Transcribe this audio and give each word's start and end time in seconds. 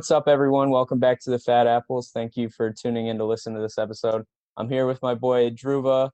What's 0.00 0.10
up, 0.10 0.28
everyone? 0.28 0.70
Welcome 0.70 0.98
back 0.98 1.20
to 1.20 1.30
the 1.30 1.38
Fat 1.38 1.66
Apples. 1.66 2.10
Thank 2.10 2.34
you 2.34 2.48
for 2.48 2.72
tuning 2.72 3.08
in 3.08 3.18
to 3.18 3.26
listen 3.26 3.52
to 3.52 3.60
this 3.60 3.76
episode. 3.76 4.24
I'm 4.56 4.70
here 4.70 4.86
with 4.86 5.02
my 5.02 5.12
boy 5.12 5.50
Dhruva. 5.50 6.08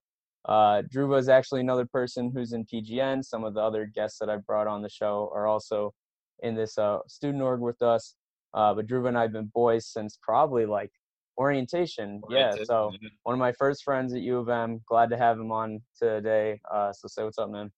Uh, 0.45 0.83
Dhruva 0.93 1.21
is 1.21 1.29
actually 1.29 1.61
another 1.61 1.87
person 1.87 2.33
who's 2.35 2.53
in 2.53 2.65
PGN. 2.65 3.25
Some 3.25 3.45
of 3.45 3.55
the 3.55 3.61
other 3.61 3.87
guests 3.87 4.19
that 4.19 4.29
I 4.29 4.39
brought 4.39 4.67
on 4.67 4.83
the 4.83 4.89
show 4.89 5.31
are 5.33 5.47
also 5.47 5.95
in 6.43 6.57
this 6.57 6.77
uh, 6.79 6.99
student 7.07 7.45
org 7.45 7.61
with 7.61 7.81
us. 7.81 8.17
Uh, 8.53 8.75
but 8.75 8.89
Dhruva 8.89 9.07
and 9.07 9.17
I 9.17 9.23
have 9.23 9.33
been 9.33 9.53
boys 9.55 9.87
since 9.87 10.19
probably 10.21 10.67
like 10.67 10.91
orientation. 11.39 12.21
Yeah, 12.29 12.57
so 12.65 12.91
one 13.23 13.35
of 13.35 13.39
my 13.39 13.53
first 13.53 13.85
friends 13.85 14.13
at 14.15 14.21
U 14.21 14.39
of 14.39 14.49
M. 14.49 14.81
Glad 14.89 15.11
to 15.11 15.17
have 15.17 15.39
him 15.39 15.53
on 15.53 15.81
today. 15.97 16.61
Uh, 16.69 16.93
so 16.93 17.07
say 17.07 17.23
what's 17.23 17.39
up, 17.39 17.51
man. 17.51 17.71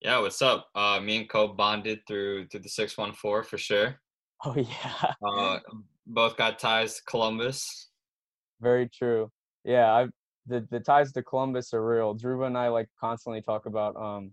Yeah, 0.00 0.18
what's 0.18 0.42
up? 0.42 0.70
Uh, 0.74 0.98
me 1.00 1.18
and 1.18 1.28
Cope 1.28 1.56
bonded 1.56 2.00
through 2.08 2.48
through 2.48 2.62
the 2.62 2.68
six 2.68 2.98
one 2.98 3.12
four 3.12 3.44
for 3.44 3.58
sure. 3.58 4.00
Oh 4.44 4.56
yeah. 4.56 5.12
Uh, 5.26 5.58
both 6.06 6.36
got 6.36 6.58
ties 6.58 6.96
to 6.96 7.02
Columbus. 7.06 7.90
Very 8.60 8.88
true. 8.88 9.30
Yeah, 9.64 9.92
I 9.92 10.06
the 10.46 10.66
the 10.70 10.80
ties 10.80 11.12
to 11.12 11.22
Columbus 11.22 11.72
are 11.74 11.86
real. 11.86 12.14
Dhruva 12.16 12.46
and 12.46 12.56
I 12.58 12.68
like 12.68 12.88
constantly 13.00 13.42
talk 13.42 13.66
about 13.66 13.96
um 13.96 14.32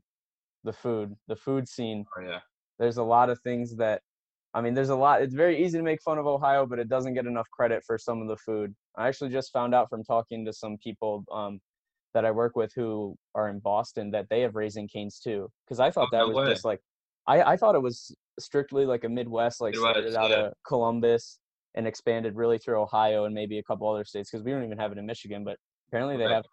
the 0.64 0.74
food, 0.74 1.14
the 1.28 1.36
food 1.36 1.68
scene. 1.68 2.06
Oh 2.18 2.22
yeah. 2.22 2.40
There's 2.80 2.98
a 2.98 3.04
lot 3.04 3.30
of 3.30 3.40
things 3.42 3.76
that 3.78 4.02
I 4.54 4.62
mean, 4.62 4.74
there's 4.74 4.90
a 4.90 4.96
lot. 4.96 5.22
It's 5.22 5.36
very 5.36 5.64
easy 5.64 5.78
to 5.78 5.84
make 5.84 6.02
fun 6.02 6.18
of 6.18 6.26
Ohio, 6.26 6.66
but 6.66 6.80
it 6.80 6.90
doesn't 6.90 7.14
get 7.14 7.26
enough 7.26 7.48
credit 7.52 7.84
for 7.86 7.98
some 7.98 8.22
of 8.22 8.28
the 8.28 8.38
food. 8.38 8.74
I 8.98 9.08
actually 9.08 9.30
just 9.30 9.52
found 9.52 9.76
out 9.76 9.90
from 9.90 10.03
talking 10.03 10.46
to 10.46 10.53
some 10.53 10.78
people 10.78 11.26
um, 11.31 11.59
that 12.14 12.26
I 12.26 12.31
work 12.31 12.56
with 12.56 12.72
who 12.74 13.16
are 13.36 13.50
in 13.50 13.59
Boston 13.59 14.09
that 14.12 14.30
they 14.30 14.42
have 14.42 14.56
Raising 14.56 14.88
Cane's 14.88 15.20
too. 15.20 15.50
Because 15.66 15.80
I 15.80 15.92
thought 15.92 16.08
Oh, 16.14 16.18
that 16.18 16.28
no 16.28 16.30
was 16.30 16.38
way. 16.38 16.53
just 16.53 16.66
like, 16.66 16.80
I, 17.28 17.44
I 17.44 17.58
thought 17.58 17.76
it 17.76 17.81
was 17.81 18.16
strictly 18.40 18.86
like 18.86 19.04
a 19.04 19.10
Midwest, 19.10 19.62
like 19.62 19.74
Midwest, 19.74 19.96
started 19.96 20.16
out 20.16 20.30
yeah. 20.30 20.48
of 20.48 20.54
Columbus 20.66 21.40
and 21.76 21.88
expanded 21.88 22.36
really 22.36 22.58
through 22.58 22.82
Ohio 22.82 23.26
and 23.26 23.36
maybe 23.36 23.60
a 23.60 23.64
couple 23.64 23.90
other 23.90 24.04
states. 24.04 24.30
Because 24.32 24.44
we 24.44 24.52
don't 24.52 24.64
even 24.64 24.78
have 24.78 24.92
it 24.92 24.98
in 24.98 25.06
Michigan, 25.06 25.44
but 25.44 25.58
apparently 25.90 26.18
they 26.18 26.32
have 26.32 26.44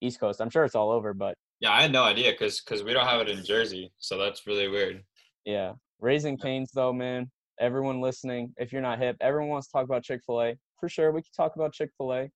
East 0.00 0.20
Coast. 0.20 0.40
I'm 0.40 0.50
sure 0.50 0.64
it's 0.64 0.74
all 0.74 0.90
over, 0.90 1.14
but 1.14 1.36
Yeah, 1.60 1.72
I 1.72 1.82
had 1.82 1.92
no 1.92 2.04
idea 2.04 2.32
because 2.32 2.60
because 2.60 2.82
we 2.82 2.92
don't 2.92 3.06
have 3.06 3.20
it 3.20 3.28
in 3.28 3.44
Jersey, 3.44 3.92
so 3.98 4.18
that's 4.18 4.46
really 4.46 4.68
weird. 4.68 5.02
Yeah. 5.44 5.72
Raising 6.00 6.36
Canes 6.36 6.70
though, 6.74 6.92
man. 6.92 7.30
Everyone 7.58 8.00
listening, 8.02 8.52
if 8.58 8.72
you're 8.72 8.82
not 8.82 8.98
hip, 8.98 9.16
everyone 9.20 9.48
wants 9.48 9.68
to 9.68 9.72
talk 9.72 9.84
about 9.84 10.02
Chick-fil-A. 10.02 10.56
For 10.78 10.90
sure, 10.90 11.10
we 11.10 11.22
can 11.22 11.32
talk 11.34 11.56
about 11.56 11.72
Chick-fil-A. 11.72 12.28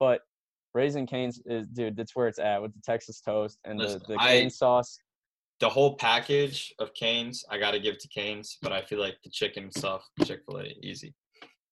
But 0.00 0.22
Raising 0.74 1.06
Canes 1.06 1.42
is 1.44 1.66
dude, 1.68 1.96
that's 1.96 2.16
where 2.16 2.28
it's 2.28 2.38
at 2.38 2.62
with 2.62 2.72
the 2.72 2.80
Texas 2.82 3.20
toast 3.20 3.58
and 3.64 3.78
the, 3.78 3.84
Listen, 3.84 4.02
the 4.08 4.16
I- 4.18 4.28
cane 4.28 4.50
sauce. 4.50 4.98
The 5.62 5.68
whole 5.70 5.94
package 5.94 6.74
of 6.80 6.92
Canes, 6.92 7.44
I 7.48 7.56
got 7.56 7.70
to 7.70 7.78
give 7.78 7.96
to 7.98 8.08
Canes, 8.08 8.58
but 8.62 8.72
I 8.72 8.82
feel 8.82 8.98
like 8.98 9.14
the 9.22 9.30
chicken 9.30 9.70
stuff, 9.70 10.04
Chick 10.24 10.40
Fil 10.44 10.58
A, 10.58 10.64
easy. 10.82 11.14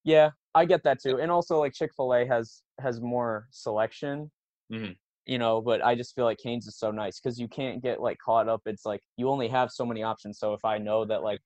Yeah, 0.04 0.30
I 0.54 0.64
get 0.64 0.84
that 0.84 1.00
too. 1.02 1.18
And 1.18 1.28
also 1.28 1.58
like 1.58 1.74
Chick-fil-A 1.74 2.24
has 2.26 2.62
has 2.80 3.00
more 3.00 3.48
selection. 3.50 4.30
Mhm. 4.72 4.96
You 5.26 5.38
know, 5.38 5.60
but 5.60 5.84
I 5.84 5.96
just 5.96 6.14
feel 6.14 6.24
like 6.24 6.38
Canes 6.38 6.68
is 6.68 6.78
so 6.78 6.92
nice 6.92 7.18
because 7.18 7.40
you 7.40 7.48
can't 7.48 7.82
get 7.82 8.00
like 8.00 8.16
caught 8.24 8.48
up. 8.48 8.62
It's 8.64 8.86
like 8.86 9.02
you 9.16 9.28
only 9.28 9.48
have 9.48 9.72
so 9.72 9.84
many 9.84 10.04
options. 10.04 10.38
So 10.38 10.54
if 10.54 10.64
I 10.64 10.78
know 10.78 11.04
that 11.06 11.24
like 11.24 11.40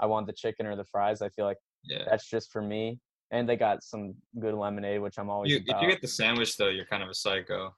I 0.00 0.06
want 0.06 0.26
the 0.26 0.32
chicken 0.32 0.64
or 0.66 0.76
the 0.76 0.86
fries, 0.86 1.20
I 1.20 1.28
feel 1.28 1.44
like 1.44 1.58
Yeah. 1.84 2.04
that's 2.08 2.26
just 2.26 2.50
for 2.50 2.62
me. 2.62 2.98
And 3.30 3.46
they 3.46 3.56
got 3.56 3.84
some 3.84 4.14
good 4.38 4.54
lemonade, 4.54 5.02
which 5.02 5.18
I'm 5.18 5.28
always 5.28 5.52
You, 5.52 5.58
if 5.58 5.82
you 5.82 5.88
get 5.88 6.00
the 6.00 6.08
sandwich 6.08 6.56
though, 6.56 6.70
you're 6.70 6.86
kind 6.86 7.02
of 7.02 7.10
a 7.10 7.14
psycho. 7.14 7.76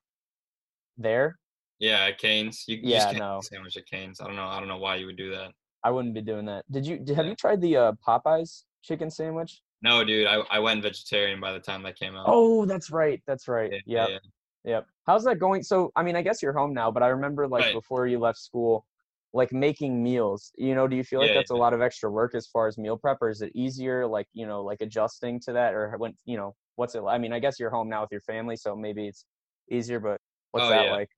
there. 0.97 1.41
Yeah, 1.83 2.13
Canes. 2.13 2.65
You, 2.69 2.77
you 2.77 2.83
Yeah, 2.85 3.07
just 3.07 3.19
no. 3.19 3.41
sandwich 3.43 3.77
at 3.77 3.87
Canes. 3.87 4.21
I 4.21 4.27
don't 4.29 4.37
know. 4.37 4.47
I 4.47 4.61
don't 4.61 4.69
know 4.69 4.79
why 4.79 4.97
you 4.97 5.07
would 5.07 5.17
do 5.17 5.33
that. 5.33 5.51
I 5.83 5.91
wouldn't 5.91 6.15
be 6.15 6.21
doing 6.21 6.47
that. 6.47 6.65
Did 6.71 6.87
you? 6.87 6.99
Did, 7.01 7.17
have 7.17 7.27
you 7.27 7.35
tried 7.35 7.61
the 7.61 7.77
uh, 7.77 7.93
Popeyes 8.07 8.63
chicken 8.83 9.11
sandwich? 9.11 9.63
No, 9.83 10.05
dude. 10.05 10.29
I, 10.29 10.37
I 10.49 10.61
went 10.61 10.81
vegetarian 10.81 11.41
by 11.41 11.53
the 11.53 11.59
time 11.59 11.83
that 11.83 11.99
came 11.99 12.15
out. 12.15 12.27
Oh, 12.29 12.65
that's 12.67 12.93
right. 12.93 13.21
That's 13.27 13.49
right. 13.49 13.73
yeah, 13.73 13.79
Yep. 13.85 14.11
yeah. 14.11 14.19
Yep. 14.65 14.87
How's 15.09 15.25
that 15.25 15.41
going? 15.41 15.65
So, 15.65 15.91
I 15.97 16.05
mean, 16.05 16.15
I 16.15 16.23
guess 16.23 16.41
you're 16.41 16.53
home 16.53 16.73
now, 16.73 16.93
but 16.93 17.03
I 17.03 17.09
remember 17.09 17.49
like 17.49 17.65
Right. 17.65 17.75
before 17.75 18.07
you 18.07 18.21
left 18.21 18.39
school, 18.39 18.87
like 19.33 19.53
making 19.53 20.01
meals. 20.01 20.53
You 20.57 20.77
know, 20.77 20.87
do 20.87 20.95
you 20.95 21.03
feel 21.03 21.19
like 21.19 21.31
Yeah, 21.31 21.35
that's 21.35 21.51
a 21.51 21.57
lot 21.57 21.75
of 21.75 21.83
extra 21.83 22.13
work 22.13 22.37
as 22.37 22.47
far 22.47 22.69
as 22.69 22.79
meal 22.79 22.97
prep, 22.97 23.19
or 23.21 23.29
is 23.29 23.43
it 23.43 23.51
easier, 23.57 24.07
like 24.07 24.29
you 24.35 24.47
know, 24.47 24.63
like 24.63 24.83
adjusting 24.83 25.41
to 25.41 25.53
that, 25.55 25.75
or 25.75 25.97
when 25.99 26.15
you 26.27 26.37
know, 26.37 26.55
what's 26.77 26.95
it? 26.95 27.03
I 27.03 27.19
mean, 27.19 27.33
I 27.33 27.41
guess 27.41 27.59
you're 27.59 27.71
home 27.71 27.89
now 27.89 28.03
with 28.03 28.13
your 28.13 28.21
family, 28.21 28.55
so 28.55 28.77
maybe 28.77 29.09
it's 29.09 29.27
easier. 29.69 29.99
But 29.99 30.21
what's 30.53 30.67
Oh, 30.67 30.71
that 30.71 30.85
yeah. 30.85 30.93
like? 30.93 31.09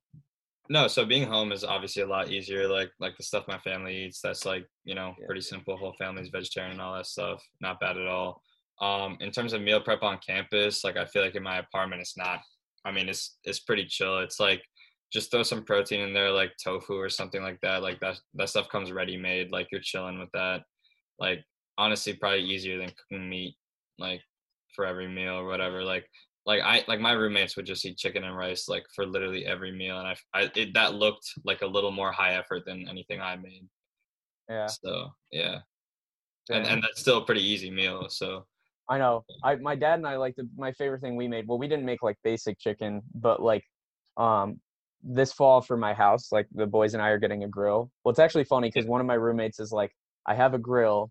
No, 0.70 0.88
so 0.88 1.04
being 1.04 1.26
home 1.26 1.52
is 1.52 1.62
obviously 1.62 2.02
a 2.02 2.06
lot 2.06 2.30
easier. 2.30 2.68
Like 2.68 2.90
like 2.98 3.16
the 3.16 3.22
stuff 3.22 3.46
my 3.48 3.58
family 3.58 4.04
eats, 4.06 4.20
that's 4.20 4.46
like 4.46 4.66
you 4.84 4.94
know 4.94 5.14
Yeah. 5.18 5.26
pretty 5.26 5.42
simple. 5.42 5.76
Whole 5.76 5.94
family's 5.98 6.30
vegetarian 6.30 6.72
and 6.72 6.80
all 6.80 6.94
that 6.96 7.06
stuff. 7.06 7.42
Not 7.60 7.80
bad 7.80 7.98
at 7.98 8.06
all. 8.06 8.42
Um, 8.80 9.16
in 9.20 9.30
terms 9.30 9.52
of 9.52 9.62
meal 9.62 9.80
prep 9.80 10.02
on 10.02 10.18
campus, 10.26 10.82
like 10.82 10.96
I 10.96 11.04
feel 11.06 11.22
like 11.22 11.34
in 11.34 11.42
my 11.42 11.58
apartment, 11.58 12.00
it's 12.00 12.16
not. 12.16 12.40
I 12.84 12.92
mean, 12.92 13.08
it's 13.08 13.38
it's 13.44 13.60
pretty 13.60 13.84
chill. 13.86 14.18
It's 14.20 14.40
like 14.40 14.62
just 15.12 15.30
throw 15.30 15.42
some 15.42 15.64
protein 15.64 16.00
in 16.00 16.14
there, 16.14 16.30
like 16.30 16.52
tofu 16.62 16.94
or 16.94 17.08
something 17.10 17.42
like 17.42 17.60
that. 17.60 17.82
Like 17.82 18.00
that 18.00 18.18
that 18.34 18.48
stuff 18.48 18.68
comes 18.70 18.90
ready 18.90 19.16
made. 19.18 19.50
Like 19.52 19.68
you're 19.70 19.80
chilling 19.82 20.18
with 20.18 20.30
that. 20.32 20.62
Like 21.18 21.44
honestly, 21.78 22.14
probably 22.14 22.42
easier 22.44 22.78
than 22.78 22.90
cooking 22.90 23.28
meat, 23.28 23.56
like 23.98 24.22
for 24.74 24.86
every 24.86 25.08
meal 25.08 25.34
or 25.34 25.44
whatever. 25.46 25.84
Like 25.84 26.06
like 26.46 26.60
I 26.62 26.84
like 26.88 27.00
my 27.00 27.12
roommates 27.12 27.56
would 27.56 27.66
just 27.66 27.84
eat 27.84 27.96
chicken 27.96 28.24
and 28.24 28.36
rice 28.36 28.68
like 28.68 28.84
for 28.94 29.06
literally 29.06 29.46
every 29.46 29.72
meal, 29.72 29.98
and 29.98 30.08
I, 30.08 30.16
I 30.34 30.50
it, 30.54 30.74
that 30.74 30.94
looked 30.94 31.26
like 31.44 31.62
a 31.62 31.66
little 31.66 31.90
more 31.90 32.12
high 32.12 32.34
effort 32.34 32.64
than 32.66 32.86
anything 32.88 33.20
I 33.20 33.36
made. 33.36 33.66
Yeah. 34.48 34.66
So 34.66 35.10
yeah, 35.32 35.58
and 36.50 36.66
and 36.66 36.82
that's 36.82 37.00
still 37.00 37.18
a 37.18 37.24
pretty 37.24 37.42
easy 37.42 37.70
meal. 37.70 38.08
So 38.10 38.44
I 38.88 38.98
know. 38.98 39.24
I 39.42 39.56
my 39.56 39.74
dad 39.74 39.94
and 39.98 40.06
I 40.06 40.16
like 40.16 40.36
the 40.36 40.48
my 40.56 40.72
favorite 40.72 41.00
thing 41.00 41.16
we 41.16 41.28
made. 41.28 41.48
Well, 41.48 41.58
we 41.58 41.68
didn't 41.68 41.86
make 41.86 42.02
like 42.02 42.16
basic 42.22 42.58
chicken, 42.58 43.02
but 43.14 43.40
like 43.40 43.64
um 44.16 44.60
this 45.04 45.32
fall 45.32 45.60
for 45.60 45.76
my 45.76 45.92
house, 45.92 46.32
like 46.32 46.46
the 46.54 46.66
boys 46.66 46.94
and 46.94 47.02
I 47.02 47.08
are 47.08 47.18
getting 47.18 47.44
a 47.44 47.48
grill. 47.48 47.90
Well, 48.04 48.10
it's 48.10 48.18
actually 48.18 48.44
funny 48.44 48.68
because 48.68 48.88
one 48.88 49.00
of 49.00 49.06
my 49.06 49.14
roommates 49.14 49.60
is 49.60 49.70
like, 49.70 49.92
I 50.26 50.34
have 50.34 50.54
a 50.54 50.58
grill. 50.58 51.10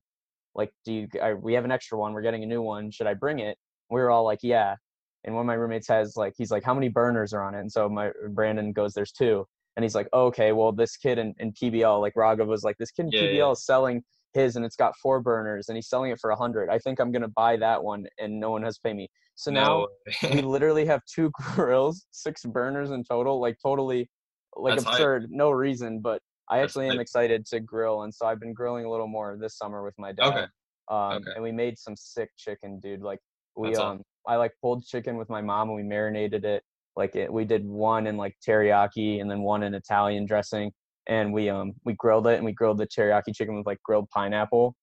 Like, 0.55 0.72
do 0.83 0.93
you? 0.93 1.07
I, 1.22 1.33
we 1.33 1.53
have 1.53 1.66
an 1.66 1.72
extra 1.72 1.97
one. 1.97 2.13
We're 2.13 2.22
getting 2.22 2.43
a 2.43 2.47
new 2.47 2.61
one. 2.61 2.91
Should 2.91 3.07
I 3.07 3.13
bring 3.13 3.39
it? 3.39 3.57
We 3.89 4.01
were 4.01 4.09
all 4.09 4.23
like, 4.23 4.39
yeah. 4.41 4.75
And 5.23 5.34
one 5.35 5.44
of 5.44 5.47
my 5.47 5.53
roommates 5.53 5.88
has 5.88 6.17
like, 6.17 6.34
he's 6.38 6.51
like, 6.51 6.63
how 6.63 6.73
many 6.73 6.89
burners 6.89 7.34
are 7.34 7.44
on 7.44 7.56
it? 7.56 7.59
And 7.59 7.72
so 7.72 7.88
my 7.89 8.11
Brandon 8.29 8.73
goes, 8.73 8.94
there's 8.94 9.11
two. 9.11 9.45
And 9.75 9.84
he's 9.84 9.95
like, 9.95 10.07
oh, 10.13 10.25
okay, 10.28 10.51
well, 10.51 10.72
this 10.72 10.97
kid 10.97 11.17
in, 11.17 11.34
in 11.39 11.51
PBL, 11.53 12.00
like 12.01 12.13
Raghav 12.16 12.45
was 12.47 12.63
like, 12.63 12.78
this 12.78 12.91
kid 12.91 13.06
in 13.07 13.11
Yeah, 13.11 13.22
PBL 13.22 13.35
yeah. 13.38 13.51
is 13.51 13.66
selling 13.66 14.03
his 14.34 14.56
and 14.56 14.66
it's 14.66 14.75
got 14.75 14.95
four 14.97 15.22
burners 15.22 15.69
and 15.69 15.75
he's 15.78 15.88
selling 15.88 16.11
it 16.11 16.19
for 16.19 16.31
a 16.31 16.35
hundred. 16.35 16.69
I 16.69 16.79
think 16.79 17.00
I'm 17.00 17.11
gonna 17.11 17.28
buy 17.28 17.56
that 17.57 17.84
one 17.84 18.06
and 18.19 18.39
no 18.39 18.51
one 18.51 18.63
has 18.63 18.78
paid 18.79 18.95
me. 18.95 19.09
So 19.35 19.51
now 19.51 19.88
we 20.31 20.41
literally 20.41 20.85
have 20.85 21.01
two 21.06 21.31
grills, 21.55 22.05
six 22.11 22.44
burners 22.44 22.91
in 22.91 23.03
total, 23.03 23.40
like 23.40 23.57
totally 23.61 24.09
like 24.55 24.75
That's 24.75 24.85
hype. 24.85 24.94
absurd, 24.94 25.28
no 25.29 25.51
reason. 25.51 26.00
But 26.00 26.22
I 26.50 26.57
That's 26.59 26.72
actually 26.72 26.88
am 26.88 27.00
excited 27.00 27.45
to 27.47 27.59
grill, 27.59 28.03
and 28.03 28.13
so 28.13 28.25
I've 28.25 28.40
been 28.40 28.53
grilling 28.53 28.85
a 28.85 28.90
little 28.91 29.07
more 29.07 29.38
this 29.40 29.57
summer 29.57 29.84
with 29.84 29.95
my 29.97 30.11
dad. 30.11 30.28
Okay. 30.28 30.45
Um, 30.90 31.17
Okay. 31.17 31.31
and 31.35 31.44
we 31.44 31.51
made 31.51 31.78
some 31.78 31.95
sick 31.95 32.29
chicken, 32.38 32.79
dude. 32.79 33.01
Like 33.01 33.19
we 33.56 33.69
That's 33.69 33.80
um, 33.80 34.02
I 34.28 34.36
like 34.36 34.52
pulled 34.62 34.86
chicken 34.86 35.18
with 35.18 35.30
my 35.30 35.41
mom 35.41 35.69
and 35.69 35.75
we 35.75 35.84
marinated 35.84 36.46
it. 36.46 36.64
Like 36.96 37.16
it, 37.16 37.31
we 37.31 37.46
did 37.46 37.66
one 37.66 38.08
in 38.08 38.18
like 38.18 38.36
teriyaki 38.47 39.19
and 39.22 39.30
then 39.30 39.41
one 39.41 39.64
in 39.64 39.74
Italian 39.74 40.25
dressing, 40.25 40.72
and 41.08 41.34
we 41.34 41.50
um 41.50 41.74
we 41.86 41.94
grilled 41.94 42.28
it 42.28 42.36
and 42.36 42.46
we 42.46 42.52
grilled 42.53 42.78
the 42.78 42.88
teriyaki 42.88 43.34
chicken 43.36 43.56
with 43.56 43.66
like 43.66 43.82
grilled 43.84 44.09
pineapple, 44.11 44.76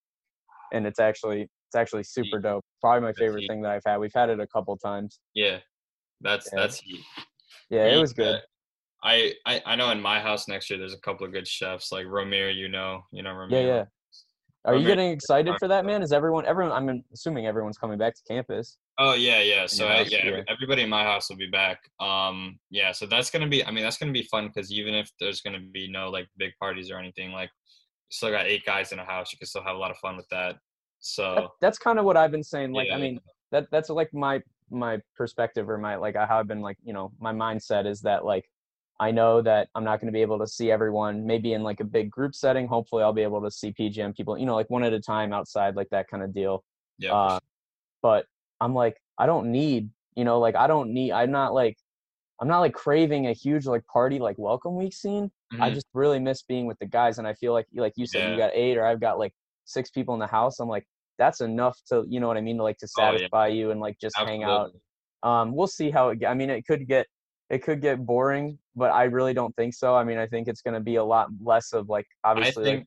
and 0.73 0.87
it's 0.87 0.99
actually 0.99 1.43
it's 1.43 1.77
actually 1.77 2.03
super 2.03 2.41
dope. 2.41 2.65
Probably 2.81 3.01
my 3.03 3.09
That's 3.09 3.19
favorite 3.19 3.43
heat. 3.43 3.49
thing 3.49 3.63
that 3.63 3.71
I've 3.71 3.83
had. 3.87 3.99
We've 3.99 4.11
had 4.13 4.29
it 4.29 4.41
a 4.41 4.47
couple 4.49 4.77
times. 4.77 5.21
yeah, 5.35 5.59
that's 6.21 6.49
Yeah. 6.53 6.61
that's 6.61 6.81
heat. 6.81 7.05
Yeah, 7.71 7.87
it 7.87 8.01
was 8.01 8.13
good. 8.13 8.41
I, 9.03 9.35
I 9.47 9.63
I 9.65 9.77
know 9.77 9.91
in 9.91 10.01
my 10.01 10.21
house 10.21 10.49
next 10.49 10.69
year 10.69 10.79
there's 10.79 10.93
a 10.93 11.01
couple 11.01 11.25
of 11.27 11.33
good 11.33 11.47
chefs 11.49 11.93
like 11.93 12.07
Romir. 12.07 12.55
You 12.55 12.69
know, 12.69 13.03
you 13.13 13.23
know 13.23 13.31
Romir. 13.31 13.53
Yeah, 13.53 13.61
yeah. 13.61 13.85
Are 14.65 14.77
you 14.77 14.87
getting 14.87 15.11
excited 15.11 15.55
for 15.59 15.69
that, 15.69 15.87
man? 15.87 16.03
Is 16.03 16.13
everyone 16.13 16.45
everyone? 16.45 16.73
I'm 16.73 17.03
assuming 17.15 17.47
everyone's 17.47 17.79
coming 17.79 17.97
back 17.97 18.15
to 18.15 18.23
campus. 18.29 18.77
Oh 18.99 19.15
yeah, 19.15 19.41
yeah. 19.41 19.67
So 19.67 19.85
your 19.85 19.93
uh, 19.95 20.05
yeah, 20.07 20.27
yeah. 20.27 20.43
everybody 20.49 20.83
in 20.83 20.91
my 20.91 21.03
house 21.03 21.31
will 21.31 21.39
be 21.39 21.47
back. 21.47 21.79
Um, 21.99 22.59
yeah. 22.71 22.93
So 22.93 23.07
that's 23.07 23.31
gonna 23.31 23.49
be. 23.49 23.65
I 23.65 23.71
mean, 23.71 23.83
that's 23.83 23.97
gonna 23.97 24.13
be 24.13 24.25
fun 24.25 24.49
because 24.49 24.71
even 24.71 24.95
if 24.95 25.11
there's 25.19 25.41
gonna 25.41 25.61
be 25.73 25.91
no 25.91 26.11
like 26.11 26.29
big 26.37 26.53
parties 26.61 26.91
or 26.91 26.99
anything, 26.99 27.33
like 27.33 27.51
still 28.11 28.31
got 28.31 28.47
eight 28.47 28.65
guys 28.67 28.93
in 28.93 28.99
a 28.99 29.05
house, 29.05 29.33
you 29.33 29.39
can 29.39 29.47
still 29.47 29.63
have 29.63 29.77
a 29.77 29.79
lot 29.79 29.91
of 29.91 29.97
fun 29.97 30.17
with 30.17 30.29
that. 30.31 30.53
That, 30.53 30.59
So 31.01 31.49
that's 31.63 31.79
kind 31.79 31.99
of 31.99 32.05
what 32.05 32.19
I've 32.19 32.31
been 32.31 32.45
saying. 32.45 32.73
Like, 32.73 32.89
I 32.91 32.97
Oh. 32.97 32.99
Mean, 32.99 33.21
that 33.53 33.67
that's 33.71 33.89
like 33.89 34.13
my 34.13 34.43
my 34.71 34.99
perspective 35.17 35.71
or 35.71 35.79
my 35.79 35.97
like 35.97 36.17
how 36.17 36.39
I've 36.39 36.47
been 36.47 36.61
like 36.61 36.77
you 36.85 36.93
know 36.93 37.13
my 37.19 37.33
mindset 37.33 37.87
is 37.87 38.03
that 38.03 38.25
like 38.27 38.45
I 39.01 39.11
know 39.11 39.41
that 39.43 39.69
I'm 39.75 39.83
not 39.83 39.99
going 40.01 40.09
to 40.09 40.13
be 40.13 40.21
able 40.21 40.39
to 40.39 40.47
see 40.47 40.71
everyone 40.71 41.25
maybe 41.27 41.55
in 41.55 41.63
like 41.63 41.81
a 41.81 41.85
big 41.85 42.11
group 42.11 42.35
setting. 42.35 42.69
Hopefully, 42.69 43.03
I'll 43.03 43.15
be 43.15 43.23
able 43.23 43.41
to 43.43 43.51
see 43.51 43.73
PGN 43.73 44.15
people, 44.15 44.37
you 44.39 44.45
know, 44.47 44.55
like 44.55 44.69
one 44.71 44.85
at 44.85 44.93
a 44.93 45.01
time 45.01 45.33
outside, 45.33 45.75
like 45.75 45.89
that 45.91 46.07
kind 46.09 46.23
of 46.23 46.35
deal. 46.35 46.63
yeah, 46.99 47.13
Uh, 47.15 47.39
but 48.03 48.27
I'm 48.61 48.75
like, 48.75 48.97
I 49.19 49.25
don't 49.27 49.51
need, 49.51 49.89
you 50.17 50.25
know, 50.25 50.39
like 50.39 50.55
I 50.55 50.67
don't 50.67 50.93
need. 50.93 51.13
I'm 51.13 51.31
not 51.31 51.55
like, 51.55 51.77
I'm 52.41 52.49
not 52.49 52.61
like 52.61 52.75
craving 52.75 53.27
a 53.27 53.33
huge 53.33 53.67
like 53.67 53.85
party 53.87 54.19
like 54.19 54.37
welcome 54.39 54.77
week 54.77 54.93
scene. 54.95 55.31
sure. 55.53 55.63
I 55.65 55.71
just 55.71 55.87
really 55.95 56.19
miss 56.19 56.43
being 56.43 56.67
with 56.67 56.79
the 56.79 56.87
guys, 56.87 57.19
and 57.19 57.27
I 57.27 57.35
feel 57.35 57.53
like 57.55 57.67
like 57.75 57.95
you 57.97 58.07
said, 58.07 58.23
Yeah. 58.25 58.31
you 58.33 58.37
got 58.39 58.51
eight 58.55 58.77
or 58.77 58.85
I've 58.85 59.01
got 59.01 59.19
like 59.19 59.33
six 59.65 59.91
people 59.91 60.13
in 60.15 60.21
the 60.21 60.27
house. 60.27 60.61
I'm 60.61 60.69
like, 60.69 60.87
that's 61.19 61.41
enough 61.41 61.79
to 61.89 62.05
you 62.09 62.21
know 62.21 62.29
what 62.29 62.37
I 62.37 62.43
mean 62.43 62.59
to 62.59 62.63
like 62.63 62.77
to 62.79 62.89
Oh, 62.99 63.03
yeah. 63.03 63.13
satisfy 63.13 63.47
you 63.49 63.71
and 63.71 63.81
like 63.81 63.99
just 63.99 64.15
hang 64.17 64.43
out. 64.45 64.67
Absolutely. 64.67 64.81
Um, 65.23 65.55
we'll 65.55 65.67
see 65.69 65.91
how 65.91 66.11
it. 66.11 66.25
I 66.27 66.35
mean, 66.35 66.51
it 66.51 66.67
could 66.67 66.87
get 66.87 67.07
it 67.51 67.63
could 67.63 67.83
get 67.83 68.07
boring, 68.07 68.59
but 68.77 68.93
I 68.93 69.05
really 69.05 69.35
don't 69.35 69.55
think 69.57 69.75
so. 69.75 69.95
I 69.97 70.05
mean, 70.05 70.19
I 70.19 70.27
think 70.27 70.49
it's 70.49 70.63
going 70.63 70.75
to 70.75 70.81
be 70.81 70.97
a 70.97 71.05
lot 71.05 71.29
less 71.43 71.73
of 71.73 71.89
like 71.89 72.07
I 72.25 72.31
obviously 72.31 72.65
think. 72.65 72.81
like 72.81 72.87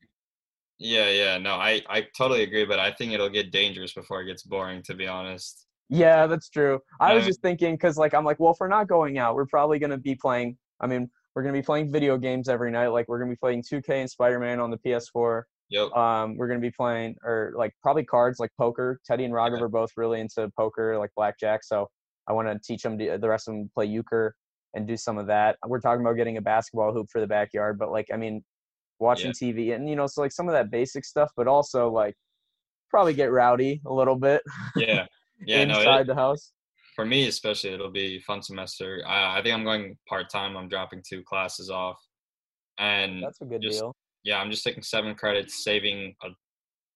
Yeah, 0.78 1.10
yeah, 1.10 1.38
no, 1.38 1.54
I 1.54 1.82
I 1.88 2.06
totally 2.16 2.42
agree, 2.42 2.64
but 2.64 2.78
I 2.78 2.90
think 2.90 3.12
it'll 3.12 3.28
get 3.28 3.52
dangerous 3.52 3.92
before 3.92 4.22
it 4.22 4.26
gets 4.26 4.42
boring. 4.42 4.82
To 4.84 4.94
be 4.94 5.06
honest. 5.06 5.66
Yeah, 5.90 6.26
that's 6.26 6.48
true. 6.48 6.80
I 6.98 7.14
was 7.14 7.26
just 7.26 7.42
thinking 7.42 7.74
because, 7.74 7.98
like, 7.98 8.14
I'm 8.14 8.24
like, 8.24 8.40
well, 8.40 8.52
if 8.52 8.56
we're 8.58 8.68
not 8.68 8.88
going 8.88 9.18
out, 9.18 9.34
we're 9.34 9.46
probably 9.46 9.78
gonna 9.78 9.98
be 9.98 10.14
playing. 10.14 10.56
I 10.80 10.86
mean, 10.86 11.10
we're 11.34 11.42
gonna 11.42 11.52
be 11.52 11.62
playing 11.62 11.92
video 11.92 12.16
games 12.16 12.48
every 12.48 12.70
night. 12.70 12.88
Like, 12.88 13.06
we're 13.06 13.18
gonna 13.18 13.30
be 13.30 13.36
playing 13.36 13.62
2K 13.62 14.00
and 14.00 14.10
Spider-Man 14.10 14.60
on 14.60 14.70
the 14.70 14.78
PS4. 14.78 15.42
Yep. 15.68 15.92
Um, 15.92 16.36
we're 16.38 16.48
gonna 16.48 16.58
be 16.60 16.70
playing, 16.70 17.16
or 17.22 17.52
like 17.56 17.72
probably 17.82 18.04
cards, 18.04 18.40
like 18.40 18.50
poker. 18.58 18.98
Teddy 19.06 19.24
and 19.24 19.34
Raghav 19.34 19.58
Yeah. 19.58 19.64
are 19.64 19.68
both 19.68 19.90
really 19.98 20.20
into 20.20 20.50
poker, 20.56 20.98
like 20.98 21.10
blackjack. 21.14 21.64
So 21.64 21.88
I 22.26 22.32
want 22.32 22.48
to 22.48 22.58
teach 22.58 22.82
them 22.82 22.96
to, 22.98 23.18
the 23.18 23.28
rest 23.28 23.46
of 23.48 23.54
them 23.54 23.70
play 23.74 23.84
euchre 23.84 24.34
and 24.74 24.86
do 24.86 24.96
some 24.96 25.18
of 25.18 25.26
that. 25.28 25.56
We're 25.66 25.80
talking 25.80 26.00
about 26.04 26.14
getting 26.16 26.36
a 26.36 26.42
basketball 26.42 26.92
hoop 26.92 27.08
for 27.10 27.20
the 27.20 27.26
backyard, 27.26 27.78
but 27.78 27.90
like, 27.90 28.08
I 28.12 28.16
mean, 28.16 28.44
watching 29.00 29.32
TV 29.32 29.74
and 29.74 29.88
you 29.88 29.96
know, 29.96 30.06
so 30.06 30.20
like 30.20 30.32
some 30.32 30.48
of 30.48 30.52
that 30.54 30.70
basic 30.70 31.04
stuff, 31.04 31.30
but 31.36 31.46
also 31.48 31.90
like 31.90 32.14
probably 32.90 33.14
get 33.14 33.32
rowdy 33.32 33.80
a 33.86 33.92
little 33.92 34.16
bit 34.16 34.42
Yeah. 34.76 35.06
Yeah. 35.46 35.64
no. 35.64 35.78
inside 35.78 36.02
It, 36.02 36.06
the 36.06 36.14
house. 36.14 36.52
for 36.94 37.04
me 37.04 37.26
especially, 37.26 37.70
it'll 37.70 37.90
be 37.90 38.20
fun 38.20 38.40
semester. 38.42 39.02
I 39.06 39.38
I 39.38 39.42
think 39.42 39.52
I'm 39.54 39.64
going 39.64 39.96
part 40.08 40.30
time. 40.30 40.56
I'm 40.56 40.68
dropping 40.68 41.02
two 41.08 41.22
classes 41.24 41.70
off, 41.70 41.98
and 42.78 43.22
That's 43.22 43.40
a 43.40 43.44
good 43.44 43.60
just 43.62 43.80
deal. 43.80 43.94
yeah, 44.22 44.38
I'm 44.38 44.50
just 44.50 44.64
taking 44.64 44.82
seven 44.82 45.14
credits, 45.16 45.64
saving 45.64 46.14
a 46.22 46.28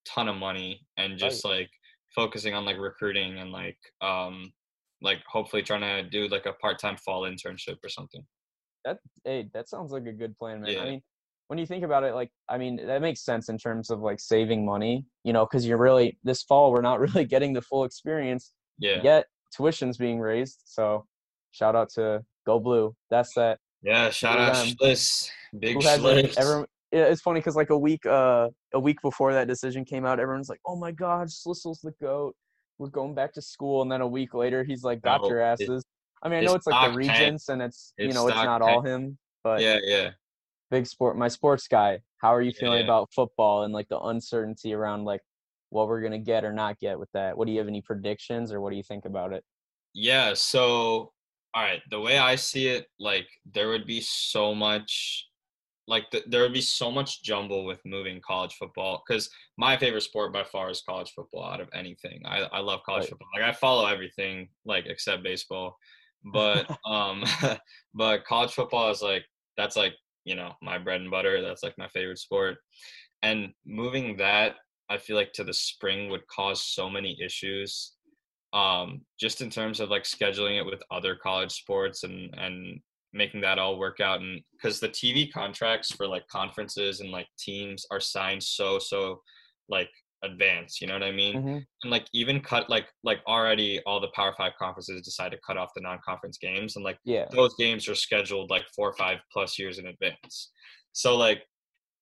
ton 0.07 0.29
of 0.29 0.37
money, 0.37 0.81
and 0.97 1.19
just 1.19 1.45
like 1.45 1.69
focusing 2.15 2.55
on 2.55 2.65
like 2.65 2.79
recruiting 2.79 3.39
and 3.39 3.51
like 3.51 3.77
um 4.01 4.53
like 5.03 5.19
hopefully 5.27 5.63
trying 5.63 5.81
to 5.83 6.09
do 6.09 6.29
like 6.29 6.47
a 6.47 6.53
part 6.55 6.79
time 6.79 6.97
fall 6.97 7.23
internship 7.23 7.77
or 7.85 7.89
something. 7.89 8.25
That 8.85 8.99
hey, 9.25 9.49
that 9.55 9.69
sounds 9.69 9.93
like 9.93 10.07
a 10.07 10.13
good 10.13 10.37
plan, 10.37 10.61
man. 10.63 10.73
Yeah. 10.73 10.81
I 10.83 10.85
mean, 10.85 11.03
when 11.49 11.59
you 11.59 11.67
think 11.67 11.85
about 11.85 12.05
it, 12.05 12.15
like 12.15 12.31
I 12.49 12.59
mean, 12.59 12.85
that 12.87 13.01
makes 13.03 13.25
sense 13.25 13.49
in 13.49 13.59
terms 13.59 13.91
of 13.91 14.01
like 14.01 14.21
saving 14.21 14.65
money, 14.65 15.05
you 15.25 15.33
know, 15.33 15.47
because 15.47 15.67
you're 15.67 15.79
really 15.79 16.19
this 16.25 16.43
fall 16.43 16.73
we're 16.73 16.81
not 16.81 17.01
really 17.15 17.25
getting 17.25 17.53
the 17.53 17.63
full 17.63 17.85
experience 17.85 18.53
Yeah. 18.79 19.01
yet. 19.03 19.27
Tuition's 19.57 19.97
being 19.97 20.21
raised, 20.21 20.61
so 20.65 21.07
shout 21.53 21.75
out 21.75 21.89
to 21.91 22.23
Go 22.47 22.61
Blue. 22.61 22.95
That's 23.11 23.33
that. 23.35 23.59
Yeah. 23.83 24.11
Shout 24.11 24.39
out 24.39 24.57
Um, 24.57 24.67
Schliss. 24.69 25.31
Big 25.59 25.79
Schliss. 25.79 26.37
Everyone, 26.37 26.67
yeah, 26.93 27.05
it's 27.05 27.21
funny 27.23 27.41
because 27.41 27.57
like 27.57 27.71
a 27.71 27.79
week, 27.79 28.05
uh, 28.07 28.49
a 28.75 28.81
week 28.81 28.99
before 29.03 29.33
that 29.33 29.47
decision 29.49 29.85
came 29.85 30.05
out, 30.07 30.19
everyone's 30.21 30.49
like, 30.49 30.61
"Oh 30.67 30.77
my 30.77 30.91
God, 30.91 31.29
Schlissel's 31.29 31.81
the 31.83 31.93
goat. 32.01 32.35
We're 32.79 32.89
going 32.89 33.15
back 33.15 33.33
to 33.35 33.43
school." 33.43 33.83
And 33.83 33.91
then 33.91 34.01
a 34.01 34.07
week 34.07 34.35
later, 34.35 34.65
he's 34.65 34.85
like, 34.85 35.03
"Got 35.03 35.23
No, 35.23 35.29
your 35.29 35.41
it- 35.41 35.45
asses." 35.45 35.85
I 36.23 36.29
mean, 36.29 36.39
I 36.39 36.43
know 36.43 36.55
it's 36.55 36.67
like 36.67 36.81
the 36.81 36.97
regents, 36.97 37.49
and 37.49 37.63
it's 37.63 37.95
you 37.97 38.13
know 38.13 38.27
it's 38.29 38.37
not 38.37 38.63
all 38.63 38.81
him, 38.81 39.19
but 39.45 39.61
yeah. 39.61 39.79
Yeah. 39.83 40.11
big 40.71 40.87
sport 40.87 41.17
my 41.17 41.29
sports 41.29 41.67
guy 41.69 41.99
how 42.19 42.35
are 42.35 42.43
you 42.43 42.51
Yeah, 42.55 42.61
feeling 42.61 42.79
yeah. 42.81 42.85
about 42.85 43.09
football 43.15 43.63
and 43.63 43.73
like 43.73 43.89
the 43.89 43.99
uncertainty 43.99 44.75
around 44.75 45.05
like 45.05 45.23
what 45.71 45.89
we're 45.89 46.03
gonna 46.03 46.19
get 46.19 46.45
or 46.45 46.53
not 46.53 46.79
get 46.79 46.99
with 46.99 47.11
that 47.13 47.39
what 47.39 47.47
do 47.47 47.53
you 47.53 47.59
have 47.59 47.69
any 47.69 47.81
predictions 47.81 48.53
or 48.53 48.61
what 48.61 48.71
do 48.71 48.77
you 48.77 48.83
think 48.83 49.07
about 49.07 49.33
it 49.33 49.45
Yeah, 49.95 50.35
so 50.35 51.13
all 51.55 51.63
right, 51.63 51.81
the 51.91 52.01
way 52.01 52.19
I 52.19 52.35
see 52.35 52.67
it, 52.69 52.87
like 52.99 53.27
there 53.47 53.69
would 53.69 53.87
be 53.87 54.03
so 54.03 54.55
much 54.55 55.28
like 55.89 56.11
th- 56.11 56.25
there 56.29 56.43
would 56.43 56.53
be 56.55 56.61
so 56.63 56.91
much 56.93 57.23
jumble 57.25 57.65
with 57.65 57.81
moving 57.85 58.21
college 58.21 58.55
football 58.55 59.03
cuz 59.09 59.31
my 59.57 59.77
favorite 59.77 60.03
sport 60.03 60.33
by 60.33 60.45
far 60.45 60.71
is 60.71 60.83
college 60.83 61.11
football 61.13 61.45
out 61.45 61.61
of 61.61 61.71
anything. 61.75 62.23
I 62.27 62.43
I 62.45 62.61
love 62.61 62.83
college 62.85 63.07
Right. 63.07 63.09
football. 63.09 63.29
Like 63.37 63.45
I 63.45 63.53
follow 63.53 63.87
everything 63.87 64.51
like 64.65 64.87
except 64.87 65.23
baseball. 65.25 65.79
But 66.25 66.69
um 66.87 67.25
but 67.95 68.25
college 68.25 68.53
football 68.55 68.91
is 68.91 69.03
like 69.03 69.25
that's 69.57 69.77
like, 69.77 69.95
you 70.25 70.37
know, 70.37 70.55
my 70.63 70.79
bread 70.79 71.01
and 71.01 71.11
butter. 71.11 71.43
That's 71.43 71.63
like 71.65 71.79
my 71.79 71.89
favorite 71.89 72.19
sport. 72.19 72.59
And 73.23 73.55
moving 73.65 74.17
that 74.19 74.57
I 74.89 74.99
feel 74.99 75.17
like 75.17 75.33
to 75.35 75.45
the 75.45 75.55
spring 75.55 76.11
would 76.11 76.27
cause 76.29 76.63
so 76.65 76.89
many 76.91 77.19
issues 77.23 77.95
um 78.53 79.05
just 79.21 79.43
in 79.43 79.51
terms 79.51 79.81
of 79.81 79.91
like 79.91 80.05
scheduling 80.05 80.59
it 80.59 80.65
with 80.67 80.83
other 80.91 81.17
college 81.17 81.53
sports 81.53 82.05
and 82.05 82.35
and 82.35 82.81
making 83.13 83.41
that 83.41 83.59
all 83.59 83.79
work 83.79 84.01
out 84.01 84.21
and 84.21 84.41
because 84.53 84.81
the 84.81 84.89
tv 84.89 85.33
contracts 85.33 85.91
for 85.93 86.07
like 86.07 86.27
conferences 86.29 87.01
and 87.01 87.11
like 87.11 87.27
teams 87.39 87.87
are 87.91 88.01
signed 88.01 88.43
so 88.43 88.79
so 88.79 89.21
like 89.69 89.89
advanced 90.25 90.81
you 90.81 90.87
know 90.87 90.95
what 90.95 91.03
i 91.03 91.13
mean 91.13 91.35
Mhm. 91.37 91.65
and 91.85 91.91
like 91.91 92.07
even 92.13 92.41
cut 92.41 92.69
like 92.69 92.87
like 93.05 93.21
already 93.27 93.81
all 93.87 94.01
the 94.01 94.09
power 94.15 94.35
five 94.37 94.53
conferences 94.59 95.01
decide 95.03 95.31
to 95.33 95.39
cut 95.47 95.57
off 95.57 95.71
the 95.75 95.81
non-conference 95.81 96.39
games 96.39 96.77
and 96.77 96.85
like 96.85 96.99
yeah 97.05 97.27
those 97.31 97.55
games 97.55 97.89
are 97.89 97.95
scheduled 97.95 98.51
like 98.51 98.65
four 98.75 98.89
or 98.91 98.95
five 98.95 99.19
plus 99.33 99.59
years 99.59 99.79
in 99.79 99.87
advance. 99.87 100.51
So 100.93 101.17
like 101.17 101.45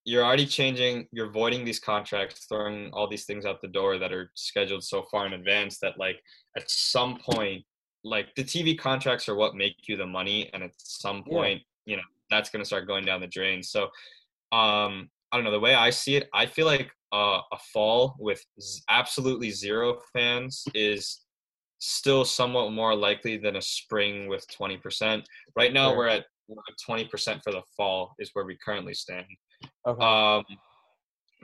you're 0.05 0.23
already 0.23 0.45
changing, 0.47 1.05
you're 1.11 1.29
voiding 1.31 1.65
these 1.65 1.79
contracts, 1.81 2.45
throwing 2.47 2.89
all 2.93 3.07
these 3.09 3.25
things 3.25 3.45
out 3.45 3.61
the 3.61 3.67
door 3.67 3.97
that 3.99 4.13
are 4.13 4.31
scheduled 4.35 4.83
so 4.83 5.03
far 5.11 5.25
in 5.27 5.33
advance 5.33 5.79
that 5.79 5.99
like 5.99 6.19
at 6.55 6.63
some 6.71 7.17
point, 7.19 7.63
like 8.03 8.33
the 8.35 8.43
TV 8.43 8.77
contracts 8.77 9.27
are 9.29 9.35
what 9.35 9.55
make 9.55 9.75
you 9.87 9.97
the 9.97 10.05
money, 10.05 10.49
and 10.53 10.63
at 10.63 10.71
some 10.77 11.23
Yeah. 11.27 11.33
point, 11.37 11.61
you 11.85 11.97
know, 11.97 12.03
that's 12.29 12.49
gonna 12.49 12.65
start 12.65 12.87
going 12.87 13.05
down 13.05 13.21
the 13.21 13.27
drain. 13.27 13.63
So 13.63 13.83
um 14.51 15.09
I 15.31 15.35
don't 15.37 15.43
know, 15.43 15.51
the 15.51 15.59
way 15.59 15.75
I 15.75 15.89
see 15.89 16.15
it, 16.15 16.29
I 16.33 16.45
feel 16.45 16.65
like 16.65 16.89
uh, 17.11 17.41
a 17.51 17.57
fall 17.73 18.15
with 18.17 18.41
z- 18.61 18.81
absolutely 18.89 19.51
zero 19.51 19.99
fans 20.13 20.63
is 20.73 21.25
still 21.79 22.23
somewhat 22.25 22.71
more 22.71 22.95
likely 22.95 23.37
than 23.37 23.57
a 23.57 23.61
spring 23.61 24.27
with 24.27 24.45
20%. 24.49 25.23
Right 25.55 25.73
now 25.73 25.89
Sure. 25.89 25.97
we're 25.97 26.07
at 26.07 26.25
we're 26.47 26.61
at 26.69 26.77
20% 27.09 27.43
for 27.43 27.51
the 27.51 27.61
fall 27.75 28.15
is 28.19 28.29
where 28.33 28.45
we 28.45 28.57
currently 28.63 28.93
stand. 28.93 29.25
okay 29.85 30.03
Um 30.05 30.43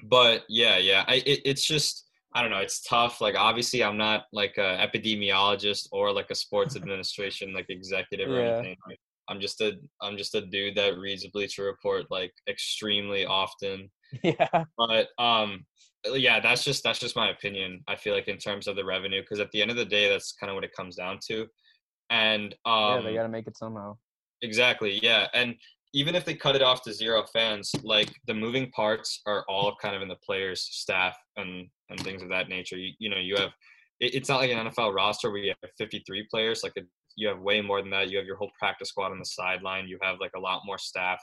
but 0.04 0.44
yeah, 0.50 0.78
yeah, 0.78 1.04
I 1.08 1.16
it, 1.16 1.42
it's 1.46 1.66
just 1.66 2.03
I 2.36 2.42
don't 2.42 2.52
know, 2.52 2.58
it's 2.60 2.82
tough. 2.82 3.22
Like 3.22 3.36
obviously 3.36 3.84
I'm 3.84 3.98
not 3.98 4.26
like 4.34 4.58
a 4.58 4.78
epidemiologist 4.88 5.88
or 5.92 6.12
like 6.12 6.30
a 6.32 6.36
sports 6.36 6.76
administration 6.82 7.54
like 7.54 7.68
executive 7.70 8.30
or 8.30 8.40
Yeah. 8.40 8.58
anything. 8.58 8.78
Like, 8.88 9.00
I'm 9.30 9.40
just 9.40 9.62
a 9.62 9.74
I'm 10.02 10.18
just 10.18 10.36
a 10.36 10.42
dude 10.42 10.76
that 10.76 10.98
reads 10.98 11.24
a 11.24 11.30
Bleacher 11.30 11.64
Report 11.64 12.06
like 12.12 12.34
extremely 12.50 13.26
often 13.26 13.90
yeah 14.24 14.66
but 14.78 15.08
um 15.18 15.66
yeah 16.14 16.42
that's 16.42 16.64
just 16.66 16.84
that's 16.84 17.00
just 17.00 17.16
my 17.16 17.30
opinion 17.30 17.82
i 17.88 17.96
feel 17.96 18.14
like 18.14 18.28
in 18.28 18.38
terms 18.38 18.68
of 18.68 18.76
the 18.76 18.84
revenue 18.84 19.22
because 19.22 19.40
at 19.40 19.50
the 19.52 19.62
end 19.62 19.72
of 19.72 19.78
the 19.78 19.86
day 19.86 20.10
that's 20.10 20.34
kind 20.34 20.50
of 20.52 20.56
what 20.56 20.66
it 20.66 20.76
comes 20.76 20.98
down 20.98 21.18
to 21.26 21.48
and 22.10 22.54
yeah 22.66 22.98
um 22.98 23.04
they 23.06 23.14
gotta 23.16 23.30
make 23.30 23.48
it 23.48 23.58
somehow 23.58 23.96
exactly 24.42 25.00
yeah 25.02 25.28
and 25.34 25.56
even 25.94 26.16
if 26.16 26.26
they 26.26 26.34
cut 26.34 26.56
it 26.56 26.62
off 26.62 26.82
to 26.82 26.94
zero 26.94 27.24
fans 27.32 27.72
like 27.84 28.12
the 28.28 28.34
moving 28.34 28.70
parts 28.72 29.22
are 29.28 29.46
all 29.48 29.76
kind 29.82 29.96
of 29.96 30.02
in 30.02 30.08
the 30.08 30.18
players 30.26 30.68
staff 30.72 31.16
and 31.38 31.68
and 31.90 32.00
things 32.02 32.22
of 32.22 32.30
that 32.30 32.50
nature. 32.50 32.78
You, 32.78 32.94
you 33.00 33.10
know 33.10 33.18
you 33.18 33.36
have 33.38 33.52
it, 34.00 34.16
it's 34.16 34.30
not 34.30 34.42
like 34.42 34.52
an 34.52 34.68
nfl 34.68 34.94
roster 34.94 35.30
where 35.32 35.40
you 35.40 35.54
have 35.62 35.72
53 35.78 36.28
players. 36.30 36.62
Like 36.64 36.74
it, 36.76 36.88
you 37.16 37.28
have 37.28 37.40
way 37.40 37.62
more 37.62 37.82
than 37.82 37.92
that 37.92 38.10
you 38.10 38.18
have 38.18 38.26
your 38.26 38.38
whole 38.38 38.52
practice 38.58 38.90
squad 38.90 39.12
on 39.12 39.20
the 39.20 39.26
sideline. 39.26 39.88
You 39.88 40.00
have 40.02 40.18
like 40.20 40.32
a 40.36 40.40
lot 40.40 40.62
more 40.66 40.80
staff 40.80 41.22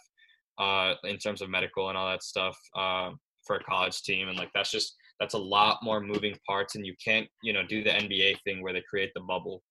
uh, 0.58 0.94
in 1.04 1.18
terms 1.18 1.42
of 1.42 1.50
medical 1.50 1.88
and 1.88 1.98
all 1.98 2.08
that 2.08 2.22
stuff 2.22 2.56
uh, 2.76 3.10
for 3.44 3.56
a 3.56 3.64
college 3.64 4.02
team, 4.02 4.28
and 4.28 4.38
like 4.38 4.50
that's 4.54 4.70
just 4.70 4.94
that's 5.18 5.34
a 5.34 5.38
lot 5.38 5.78
more 5.82 6.00
moving 6.00 6.36
parts, 6.46 6.76
and 6.76 6.86
you 6.86 6.94
can't 7.04 7.26
you 7.42 7.52
know 7.52 7.66
do 7.66 7.82
the 7.82 7.90
NBA 7.90 8.36
thing 8.44 8.62
where 8.62 8.72
they 8.72 8.82
create 8.88 9.10
the 9.14 9.20
bubble, 9.20 9.62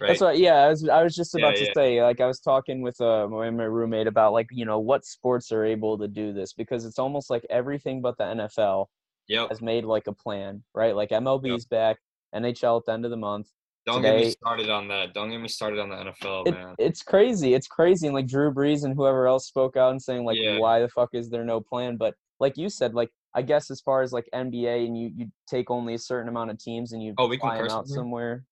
right? 0.00 0.08
That's 0.08 0.20
what. 0.20 0.38
Yeah, 0.38 0.54
I 0.54 0.68
was. 0.68 0.88
I 0.88 1.02
was 1.02 1.14
just 1.14 1.34
Yeah, 1.34 1.46
about 1.46 1.56
to 1.56 1.64
yeah. 1.64 1.72
say. 1.74 2.02
Like, 2.02 2.20
I 2.20 2.26
was 2.26 2.40
talking 2.40 2.82
with 2.82 3.00
uh, 3.00 3.26
my, 3.28 3.50
my 3.50 3.64
roommate 3.64 4.06
about 4.06 4.32
like 4.32 4.48
you 4.50 4.64
know 4.64 4.78
what 4.78 5.04
sports 5.04 5.52
are 5.52 5.64
able 5.64 5.98
to 5.98 6.08
do 6.08 6.32
this 6.32 6.52
because 6.52 6.84
it's 6.84 6.98
almost 6.98 7.30
like 7.30 7.44
everything 7.50 8.00
but 8.00 8.16
the 8.18 8.24
NFL 8.24 8.86
Yep. 9.28 9.48
has 9.50 9.62
made 9.62 9.84
like 9.84 10.06
a 10.08 10.12
plan, 10.12 10.62
right? 10.74 10.94
Like 10.96 11.10
MLB's 11.10 11.64
back, 11.66 11.98
NHL 12.34 12.78
at 12.80 12.86
the 12.86 12.92
end 12.92 13.04
of 13.04 13.10
the 13.10 13.16
month. 13.16 13.48
Don't 13.86 14.02
get 14.02 14.16
me 14.16 14.30
started 14.30 14.70
on 14.70 14.88
that. 14.88 15.12
Don't 15.14 15.30
get 15.30 15.40
me 15.40 15.48
started 15.48 15.80
on 15.80 15.88
the 15.90 15.96
NFL, 15.96 16.46
It, 16.46 16.54
man. 16.54 16.74
it's 16.78 17.02
crazy. 17.02 17.54
It's 17.54 17.66
crazy. 17.66 18.06
And 18.06 18.14
like 18.14 18.28
Drew 18.28 18.52
Brees 18.52 18.84
and 18.84 18.94
whoever 18.94 19.26
else 19.26 19.46
spoke 19.48 19.76
out 19.76 19.90
and 19.90 20.00
saying 20.00 20.24
like, 20.24 20.38
Yeah. 20.38 20.58
why 20.58 20.80
the 20.80 20.88
fuck 20.88 21.10
is 21.14 21.30
there 21.30 21.44
no 21.44 21.60
plan? 21.60 21.96
But 21.96 22.14
like 22.38 22.56
you 22.56 22.68
said, 22.68 22.94
like 22.94 23.10
I 23.34 23.42
guess 23.42 23.70
as 23.70 23.80
far 23.80 24.02
as 24.02 24.12
like 24.12 24.28
NBA 24.34 24.86
and 24.86 24.96
you 24.96 25.10
you 25.16 25.26
take 25.48 25.70
only 25.70 25.94
a 25.94 25.98
certain 25.98 26.28
amount 26.28 26.50
of 26.50 26.58
teams 26.58 26.92
and 26.92 27.02
you 27.02 27.14
Oh, 27.18 27.26
we 27.26 27.38
can 27.38 27.50
out 27.68 27.88
somewhere. 27.88 28.44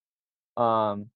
Um, 0.57 1.11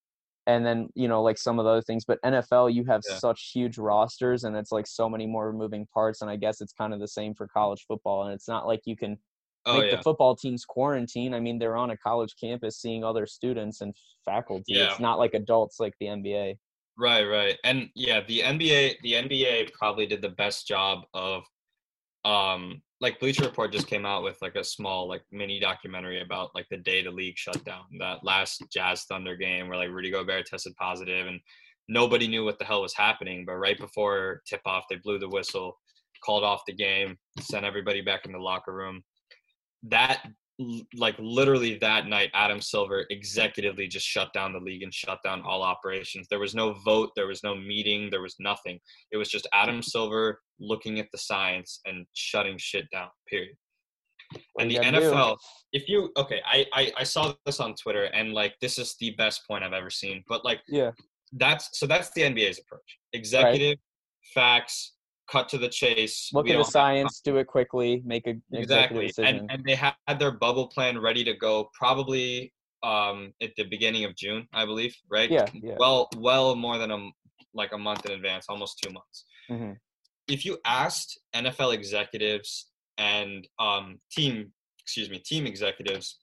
and 0.46 0.64
then 0.66 0.88
you 0.94 1.08
know 1.08 1.22
like 1.22 1.38
some 1.38 1.58
of 1.58 1.64
the 1.64 1.70
other 1.70 1.82
things. 1.82 2.04
But 2.04 2.20
NFL, 2.24 2.72
you 2.74 2.84
have 2.84 3.02
Yeah. 3.08 3.16
such 3.18 3.50
huge 3.54 3.78
rosters 3.78 4.44
and 4.44 4.56
it's 4.56 4.72
like 4.72 4.86
so 4.86 5.08
many 5.08 5.26
more 5.26 5.52
moving 5.52 5.86
parts. 5.92 6.20
And 6.22 6.30
I 6.30 6.36
guess 6.36 6.60
it's 6.60 6.72
kind 6.72 6.92
of 6.94 7.00
the 7.00 7.08
same 7.08 7.34
for 7.34 7.46
college 7.48 7.84
football. 7.88 8.24
And 8.24 8.34
it's 8.34 8.48
not 8.48 8.66
like 8.66 8.80
you 8.84 8.96
can 8.96 9.18
Oh 9.66 9.78
make 9.80 9.90
yeah. 9.90 9.96
the 9.96 10.02
football 10.02 10.36
teams 10.36 10.64
quarantine. 10.66 11.32
I 11.34 11.40
mean, 11.40 11.58
they're 11.58 11.76
on 11.76 11.90
a 11.90 11.96
college 11.96 12.34
campus 12.38 12.78
seeing 12.80 13.02
other 13.02 13.26
students 13.26 13.80
and 13.80 13.94
faculty. 14.24 14.74
Yeah. 14.74 14.90
It's 14.90 15.00
not 15.00 15.18
like 15.18 15.32
adults 15.34 15.80
like 15.80 15.94
the 16.00 16.06
NBA. 16.06 16.58
Right, 16.98 17.24
right. 17.24 17.58
And 17.64 17.88
yeah, 17.94 18.20
the 18.20 18.40
NBA 18.40 18.96
the 19.02 19.12
NBA 19.14 19.72
probably 19.72 20.06
did 20.06 20.20
the 20.22 20.28
best 20.28 20.68
job 20.68 21.04
of 21.14 21.44
um 22.24 22.82
like 23.00 23.20
Bleacher 23.20 23.44
Report 23.44 23.70
just 23.70 23.86
came 23.86 24.06
out 24.06 24.22
with 24.22 24.40
like 24.40 24.54
a 24.54 24.64
small 24.64 25.06
like 25.06 25.22
mini 25.30 25.60
documentary 25.60 26.22
about 26.22 26.54
like 26.54 26.66
the 26.70 26.78
day 26.78 27.02
the 27.02 27.10
league 27.10 27.36
shut 27.36 27.62
down. 27.64 27.84
That 27.98 28.24
last 28.24 28.62
Jazz 28.72 29.04
Thunder 29.04 29.36
game 29.36 29.68
where 29.68 29.76
like 29.76 29.90
Rudy 29.90 30.10
Gobert 30.10 30.46
tested 30.46 30.74
positive 30.76 31.26
and 31.26 31.40
nobody 31.88 32.26
knew 32.26 32.44
what 32.44 32.58
the 32.58 32.64
hell 32.64 32.82
was 32.82 32.94
happening. 32.94 33.44
But 33.44 33.56
right 33.56 33.78
before 33.78 34.42
tip 34.46 34.62
off, 34.64 34.84
they 34.88 34.96
blew 34.96 35.18
the 35.18 35.28
whistle, 35.28 35.78
called 36.24 36.44
off 36.44 36.62
the 36.66 36.72
game, 36.72 37.18
sent 37.40 37.66
everybody 37.66 38.00
back 38.00 38.24
in 38.24 38.32
the 38.32 38.38
locker 38.38 38.72
room. 38.72 39.02
That 39.82 40.22
like 40.94 41.16
literally 41.18 41.78
that 41.78 42.06
night, 42.06 42.30
Adam 42.34 42.60
Silver 42.60 43.06
executively 43.10 43.88
just 43.88 44.06
shut 44.06 44.32
down 44.32 44.52
the 44.52 44.60
league 44.60 44.82
and 44.82 44.94
shut 44.94 45.18
down 45.24 45.42
all 45.42 45.62
operations. 45.62 46.26
There 46.28 46.38
was 46.38 46.54
no 46.54 46.74
vote, 46.84 47.10
there 47.16 47.26
was 47.26 47.42
no 47.42 47.54
meeting, 47.54 48.08
there 48.10 48.22
was 48.22 48.36
nothing. 48.38 48.78
It 49.10 49.16
was 49.16 49.28
just 49.28 49.48
Adam 49.52 49.82
Silver 49.82 50.40
looking 50.60 51.00
at 51.00 51.08
the 51.12 51.18
science 51.18 51.80
and 51.86 52.06
shutting 52.14 52.56
shit 52.58 52.86
down. 52.92 53.08
Period. 53.28 53.56
And 54.58 54.70
the 54.70 54.76
NFL, 54.76 55.32
do. 55.32 55.36
if 55.72 55.88
you 55.88 56.10
okay, 56.16 56.40
I, 56.46 56.66
I 56.72 56.92
I 56.98 57.04
saw 57.04 57.34
this 57.46 57.60
on 57.60 57.74
Twitter 57.74 58.04
and 58.04 58.32
like 58.32 58.54
this 58.60 58.78
is 58.78 58.96
the 58.98 59.10
best 59.18 59.46
point 59.46 59.64
I've 59.64 59.72
ever 59.72 59.90
seen. 59.90 60.24
But 60.28 60.44
like 60.44 60.60
yeah, 60.68 60.92
that's 61.32 61.78
so 61.78 61.86
that's 61.86 62.10
the 62.12 62.22
NBA's 62.22 62.58
approach. 62.58 62.98
Executive 63.12 63.78
right. 63.78 64.34
facts, 64.34 64.93
cut 65.30 65.48
to 65.50 65.58
the 65.58 65.68
chase. 65.68 66.30
Look 66.32 66.48
at 66.48 66.58
the 66.58 66.64
science, 66.64 67.20
do 67.20 67.36
it 67.36 67.46
quickly, 67.46 68.02
make 68.04 68.26
a 68.26 68.34
exactly. 68.52 69.12
And 69.18 69.50
and 69.50 69.64
they 69.64 69.74
had 69.74 69.94
their 70.18 70.32
bubble 70.32 70.68
plan 70.68 70.98
ready 70.98 71.24
to 71.24 71.34
go 71.34 71.70
probably 71.74 72.52
um 72.82 73.32
at 73.42 73.50
the 73.56 73.64
beginning 73.64 74.04
of 74.04 74.14
June, 74.14 74.46
I 74.52 74.64
believe, 74.64 74.94
right? 75.10 75.30
Yeah, 75.30 75.46
yeah. 75.54 75.74
Well, 75.78 76.08
well 76.16 76.54
more 76.54 76.78
than 76.78 76.90
a 76.90 77.08
like 77.54 77.72
a 77.72 77.78
month 77.78 78.04
in 78.06 78.12
advance, 78.12 78.46
almost 78.48 78.80
two 78.82 78.92
months. 78.92 79.24
Mm-hmm. 79.50 79.72
If 80.28 80.44
you 80.44 80.58
asked 80.64 81.20
NFL 81.34 81.74
executives 81.74 82.70
and 82.98 83.46
um 83.58 84.00
team, 84.12 84.52
excuse 84.80 85.10
me, 85.10 85.18
team 85.18 85.46
executives, 85.46 86.18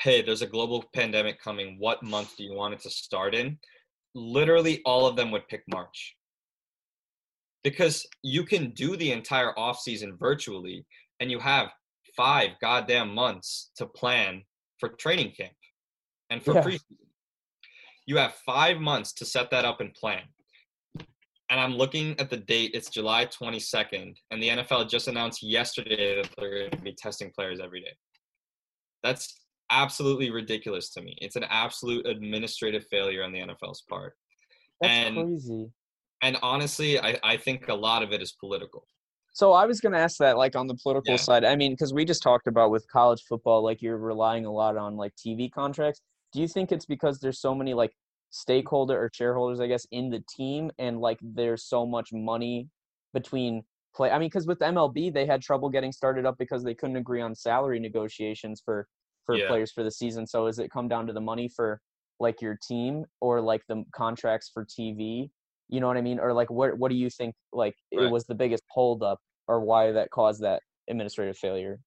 hey, 0.00 0.22
there's 0.22 0.42
a 0.42 0.46
global 0.46 0.84
pandemic 0.94 1.40
coming. 1.40 1.76
What 1.78 2.02
month 2.02 2.36
do 2.36 2.44
you 2.44 2.54
want 2.54 2.74
it 2.74 2.80
to 2.80 2.90
start 2.90 3.34
in? 3.34 3.58
Literally, 4.14 4.82
all 4.84 5.06
of 5.06 5.14
them 5.14 5.30
would 5.30 5.46
pick 5.48 5.62
March 5.68 6.16
because 7.62 8.06
you 8.22 8.44
can 8.44 8.70
do 8.70 8.96
the 8.96 9.12
entire 9.12 9.58
off 9.58 9.78
season 9.80 10.16
virtually 10.18 10.84
and 11.20 11.30
you 11.30 11.38
have 11.38 11.68
five 12.16 12.50
goddamn 12.60 13.14
months 13.14 13.70
to 13.76 13.86
plan 13.86 14.42
for 14.78 14.90
training 14.90 15.32
camp 15.36 15.52
and 16.30 16.42
for 16.42 16.54
yeah. 16.54 16.62
preseason. 16.62 16.96
You 18.06 18.16
have 18.16 18.34
five 18.46 18.78
months 18.78 19.12
to 19.14 19.24
set 19.24 19.50
that 19.50 19.64
up 19.64 19.80
and 19.80 19.92
plan. 19.94 20.22
And 21.50 21.60
I'm 21.60 21.74
looking 21.74 22.18
at 22.20 22.30
the 22.30 22.36
date, 22.36 22.70
it's 22.74 22.90
July 22.90 23.26
22nd, 23.26 24.14
and 24.30 24.42
the 24.42 24.48
NFL 24.48 24.88
just 24.88 25.08
announced 25.08 25.42
yesterday 25.42 26.16
that 26.16 26.30
they're 26.38 26.60
going 26.60 26.70
to 26.70 26.76
be 26.78 26.94
testing 26.94 27.32
players 27.34 27.60
every 27.60 27.80
day. 27.80 27.92
That's 29.02 29.40
absolutely 29.70 30.30
ridiculous 30.30 30.90
to 30.90 31.02
me. 31.02 31.16
It's 31.20 31.36
an 31.36 31.44
absolute 31.50 32.06
administrative 32.06 32.86
failure 32.88 33.24
on 33.24 33.32
the 33.32 33.40
NFL's 33.40 33.82
part. 33.88 34.14
That's 34.80 34.92
and 34.92 35.14
crazy 35.16 35.70
and 36.22 36.36
honestly, 36.42 36.98
I, 37.00 37.18
I 37.22 37.36
think 37.36 37.68
a 37.68 37.74
lot 37.74 38.02
of 38.02 38.12
it 38.12 38.22
is 38.22 38.32
political. 38.32 38.86
So 39.32 39.52
I 39.52 39.64
was 39.64 39.80
going 39.80 39.92
to 39.92 39.98
ask 39.98 40.18
that, 40.18 40.36
like 40.36 40.56
on 40.56 40.66
the 40.66 40.74
political 40.82 41.12
yeah. 41.12 41.16
side. 41.16 41.44
I 41.44 41.56
mean, 41.56 41.72
because 41.72 41.94
we 41.94 42.04
just 42.04 42.22
talked 42.22 42.46
about 42.46 42.70
with 42.70 42.86
college 42.88 43.22
football, 43.28 43.62
like 43.62 43.80
you're 43.80 43.96
relying 43.96 44.44
a 44.44 44.52
lot 44.52 44.76
on 44.76 44.96
like 44.96 45.12
TV 45.14 45.50
contracts. 45.50 46.00
Do 46.32 46.40
you 46.40 46.48
think 46.48 46.72
it's 46.72 46.86
because 46.86 47.20
there's 47.20 47.40
so 47.40 47.54
many 47.54 47.74
like 47.74 47.92
stakeholder 48.30 49.00
or 49.00 49.10
shareholders, 49.12 49.60
I 49.60 49.66
guess, 49.66 49.86
in 49.92 50.10
the 50.10 50.22
team, 50.36 50.70
and 50.78 51.00
like 51.00 51.18
there's 51.22 51.64
so 51.64 51.86
much 51.86 52.10
money 52.12 52.68
between 53.14 53.62
play? 53.94 54.10
I 54.10 54.18
mean, 54.18 54.28
because 54.28 54.46
with 54.46 54.58
MLB, 54.58 55.12
they 55.12 55.26
had 55.26 55.42
trouble 55.42 55.68
getting 55.68 55.92
started 55.92 56.26
up 56.26 56.36
because 56.38 56.62
they 56.64 56.74
couldn't 56.74 56.96
agree 56.96 57.20
on 57.20 57.34
salary 57.34 57.78
negotiations 57.78 58.60
for 58.64 58.86
for 59.26 59.36
yeah. 59.36 59.48
players 59.48 59.70
for 59.70 59.84
the 59.84 59.90
season. 59.90 60.26
So 60.26 60.46
does 60.46 60.58
it 60.58 60.70
come 60.72 60.88
down 60.88 61.06
to 61.06 61.12
the 61.12 61.20
money 61.20 61.48
for 61.48 61.80
like 62.18 62.42
your 62.42 62.58
team 62.66 63.04
or 63.20 63.40
like 63.40 63.62
the 63.68 63.84
contracts 63.94 64.50
for 64.52 64.64
TV? 64.64 65.30
You 65.70 65.80
know 65.80 65.86
what 65.86 65.96
I 65.96 66.02
mean? 66.02 66.18
Or 66.18 66.32
like, 66.32 66.50
what 66.50 66.76
what 66.76 66.90
do 66.90 66.96
you 66.96 67.08
think 67.10 67.34
like 67.52 67.74
right. 67.94 68.04
it 68.04 68.10
was 68.10 68.24
the 68.26 68.34
biggest 68.34 68.64
holdup, 68.70 69.18
or 69.48 69.60
why 69.60 69.92
that 69.92 70.10
caused 70.10 70.42
that 70.42 70.62
administrative 70.88 71.38
failure? 71.38 71.78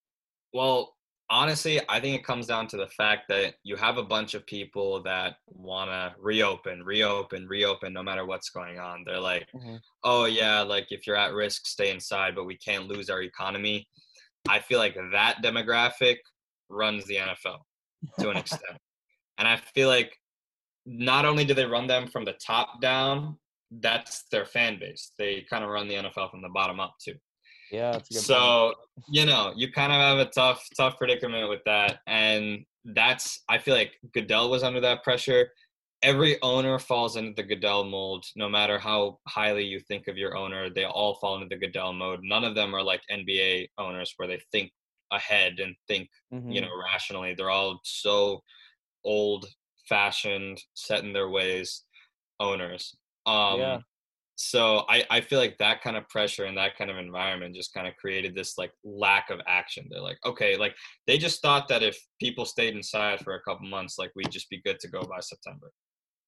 Well, 0.54 0.94
honestly, 1.30 1.82
I 1.90 2.00
think 2.00 2.16
it 2.16 2.26
comes 2.26 2.48
down 2.48 2.68
to 2.68 2.78
the 2.78 2.88
fact 2.88 3.24
that 3.30 3.56
you 3.64 3.76
have 3.76 3.98
a 3.98 4.04
bunch 4.04 4.36
of 4.36 4.46
people 4.46 5.02
that 5.04 5.36
want 5.48 5.90
to 5.90 6.14
reopen, 6.20 6.84
reopen, 6.84 7.48
reopen, 7.48 7.92
no 7.92 8.04
matter 8.04 8.26
what's 8.26 8.50
going 8.50 8.80
on. 8.80 9.04
They're 9.06 9.20
like, 9.20 9.48
mm-hmm. 9.56 9.78
oh, 10.04 10.26
yeah, 10.26 10.62
like 10.62 10.88
if 10.92 11.08
you're 11.08 11.18
at 11.18 11.34
risk, 11.34 11.66
stay 11.66 11.92
inside, 11.92 12.36
but 12.36 12.46
we 12.46 12.58
can't 12.58 12.88
lose 12.88 13.10
our 13.10 13.22
economy. 13.22 13.88
I 14.48 14.60
feel 14.60 14.80
like 14.80 14.96
that 15.12 15.38
demographic 15.44 16.18
runs 16.70 17.06
the 17.06 17.16
NFL 17.16 17.60
to 18.20 18.30
an 18.30 18.38
extent. 18.44 18.78
and 19.38 19.48
I 19.48 19.58
feel 19.74 19.88
like 19.88 20.16
not 20.86 21.26
only 21.26 21.46
do 21.46 21.54
they 21.54 21.66
run 21.66 21.88
them 21.88 22.08
from 22.08 22.26
the 22.26 22.36
top 22.46 22.82
down, 22.82 23.38
that's 23.80 24.26
their 24.32 24.46
fan 24.46 24.80
base. 24.80 25.12
They 25.18 25.46
kind 25.50 25.64
of 25.64 25.70
run 25.70 25.88
the 25.88 25.96
NFL 25.96 26.32
from 26.32 26.42
the 26.42 26.50
bottom 26.50 26.80
up 26.80 26.96
too. 27.04 27.16
Yeah. 27.72 27.98
so 28.12 28.66
point. 28.66 28.78
you 29.10 29.26
know, 29.26 29.54
you 29.56 29.72
kind 29.72 29.92
of 29.92 30.00
have 30.00 30.20
a 30.20 30.30
tough, 30.30 30.64
tough 30.78 30.98
predicament 30.98 31.50
with 31.50 31.62
that, 31.66 32.00
and 32.08 32.66
that's 32.86 33.42
I 33.50 33.58
feel 33.58 33.76
like 33.76 33.94
Goodell 34.14 34.50
was 34.50 34.64
under 34.64 34.80
that 34.82 35.04
pressure. 35.04 35.50
Every 36.04 36.40
owner 36.42 36.78
falls 36.80 37.16
into 37.16 37.34
the 37.36 37.48
Goodell 37.48 37.86
mold, 37.86 38.26
no 38.36 38.50
matter 38.50 38.78
how 38.78 39.20
highly 39.28 39.64
you 39.64 39.80
think 39.80 40.08
of 40.08 40.18
your 40.18 40.36
owner. 40.36 40.70
They 40.70 40.84
all 40.84 41.16
fall 41.16 41.36
into 41.36 41.48
the 41.48 41.66
Goodell 41.66 41.94
mode. 41.94 42.20
None 42.24 42.44
of 42.44 42.56
them 42.56 42.76
are 42.76 42.84
like 42.84 43.02
NBA 43.10 43.70
owners 43.78 44.14
where 44.18 44.28
they 44.28 44.42
think 44.52 44.72
ahead 45.12 45.60
and 45.60 45.76
think, 45.88 46.10
mm-hmm. 46.34 46.52
you 46.52 46.62
know, 46.62 46.70
rationally. 46.92 47.34
They're 47.34 47.50
all 47.50 47.80
so 47.84 48.44
old 49.06 49.46
fashioned, 49.88 50.62
set 50.74 51.04
in 51.04 51.14
their 51.14 51.30
ways 51.30 51.84
owners. 52.40 52.96
Um, 53.26 53.60
yeah. 53.60 53.78
So 54.36 54.84
I, 54.90 55.06
I 55.12 55.22
feel 55.22 55.40
like 55.40 55.58
that 55.60 55.82
kind 55.84 55.96
of 55.96 56.10
pressure 56.10 56.46
and 56.46 56.58
that 56.58 56.76
kind 56.76 56.90
of 56.90 56.98
environment 56.98 57.56
just 57.56 57.74
kind 57.74 57.88
of 57.88 57.96
created 57.98 58.36
this 58.36 58.58
like 58.58 58.72
lack 58.84 59.30
of 59.30 59.40
action. 59.48 59.88
They're 59.90 60.02
like, 60.02 60.18
okay, 60.26 60.58
like 60.58 60.76
they 61.06 61.18
just 61.18 61.42
thought 61.42 61.68
that 61.70 61.84
if 61.84 61.98
people 62.20 62.46
stayed 62.46 62.76
inside 62.76 63.20
for 63.20 63.36
a 63.36 63.42
couple 63.42 63.68
months, 63.68 63.98
like 64.00 64.12
we'd 64.16 64.32
just 64.32 64.50
be 64.50 64.62
good 64.66 64.80
to 64.80 64.88
go 64.88 65.02
by 65.02 65.20
September. 65.20 65.72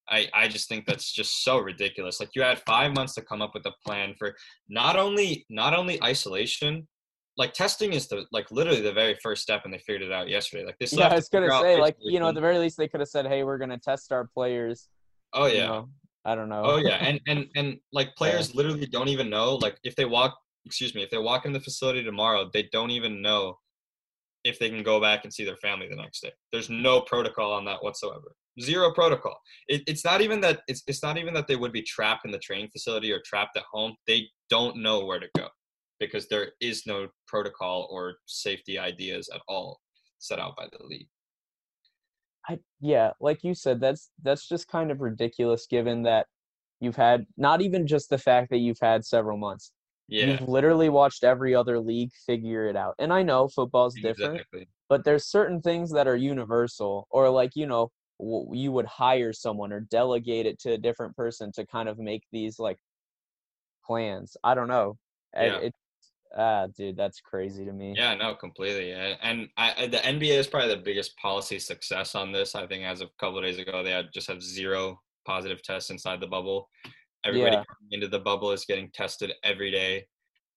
I, 0.08 0.30
I 0.36 0.48
just 0.48 0.70
think 0.70 0.86
that's 0.86 1.12
just 1.12 1.44
so 1.44 1.58
ridiculous. 1.58 2.20
Like 2.20 2.30
you 2.36 2.44
had 2.44 2.62
five 2.68 2.94
months 2.94 3.16
to 3.16 3.24
come 3.24 3.42
up 3.42 3.56
with 3.56 3.66
a 3.66 3.74
plan 3.84 4.14
for 4.20 4.36
not 4.70 4.98
only 4.98 5.48
not 5.50 5.74
only 5.74 6.02
isolation, 6.04 6.88
like 7.38 7.54
testing 7.54 7.92
is 7.94 8.08
the 8.08 8.26
like 8.32 8.52
literally 8.52 8.82
the 8.82 8.94
very 8.94 9.18
first 9.24 9.42
step, 9.42 9.62
and 9.66 9.74
they 9.74 9.80
figured 9.80 10.04
it 10.04 10.12
out 10.12 10.30
yesterday. 10.30 10.64
Like 10.64 10.78
this. 10.80 10.94
Yeah, 10.94 11.08
I 11.08 11.16
was 11.16 11.28
gonna 11.28 11.50
say, 11.60 11.82
like 11.82 11.98
you 12.00 12.20
know, 12.20 12.30
at 12.30 12.36
the 12.36 12.42
very 12.42 12.60
least, 12.60 12.78
they 12.78 12.88
could 12.88 13.00
have 13.00 13.10
said, 13.10 13.26
"Hey, 13.26 13.44
we're 13.44 13.58
gonna 13.58 13.80
test 13.80 14.12
our 14.12 14.28
players." 14.28 14.90
Oh 15.34 15.48
yeah. 15.48 15.54
You 15.54 15.68
know, 15.68 15.90
I 16.26 16.36
don't 16.36 16.50
know. 16.50 16.64
Oh 16.66 16.78
yeah, 16.78 16.96
and 16.96 17.20
and 17.28 17.46
and 17.56 17.78
like 17.94 18.16
players 18.18 18.50
yeah. 18.50 18.58
literally 18.58 18.88
don't 18.88 19.10
even 19.10 19.30
know. 19.30 19.56
Like 19.56 19.78
if 19.84 19.96
they 19.96 20.06
walk, 20.06 20.38
excuse 20.66 20.96
me, 20.96 21.04
if 21.04 21.10
they 21.10 21.18
walk 21.18 21.46
in 21.46 21.54
the 21.54 21.60
facility 21.60 22.04
tomorrow, 22.04 22.50
they 22.52 22.68
don't 22.72 22.92
even 22.92 23.22
know 23.22 23.58
if 24.44 24.60
they 24.60 24.70
can 24.70 24.84
go 24.84 25.02
back 25.02 25.24
and 25.24 25.34
see 25.34 25.44
their 25.44 25.58
family 25.58 25.88
the 25.90 25.96
next 25.96 26.22
day. 26.22 26.32
There's 26.52 26.70
no 26.70 27.02
protocol 27.02 27.52
on 27.52 27.66
that 27.66 27.84
whatsoever. 27.84 28.36
Zero 28.62 28.92
protocol. 28.94 29.38
It, 29.68 29.82
it's 29.88 30.06
not 30.06 30.22
even 30.22 30.42
that. 30.42 30.62
It's 30.68 30.84
it's 30.88 31.04
not 31.04 31.18
even 31.18 31.34
that 31.36 31.48
they 31.48 31.56
would 31.56 31.74
be 31.74 31.84
trapped 31.84 32.26
in 32.26 32.32
the 32.32 32.40
training 32.40 32.70
facility 32.72 33.12
or 33.12 33.22
trapped 33.26 33.58
at 33.58 33.64
home. 33.72 33.96
They 34.08 34.28
don't 34.50 34.78
know 34.78 35.06
where 35.06 35.20
to 35.20 35.28
go 35.38 35.48
because 36.00 36.28
there 36.28 36.52
is 36.60 36.84
no 36.86 37.08
protocol 37.28 37.88
or 37.92 38.16
safety 38.26 38.78
ideas 38.80 39.30
at 39.34 39.42
all 39.48 39.80
set 40.20 40.40
out 40.40 40.56
by 40.58 40.68
the 40.72 40.84
league. 40.86 41.08
I 42.48 42.60
yeah, 42.80 43.12
like 43.20 43.44
you 43.44 43.54
said, 43.54 43.80
that's 43.80 44.12
that's 44.24 44.48
just 44.48 44.68
kind 44.68 44.92
of 44.92 45.02
ridiculous 45.02 45.68
given 45.68 46.04
that 46.04 46.28
you've 46.80 46.96
had 46.96 47.26
not 47.38 47.62
even 47.62 47.88
just 47.88 48.10
the 48.10 48.18
fact 48.18 48.50
that 48.52 48.58
you've 48.58 48.80
had 48.82 49.06
several 49.06 49.38
months. 49.38 49.72
Yeah. 50.08 50.26
You've 50.26 50.48
literally 50.48 50.90
watched 50.90 51.24
every 51.24 51.56
other 51.56 51.80
league 51.80 52.12
figure 52.26 52.68
it 52.68 52.76
out. 52.76 52.96
And 53.00 53.12
I 53.12 53.24
know 53.24 53.48
football's 53.48 53.96
different, 53.96 54.42
but 54.88 55.04
there's 55.04 55.26
certain 55.26 55.62
things 55.62 55.92
that 55.94 56.08
are 56.08 56.16
universal 56.16 57.08
or 57.10 57.30
like, 57.30 57.56
you 57.56 57.66
know, 57.66 57.90
you 58.20 58.72
would 58.72 58.86
hire 58.86 59.34
someone 59.34 59.74
or 59.74 59.80
delegate 59.80 60.46
it 60.46 60.60
to 60.60 60.74
a 60.74 60.78
different 60.78 61.16
person 61.16 61.52
to 61.54 61.66
kind 61.66 61.90
of 61.90 61.98
make 61.98 62.24
these 62.32 62.60
like 62.60 62.78
plans. 63.84 64.38
I 64.44 64.54
don't 64.54 64.68
know. 64.68 64.98
Eh, 65.36 65.48
yeah. 65.48 65.58
It, 65.58 65.74
Ah, 66.38 66.68
dude, 66.76 66.98
that's 66.98 67.22
crazy 67.22 67.64
to 67.64 67.72
me. 67.72 67.94
Yeah, 67.96 68.14
no, 68.16 68.36
completely. 68.36 68.92
And 68.92 69.48
I, 69.56 69.88
the 69.88 69.98
NBA 69.98 70.38
is 70.38 70.48
probably 70.48 70.76
the 70.76 70.82
biggest 70.82 71.16
policy 71.18 71.60
success 71.60 72.14
on 72.14 72.32
this. 72.34 72.56
I 72.56 72.68
think 72.68 72.84
as 72.84 73.00
of 73.00 73.08
a 73.08 73.24
couple 73.24 73.38
of 73.38 73.46
days 73.46 73.58
ago, 73.58 73.84
they 73.84 73.92
had 73.92 74.08
just 74.14 74.28
have 74.28 74.44
zero 74.44 75.00
positive 75.26 75.64
tests 75.64 75.92
inside 75.92 76.20
the 76.20 76.28
bubble. 76.28 76.70
Everybody 77.24 77.56
yeah. 77.56 77.64
coming 77.64 77.92
into 77.92 78.08
the 78.08 78.20
bubble 78.20 78.52
is 78.52 78.66
getting 78.66 78.92
tested 78.94 79.32
every 79.44 79.72
day 79.72 80.06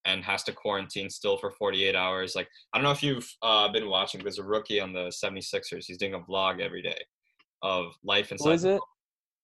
and 0.05 0.25
has 0.25 0.43
to 0.45 0.53
quarantine 0.53 1.09
still 1.11 1.39
for 1.39 1.51
48 1.53 1.95
hours. 1.95 2.35
Like, 2.35 2.49
I 2.73 2.79
don't 2.79 2.85
know 2.85 2.91
if 2.91 3.03
you've 3.03 3.29
uh, 3.43 3.69
been 3.69 3.89
watching, 3.89 4.21
there's 4.21 4.39
a 4.39 4.45
rookie 4.45 4.81
on 4.81 4.93
the 4.93 5.13
76ers. 5.25 5.85
He's 5.87 5.99
doing 5.99 6.15
a 6.15 6.21
vlog 6.21 6.61
every 6.61 6.83
day 6.83 6.99
of 7.63 7.95
life 8.03 8.33
inside. 8.33 8.49
Who 8.49 8.55
is 8.55 8.65
it? 8.65 8.81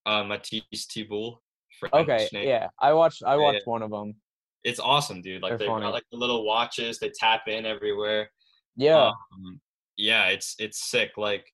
Uh, 0.06 0.24
Matisse 0.24 0.64
Thybulle. 0.72 1.38
Okay, 1.92 2.28
yeah. 2.32 2.68
I 2.80 2.92
watched 2.92 3.22
I 3.26 3.36
watched 3.36 3.62
yeah. 3.66 3.70
one 3.70 3.82
of 3.82 3.90
them. 3.90 4.14
It's 4.64 4.80
awesome, 4.80 5.20
dude. 5.20 5.42
Like 5.42 5.58
They're 5.58 5.68
got 5.68 5.92
like 5.92 6.04
the 6.10 6.18
little 6.18 6.44
watches. 6.44 6.98
They 6.98 7.10
tap 7.10 7.42
in 7.46 7.66
everywhere. 7.66 8.30
Yeah. 8.76 9.08
Um, 9.08 9.60
yeah, 9.96 10.26
it's 10.28 10.56
it's 10.58 10.90
sick. 10.90 11.12
Like 11.16 11.46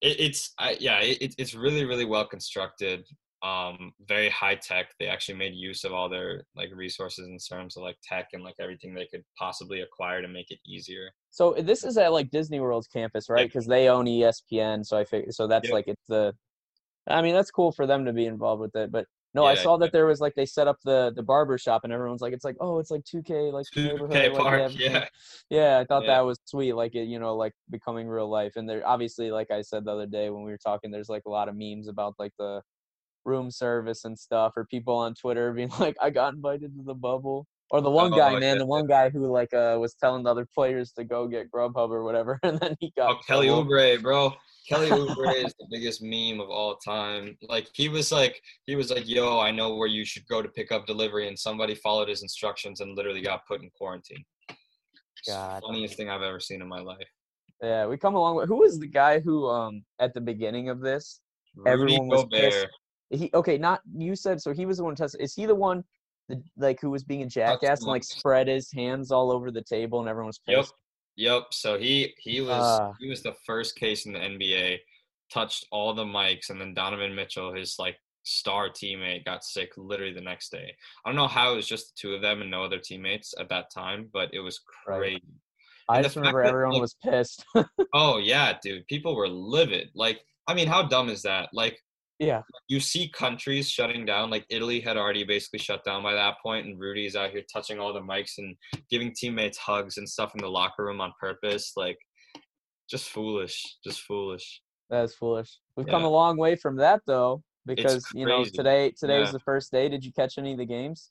it, 0.00 0.20
it's 0.20 0.52
I, 0.58 0.76
yeah, 0.78 1.00
it, 1.00 1.34
it's 1.38 1.54
really 1.54 1.84
really 1.84 2.04
well 2.04 2.26
constructed. 2.26 3.04
Um, 3.42 3.92
very 4.06 4.28
high 4.28 4.56
tech. 4.56 4.88
They 5.00 5.06
actually 5.06 5.38
made 5.38 5.54
use 5.54 5.84
of 5.84 5.94
all 5.94 6.10
their 6.10 6.44
like 6.54 6.68
resources 6.74 7.26
in 7.26 7.38
terms 7.38 7.76
of 7.76 7.82
like 7.82 7.96
tech 8.02 8.28
and 8.34 8.44
like 8.44 8.56
everything 8.60 8.94
they 8.94 9.06
could 9.06 9.24
possibly 9.38 9.80
acquire 9.80 10.20
to 10.20 10.28
make 10.28 10.50
it 10.50 10.58
easier. 10.66 11.10
So 11.30 11.54
this 11.58 11.82
is 11.82 11.96
at 11.96 12.12
like 12.12 12.30
Disney 12.30 12.60
World's 12.60 12.86
campus, 12.86 13.30
right? 13.30 13.40
Yep. 13.40 13.48
Because 13.48 13.66
they 13.66 13.88
own 13.88 14.04
ESPN, 14.04 14.84
so 14.84 14.98
I 14.98 15.04
figure 15.04 15.32
so 15.32 15.46
that's 15.46 15.68
Yep. 15.68 15.74
like 15.74 15.88
it's 15.88 16.06
the. 16.08 16.34
I 17.08 17.22
mean, 17.22 17.34
that's 17.34 17.50
cool 17.50 17.72
for 17.72 17.86
them 17.86 18.04
to 18.04 18.12
be 18.12 18.26
involved 18.26 18.60
with 18.60 18.76
it, 18.76 18.92
but 18.92 19.06
no, 19.34 19.44
I 19.44 19.54
saw 19.54 19.76
that 19.78 19.92
there 19.92 20.06
was 20.06 20.20
like 20.20 20.34
they 20.34 20.46
set 20.46 20.66
up 20.66 20.78
the 20.84 21.12
the 21.14 21.22
barber 21.22 21.56
shop, 21.58 21.82
and 21.84 21.92
everyone's 21.92 22.20
like, 22.20 22.32
it's 22.32 22.44
like, 22.44 22.56
oh, 22.60 22.78
it's 22.78 22.90
like 22.90 23.04
2K, 23.04 23.52
like 23.52 23.66
2K 23.74 23.92
neighborhood, 23.92 24.32
Park, 24.36 24.60
everything. 24.64 24.92
yeah. 24.92 25.08
Yeah, 25.50 25.78
I 25.78 25.84
thought 25.84 26.02
Yeah. 26.02 26.16
that 26.16 26.20
was 26.26 26.38
sweet, 26.44 26.72
like 26.74 26.94
it, 26.94 27.04
you 27.08 27.18
know, 27.18 27.36
like 27.36 27.52
becoming 27.70 28.08
real 28.08 28.28
life. 28.28 28.56
And 28.56 28.68
there, 28.68 28.86
obviously, 28.86 29.30
like 29.30 29.50
I 29.50 29.62
said 29.62 29.84
the 29.84 29.92
other 29.92 30.06
day 30.06 30.30
when 30.30 30.42
we 30.42 30.50
were 30.50 30.58
talking, 30.58 30.90
there's 30.90 31.08
like 31.08 31.22
a 31.26 31.30
lot 31.30 31.48
of 31.48 31.54
memes 31.56 31.88
about 31.88 32.14
like 32.18 32.32
the 32.38 32.62
room 33.24 33.50
service 33.50 34.04
and 34.04 34.18
stuff, 34.18 34.52
or 34.56 34.64
people 34.66 34.96
on 34.96 35.14
Twitter 35.14 35.52
being 35.58 35.70
like, 35.78 35.96
I 36.00 36.10
got 36.10 36.34
invited 36.34 36.74
to 36.76 36.82
the 36.82 36.94
bubble. 36.94 37.46
Or 37.72 37.80
the 37.80 37.90
one 37.90 38.10
guy, 38.10 38.30
Oh, 38.34 38.38
man, 38.40 38.42
yeah, 38.42 38.58
the 38.58 38.66
one 38.66 38.88
guy 38.88 39.10
who 39.10 39.26
like 39.30 39.54
uh 39.54 39.76
was 39.80 39.94
telling 39.94 40.24
the 40.24 40.30
other 40.30 40.44
players 40.52 40.90
to 40.94 41.04
go 41.04 41.28
get 41.28 41.52
Grubhub 41.52 41.90
or 41.90 42.02
whatever, 42.02 42.40
and 42.42 42.58
then 42.58 42.76
he 42.80 42.92
got 42.96 43.10
Oh, 43.12 43.20
Kelly. 43.24 43.46
Oubre, 43.46 44.02
bro. 44.02 44.32
Kelly 44.70 44.90
Oubre 44.90 45.44
is 45.44 45.54
the 45.58 45.66
biggest 45.70 46.00
meme 46.02 46.40
of 46.40 46.48
all 46.48 46.76
time. 46.76 47.36
Like 47.48 47.68
he 47.74 47.88
was 47.88 48.12
like 48.12 48.40
he 48.66 48.76
was 48.76 48.90
like, 48.90 49.08
"Yo, 49.08 49.40
I 49.40 49.50
know 49.50 49.74
where 49.74 49.88
you 49.88 50.04
should 50.04 50.26
go 50.28 50.40
to 50.40 50.48
pick 50.48 50.70
up 50.70 50.86
delivery," 50.86 51.28
and 51.28 51.38
somebody 51.38 51.74
followed 51.74 52.08
his 52.08 52.22
instructions 52.22 52.80
and 52.80 52.96
literally 52.96 53.20
got 53.20 53.46
put 53.46 53.62
in 53.62 53.70
quarantine. 53.70 54.24
God. 55.26 55.62
funniest 55.62 55.96
thing 55.96 56.08
I've 56.08 56.22
ever 56.22 56.40
seen 56.40 56.62
in 56.62 56.68
my 56.68 56.80
life. 56.80 57.08
Yeah, 57.62 57.86
we 57.86 57.98
come 57.98 58.14
along 58.14 58.36
with 58.36 58.48
who 58.48 58.56
was 58.56 58.78
the 58.78 58.86
guy 58.86 59.20
who 59.20 59.46
um 59.48 59.84
at 59.98 60.14
the 60.14 60.20
beginning 60.20 60.68
of 60.70 60.80
this 60.80 61.20
Rudy 61.56 61.70
Everyone 61.70 62.06
was 62.06 62.24
pissed. 62.32 62.66
He 63.10 63.30
okay 63.34 63.58
not 63.58 63.80
you 63.96 64.14
said 64.14 64.40
so 64.40 64.52
he 64.52 64.66
was 64.66 64.78
the 64.78 64.84
one 64.84 64.94
tested 64.94 65.20
is 65.20 65.34
he 65.34 65.44
the 65.44 65.54
one 65.54 65.82
the, 66.28 66.40
like 66.56 66.80
who 66.80 66.90
was 66.90 67.02
being 67.02 67.22
a 67.22 67.26
jackass 67.26 67.80
and 67.80 67.88
like 67.88 68.04
spread 68.04 68.46
his 68.46 68.70
hands 68.70 69.10
all 69.10 69.32
over 69.32 69.50
the 69.50 69.62
table 69.62 69.98
and 69.98 70.08
everyone 70.08 70.28
was 70.28 70.38
pissed 70.38 70.70
Yep. 70.70 70.78
So 71.50 71.78
he 71.78 72.14
he 72.18 72.40
was 72.40 72.64
Ah. 72.64 72.92
he 72.98 73.08
was 73.08 73.22
the 73.22 73.34
first 73.46 73.76
case 73.76 74.06
in 74.06 74.12
the 74.12 74.18
NBA, 74.20 74.78
touched 75.32 75.66
all 75.70 75.94
the 75.94 76.04
mics, 76.04 76.50
and 76.50 76.60
then 76.60 76.74
Donovan 76.74 77.14
Mitchell, 77.14 77.52
his 77.54 77.76
like 77.78 77.96
star 78.22 78.68
teammate, 78.70 79.24
got 79.24 79.44
sick 79.44 79.70
literally 79.76 80.12
the 80.12 80.20
next 80.20 80.50
day. 80.50 80.74
I 81.04 81.08
don't 81.08 81.16
know 81.16 81.26
how 81.28 81.52
it 81.52 81.56
was 81.56 81.66
just 81.68 81.88
the 81.88 81.92
two 82.00 82.14
of 82.14 82.22
them 82.22 82.40
and 82.42 82.50
no 82.50 82.62
other 82.64 82.78
teammates 82.78 83.34
at 83.38 83.48
that 83.48 83.70
time, 83.72 84.08
but 84.12 84.32
it 84.32 84.40
was 84.40 84.60
Right. 84.86 84.98
crazy. 84.98 85.22
i 85.88 86.02
just 86.02 86.16
remember 86.16 86.42
that, 86.42 86.48
everyone 86.48 86.74
like, 86.74 86.82
was 86.82 86.96
pissed 87.02 87.44
Oh 87.94 88.18
yeah, 88.18 88.56
dude. 88.62 88.86
People 88.86 89.16
were 89.16 89.28
livid. 89.28 89.90
Like, 89.94 90.20
I 90.46 90.54
mean, 90.54 90.68
how 90.68 90.82
dumb 90.86 91.08
is 91.08 91.22
that? 91.22 91.48
Like, 91.52 91.78
yeah 92.20 92.42
you 92.68 92.78
see 92.78 93.08
countries 93.08 93.68
shutting 93.68 94.04
down. 94.04 94.30
Like 94.30 94.46
Italy 94.48 94.78
had 94.80 94.96
already 94.96 95.24
basically 95.24 95.58
shut 95.58 95.84
down 95.84 96.04
by 96.04 96.14
that 96.14 96.34
point, 96.40 96.66
and 96.66 96.78
Rudy's 96.78 97.16
out 97.16 97.30
here 97.30 97.42
touching 97.52 97.80
all 97.80 97.92
the 97.92 98.00
mics 98.00 98.38
and 98.38 98.54
giving 98.90 99.12
teammates 99.12 99.58
hugs 99.58 99.96
and 99.96 100.08
stuff 100.08 100.34
in 100.34 100.40
the 100.40 100.48
locker 100.48 100.84
room 100.84 101.00
on 101.00 101.12
purpose. 101.18 101.72
Like, 101.76 101.98
just 102.88 103.08
foolish. 103.08 103.76
Just 103.82 104.02
foolish. 104.02 104.60
that's 104.88 105.14
foolish 105.14 105.58
we've 105.76 105.86
come 105.86 106.04
a 106.04 106.08
long 106.08 106.36
way 106.36 106.54
from 106.54 106.76
that 106.76 107.00
though 107.06 107.42
because 107.66 108.04
you 108.14 108.26
know 108.26 108.44
today 108.44 108.92
today 108.98 109.18
was 109.18 109.32
the 109.32 109.38
first 109.40 109.70
day 109.70 109.88
did 109.88 110.04
you 110.04 110.12
catch 110.12 110.38
any 110.38 110.52
of 110.52 110.58
the 110.58 110.64
games 110.64 111.10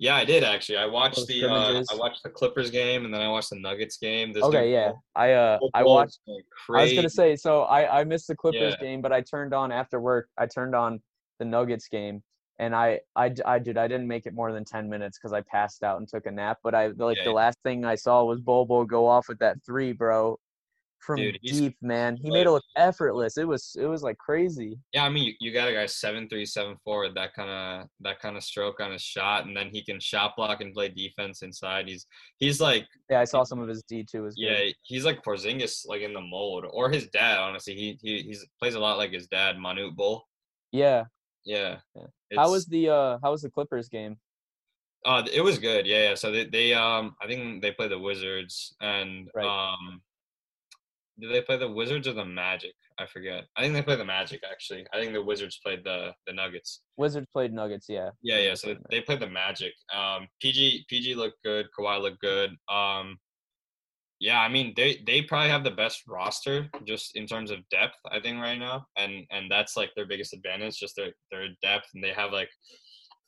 Yeah, 0.00 0.16
I 0.16 0.24
did 0.24 0.42
actually. 0.42 0.78
I 0.78 0.86
watched 0.86 1.26
the 1.26 1.44
uh. 1.44 1.84
I 1.92 1.94
watched 1.94 2.22
the 2.22 2.30
Clippers 2.30 2.70
game, 2.70 3.04
and 3.04 3.12
then 3.12 3.20
I 3.20 3.28
watched 3.28 3.50
the 3.50 3.60
Nuggets 3.60 3.98
game. 3.98 4.32
This 4.32 4.42
okay 4.46 4.72
yeah 4.72 4.92
i 5.14 5.32
uh 5.32 5.58
i 5.74 5.82
watched 5.82 6.20
was 6.26 6.38
I 6.72 6.82
was 6.82 6.92
gonna 6.94 7.10
say, 7.10 7.36
so 7.36 7.62
I 7.62 8.00
I 8.00 8.04
missed 8.04 8.26
the 8.26 8.34
Clippers 8.34 8.74
Yeah. 8.80 8.86
game, 8.86 9.02
but 9.02 9.12
I 9.12 9.20
turned 9.20 9.52
on 9.52 9.70
after 9.70 10.00
work. 10.00 10.28
I 10.38 10.46
turned 10.46 10.74
on 10.74 11.02
the 11.38 11.44
Nuggets 11.44 11.88
game, 11.88 12.22
and 12.58 12.74
I 12.74 13.00
I 13.14 13.34
I 13.44 13.58
did 13.58 13.76
I 13.76 13.88
didn't 13.88 14.08
make 14.08 14.24
it 14.24 14.32
more 14.32 14.52
than 14.52 14.64
ten 14.64 14.88
minutes 14.88 15.18
because 15.18 15.34
I 15.34 15.42
passed 15.42 15.82
out 15.82 15.98
and 15.98 16.08
took 16.08 16.24
a 16.24 16.30
nap. 16.30 16.58
But 16.64 16.74
I 16.74 16.86
like 16.86 17.18
Yeah, 17.18 17.24
the 17.24 17.30
yeah. 17.30 17.36
last 17.36 17.58
thing 17.64 17.84
I 17.84 17.96
saw 17.96 18.24
was 18.24 18.40
Bol 18.40 18.64
Bol 18.64 18.86
go 18.86 19.06
off 19.06 19.28
with 19.28 19.40
that 19.40 19.58
three, 19.66 19.92
bro, 19.92 20.38
from 21.00 21.16
Dude, 21.16 21.38
deep, 21.42 21.76
man. 21.80 22.16
He 22.16 22.30
made 22.30 22.46
it 22.46 22.50
look 22.50 22.64
effortless. 22.76 23.38
It 23.38 23.48
was 23.48 23.76
it 23.80 23.86
was 23.86 24.02
like 24.02 24.18
crazy. 24.18 24.78
Yeah, 24.92 25.04
I 25.04 25.08
mean, 25.08 25.24
you, 25.24 25.34
you 25.40 25.52
got 25.52 25.68
a 25.68 25.72
guy 25.72 25.86
seven 25.86 26.28
three, 26.28 26.44
seven 26.46 26.76
four 26.84 27.02
with 27.02 27.14
that 27.14 27.34
kind 27.34 27.50
of 27.50 27.88
that 28.00 28.20
kind 28.20 28.36
of 28.36 28.44
stroke 28.44 28.80
on 28.80 28.92
his 28.92 29.02
shot, 29.02 29.46
and 29.46 29.56
then 29.56 29.70
he 29.72 29.82
can 29.82 29.98
shot 29.98 30.36
block 30.36 30.60
and 30.60 30.74
play 30.74 30.88
defense 30.88 31.42
inside. 31.42 31.88
He's 31.88 32.06
he's 32.38 32.60
like 32.60 32.86
Yeah, 33.08 33.20
I 33.20 33.24
saw 33.24 33.44
some 33.44 33.60
of 33.60 33.68
his 33.68 33.82
D 33.82 34.04
two 34.04 34.26
as 34.26 34.34
yeah, 34.36 34.70
he's 34.82 35.04
like 35.04 35.22
Porzingis 35.22 35.86
like 35.86 36.02
in 36.02 36.12
the 36.12 36.20
mold, 36.20 36.66
or 36.70 36.90
his 36.90 37.08
dad. 37.08 37.38
Honestly, 37.38 37.74
he 37.74 37.98
he 38.02 38.22
he's 38.22 38.46
plays 38.58 38.74
a 38.74 38.80
lot 38.80 38.98
like 38.98 39.12
his 39.12 39.26
dad, 39.26 39.56
Manute 39.56 39.96
Bol. 39.96 40.24
Yeah. 40.72 41.04
Yeah. 41.44 41.78
Yeah. 41.96 42.06
How 42.36 42.50
was 42.50 42.66
the 42.66 42.90
uh 42.90 43.18
how 43.22 43.30
was 43.30 43.42
the 43.42 43.50
Clippers 43.50 43.88
game? 43.88 44.18
Uh, 45.06 45.22
it 45.32 45.40
was 45.40 45.58
good. 45.58 45.86
Yeah, 45.86 46.10
yeah. 46.10 46.14
So 46.14 46.30
they, 46.30 46.44
they 46.44 46.74
um, 46.74 47.16
I 47.22 47.26
think 47.26 47.62
they 47.62 47.72
play 47.72 47.88
the 47.88 47.98
Wizards 47.98 48.76
and 48.82 49.30
Right. 49.34 49.46
um, 49.46 50.02
did 51.20 51.32
they 51.32 51.42
play 51.42 51.56
the 51.56 51.70
Wizards 51.70 52.08
or 52.08 52.12
the 52.12 52.24
Magic? 52.24 52.74
I 52.98 53.06
forget. 53.06 53.44
I 53.56 53.62
think 53.62 53.74
they 53.74 53.82
play 53.82 53.96
the 53.96 54.04
Magic 54.04 54.40
actually. 54.50 54.86
I 54.92 55.00
think 55.00 55.12
the 55.12 55.22
Wizards 55.22 55.60
played 55.64 55.84
the 55.84 56.12
the 56.26 56.32
Nuggets. 56.32 56.82
Wizards 56.96 57.26
played 57.32 57.52
Nuggets. 57.52 57.86
Yeah. 57.88 58.10
Yeah, 58.22 58.38
yeah. 58.38 58.54
So 58.54 58.76
they 58.90 59.00
played 59.00 59.20
the 59.20 59.28
Magic. 59.28 59.72
Um, 59.94 60.28
PG 60.40 60.86
PG 60.88 61.14
looked 61.14 61.42
good. 61.44 61.66
Kawhi 61.78 62.00
looked 62.00 62.20
good. 62.20 62.50
Um, 62.70 63.18
yeah, 64.18 64.40
I 64.40 64.48
mean 64.48 64.74
they 64.76 65.02
they 65.06 65.22
probably 65.22 65.50
have 65.50 65.64
the 65.64 65.70
best 65.70 66.02
roster 66.06 66.68
just 66.86 67.16
in 67.16 67.26
terms 67.26 67.50
of 67.50 67.66
depth. 67.70 67.96
I 68.10 68.20
think 68.20 68.40
right 68.40 68.58
now, 68.58 68.86
and 68.96 69.26
and 69.30 69.50
that's 69.50 69.76
like 69.76 69.90
their 69.96 70.06
biggest 70.06 70.34
advantage, 70.34 70.78
just 70.78 70.96
their 70.96 71.12
their 71.30 71.48
depth, 71.62 71.88
and 71.94 72.04
they 72.04 72.12
have 72.12 72.32
like. 72.32 72.50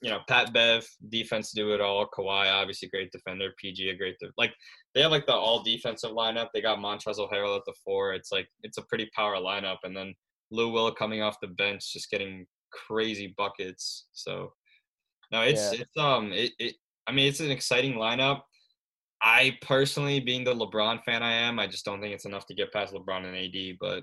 You 0.02 0.10
know, 0.10 0.18
Pat 0.28 0.52
Bev, 0.52 0.84
defense 1.10 1.52
do 1.52 1.72
it 1.74 1.80
all. 1.80 2.06
Kawhi, 2.08 2.52
obviously 2.52 2.88
great 2.88 3.12
defender. 3.12 3.50
PG, 3.58 3.88
a 3.88 3.96
great 3.96 4.18
de- 4.18 4.32
like 4.36 4.52
they 4.94 5.00
have 5.00 5.12
like 5.12 5.26
the 5.26 5.32
all 5.32 5.62
defensive 5.62 6.10
lineup. 6.10 6.48
They 6.52 6.60
got 6.60 6.78
Montrezl 6.78 7.32
Harrell 7.32 7.56
at 7.56 7.62
the 7.66 7.74
four. 7.84 8.12
It's 8.12 8.32
like 8.32 8.48
it's 8.64 8.78
a 8.78 8.82
pretty 8.82 9.08
power 9.14 9.36
lineup, 9.36 9.78
and 9.84 9.96
then 9.96 10.12
Lou 10.50 10.70
Will 10.72 10.92
coming 10.92 11.22
off 11.22 11.36
the 11.40 11.48
bench, 11.48 11.92
just 11.92 12.10
getting 12.10 12.46
crazy 12.72 13.32
buckets. 13.38 14.06
So 14.12 14.52
no, 15.30 15.42
it's 15.42 15.72
Yeah. 15.72 15.80
it's 15.82 15.96
um 15.96 16.32
it, 16.32 16.50
it 16.58 16.74
I 17.06 17.12
mean 17.12 17.28
it's 17.28 17.40
an 17.40 17.50
exciting 17.52 17.94
lineup. 17.94 18.42
I 19.22 19.56
personally, 19.62 20.18
being 20.18 20.42
the 20.42 20.52
LeBron 20.54 21.04
fan 21.04 21.22
I 21.22 21.32
am, 21.32 21.60
I 21.60 21.68
just 21.68 21.84
don't 21.84 22.00
think 22.00 22.12
it's 22.12 22.24
enough 22.24 22.46
to 22.46 22.54
get 22.54 22.72
past 22.72 22.92
LeBron 22.92 23.24
and 23.24 23.36
AD, 23.36 23.76
but 23.80 24.02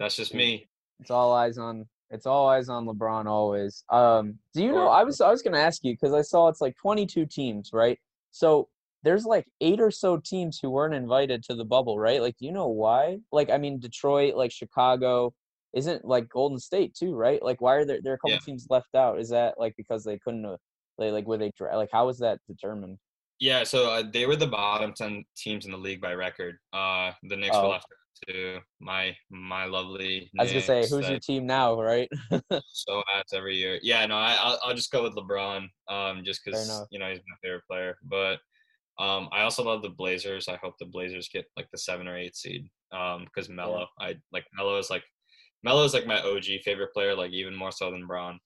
that's 0.00 0.16
just 0.16 0.34
me. 0.34 0.68
It's 0.98 1.12
all 1.12 1.32
eyes 1.32 1.56
on 1.56 1.86
it's 2.10 2.26
all 2.26 2.48
eyes 2.48 2.68
on 2.68 2.86
LeBron 2.86 3.26
always. 3.26 3.84
Um, 3.90 4.38
do 4.54 4.62
you 4.62 4.72
know? 4.72 4.88
I 4.88 5.04
was 5.04 5.20
I 5.20 5.30
was 5.30 5.42
gonna 5.42 5.58
ask 5.58 5.84
you 5.84 5.92
because 5.94 6.14
I 6.14 6.22
saw 6.22 6.48
it's 6.48 6.60
like 6.60 6.76
22 6.76 7.26
teams, 7.26 7.70
right? 7.72 7.98
So 8.30 8.68
there's 9.02 9.24
like 9.24 9.46
eight 9.60 9.80
or 9.80 9.90
so 9.90 10.16
teams 10.18 10.58
who 10.60 10.70
weren't 10.70 10.94
invited 10.94 11.42
to 11.44 11.54
the 11.54 11.64
bubble, 11.64 11.98
right? 11.98 12.20
Like, 12.20 12.36
do 12.38 12.46
you 12.46 12.52
know 12.52 12.68
why? 12.68 13.18
Like, 13.30 13.50
I 13.50 13.58
mean, 13.58 13.78
Detroit, 13.78 14.34
like 14.34 14.50
Chicago, 14.50 15.32
isn't 15.74 16.04
like 16.04 16.28
Golden 16.28 16.58
State 16.58 16.94
too, 16.94 17.14
right? 17.14 17.42
Like, 17.42 17.60
why 17.60 17.74
are 17.74 17.84
there 17.84 18.00
there 18.02 18.12
are 18.12 18.16
a 18.16 18.18
couple 18.18 18.30
Yeah. 18.32 18.38
teams 18.44 18.66
left 18.70 18.94
out? 18.94 19.20
Is 19.20 19.28
that 19.30 19.58
like 19.58 19.74
because 19.76 20.04
they 20.04 20.18
couldn't? 20.18 20.44
Uh, 20.46 20.56
they 20.98 21.10
like 21.10 21.26
were 21.26 21.38
they 21.38 21.52
like 21.60 21.90
how 21.92 22.06
was 22.06 22.18
that 22.20 22.40
determined? 22.48 22.98
Yeah, 23.38 23.62
so 23.62 23.88
uh, 23.88 24.02
they 24.12 24.26
were 24.26 24.34
the 24.34 24.48
bottom 24.48 24.92
ten 24.94 25.24
teams 25.36 25.64
in 25.64 25.70
the 25.70 25.78
league 25.78 26.00
by 26.00 26.12
record. 26.14 26.56
Uh, 26.72 27.12
the 27.22 27.36
Knicks 27.36 27.56
Oh. 27.56 27.62
were 27.64 27.68
left 27.68 27.86
to 28.26 28.58
my 28.80 29.16
my 29.30 29.64
lovely. 29.64 30.30
I 30.38 30.42
was 30.42 30.52
gonna 30.52 30.64
say, 30.64 30.88
who's 30.88 31.08
your 31.08 31.18
team 31.18 31.46
now, 31.46 31.80
right? 31.80 32.08
so 32.72 33.02
adds 33.14 33.32
every 33.32 33.56
year. 33.56 33.78
Yeah, 33.82 34.04
no, 34.06 34.16
I, 34.16 34.36
I'll 34.40 34.58
I'll 34.64 34.74
just 34.74 34.92
go 34.92 35.02
with 35.02 35.14
LeBron. 35.14 35.68
Um, 35.88 36.22
just 36.24 36.44
because 36.44 36.86
you 36.90 36.98
know 36.98 37.08
he's 37.10 37.18
my 37.18 37.36
favorite 37.42 37.66
player. 37.68 37.98
But 38.04 38.38
um, 38.98 39.28
I 39.32 39.42
also 39.42 39.64
love 39.64 39.82
the 39.82 39.90
Blazers. 39.90 40.48
I 40.48 40.56
hope 40.56 40.74
the 40.78 40.86
Blazers 40.86 41.28
get 41.32 41.46
like 41.56 41.68
the 41.70 41.78
seven 41.78 42.08
or 42.08 42.16
eight 42.16 42.36
seed. 42.36 42.68
Um, 42.92 43.24
because 43.24 43.48
Melo, 43.48 43.86
I 44.00 44.16
like 44.32 44.46
Melo 44.56 44.78
is 44.78 44.90
like 44.90 45.04
Melo 45.62 45.84
is 45.84 45.94
like 45.94 46.06
my 46.06 46.20
OG 46.20 46.44
favorite 46.64 46.92
player, 46.92 47.14
like 47.14 47.32
even 47.32 47.54
more 47.54 47.72
so 47.72 47.90
than 47.90 48.06
Bron. 48.06 48.38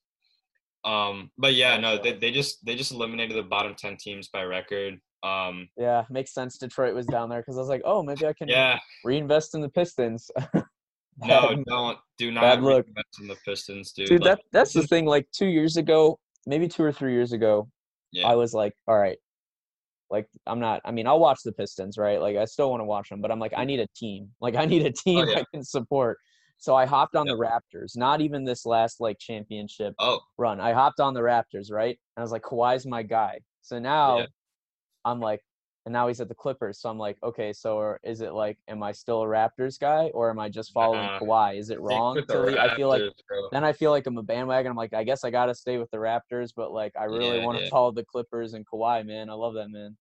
Um, 0.85 1.31
but 1.39 1.55
yeah, 1.55 1.77
no, 1.79 1.97
they, 1.97 2.13
they 2.13 2.31
just 2.31 2.65
they 2.65 2.75
just 2.75 2.93
eliminated 2.93 3.37
the 3.37 3.43
bottom 3.43 3.75
ten 3.77 3.97
teams 3.97 4.29
by 4.29 4.43
record. 4.45 5.01
Um, 5.23 5.69
yeah, 5.77 6.05
makes 6.11 6.33
sense. 6.35 6.59
Detroit 6.59 6.95
was 6.95 7.07
down 7.07 7.29
there 7.29 7.41
because 7.41 7.57
I 7.57 7.61
was 7.61 7.69
like, 7.69 7.83
oh, 7.85 8.03
maybe 8.03 8.27
I 8.27 8.33
can 8.33 8.49
yeah, 8.49 8.79
reinvest 9.05 9.55
in 9.55 9.61
the 9.61 9.69
Pistons. 9.69 10.31
no, 11.19 11.63
don't 11.67 11.99
do 12.19 12.31
not 12.33 12.41
bad 12.41 12.63
look. 12.63 12.87
reinvest 12.87 13.21
in 13.21 13.29
the 13.29 13.37
Pistons, 13.45 13.93
dude. 13.93 14.09
dude 14.09 14.23
Like, 14.23 14.39
that 14.39 14.45
that's 14.53 14.73
the 14.73 14.87
thing 14.87 15.05
like 15.07 15.29
two 15.33 15.47
years 15.47 15.77
ago 15.77 16.19
maybe 16.47 16.67
two 16.67 16.83
or 16.83 16.91
three 16.91 17.13
years 17.13 17.33
ago 17.33 17.69
Yeah. 18.11 18.27
i 18.27 18.35
was 18.35 18.53
like 18.53 18.73
all 18.89 18.99
right 18.99 19.17
like 20.11 20.27
i'm 20.47 20.59
not 20.59 20.81
i 20.85 20.91
mean 20.91 21.07
i'll 21.07 21.21
watch 21.21 21.39
the 21.45 21.53
pistons 21.53 21.97
right 21.97 22.21
like 22.21 22.37
i 22.37 22.45
still 22.47 22.69
want 22.69 22.81
to 22.81 22.85
watch 22.85 23.11
them 23.11 23.21
but 23.21 23.31
i'm 23.31 23.39
like 23.39 23.53
i 23.57 23.65
need 23.65 23.79
a 23.79 23.87
team 23.95 24.29
like 24.41 24.57
i 24.57 24.65
need 24.65 24.85
a 24.85 24.91
team 24.91 25.25
Mm. 25.25 25.29
Oh, 25.29 25.31
yeah. 25.31 25.39
i 25.39 25.45
can 25.55 25.63
support 25.63 26.19
so 26.59 26.75
i 26.75 26.85
hopped 26.85 27.15
on 27.15 27.27
Yeah. 27.29 27.35
the 27.35 27.39
raptors 27.39 27.97
not 27.97 28.21
even 28.21 28.45
this 28.45 28.67
last 28.67 29.01
like 29.01 29.19
championship 29.21 29.95
oh, 30.01 30.19
run 30.37 30.59
i 30.61 30.73
hopped 30.73 30.99
on 30.99 31.15
the 31.15 31.21
raptors 31.21 31.71
right 31.71 31.97
and 32.17 32.21
i 32.21 32.23
was 32.23 32.33
like 32.33 32.43
Kawhi's 32.43 32.85
my 32.87 33.05
guy 33.05 33.39
So 33.61 33.79
now. 33.79 34.27
I'm 35.05 35.21
like, 35.21 35.41
and 35.85 35.93
now 35.93 36.07
he's 36.07 36.21
at 36.21 36.29
the 36.29 36.35
Clippers. 36.35 36.79
So 36.81 36.88
I'm 36.88 36.99
like, 36.99 37.17
okay, 37.25 37.53
so 37.53 37.97
is 38.05 38.21
it 38.21 38.33
like, 38.33 38.59
am 38.69 38.83
I 38.83 38.93
still 38.93 39.23
a 39.23 39.27
Raptors 39.27 39.79
guy 39.81 40.11
or 40.15 40.31
am 40.31 40.38
I 40.38 40.49
just 40.49 40.73
following 40.73 41.03
Nah, 41.03 41.19
Kawhi? 41.19 41.59
Is 41.59 41.71
it 41.71 41.81
wrong 41.81 42.23
to 42.29 42.41
leave? 42.41 42.57
I 42.59 42.75
feel 42.77 42.88
like 42.88 43.03
bro. 43.29 43.49
then 43.51 43.65
I 43.65 43.73
feel 43.73 43.91
like 43.91 44.07
I'm 44.07 44.17
a 44.19 44.23
bandwagon. 44.23 44.71
I'm 44.71 44.77
like, 44.77 44.95
I 44.95 45.03
guess 45.05 45.25
I 45.25 45.31
gotta 45.31 45.55
stay 45.55 45.79
with 45.79 45.91
the 45.91 45.99
Raptors, 45.99 46.53
but 46.55 46.73
like 46.73 46.93
I 46.97 47.05
really 47.05 47.38
Yeah, 47.38 47.45
want 47.45 47.59
to 47.59 47.65
yeah. 47.65 47.71
follow 47.71 47.91
the 47.91 48.05
Clippers 48.05 48.55
and 48.55 48.65
Kawhi, 48.67 49.05
man. 49.05 49.29
I 49.29 49.35
love 49.35 49.55
that 49.55 49.69
man. 49.71 49.97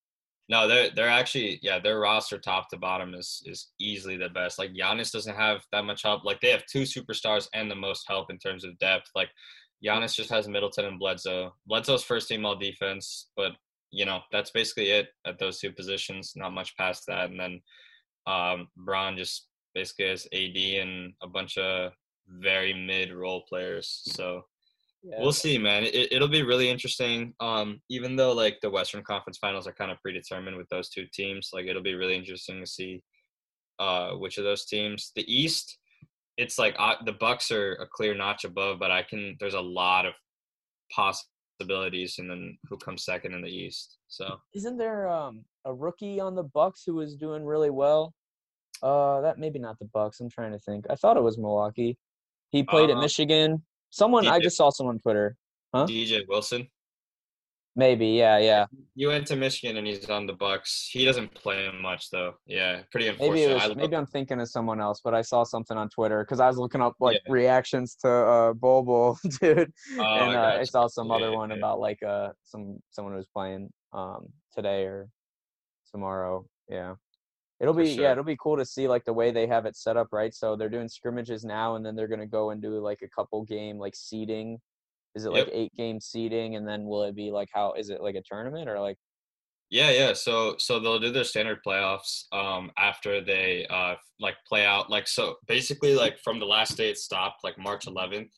No, 0.48 0.68
they're 0.68 0.90
they're 0.90 1.08
actually 1.08 1.58
yeah, 1.62 1.78
their 1.78 1.98
roster 1.98 2.38
top 2.38 2.68
to 2.70 2.76
bottom 2.76 3.14
is 3.14 3.42
is 3.46 3.72
easily 3.80 4.16
the 4.16 4.28
best. 4.28 4.58
Like 4.58 4.72
Giannis 4.72 5.10
doesn't 5.10 5.34
have 5.34 5.62
that 5.72 5.84
much 5.84 6.02
help. 6.02 6.24
Like 6.24 6.40
they 6.40 6.50
have 6.50 6.64
two 6.66 6.82
superstars 6.82 7.48
and 7.54 7.70
the 7.70 7.74
most 7.76 8.04
help 8.08 8.30
in 8.30 8.38
terms 8.38 8.64
of 8.64 8.78
depth. 8.78 9.08
Like 9.14 9.30
Giannis 9.84 10.14
just 10.14 10.30
has 10.30 10.46
Middleton 10.48 10.84
and 10.84 10.98
Bledsoe. 10.98 11.54
Bledsoe's 11.66 12.04
first 12.04 12.28
team 12.28 12.44
all 12.44 12.56
defense, 12.56 13.30
but 13.36 13.52
you 13.92 14.04
know 14.04 14.20
that's 14.32 14.50
basically 14.50 14.90
it 14.90 15.08
at 15.26 15.38
those 15.38 15.60
two 15.60 15.72
positions. 15.72 16.32
Not 16.34 16.52
much 16.52 16.76
past 16.76 17.04
that, 17.06 17.30
and 17.30 17.38
then 17.38 17.60
um, 18.26 18.68
Bron 18.76 19.16
just 19.16 19.48
basically 19.74 20.08
has 20.08 20.26
AD 20.32 20.56
and 20.56 21.12
a 21.22 21.26
bunch 21.26 21.58
of 21.58 21.92
very 22.28 22.72
mid 22.72 23.12
role 23.12 23.44
players. 23.48 24.02
So 24.04 24.42
Yeah. 25.02 25.16
We'll 25.20 25.32
see, 25.32 25.58
man. 25.58 25.84
It, 25.84 26.12
it'll 26.12 26.28
be 26.28 26.42
really 26.42 26.70
interesting. 26.70 27.34
Um, 27.40 27.80
even 27.88 28.16
though 28.16 28.32
like 28.32 28.58
the 28.62 28.70
Western 28.70 29.02
Conference 29.02 29.38
Finals 29.38 29.66
are 29.66 29.74
kind 29.74 29.90
of 29.90 30.00
predetermined 30.00 30.56
with 30.56 30.68
those 30.68 30.88
two 30.90 31.06
teams, 31.12 31.50
like 31.52 31.66
it'll 31.66 31.82
be 31.82 31.94
really 31.94 32.16
interesting 32.16 32.60
to 32.60 32.66
see 32.66 33.02
uh, 33.78 34.12
which 34.12 34.38
of 34.38 34.44
those 34.44 34.64
teams. 34.64 35.10
The 35.16 35.24
East, 35.32 35.78
it's 36.36 36.58
like 36.58 36.76
uh, 36.78 36.94
the 37.04 37.12
Bucks 37.14 37.50
are 37.50 37.72
a 37.74 37.86
clear 37.86 38.14
notch 38.14 38.44
above, 38.44 38.78
but 38.78 38.90
I 38.90 39.02
can. 39.02 39.36
There's 39.40 39.54
a 39.54 39.60
lot 39.60 40.06
of 40.06 40.14
possibilities, 41.62 42.18
and 42.18 42.30
then 42.30 42.58
who 42.68 42.76
comes 42.76 43.04
second 43.04 43.34
in 43.34 43.40
the 43.42 43.48
East. 43.48 43.98
So 44.08 44.40
Isn't 44.54 44.76
there 44.76 45.08
um 45.08 45.44
a 45.64 45.72
rookie 45.72 46.20
on 46.20 46.34
the 46.34 46.42
Bucks 46.42 46.82
who 46.84 46.94
was 46.94 47.14
doing 47.16 47.44
really 47.44 47.70
well? 47.70 48.14
Uh, 48.82 49.20
that 49.20 49.38
maybe 49.38 49.58
not 49.58 49.78
the 49.78 49.84
Bucks. 49.86 50.20
I'm 50.20 50.28
trying 50.30 50.52
to 50.52 50.58
think. 50.58 50.86
I 50.90 50.96
thought 50.96 51.16
it 51.16 51.22
was 51.22 51.38
Milwaukee. 51.38 51.96
He 52.50 52.62
played 52.62 52.90
at 52.90 52.96
Uh, 52.96 53.00
Michigan. 53.00 53.62
Someone 53.90 54.26
I 54.26 54.40
just 54.40 54.56
saw 54.56 54.70
someone 54.70 54.96
on 54.96 55.00
Twitter. 55.00 55.36
Huh? 55.74 55.86
DJ 55.86 56.26
Wilson, 56.28 56.68
Maybe, 57.74 58.08
yeah, 58.08 58.36
yeah. 58.36 58.66
You 58.94 59.08
went 59.08 59.26
to 59.28 59.36
Michigan 59.36 59.78
and 59.78 59.86
he's 59.86 60.10
on 60.10 60.26
the 60.26 60.34
Bucks. 60.34 60.90
He 60.92 61.06
doesn't 61.06 61.32
play 61.34 61.70
much 61.80 62.10
though. 62.10 62.34
Yeah, 62.46 62.82
pretty 62.90 63.08
unfortunate. 63.08 63.48
Maybe 63.48 63.54
was, 63.54 63.76
maybe 63.76 63.96
I'm 63.96 64.04
thinking 64.06 64.40
of 64.42 64.48
someone 64.50 64.78
else, 64.78 65.00
but 65.02 65.14
I 65.14 65.22
saw 65.22 65.42
something 65.42 65.78
on 65.78 65.88
Twitter 65.88 66.22
because 66.22 66.38
I 66.38 66.48
was 66.48 66.58
looking 66.58 66.82
up 66.82 66.94
like 67.00 67.20
Yeah. 67.26 67.32
reactions 67.32 67.96
to 68.02 68.08
uh 68.10 68.52
Bol 68.52 68.82
Bol, 68.82 69.18
dude, 69.40 69.72
Oh, 69.98 70.02
and 70.02 70.36
I 70.36 70.56
uh, 70.56 70.58
I 70.60 70.64
saw 70.64 70.86
some 70.86 71.10
other 71.10 71.32
one 71.32 71.48
yeah. 71.48 71.56
about 71.56 71.80
like 71.80 72.02
uh 72.02 72.30
some 72.42 72.78
someone 72.90 73.14
who 73.14 73.18
was 73.18 73.28
playing 73.34 73.70
um 73.94 74.26
today 74.54 74.84
or 74.84 75.08
tomorrow. 75.90 76.44
Yeah, 76.68 76.96
it'll 77.58 77.72
be 77.72 77.94
sure. 77.94 78.04
yeah, 78.04 78.12
it'll 78.12 78.22
be 78.22 78.36
cool 78.36 78.58
to 78.58 78.66
see 78.66 78.86
like 78.86 79.04
the 79.06 79.14
way 79.14 79.30
they 79.30 79.46
have 79.46 79.64
it 79.64 79.76
set 79.76 79.96
up, 79.96 80.08
right? 80.12 80.34
So 80.34 80.56
they're 80.56 80.68
doing 80.68 80.88
scrimmages 80.88 81.42
now, 81.42 81.76
and 81.76 81.86
then 81.86 81.96
they're 81.96 82.06
gonna 82.08 82.26
go 82.26 82.50
and 82.50 82.60
do 82.60 82.78
like 82.80 83.00
a 83.02 83.08
couple 83.08 83.42
game 83.44 83.78
like 83.78 83.94
seeding. 83.96 84.60
Is 85.14 85.24
it 85.26 85.32
like 85.32 85.48
eight 85.52 85.74
game 85.74 86.00
seeding, 86.00 86.56
and 86.56 86.66
then 86.66 86.84
will 86.86 87.02
it 87.04 87.14
be 87.14 87.30
like 87.30 87.48
how 87.52 87.72
is 87.74 87.90
it 87.90 88.00
like 88.00 88.14
a 88.14 88.22
tournament 88.22 88.68
or 88.68 88.80
like 88.80 88.96
Yeah, 89.70 89.90
yeah. 89.90 90.12
So 90.14 90.56
so 90.58 90.78
they'll 90.80 90.98
do 90.98 91.12
their 91.12 91.24
standard 91.24 91.60
playoffs 91.66 92.24
um 92.32 92.70
after 92.78 93.20
they 93.24 93.66
uh 93.68 93.94
like 94.20 94.36
play 94.48 94.64
out 94.64 94.90
like 94.90 95.06
so 95.08 95.36
basically 95.46 95.94
like 95.94 96.18
from 96.24 96.38
the 96.40 96.46
last 96.46 96.76
day 96.76 96.88
it 96.90 96.98
stopped, 96.98 97.44
like 97.44 97.58
March 97.58 97.86
eleventh, 97.86 98.30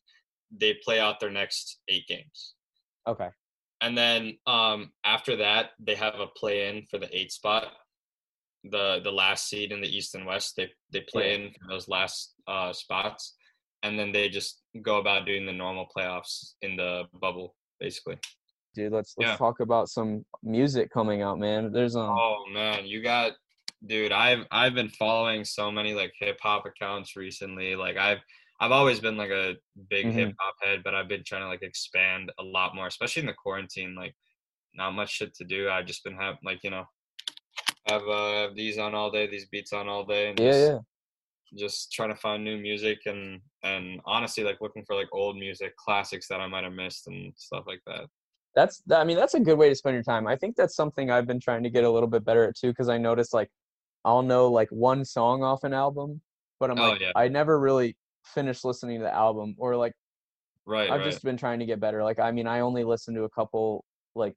they 0.51 0.77
play 0.85 0.99
out 1.01 1.21
their 1.21 1.31
next 1.31 1.81
eight 1.89 2.07
games. 2.07 2.55
okay? 3.07 3.29
And 3.81 3.97
then 3.99 4.39
um 4.47 4.91
after 5.05 5.37
that 5.37 5.71
they 5.79 5.95
have 5.95 6.19
a 6.21 6.29
play 6.37 6.69
in 6.69 6.87
for 6.91 6.99
the 6.99 7.11
eight 7.17 7.33
spot. 7.33 7.73
The 8.65 9.01
the 9.05 9.13
last 9.13 9.49
seed 9.49 9.73
in 9.73 9.81
the 9.83 9.95
East 9.97 10.15
and 10.15 10.25
West, 10.27 10.55
they 10.57 10.71
they 10.91 11.03
play 11.13 11.31
Yeah. 11.31 11.37
in 11.37 11.51
for 11.53 11.69
those 11.69 11.87
last 11.89 12.35
uh 12.47 12.73
spots. 12.73 13.35
And 13.85 13.99
then 13.99 14.11
they 14.13 14.29
just 14.31 14.63
go 14.83 14.97
about 14.97 15.27
doing 15.27 15.45
the 15.47 15.53
normal 15.53 15.87
playoffs 15.95 16.55
in 16.63 16.75
the 16.75 17.05
bubble, 17.21 17.55
basically. 17.79 18.19
Dude, 18.75 18.93
let's 18.93 19.15
let's 19.17 19.31
Yeah. 19.31 19.37
talk 19.37 19.61
about 19.61 19.89
some 19.89 20.25
music 20.43 20.91
coming 20.91 21.23
out, 21.23 21.39
man. 21.39 21.71
There's 21.71 21.95
um 21.95 22.17
Oh 22.19 22.45
man, 22.51 22.87
you 22.87 23.03
got 23.03 23.33
dude, 23.87 24.11
I've 24.11 24.47
I've 24.51 24.75
been 24.75 24.89
following 24.89 25.45
so 25.45 25.71
many 25.71 25.93
like 25.95 26.13
hip 26.19 26.39
hop 26.43 26.65
accounts 26.67 27.15
recently. 27.15 27.77
Like 27.77 27.97
I've 27.99 28.19
I've 28.59 28.73
always 28.73 29.01
been 29.01 29.17
like 29.19 29.31
a 29.31 29.57
big 29.91 30.07
Mhm. 30.07 30.13
hip 30.15 30.35
hop 30.41 30.55
head, 30.63 30.81
but 30.83 30.95
I've 30.95 31.09
been 31.09 31.23
trying 31.25 31.43
to 31.43 31.49
like 31.49 31.63
expand 31.63 32.33
a 32.39 32.43
lot 32.43 32.75
more, 32.75 32.87
especially 32.87 33.21
in 33.21 33.27
the 33.27 33.35
quarantine. 33.35 33.95
Like 33.95 34.17
not 34.73 34.93
much 34.93 35.11
shit 35.13 35.35
to 35.35 35.45
do. 35.45 35.69
I've 35.69 35.87
just 35.87 36.03
been 36.03 36.17
have 36.17 36.37
like, 36.43 36.65
you 36.65 36.71
know, 36.71 36.87
have 37.87 38.03
uh 38.09 38.49
these 38.57 38.79
on 38.79 38.95
all 38.95 39.11
day, 39.11 39.27
these 39.27 39.47
beats 39.49 39.73
on 39.75 39.89
all 39.89 40.05
day 40.07 40.31
and 40.31 40.39
yeah, 40.39 40.47
just, 40.47 40.61
yeah. 40.71 40.79
Just 41.57 41.93
trying 41.93 42.09
to 42.11 42.17
find 42.17 42.45
new 42.45 42.59
music 42.59 42.99
and 43.07 43.41
and 43.63 44.01
honestly 44.07 44.45
like 44.45 44.61
looking 44.61 44.85
for 44.85 44.95
like 44.97 45.09
old 45.13 45.37
music, 45.37 45.77
classics 45.77 46.29
that 46.29 46.41
I 46.41 46.47
might 46.47 46.65
have 46.65 46.73
missed 46.73 47.07
and 47.07 47.33
stuff 47.37 47.65
like 47.67 47.81
that. 47.87 48.07
That's 48.55 48.83
I 48.93 49.05
mean 49.05 49.17
that's 49.17 49.35
a 49.35 49.41
good 49.41 49.59
way 49.59 49.69
to 49.69 49.75
spend 49.75 49.95
your 49.95 50.03
time. 50.03 50.27
I 50.27 50.37
think 50.37 50.57
that's 50.57 50.77
something 50.77 51.11
I've 51.11 51.27
been 51.27 51.41
trying 51.41 51.63
to 51.65 51.71
get 51.71 51.85
a 51.85 51.91
little 51.91 52.09
bit 52.09 52.25
better 52.25 52.45
at 52.45 52.57
too 52.57 52.69
because 52.71 52.89
I 52.89 52.99
noticed 52.99 53.35
like 53.35 53.51
I'll 54.05 54.23
know 54.23 54.49
like 54.51 54.69
one 54.71 55.05
song 55.05 55.43
off 55.43 55.65
an 55.65 55.73
album, 55.75 56.21
but 56.61 56.71
I'm 56.71 56.79
Oh, 56.79 56.91
like 56.91 57.01
yeah. 57.01 57.13
I 57.17 57.29
never 57.29 57.59
really 57.59 57.97
finished 58.25 58.65
listening 58.65 58.99
to 58.99 59.05
the 59.05 59.13
album 59.15 59.55
or 59.59 59.77
like 59.77 59.95
Right, 60.67 60.89
I've 60.91 61.01
right. 61.01 61.11
just 61.11 61.25
been 61.25 61.37
trying 61.37 61.59
to 61.61 61.67
get 61.67 61.81
better. 61.81 62.03
Like 62.05 62.19
I 62.19 62.31
mean 62.31 62.47
I 62.47 62.61
only 62.61 62.85
listened 62.85 63.17
to 63.17 63.25
a 63.25 63.31
couple 63.31 63.85
like 64.15 64.35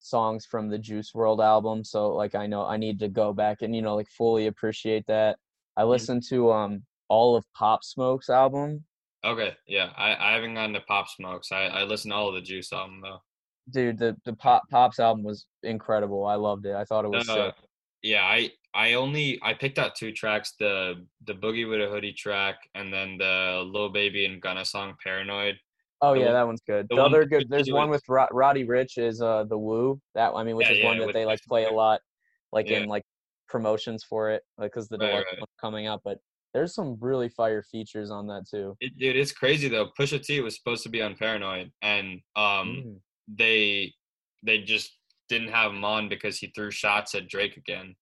songs 0.00 0.46
from 0.46 0.68
the 0.68 0.78
Juice 0.78 1.12
WRLD 1.12 1.42
album, 1.44 1.84
so 1.84 2.14
like 2.14 2.34
I 2.34 2.46
know 2.46 2.64
I 2.66 2.76
need 2.76 2.98
to 3.00 3.08
go 3.08 3.32
back 3.32 3.62
and 3.62 3.74
you 3.74 3.82
know 3.82 3.96
like 3.96 4.08
fully 4.08 4.46
appreciate 4.46 5.06
that. 5.08 5.38
I 5.76 5.82
Mhm. 5.82 5.88
listened 5.88 6.22
to 6.28 6.52
um 6.52 6.84
all 7.08 7.36
of 7.36 7.44
Pop 7.54 7.84
Smoke's 7.84 8.28
album. 8.30 8.84
Okay, 9.24 9.54
yeah. 9.66 9.90
I, 9.96 10.30
I 10.30 10.32
haven't 10.34 10.54
gotten 10.54 10.74
to 10.74 10.80
Pop 10.82 11.08
Smokes. 11.08 11.50
I, 11.52 11.64
I 11.66 11.82
listened 11.84 12.12
to 12.12 12.16
all 12.16 12.28
of 12.28 12.34
the 12.34 12.40
Juice 12.42 12.72
album 12.72 13.00
though. 13.02 13.22
Dude, 13.70 13.98
the 13.98 14.16
the 14.24 14.34
Pop 14.34 14.62
Pops 14.70 14.98
album 14.98 15.24
was 15.24 15.46
incredible. 15.62 16.26
I 16.26 16.34
loved 16.34 16.66
it. 16.66 16.74
I 16.74 16.84
thought 16.84 17.04
it 17.04 17.10
was 17.10 17.28
Uh, 17.28 17.46
sick. 17.46 17.54
yeah, 18.02 18.22
I 18.24 18.50
I 18.74 18.94
only 18.94 19.38
I 19.42 19.54
picked 19.54 19.78
out 19.78 19.94
two 19.94 20.12
tracks 20.12 20.54
the 20.58 21.06
the 21.26 21.32
Boogie 21.34 21.68
wit 21.68 21.80
da 21.80 21.88
Hoodie 21.88 22.12
track 22.12 22.56
and 22.74 22.92
then 22.92 23.16
the 23.18 23.62
Lil 23.66 23.88
Baby 23.90 24.26
and 24.26 24.40
Gunna 24.42 24.64
song 24.64 24.94
Paranoid. 25.02 25.56
Oh 26.02 26.12
The 26.12 26.20
yeah, 26.20 26.24
one- 26.26 26.34
that 26.34 26.46
one's 26.46 26.60
good. 26.66 26.86
the 26.90 26.96
The, 26.96 27.02
other 27.02 27.24
good. 27.24 27.48
There's 27.48 27.70
one 27.72 27.88
with- 27.88 28.02
with 28.02 28.08
Rod- 28.10 28.28
Roddy 28.32 28.64
Ricch 28.66 28.98
is 28.98 29.22
uh 29.22 29.44
the 29.44 29.56
Woo. 29.56 30.00
That 30.14 30.34
I 30.34 30.42
mean, 30.44 30.56
which 30.56 30.68
Yeah, 30.68 30.76
is 30.76 30.84
one 30.84 30.98
that 30.98 31.12
they 31.14 31.24
like 31.24 31.40
play 31.48 31.64
a 31.64 31.70
lot, 31.70 32.00
like 32.52 32.68
Yeah. 32.68 32.80
in 32.80 32.88
like 32.88 33.04
promotions 33.54 34.02
for 34.02 34.30
it, 34.30 34.42
like 34.58 34.72
because 34.72 34.88
the 34.88 34.98
Right, 34.98 35.12
right. 35.24 35.38
coming 35.60 35.86
up. 35.86 36.00
But 36.04 36.18
there's 36.52 36.74
some 36.74 36.96
really 37.00 37.28
fire 37.28 37.62
features 37.62 38.10
on 38.10 38.26
that 38.26 38.44
too. 38.50 38.76
It, 38.80 38.98
dude, 38.98 39.16
it's 39.16 39.30
crazy 39.32 39.68
though. 39.68 39.90
Pusha 39.98 40.20
T 40.20 40.40
was 40.40 40.56
supposed 40.56 40.82
to 40.82 40.88
be 40.88 41.00
on 41.00 41.14
Paranoid 41.14 41.70
and 41.82 42.20
um 42.34 42.66
Mm. 42.68 43.00
they 43.28 43.94
they 44.42 44.58
just 44.62 44.90
didn't 45.28 45.52
have 45.58 45.70
him 45.72 45.84
on 45.84 46.08
because 46.08 46.36
he 46.38 46.48
threw 46.48 46.70
shots 46.72 47.14
at 47.14 47.28
Drake 47.28 47.56
again. 47.56 47.94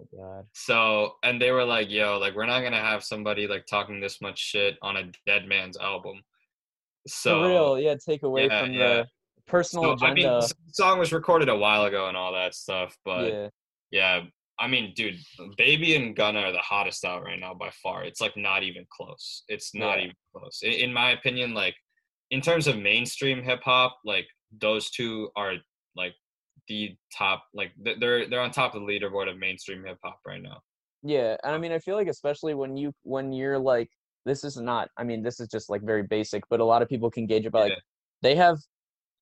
Oh 0.00 0.06
god. 0.18 0.46
So 0.54 1.14
and 1.22 1.40
they 1.40 1.52
were 1.52 1.64
like, 1.64 1.88
"Yo, 1.88 2.18
like 2.18 2.34
we're 2.34 2.46
not 2.54 2.62
gonna 2.62 2.76
have 2.90 3.04
somebody 3.04 3.46
like 3.46 3.66
talking 3.66 4.00
this 4.00 4.20
much 4.20 4.38
shit 4.40 4.76
on 4.82 4.96
a 4.96 5.04
dead 5.26 5.46
man's 5.46 5.76
album." 5.76 6.16
So 7.06 7.42
For 7.42 7.48
real, 7.48 7.78
yeah. 7.78 7.94
Take 8.04 8.22
away 8.24 8.46
yeah, 8.46 8.60
from 8.62 8.72
yeah. 8.72 8.78
the 8.88 9.06
personal 9.46 9.96
So, 9.98 10.06
I 10.06 10.14
mean, 10.14 10.26
agenda. 10.26 10.46
the 10.48 10.72
song 10.72 10.98
was 10.98 11.12
recorded 11.12 11.48
a 11.48 11.56
while 11.56 11.84
ago 11.84 12.06
and 12.08 12.16
all 12.16 12.32
that 12.32 12.54
stuff, 12.54 12.96
but 13.04 13.26
yeah. 13.32 13.48
Yeah, 13.92 14.22
I 14.58 14.66
mean, 14.68 14.92
dude, 14.96 15.18
Baby 15.56 15.94
and 15.96 16.16
Gunna 16.16 16.40
are 16.40 16.52
the 16.52 16.58
hottest 16.58 17.04
out 17.04 17.22
right 17.22 17.38
now 17.38 17.54
by 17.54 17.70
far. 17.82 18.04
It's 18.04 18.20
like 18.20 18.36
not 18.36 18.62
even 18.64 18.84
close. 18.90 19.44
It's 19.48 19.74
not 19.74 19.98
Yeah. 19.98 20.04
even 20.04 20.16
close. 20.34 20.60
In, 20.62 20.72
in 20.72 20.92
my 20.92 21.10
opinion, 21.12 21.54
like 21.54 21.76
in 22.30 22.40
terms 22.40 22.66
of 22.66 22.78
mainstream 22.78 23.42
hip 23.42 23.60
hop, 23.64 23.98
like 24.04 24.26
those 24.60 24.90
two 24.90 25.30
are 25.36 25.54
like 25.94 26.14
the 26.68 26.96
top. 27.16 27.44
Like 27.54 27.72
they're 27.78 28.28
they're 28.28 28.40
on 28.40 28.50
top 28.50 28.74
of 28.74 28.80
the 28.82 28.86
leaderboard 28.86 29.30
of 29.30 29.38
mainstream 29.38 29.84
hip 29.84 29.98
hop 30.02 30.20
right 30.26 30.42
now. 30.42 30.60
Yeah, 31.02 31.36
and 31.42 31.52
I 31.52 31.56
um 31.56 31.60
mean, 31.60 31.72
I 31.72 31.78
feel 31.78 31.96
like 31.96 32.08
especially 32.08 32.54
when 32.54 32.76
you 32.76 32.92
when 33.02 33.32
you're 33.32 33.58
like, 33.58 33.90
this 34.24 34.44
is 34.44 34.56
not. 34.56 34.88
I 34.96 35.02
mean, 35.04 35.22
this 35.22 35.40
is 35.40 35.48
just 35.48 35.68
like 35.70 35.82
very 35.82 36.04
basic, 36.04 36.44
but 36.48 36.60
a 36.60 36.64
lot 36.64 36.82
of 36.82 36.88
people 36.88 37.10
can 37.10 37.26
gauge 37.26 37.46
it 37.46 37.50
by 37.52 37.62
like 37.62 37.70
Yeah. 37.72 37.78
they 38.22 38.36
have 38.36 38.58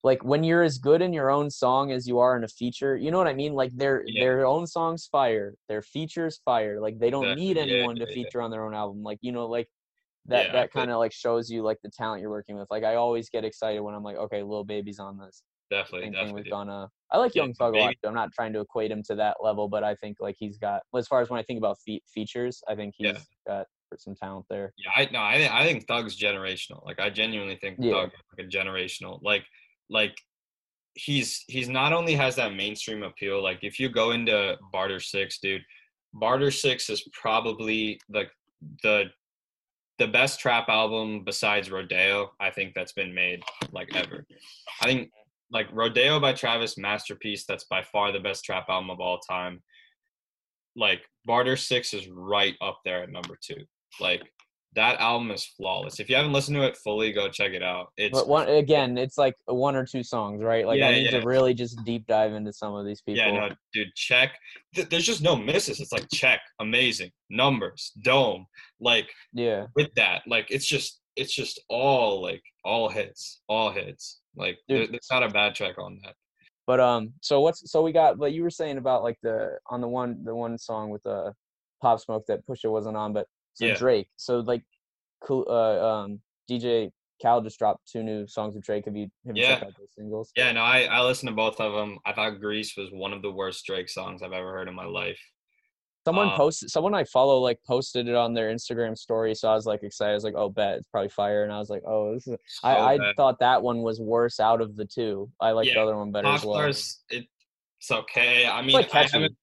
like 0.02 0.24
when 0.24 0.44
you're 0.44 0.62
as 0.62 0.78
good 0.78 1.02
in 1.02 1.12
your 1.12 1.30
own 1.30 1.50
song 1.50 1.92
as 1.92 2.06
you 2.08 2.18
are 2.18 2.36
in 2.36 2.44
a 2.44 2.48
feature. 2.48 2.96
You 2.96 3.10
know 3.10 3.18
what 3.18 3.26
I 3.28 3.34
mean? 3.34 3.52
Like 3.54 3.72
their 3.74 4.04
Yeah. 4.06 4.20
their 4.20 4.46
own 4.46 4.66
songs 4.66 5.06
fire, 5.06 5.54
their 5.68 5.82
features 5.82 6.40
fire. 6.44 6.80
Like 6.80 6.98
they 6.98 7.10
don't 7.10 7.30
Exactly, 7.30 7.34
need 7.34 7.58
anyone 7.58 7.98
yeah, 7.98 8.00
to 8.00 8.06
yeah. 8.06 8.12
feature 8.14 8.40
on 8.42 8.50
their 8.50 8.64
own 8.64 8.74
album. 8.74 9.02
Like 9.02 9.18
you 9.22 9.32
know, 9.32 9.46
like 9.46 9.68
that 10.26 10.52
Yeah, 10.52 10.52
that 10.52 10.72
kind 10.72 10.90
of 10.90 10.98
like 10.98 11.12
shows 11.12 11.50
you 11.50 11.62
like 11.62 11.78
the 11.82 11.90
talent 11.90 12.22
you're 12.22 12.30
working 12.30 12.56
with. 12.56 12.68
Like 12.70 12.84
I 12.84 12.96
always 12.96 13.30
get 13.30 13.44
excited 13.44 13.80
when 13.80 13.94
I'm 13.94 14.02
like, 14.04 14.16
okay, 14.16 14.42
Lil 14.42 14.64
Baby's 14.64 14.98
on 15.00 15.18
this. 15.18 15.42
Definitely, 15.70 16.10
Same 16.10 16.16
definitely. 16.16 16.50
with. 16.50 16.88
I 17.12 17.18
like 17.18 17.34
Yeah, 17.34 17.42
Young 17.42 17.54
Thug 17.54 17.74
a 17.74 17.78
lot. 17.78 17.94
I'm 18.04 18.14
not 18.14 18.32
trying 18.32 18.52
to 18.54 18.60
equate 18.60 18.90
him 18.90 19.02
to 19.04 19.14
that 19.16 19.38
level, 19.42 19.68
but 19.68 19.84
I 19.84 19.94
think 19.96 20.18
like 20.20 20.36
he's 20.38 20.58
got. 20.58 20.82
As 20.96 21.08
far 21.08 21.20
as 21.20 21.28
when 21.30 21.40
I 21.40 21.42
think 21.42 21.58
about 21.58 21.78
fe- 21.86 22.02
features, 22.12 22.62
I 22.68 22.74
think 22.74 22.94
he's 22.96 23.06
Yeah. 23.06 23.18
got 23.46 23.66
some 23.98 24.14
talent 24.14 24.46
there. 24.48 24.72
Yeah, 24.76 24.90
I 24.96 25.08
no, 25.12 25.20
I 25.20 25.36
think 25.38 25.52
I 25.52 25.64
think 25.64 25.86
Thug's 25.86 26.18
generational. 26.18 26.84
Like 26.86 27.00
I 27.00 27.10
genuinely 27.10 27.56
think 27.56 27.78
Yeah. 27.78 27.92
Thug 27.92 28.10
like 28.36 28.46
a 28.46 28.48
generational. 28.48 29.20
Like 29.22 29.44
like 29.90 30.16
he's 30.94 31.44
he's 31.48 31.68
not 31.68 31.92
only 31.92 32.14
has 32.14 32.36
that 32.36 32.54
mainstream 32.54 33.02
appeal. 33.02 33.42
Like 33.42 33.58
if 33.62 33.78
you 33.78 33.88
go 33.88 34.12
into 34.12 34.56
Barter 34.72 35.00
Six, 35.00 35.38
dude, 35.38 35.64
Barter 36.14 36.50
Six 36.50 36.88
is 36.88 37.06
probably 37.12 38.00
like 38.12 38.30
the 38.82 39.06
the 39.98 40.08
best 40.08 40.40
trap 40.40 40.68
album 40.68 41.24
besides 41.24 41.70
Rodeo. 41.70 42.30
I 42.40 42.50
think 42.50 42.72
that's 42.74 42.92
been 42.92 43.14
made 43.14 43.42
like 43.72 43.94
ever. 43.94 44.26
I 44.80 44.86
think 44.86 45.10
like 45.52 45.66
Rodeo 45.72 46.18
by 46.20 46.32
Travis, 46.32 46.78
masterpiece. 46.78 47.44
That's 47.44 47.64
by 47.64 47.82
far 47.82 48.12
the 48.12 48.20
best 48.20 48.44
trap 48.44 48.66
album 48.68 48.90
of 48.90 49.00
all 49.00 49.18
time. 49.18 49.62
Like 50.76 51.02
Barter 51.26 51.56
Six 51.56 51.92
is 51.92 52.08
right 52.08 52.54
up 52.60 52.80
there 52.84 53.02
at 53.02 53.10
number 53.10 53.36
two. 53.42 53.62
Like 54.00 54.22
that 54.74 55.00
album 55.00 55.30
is 55.32 55.44
flawless. 55.44 55.98
If 55.98 56.08
you 56.08 56.14
haven't 56.16 56.32
listened 56.32 56.56
to 56.56 56.62
it 56.62 56.76
fully, 56.76 57.12
go 57.12 57.28
check 57.28 57.52
it 57.52 57.62
out. 57.62 57.88
It's 57.96 58.16
But 58.16 58.28
one 58.28 58.48
again, 58.48 58.96
it's 58.98 59.18
like 59.18 59.34
one 59.46 59.74
or 59.74 59.84
two 59.84 60.02
songs, 60.04 60.42
right? 60.42 60.64
Like 60.66 60.80
I 60.80 60.92
need 60.92 61.10
yeah. 61.12 61.20
to 61.20 61.26
really 61.26 61.54
just 61.54 61.82
deep 61.84 62.06
dive 62.06 62.32
into 62.34 62.52
some 62.52 62.74
of 62.74 62.86
these 62.86 63.00
people. 63.02 63.18
yeah, 63.24 63.32
no, 63.32 63.54
dude, 63.72 63.92
check. 63.96 64.32
Th- 64.74 64.88
There's 64.88 65.06
just 65.06 65.22
no 65.22 65.34
misses. 65.34 65.80
It's 65.80 65.92
like 65.92 66.06
check, 66.12 66.40
amazing 66.60 67.10
numbers, 67.30 67.92
dome, 68.02 68.46
like 68.80 69.10
Yeah. 69.32 69.66
with 69.74 69.92
that, 69.96 70.22
like 70.26 70.46
it's 70.50 70.66
just 70.66 71.00
it's 71.16 71.34
just 71.34 71.60
all 71.68 72.22
like 72.22 72.42
all 72.64 72.88
hits, 72.88 73.40
all 73.48 73.70
hits. 73.72 74.20
Like 74.36 74.58
Dude. 74.68 74.78
there, 74.82 74.86
there's 74.92 75.08
not 75.10 75.24
a 75.24 75.28
bad 75.28 75.56
track 75.56 75.78
on 75.78 75.98
that. 76.04 76.14
But 76.68 76.78
um, 76.78 77.12
so 77.20 77.40
what's 77.40 77.68
so 77.72 77.82
we 77.82 77.90
got? 77.90 78.18
But 78.18 78.32
you 78.32 78.44
were 78.44 78.50
saying 78.50 78.78
about 78.78 79.02
like 79.02 79.18
the 79.24 79.58
on 79.68 79.80
the 79.80 79.88
one 79.88 80.22
the 80.22 80.34
one 80.34 80.56
song 80.56 80.90
with 80.90 81.02
the 81.02 81.32
Pop 81.82 81.98
Smoke 81.98 82.24
that 82.28 82.46
Pusha 82.46 82.70
wasn't 82.70 82.96
on, 82.96 83.12
but 83.12 83.26
Yeah. 83.68 83.76
Drake. 83.76 84.08
So 84.16 84.40
like, 84.40 84.62
cool. 85.24 85.44
Uh, 85.48 85.84
um, 86.04 86.20
DJ 86.50 86.90
Khaled 87.22 87.44
just 87.44 87.58
dropped 87.58 87.90
two 87.90 88.02
new 88.02 88.26
songs 88.26 88.54
with 88.54 88.64
Drake. 88.64 88.86
Have 88.86 88.96
you 88.96 89.08
have 89.26 89.36
you 89.36 89.44
checked 89.44 89.62
Yeah. 89.62 89.68
out 89.68 89.74
those 89.78 89.94
singles? 89.96 90.32
Yeah, 90.36 90.52
no, 90.52 90.62
I 90.62 90.82
I 90.84 91.02
listened 91.02 91.28
to 91.28 91.34
both 91.34 91.60
of 91.60 91.72
them. 91.72 91.98
I 92.06 92.12
thought 92.12 92.40
Greece 92.40 92.76
was 92.76 92.90
one 92.90 93.12
of 93.12 93.22
the 93.22 93.30
worst 93.30 93.64
Drake 93.66 93.88
songs 93.88 94.22
I've 94.22 94.32
ever 94.32 94.52
heard 94.52 94.68
in 94.68 94.74
my 94.74 94.86
life. 94.86 95.20
Someone 96.06 96.28
Uh, 96.28 96.36
posted. 96.36 96.70
Someone 96.70 96.94
I 96.94 97.04
follow 97.04 97.40
like 97.40 97.58
posted 97.66 98.08
it 98.08 98.14
on 98.14 98.32
their 98.32 98.50
Instagram 98.50 98.96
story. 98.96 99.34
So 99.34 99.50
I 99.50 99.54
was 99.54 99.66
like 99.66 99.82
excited. 99.82 100.12
I 100.12 100.14
was 100.14 100.24
like, 100.24 100.34
oh, 100.34 100.48
bet 100.48 100.78
it's 100.78 100.88
probably 100.88 101.10
fire. 101.10 101.44
And 101.44 101.52
I 101.52 101.58
was 101.58 101.68
like, 101.68 101.82
oh, 101.86 102.14
this 102.14 102.26
is. 102.26 102.38
So 102.46 102.68
I 102.68 102.94
I 102.94 103.12
thought 103.18 103.38
that 103.40 103.62
one 103.62 103.82
was 103.82 104.00
worse 104.00 104.40
out 104.40 104.62
of 104.62 104.76
the 104.76 104.86
two. 104.86 105.30
I 105.40 105.50
like 105.50 105.66
the 105.66 105.76
other 105.78 105.96
one 105.96 106.10
better 106.10 106.28
as 106.28 106.42
well. 106.42 106.58
Popstars, 106.58 106.96
it, 107.10 107.26
it's 107.78 107.90
okay. 107.90 108.46
I 108.46 108.62
mean, 108.62 108.72
like 108.72 108.94
I 108.94 109.02
haven't, 109.02 109.36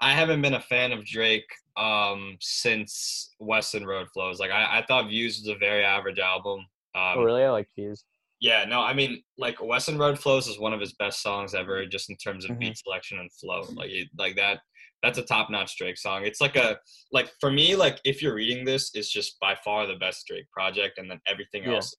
I 0.00 0.12
haven't 0.12 0.40
been 0.40 0.54
a 0.54 0.60
fan 0.60 0.92
of 0.92 1.04
Drake 1.04 1.44
um 1.76 2.36
since 2.40 3.34
Weston 3.38 3.86
Road 3.86 4.08
Flows. 4.12 4.38
Like 4.40 4.50
I, 4.50 4.78
I 4.78 4.84
thought 4.86 5.08
Views 5.08 5.38
was 5.38 5.48
a 5.54 5.58
very 5.58 5.84
average 5.84 6.18
album. 6.18 6.60
Um, 6.94 7.14
oh, 7.18 7.24
really? 7.24 7.44
I 7.44 7.50
like 7.50 7.68
Views. 7.76 8.04
Yeah, 8.40 8.64
no, 8.64 8.80
I 8.80 8.94
mean, 8.94 9.22
like 9.36 9.62
Weston 9.62 9.98
Road 9.98 10.18
Flows 10.18 10.48
is 10.48 10.58
one 10.58 10.72
of 10.72 10.80
his 10.80 10.94
best 10.94 11.22
songs 11.22 11.54
ever, 11.54 11.84
just 11.86 12.08
in 12.08 12.16
terms 12.16 12.44
of 12.46 12.52
Mhm. 12.52 12.58
beat 12.60 12.78
selection 12.78 13.18
and 13.18 13.30
flow. 13.34 13.62
Like, 13.74 13.90
it, 13.90 14.08
like 14.18 14.34
that, 14.36 14.60
that's 15.02 15.18
a 15.18 15.22
top-notch 15.22 15.76
Drake 15.76 15.98
song. 15.98 16.24
It's 16.24 16.40
like 16.40 16.56
a, 16.56 16.78
like 17.12 17.30
for 17.38 17.50
me, 17.50 17.76
like 17.76 18.00
if 18.04 18.22
you're 18.22 18.34
reading 18.34 18.64
this, 18.64 18.92
it's 18.94 19.10
just 19.10 19.38
by 19.40 19.54
far 19.62 19.86
the 19.86 19.96
best 19.96 20.26
Drake 20.26 20.50
project, 20.50 20.96
and 20.98 21.10
then 21.10 21.20
everything 21.26 21.64
Yeah. 21.64 21.74
else, 21.76 21.94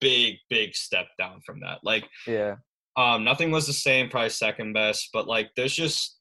big, 0.00 0.36
big 0.48 0.74
step 0.74 1.08
down 1.18 1.42
from 1.44 1.60
that. 1.60 1.80
Like, 1.82 2.08
Yeah. 2.26 2.56
um, 2.96 3.22
nothing 3.22 3.50
was 3.50 3.66
the 3.66 3.72
same, 3.74 4.08
probably 4.08 4.30
second 4.30 4.72
best, 4.72 5.10
but 5.12 5.26
like 5.28 5.50
there's 5.56 5.76
just 5.76 6.18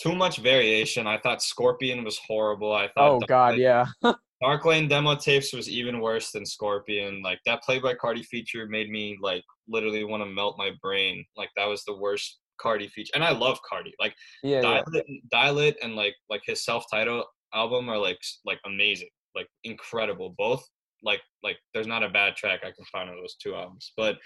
too 0.00 0.14
much 0.14 0.38
variation. 0.38 1.06
I 1.06 1.18
thought 1.18 1.42
Scorpion 1.42 2.04
was 2.04 2.18
horrible. 2.26 2.72
I 2.72 2.88
thought 2.88 3.10
Oh 3.10 3.18
Dark 3.20 3.28
God, 3.28 3.52
Lane- 3.52 3.60
yeah. 3.60 3.86
Dark 4.40 4.64
Lane 4.64 4.86
demo 4.86 5.16
tapes 5.16 5.52
was 5.52 5.68
even 5.68 6.00
worse 6.00 6.30
than 6.30 6.46
Scorpion. 6.46 7.22
Like 7.22 7.40
that 7.44 7.62
Playboi 7.68 7.96
Carti 7.96 8.24
feature 8.24 8.66
made 8.68 8.88
me 8.88 9.18
like 9.20 9.42
literally 9.66 10.04
want 10.04 10.22
to 10.22 10.28
melt 10.28 10.56
my 10.56 10.70
brain. 10.80 11.24
Like 11.36 11.50
that 11.56 11.66
was 11.66 11.84
the 11.84 11.96
worst 11.96 12.38
Carti 12.64 12.88
feature. 12.90 13.10
And 13.14 13.24
I 13.24 13.32
love 13.32 13.58
Carti. 13.70 13.92
Like 13.98 14.14
Yeah, 14.44 14.56
yeah. 14.56 14.60
Die 14.62 14.82
Lit, 14.92 15.06
Die 15.32 15.50
Lit 15.50 15.76
and 15.82 15.96
like 15.96 16.14
like 16.30 16.42
his 16.46 16.64
self-titled 16.64 17.24
album 17.52 17.88
are 17.88 17.98
like 17.98 18.18
like 18.44 18.60
amazing, 18.64 19.08
like 19.34 19.48
incredible. 19.64 20.34
Both 20.38 20.64
like 21.02 21.20
like 21.42 21.56
there's 21.74 21.86
not 21.88 22.04
a 22.04 22.08
bad 22.08 22.36
track 22.36 22.60
I 22.62 22.70
can 22.70 22.84
find 22.92 23.10
on 23.10 23.16
those 23.16 23.36
two 23.42 23.56
albums. 23.56 23.92
But 23.96 24.18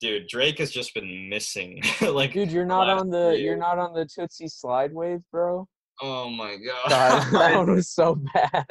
dude, 0.00 0.28
Drake 0.28 0.58
has 0.58 0.70
just 0.70 0.94
been 0.94 1.28
missing. 1.28 1.82
like 2.00 2.32
Dude, 2.32 2.50
you're 2.52 2.64
not 2.66 2.88
on 2.88 3.10
the 3.10 3.32
three 3.32 3.42
you're 3.44 3.56
not 3.56 3.78
on 3.78 3.92
the 3.94 4.04
Toosie 4.06 4.50
Slide 4.50 4.92
wave, 4.92 5.20
bro. 5.32 5.66
oh 6.02 6.30
my 6.30 6.56
god, 6.66 6.88
God, 6.90 7.32
that 7.32 7.56
one 7.56 7.74
was 7.74 7.88
so 7.90 8.16
bad. 8.34 8.66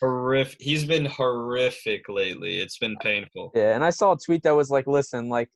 horrific. 0.00 0.58
He's 0.60 0.84
been 0.84 1.06
horrific 1.06 2.08
lately. 2.08 2.58
It's 2.60 2.78
been 2.78 2.96
painful. 2.98 3.52
Yeah, 3.54 3.74
and 3.74 3.84
I 3.84 3.90
saw 3.90 4.12
a 4.12 4.18
tweet 4.18 4.42
that 4.42 4.54
was 4.56 4.70
like, 4.70 4.86
"Listen, 4.86 5.28
like, 5.28 5.48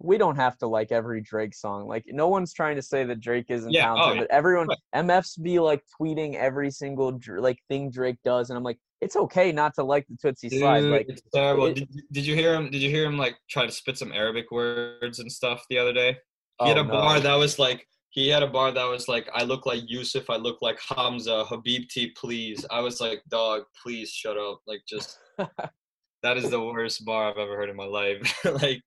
we 0.00 0.16
don't 0.16 0.36
have 0.36 0.56
to 0.58 0.66
like 0.66 0.92
every 0.92 1.20
Drake 1.20 1.54
song. 1.54 1.86
Like, 1.86 2.04
no 2.08 2.28
one's 2.28 2.52
trying 2.52 2.76
to 2.76 2.82
say 2.82 3.04
that 3.04 3.20
Drake 3.20 3.46
isn't 3.50 3.70
Yeah, 3.70 3.92
oh, 3.92 3.96
talented, 3.96 4.16
yeah. 4.16 4.26
but 4.28 4.34
everyone, 4.34 4.68
MFs 4.94 5.40
be 5.40 5.58
like 5.58 5.82
tweeting 6.00 6.34
every 6.34 6.70
single 6.70 7.18
like 7.38 7.58
thing 7.68 7.90
Drake 7.90 8.18
does, 8.24 8.50
and 8.50 8.56
I'm 8.56 8.64
like, 8.64 8.78
it's 9.00 9.16
okay 9.16 9.52
not 9.52 9.74
to 9.74 9.84
like 9.84 10.06
the 10.08 10.16
Toosie 10.16 10.58
Slide. 10.58 10.84
Like, 10.84 11.06
it's 11.08 11.22
terrible. 11.34 11.66
it- 11.66 11.74
did, 11.74 11.88
did 12.12 12.26
you 12.26 12.34
hear 12.34 12.54
him? 12.54 12.70
Did 12.70 12.82
you 12.82 12.90
hear 12.90 13.04
him 13.04 13.18
like 13.18 13.36
try 13.48 13.66
to 13.66 13.72
spit 13.72 13.98
some 13.98 14.12
Arabic 14.12 14.50
words 14.50 15.18
and 15.18 15.30
stuff 15.30 15.64
the 15.70 15.78
other 15.78 15.92
day? 15.92 16.16
He 16.62 16.68
had 16.68 16.78
oh, 16.78 16.82
a 16.82 16.84
no. 16.84 16.90
bar 16.90 17.20
that 17.20 17.34
was 17.34 17.58
like 17.58 17.86
he 18.10 18.28
had 18.28 18.42
a 18.42 18.46
bar 18.46 18.72
that 18.72 18.84
was 18.84 19.08
like 19.08 19.28
I 19.32 19.44
look 19.44 19.66
like 19.66 19.82
Yusuf, 19.86 20.28
I 20.28 20.36
look 20.36 20.60
like 20.60 20.78
Hamza, 20.80 21.44
Habibti, 21.48 22.14
please. 22.16 22.66
I 22.70 22.80
was 22.80 23.00
like, 23.00 23.22
dog, 23.30 23.62
please 23.82 24.10
shut 24.10 24.36
up. 24.36 24.60
Like 24.66 24.82
just 24.86 25.18
that 25.38 26.36
is 26.36 26.50
the 26.50 26.60
worst 26.60 27.04
bar 27.04 27.30
I've 27.30 27.38
ever 27.38 27.56
heard 27.56 27.70
in 27.70 27.76
my 27.76 27.86
life. 27.86 28.44
like 28.62 28.82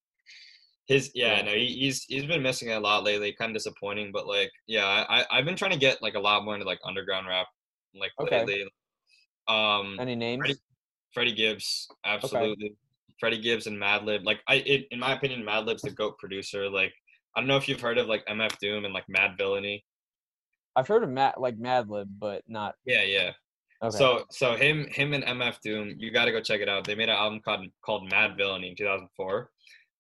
his 0.87 1.11
yeah, 1.13 1.37
Yeah. 1.37 1.41
no, 1.45 1.51
he, 1.53 1.67
he's 1.67 2.03
he's 2.03 2.25
been 2.25 2.41
missing 2.43 2.69
it 2.69 2.73
a 2.73 2.79
lot 2.79 3.03
lately, 3.03 3.33
kind 3.33 3.49
of 3.51 3.55
disappointing. 3.55 4.11
But 4.11 4.27
like 4.27 4.51
yeah, 4.67 4.85
I 5.09 5.25
I've 5.31 5.45
been 5.45 5.55
trying 5.55 5.71
to 5.71 5.77
get 5.77 6.01
like 6.01 6.15
a 6.15 6.19
lot 6.19 6.43
more 6.43 6.53
into 6.55 6.65
like 6.65 6.79
underground 6.85 7.27
rap 7.27 7.47
like 7.95 8.11
Okay. 8.19 8.39
lately. 8.45 8.71
Um 9.47 9.97
Any 9.99 10.15
names? 10.15 10.39
Freddie- 10.41 10.59
Freddie 11.13 11.33
Gibbs, 11.33 11.87
absolutely. 12.05 12.75
Freddie 13.19 13.41
Gibbs 13.41 13.67
and 13.67 13.79
Madlib. 13.79 14.25
Like 14.25 14.39
I, 14.47 14.55
it, 14.55 14.87
in 14.91 14.99
my 14.99 15.13
opinion, 15.13 15.43
Madlib's 15.43 15.83
the 15.83 15.91
goat 15.91 16.17
producer. 16.17 16.69
Like 16.69 16.93
I 17.35 17.39
don't 17.39 17.47
know 17.47 17.57
if 17.57 17.67
you've 17.67 17.79
heard 17.81 17.97
of 17.97 18.07
like 18.07 18.25
MF 18.25 18.57
Doom 18.59 18.85
and 18.85 18.93
like 18.93 19.05
Madvillainy. 19.07 19.83
I've 20.75 20.87
heard 20.87 21.03
of 21.03 21.09
Matt 21.09 21.39
like 21.39 21.57
Madlib, 21.57 22.07
but 22.19 22.41
not. 22.47 22.75
Yeah, 22.85 23.03
yeah. 23.03 23.31
Okay. 23.83 23.95
So 23.97 24.23
so 24.31 24.55
him 24.55 24.87
him 24.89 25.13
and 25.13 25.23
MF 25.23 25.59
Doom, 25.61 25.95
you 25.99 26.09
got 26.11 26.25
to 26.25 26.31
go 26.31 26.41
check 26.41 26.61
it 26.61 26.69
out. 26.69 26.85
They 26.85 26.95
made 26.95 27.09
an 27.09 27.15
album 27.15 27.41
called 27.45 27.65
called 27.85 28.09
Madvillainy 28.11 28.69
in 28.71 28.75
2004. 28.75 29.49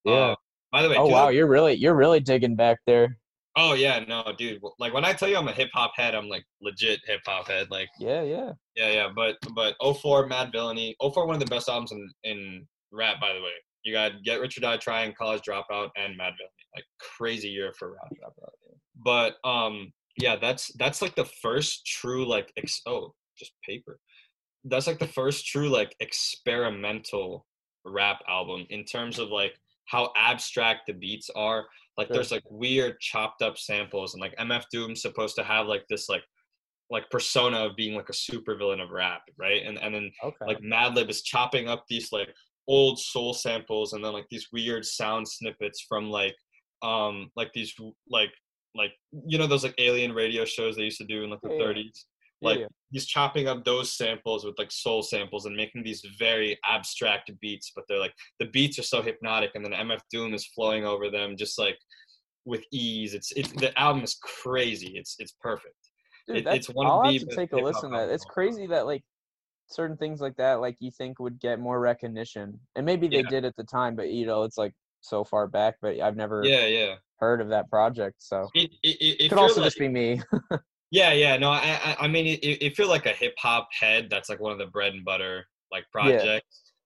yeah. 0.05 0.13
Uh, 0.13 0.35
by 0.73 0.81
the 0.81 0.89
way, 0.89 0.95
oh 0.97 1.05
2000 1.05 1.13
wow, 1.13 1.29
you're 1.29 1.47
really 1.47 1.75
you're 1.75 1.93
really 1.93 2.19
digging 2.19 2.55
back 2.55 2.79
there. 2.87 3.15
oh 3.55 3.75
yeah, 3.75 3.99
no, 4.07 4.23
dude. 4.37 4.59
Like 4.79 4.91
when 4.91 5.05
I 5.05 5.13
tell 5.13 5.29
you 5.29 5.37
I'm 5.37 5.47
a 5.47 5.53
hip 5.53 5.69
hop 5.71 5.93
head, 5.95 6.15
I'm 6.15 6.27
like 6.27 6.43
legit 6.61 6.99
hip 7.05 7.21
hop 7.25 7.47
head. 7.47 7.67
Like 7.69 7.89
Yeah, 7.99 8.23
yeah. 8.23 8.51
Yeah, 8.75 8.91
yeah, 8.91 9.09
but 9.15 9.37
but 9.55 9.75
04 9.79 10.27
Madvillainy, 10.27 10.95
04 10.99 11.27
one 11.27 11.35
of 11.35 11.39
the 11.39 11.45
best 11.45 11.69
albums 11.69 11.91
in 11.91 12.09
in 12.23 12.67
rap 12.91 13.21
by 13.21 13.33
the 13.33 13.39
way. 13.39 13.51
You 13.83 13.93
got 13.93 14.23
Get 14.23 14.39
Rich 14.39 14.57
or 14.57 14.61
Die 14.61 14.77
Trying, 14.77 15.13
College 15.13 15.41
Dropout, 15.47 15.89
and 15.95 16.19
Madvillainy. 16.19 16.65
Like 16.75 16.85
crazy 16.99 17.49
year 17.49 17.71
for 17.77 17.91
rap. 17.93 18.33
But 18.95 19.35
um, 19.47 19.93
yeah, 20.17 20.37
that's 20.37 20.71
that's 20.79 21.03
like 21.03 21.13
the 21.13 21.29
first 21.41 21.85
true 21.85 22.27
like 22.27 22.51
ex- 22.57 22.81
oh 22.87 23.13
just 23.37 23.51
paper. 23.63 23.99
That's 24.63 24.87
like 24.87 24.99
the 24.99 25.07
first 25.07 25.45
true 25.45 25.69
like 25.69 25.95
experimental 25.99 27.45
rap 27.85 28.21
album 28.27 28.65
in 28.69 28.85
terms 28.85 29.19
of 29.19 29.29
like 29.29 29.53
how 29.85 30.11
abstract 30.15 30.87
the 30.87 30.93
beats 30.93 31.29
are. 31.35 31.65
Like 31.97 32.07
Sure. 32.07 32.15
there's 32.15 32.31
like 32.31 32.43
weird 32.49 32.99
chopped 32.99 33.41
up 33.41 33.57
samples 33.57 34.13
and 34.13 34.21
like 34.21 34.35
MF 34.37 34.65
Doom's 34.73 35.01
supposed 35.01 35.35
to 35.35 35.43
have 35.43 35.67
like 35.67 35.85
this 35.89 36.09
like 36.09 36.23
like 36.89 37.09
persona 37.09 37.65
of 37.65 37.75
being 37.75 37.95
like 37.95 38.09
a 38.09 38.13
supervillain 38.13 38.81
of 38.81 38.89
rap, 38.91 39.21
right? 39.37 39.63
And 39.65 39.77
and 39.77 39.93
then 39.93 40.11
Okay. 40.23 40.45
like 40.47 40.59
Madlib 40.59 41.09
is 41.09 41.21
chopping 41.23 41.67
up 41.67 41.85
these 41.87 42.11
like 42.11 42.33
old 42.67 42.99
soul 42.99 43.33
samples 43.33 43.93
and 43.93 44.03
then 44.03 44.13
like 44.13 44.27
these 44.29 44.47
weird 44.53 44.85
sound 44.85 45.27
snippets 45.27 45.85
from 45.87 46.09
like 46.09 46.35
um 46.81 47.29
like 47.35 47.51
these 47.53 47.73
like 48.09 48.31
like 48.75 48.91
you 49.27 49.37
know 49.37 49.47
those 49.47 49.63
like 49.63 49.75
alien 49.77 50.13
radio 50.13 50.45
shows 50.45 50.75
they 50.75 50.83
used 50.83 50.97
to 50.97 51.05
do 51.05 51.23
in 51.23 51.29
like 51.29 51.41
the 51.41 51.49
Yeah, 51.49 51.55
yeah. 51.59 51.65
30s 51.65 51.75
Yeah, 51.75 52.12
like 52.43 52.59
yeah. 52.59 52.65
he's 52.91 53.05
chopping 53.05 53.47
up 53.47 53.63
those 53.65 53.91
samples 53.93 54.45
with 54.45 54.55
like 54.57 54.71
soul 54.71 55.01
samples 55.01 55.45
and 55.45 55.55
making 55.55 55.83
these 55.83 56.05
very 56.19 56.57
abstract 56.65 57.31
beats 57.41 57.71
but 57.75 57.83
they're 57.87 57.99
like 57.99 58.13
the 58.39 58.45
beats 58.47 58.77
are 58.77 58.83
so 58.83 59.01
hypnotic 59.01 59.51
and 59.55 59.63
then 59.65 59.71
mf 59.73 59.99
doom 60.11 60.33
is 60.33 60.45
flowing 60.47 60.85
over 60.85 61.09
them 61.09 61.35
just 61.37 61.57
like 61.57 61.77
with 62.45 62.63
ease 62.71 63.13
it's 63.13 63.31
it's 63.33 63.51
the 63.53 63.77
album 63.79 64.03
is 64.03 64.17
crazy 64.21 64.93
it's 64.95 65.15
it's 65.19 65.33
perfect 65.41 65.75
Dude, 66.27 66.37
it- 66.37 66.45
that's, 66.45 66.57
it's 66.57 66.69
one 66.69 66.85
of 66.85 66.91
I'll 66.93 67.03
the 67.03 67.17
have 67.19 67.27
to 67.27 67.35
take 67.35 67.51
a 67.51 67.57
listen 67.57 67.91
to 67.91 67.97
that. 67.97 68.09
It's 68.09 68.23
of 68.23 68.29
crazy 68.31 68.65
that 68.67 68.85
like 68.85 69.03
certain 69.67 69.97
things 69.97 70.21
like 70.21 70.35
that, 70.37 70.61
like 70.61 70.77
you 70.79 70.89
think 70.91 71.19
would 71.19 71.37
get 71.39 71.59
more 71.59 71.79
recognition, 71.81 72.59
and 72.75 72.85
maybe 72.85 73.07
they 73.09 73.17
Yeah. 73.17 73.29
did 73.29 73.45
at 73.45 73.55
the 73.57 73.63
time, 73.65 73.95
but 73.97 74.09
you 74.09 74.25
know, 74.25 74.43
it's 74.43 74.57
like 74.57 74.73
so 75.01 75.23
far 75.25 75.47
back. 75.47 75.75
But 75.81 75.99
I've 75.99 76.15
never 76.15 76.41
yeah 76.45 76.65
yeah 76.65 76.95
heard 77.19 77.41
of 77.41 77.49
that 77.49 77.69
project, 77.69 78.15
so 78.19 78.47
it, 78.53 78.71
it, 78.83 78.95
it, 79.01 79.21
it 79.25 79.29
could 79.29 79.37
also 79.37 79.59
like- 79.59 79.67
just 79.67 79.79
be 79.79 79.89
me. 79.89 80.21
Yeah, 80.93 81.11
yeah, 81.11 81.37
no, 81.37 81.49
I, 81.49 81.79
I, 81.83 81.95
I 82.01 82.07
mean, 82.07 82.27
i- 82.27 82.39
if 82.61 82.77
you're 82.77 82.85
like 82.87 83.07
a 83.07 83.13
hip 83.13 83.33
hop 83.39 83.67
head, 83.77 84.09
that's 84.11 84.29
like 84.29 84.39
one 84.39 84.51
of 84.51 84.59
the 84.59 84.67
bread 84.67 84.93
and 84.93 85.03
butter 85.03 85.43
like 85.71 85.85
projects. 85.91 86.23
Yeah. 86.25 86.39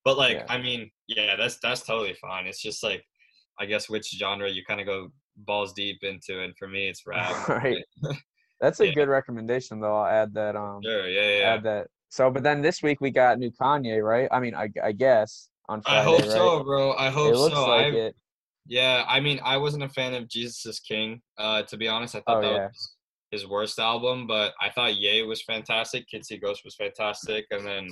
But 0.05 0.17
like, 0.17 0.37
Yeah. 0.37 0.45
I 0.47 0.57
mean, 0.59 0.89
yeah, 1.09 1.35
that's 1.35 1.57
that's 1.61 1.81
totally 1.85 2.13
fine. 2.21 2.47
It's 2.47 2.61
just 2.61 2.83
like, 2.83 3.03
I 3.59 3.65
guess 3.65 3.89
which 3.89 4.07
genre 4.17 4.49
you 4.49 4.63
kind 4.63 4.79
of 4.79 4.87
go 4.87 5.09
balls 5.35 5.73
deep 5.73 5.99
into, 6.03 6.41
and 6.41 6.53
for 6.57 6.69
me, 6.69 6.87
it's 6.87 7.03
rap. 7.05 7.49
right. 7.49 7.83
That's 8.61 8.79
a 8.79 8.87
Yeah. 8.87 8.93
good 8.93 9.09
recommendation, 9.09 9.81
though. 9.81 9.97
I'll 9.97 10.05
add 10.21 10.33
that. 10.35 10.55
Um, 10.55 10.79
Sure, 10.83 11.07
yeah, 11.07 11.29
yeah. 11.39 11.53
add 11.53 11.63
that. 11.63 11.87
So, 12.09 12.31
but 12.31 12.41
then 12.43 12.61
this 12.61 12.81
week 12.81 13.01
we 13.01 13.11
got 13.11 13.37
new 13.37 13.51
Kanye, 13.51 14.01
right? 14.01 14.29
I 14.31 14.39
mean, 14.39 14.55
I, 14.55 14.69
I 14.81 14.93
guess 14.93 15.49
on 15.69 15.81
Friday, 15.81 15.99
I 15.99 16.03
hope 16.03 16.21
right? 16.21 16.29
so, 16.31 16.63
bro. 16.63 16.93
I 16.93 17.09
hope 17.09 17.33
it 17.33 17.37
looks 17.37 17.55
so. 17.55 17.67
like 17.67 17.93
I, 17.93 17.97
it. 17.97 18.15
Yeah, 18.65 19.03
I 19.07 19.19
mean, 19.19 19.39
I 19.43 19.57
wasn't 19.57 19.83
a 19.83 19.89
fan 19.89 20.13
of 20.15 20.27
Jesus 20.29 20.65
is 20.65 20.79
King. 20.79 21.21
Uh, 21.37 21.63
to 21.63 21.75
be 21.77 21.87
honest, 21.87 22.15
I 22.15 22.21
thought 22.21 22.37
Oh, 22.37 22.41
that 22.41 22.51
yeah. 22.51 22.65
was 22.67 22.93
his 23.31 23.47
worst 23.47 23.79
album, 23.79 24.25
but 24.27 24.53
I 24.61 24.69
thought 24.69 24.95
Ye 24.95 25.23
was 25.23 25.41
fantastic. 25.43 26.07
Kids 26.07 26.27
See 26.29 26.37
Ghost 26.37 26.61
was 26.63 26.75
fantastic, 26.75 27.45
and 27.51 27.65
then 27.65 27.89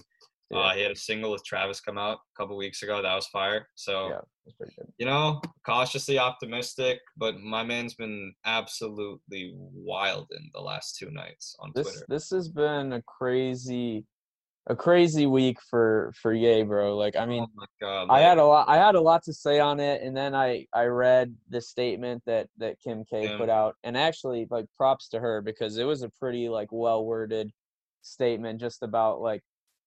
Yeah. 0.52 0.58
uh, 0.60 0.74
he 0.76 0.82
had 0.82 0.92
a 0.92 0.96
single 0.96 1.32
with 1.32 1.44
Travis 1.44 1.82
come 1.82 1.98
out 1.98 2.20
a 2.20 2.38
couple 2.38 2.56
weeks 2.56 2.84
ago. 2.84 3.02
That 3.02 3.16
was 3.16 3.28
fire. 3.28 3.68
So 3.76 4.10
Yeah, 4.10 4.22
it's 4.46 4.56
pretty 4.56 4.74
good. 4.78 4.94
you 4.98 5.06
know, 5.06 5.42
cautiously 5.66 6.20
optimistic, 6.20 7.00
but 7.18 7.40
my 7.40 7.64
man's 7.64 7.96
been 7.96 8.34
absolutely 8.46 9.54
wild 9.56 10.28
in 10.32 10.50
the 10.54 10.62
last 10.62 10.98
two 10.98 11.10
nights 11.12 11.56
on 11.60 11.72
This 11.76 11.88
Twitter. 11.92 12.06
this 12.10 12.30
has 12.30 12.48
been 12.50 12.94
a 12.94 13.02
crazy, 13.02 14.06
a 14.68 14.76
crazy 14.76 15.26
week 15.26 15.60
for 15.62 16.12
for 16.20 16.34
Ye, 16.34 16.64
bro. 16.64 16.98
Like, 16.98 17.16
I 17.16 17.24
oh 17.24 17.26
mean, 17.28 17.46
oh 17.60 17.66
god! 17.80 18.08
I 18.10 18.22
had 18.22 18.38
a 18.38 18.46
lot. 18.46 18.68
I 18.68 18.78
had 18.78 18.96
a 18.96 19.02
lot 19.02 19.24
to 19.24 19.34
say 19.34 19.60
on 19.60 19.80
it, 19.80 20.02
and 20.02 20.16
then 20.16 20.34
I 20.34 20.66
I 20.74 20.86
read 20.86 21.36
the 21.50 21.62
statement 21.62 22.24
that 22.26 22.48
that 22.58 22.80
Kim 22.80 23.04
K 23.06 23.28
Kim. 23.28 23.38
put 23.38 23.50
out, 23.50 23.76
and 23.84 23.96
actually, 23.96 24.48
like, 24.50 24.66
props 24.76 25.08
to 25.10 25.20
her 25.20 25.42
because 25.42 25.78
it 25.78 25.84
was 25.84 26.02
a 26.02 26.10
pretty 26.20 26.50
like 26.50 26.70
well 26.72 27.06
worded 27.06 27.52
statement 28.02 28.60
just 28.60 28.84
about 28.84 29.22
like. 29.22 29.42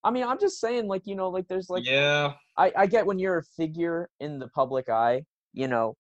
I 0.04 0.12
mean, 0.12 0.22
I'm 0.22 0.38
just 0.38 0.60
saying, 0.60 0.86
like, 0.86 1.02
you 1.06 1.16
know, 1.16 1.28
like, 1.28 1.48
there's 1.48 1.68
like, 1.68 1.84
yeah, 1.84 2.34
I 2.56 2.72
I 2.76 2.86
get 2.86 3.04
when 3.04 3.18
you're 3.18 3.38
a 3.38 3.44
figure 3.56 4.08
in 4.20 4.38
the 4.38 4.48
public 4.48 4.88
eye, 4.88 5.22
you 5.52 5.66
know, 5.66 5.96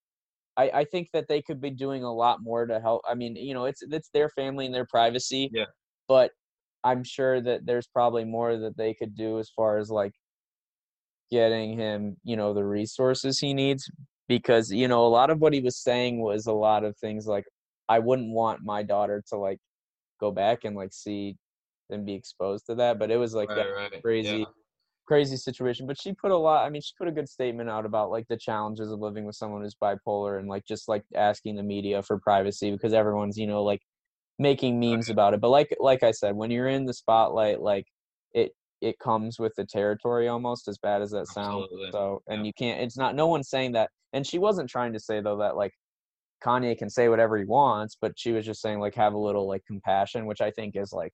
I 0.56 0.70
I 0.72 0.84
think 0.84 1.08
that 1.12 1.26
they 1.28 1.42
could 1.42 1.60
be 1.60 1.70
doing 1.70 2.04
a 2.04 2.12
lot 2.12 2.40
more 2.40 2.64
to 2.64 2.78
help. 2.78 3.02
I 3.08 3.14
mean, 3.14 3.34
you 3.34 3.54
know, 3.54 3.64
it's 3.64 3.82
it's 3.82 4.10
their 4.10 4.28
family 4.28 4.66
and 4.66 4.74
their 4.74 4.86
privacy. 4.86 5.50
Yeah. 5.52 5.64
But 6.06 6.30
I'm 6.84 7.04
sure 7.04 7.40
that 7.40 7.66
there's 7.66 7.86
probably 7.86 8.24
more 8.24 8.56
that 8.56 8.76
they 8.76 8.94
could 8.94 9.16
do 9.16 9.38
as 9.38 9.50
far 9.50 9.78
as 9.78 9.90
like 9.90 10.12
getting 11.30 11.78
him, 11.78 12.16
you 12.24 12.36
know, 12.36 12.54
the 12.54 12.64
resources 12.64 13.38
he 13.38 13.54
needs 13.54 13.90
because 14.28 14.70
you 14.70 14.86
know 14.86 15.06
a 15.06 15.08
lot 15.08 15.30
of 15.30 15.40
what 15.40 15.52
he 15.52 15.60
was 15.60 15.76
saying 15.76 16.20
was 16.20 16.46
a 16.46 16.52
lot 16.52 16.84
of 16.84 16.96
things 16.98 17.26
like 17.26 17.46
I 17.88 17.98
wouldn't 17.98 18.32
want 18.32 18.62
my 18.62 18.82
daughter 18.82 19.24
to 19.28 19.36
like 19.36 19.58
go 20.20 20.30
back 20.30 20.64
and 20.64 20.76
like 20.76 20.92
see 20.92 21.36
and 21.90 22.04
be 22.04 22.12
exposed 22.12 22.66
to 22.66 22.74
that, 22.76 22.98
but 22.98 23.10
it 23.10 23.16
was 23.16 23.34
like 23.34 23.48
right, 23.48 23.56
that 23.56 23.68
right, 23.68 24.02
crazy 24.02 24.38
yeah. 24.38 24.44
crazy 25.06 25.38
situation 25.38 25.86
but 25.86 25.98
she 25.98 26.12
put 26.12 26.30
a 26.30 26.36
lot 26.36 26.66
i 26.66 26.68
mean 26.68 26.82
she 26.82 26.92
put 26.98 27.08
a 27.08 27.10
good 27.10 27.26
statement 27.26 27.70
out 27.70 27.86
about 27.86 28.10
like 28.10 28.28
the 28.28 28.36
challenges 28.36 28.92
of 28.92 29.00
living 29.00 29.24
with 29.24 29.34
someone 29.34 29.62
who's 29.62 29.74
bipolar 29.74 30.38
and 30.38 30.48
like 30.48 30.66
just 30.66 30.86
like 30.86 31.02
asking 31.16 31.56
the 31.56 31.62
media 31.62 32.02
for 32.02 32.18
privacy 32.18 32.70
because 32.70 32.92
everyone's 32.92 33.38
you 33.38 33.46
know 33.46 33.64
like 33.64 33.80
making 34.38 34.78
memes 34.78 35.08
about 35.10 35.34
it 35.34 35.40
but 35.40 35.48
like 35.50 35.74
like 35.80 36.02
i 36.02 36.10
said 36.10 36.34
when 36.34 36.50
you're 36.50 36.68
in 36.68 36.84
the 36.84 36.94
spotlight 36.94 37.60
like 37.60 37.86
it 38.32 38.52
it 38.80 38.96
comes 39.00 39.38
with 39.38 39.52
the 39.56 39.64
territory 39.64 40.28
almost 40.28 40.68
as 40.68 40.78
bad 40.78 41.02
as 41.02 41.10
that 41.10 41.26
sounds 41.26 41.64
Absolutely. 41.64 41.90
so 41.90 42.22
and 42.28 42.40
Yeah. 42.40 42.46
you 42.46 42.52
can't 42.52 42.80
it's 42.80 42.96
not 42.96 43.14
no 43.16 43.26
one's 43.26 43.48
saying 43.50 43.72
that 43.72 43.90
and 44.12 44.26
she 44.26 44.38
wasn't 44.38 44.70
trying 44.70 44.92
to 44.92 45.00
say 45.00 45.20
though 45.20 45.38
that 45.38 45.56
like 45.56 45.72
kanye 46.44 46.78
can 46.78 46.88
say 46.88 47.08
whatever 47.08 47.36
he 47.36 47.44
wants 47.44 47.96
but 48.00 48.12
she 48.16 48.30
was 48.32 48.46
just 48.46 48.60
saying 48.62 48.78
like 48.78 48.94
have 48.94 49.14
a 49.14 49.18
little 49.18 49.48
like 49.48 49.64
compassion 49.66 50.26
which 50.26 50.40
i 50.40 50.50
think 50.52 50.76
is 50.76 50.92
like 50.92 51.12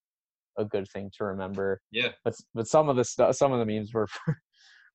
a 0.58 0.64
good 0.64 0.86
thing 0.92 1.10
to 1.16 1.24
remember 1.24 1.80
Yeah. 1.90 2.10
but 2.24 2.34
but 2.54 2.66
some 2.68 2.88
of 2.90 2.96
the 2.96 3.04
stuff 3.04 3.34
some 3.36 3.52
of 3.52 3.58
the 3.58 3.64
memes 3.66 3.92
were 3.94 4.06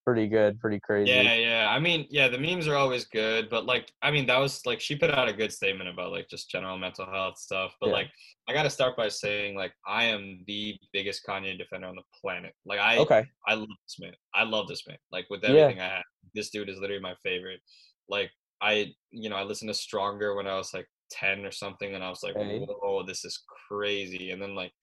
pretty 0.06 0.28
good 0.28 0.60
pretty 0.60 0.80
crazy 0.80 1.12
Yeah, 1.12 1.34
yeah. 1.36 1.68
I 1.70 1.80
mean, 1.80 2.08
yeah, 2.10 2.28
the 2.28 2.38
memes 2.38 2.68
are 2.68 2.76
always 2.76 3.06
good, 3.06 3.50
but 3.50 3.66
like, 3.66 3.92
I 4.02 4.12
mean, 4.12 4.26
that 4.28 4.38
was 4.38 4.66
like 4.66 4.82
she 4.82 4.96
put 4.98 5.12
out 5.12 5.30
a 5.30 5.34
good 5.34 5.52
statement 5.54 5.90
about 5.90 6.12
like 6.12 6.28
just 6.30 6.50
general 6.50 6.78
mental 6.78 7.06
health 7.06 7.38
stuff. 7.38 7.76
But 7.80 7.88
Yeah. 7.88 7.94
like, 7.94 8.10
I 8.48 8.54
got 8.54 8.64
to 8.64 8.70
start 8.70 8.98
by 8.98 9.08
saying 9.08 9.56
like 9.56 9.74
I 9.88 10.06
am 10.06 10.44
the 10.48 10.78
biggest 10.92 11.26
Kanye 11.26 11.58
defender 11.58 11.88
on 11.88 11.96
the 11.96 12.04
planet. 12.20 12.54
Like, 12.66 12.80
I 12.80 12.98
okay 12.98 13.24
I 13.48 13.54
love 13.54 13.70
this 13.86 13.98
man. 14.00 14.14
I 14.34 14.44
love 14.44 14.68
this 14.68 14.86
man. 14.88 14.98
Like 15.12 15.28
with 15.30 15.44
Yeah. 15.44 15.50
everything 15.52 15.82
I 15.82 15.90
have, 15.96 16.04
this 16.34 16.50
dude 16.50 16.70
is 16.70 16.80
literally 16.80 17.02
my 17.02 17.16
favorite. 17.24 17.62
Like 18.10 18.32
I, 18.62 18.94
you 19.12 19.30
know, 19.30 19.38
I 19.38 19.44
listened 19.44 19.70
to 19.70 19.74
Stronger 19.76 20.36
when 20.36 20.48
I 20.48 20.58
was 20.58 20.74
like 20.74 20.88
ten 21.12 21.46
or 21.46 21.52
something, 21.52 21.96
and 21.96 22.04
I 22.04 22.10
was 22.10 22.24
like, 22.24 22.36
Okay. 22.36 22.66
whoa, 22.68 23.04
this 23.04 23.24
is 23.24 23.42
crazy. 23.70 24.32
And 24.32 24.42
then 24.42 24.54
like, 24.56 24.74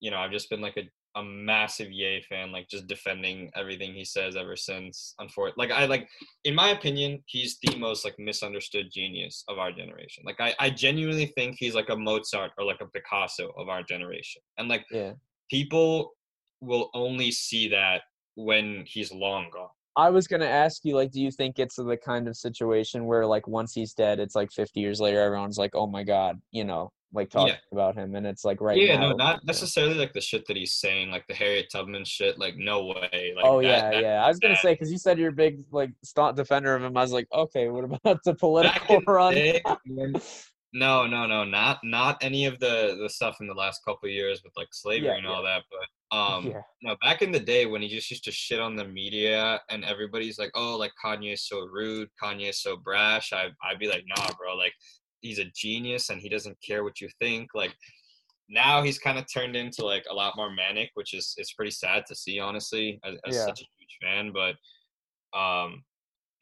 you 0.00 0.10
know, 0.10 0.18
I've 0.18 0.32
just 0.32 0.50
been 0.50 0.60
like 0.60 0.76
a 0.76 0.88
a 1.16 1.22
massive 1.22 1.90
Ye 1.90 2.22
fan, 2.28 2.52
like 2.52 2.68
just 2.68 2.86
defending 2.86 3.50
everything 3.54 3.94
he 3.94 4.04
says 4.04 4.36
ever 4.36 4.56
since. 4.56 5.14
Unfortunately, 5.18 5.68
like 5.68 5.76
I 5.76 5.86
like, 5.86 6.08
in 6.44 6.54
my 6.54 6.70
opinion, 6.70 7.22
he's 7.26 7.58
the 7.62 7.76
most 7.78 8.04
like 8.04 8.18
misunderstood 8.18 8.90
genius 8.92 9.44
of 9.48 9.58
our 9.58 9.72
generation. 9.72 10.24
Like 10.26 10.40
I, 10.40 10.54
I 10.58 10.70
genuinely 10.70 11.26
think 11.26 11.56
he's 11.58 11.74
like 11.74 11.90
a 11.90 11.96
Mozart 11.96 12.52
or 12.58 12.64
like 12.64 12.80
a 12.80 12.86
Picasso 12.86 13.50
of 13.56 13.68
our 13.68 13.82
generation. 13.82 14.42
And 14.58 14.68
like 14.68 14.84
yeah 14.90 15.12
people 15.50 16.12
will 16.60 16.90
only 16.94 17.30
see 17.30 17.68
that 17.68 18.02
when 18.36 18.84
he's 18.86 19.12
long 19.12 19.48
gone. 19.52 19.68
i 19.96 20.10
was 20.10 20.26
gonna 20.26 20.44
ask 20.44 20.84
you 20.84 20.96
like 20.96 21.10
do 21.12 21.20
you 21.20 21.30
think 21.30 21.58
it's 21.58 21.76
the 21.76 21.98
kind 22.04 22.26
of 22.26 22.36
situation 22.36 23.04
where 23.04 23.24
like 23.26 23.46
once 23.46 23.72
he's 23.72 23.94
dead 23.94 24.18
it's 24.18 24.34
like 24.34 24.50
50 24.50 24.80
years 24.80 25.00
later 25.00 25.20
everyone's 25.20 25.58
like 25.58 25.74
oh 25.74 25.86
my 25.86 26.02
god 26.02 26.40
you 26.50 26.64
know 26.64 26.90
like 27.14 27.30
talking 27.30 27.54
Yeah. 27.54 27.58
about 27.72 27.94
him 27.96 28.14
and 28.16 28.26
it's 28.26 28.44
like 28.44 28.60
right 28.60 28.76
yeah, 28.78 28.96
now 28.98 29.10
no, 29.10 29.16
not 29.16 29.44
necessarily 29.46 29.94
like 29.94 30.12
the 30.12 30.20
shit 30.20 30.46
that 30.48 30.56
he's 30.56 30.74
saying, 30.74 31.10
like 31.10 31.26
the 31.28 31.34
Harriet 31.34 31.66
Tubman 31.72 32.04
shit. 32.04 32.38
Like 32.38 32.56
no 32.56 32.86
way. 32.86 33.32
Like 33.36 33.44
oh 33.44 33.62
that- 33.62 33.68
yeah 33.68 33.90
that- 33.90 34.02
yeah 34.02 34.24
i 34.24 34.28
was 34.28 34.38
gonna 34.38 34.54
that- 34.54 34.62
say 34.62 34.72
because 34.74 34.90
you 34.92 34.98
said 34.98 35.18
you're 35.18 35.30
a 35.30 35.32
big 35.32 35.60
like 35.70 35.90
staunch 36.02 36.36
defender 36.36 36.74
of 36.74 36.82
him 36.82 36.96
i 36.96 37.00
was 37.02 37.12
like 37.12 37.28
okay 37.32 37.68
what 37.68 37.84
about 37.84 38.18
the 38.24 38.34
political 38.34 39.00
run 39.06 39.34
day, 39.34 39.62
no, 40.76 41.06
no, 41.06 41.24
no, 41.24 41.44
not 41.44 41.78
not 41.84 42.18
any 42.20 42.46
of 42.46 42.58
the 42.58 42.98
the 43.00 43.08
stuff 43.08 43.36
in 43.40 43.46
the 43.46 43.54
last 43.54 43.84
couple 43.84 44.08
of 44.08 44.12
years 44.12 44.42
with 44.42 44.52
like 44.56 44.66
slavery 44.72 45.06
Yeah, 45.08 45.18
and 45.18 45.26
all 45.26 45.42
that. 45.44 45.62
But 45.70 46.16
um, 46.16 46.46
yeah 46.48 46.62
no, 46.82 46.96
back 47.00 47.22
in 47.22 47.30
the 47.30 47.38
day 47.40 47.66
when 47.66 47.80
he 47.80 47.88
just 47.88 48.10
used 48.10 48.24
to 48.24 48.32
shit 48.32 48.60
on 48.60 48.74
the 48.74 48.84
media 48.84 49.60
and 49.70 49.84
everybody's 49.84 50.38
like, 50.38 50.50
oh, 50.54 50.76
like 50.76 50.92
Kanye's 51.02 51.42
so 51.42 51.60
rude, 51.60 52.08
Kanye's 52.20 52.60
so 52.60 52.76
brash. 52.76 53.32
I 53.32 53.48
I'd 53.64 53.78
be 53.78 53.88
like, 53.88 54.04
nah, 54.16 54.28
bro, 54.36 54.56
like 54.56 54.74
he's 55.24 55.38
a 55.38 55.50
genius 55.56 56.10
and 56.10 56.20
he 56.20 56.28
doesn't 56.28 56.56
care 56.60 56.84
what 56.84 57.00
you 57.00 57.08
think. 57.18 57.48
Like 57.54 57.74
now 58.48 58.82
he's 58.82 58.98
kind 58.98 59.18
of 59.18 59.24
turned 59.32 59.56
into 59.56 59.84
like 59.84 60.04
a 60.10 60.14
lot 60.14 60.36
more 60.36 60.50
manic, 60.50 60.90
which 60.94 61.14
is 61.14 61.34
it's 61.38 61.54
pretty 61.54 61.70
sad 61.70 62.04
to 62.06 62.14
see, 62.14 62.38
honestly, 62.38 63.00
as, 63.04 63.16
as 63.26 63.34
Yeah. 63.34 63.46
such 63.46 63.62
a 63.62 63.70
huge 63.78 63.98
fan. 64.02 64.32
But 64.32 64.56
um, 65.36 65.82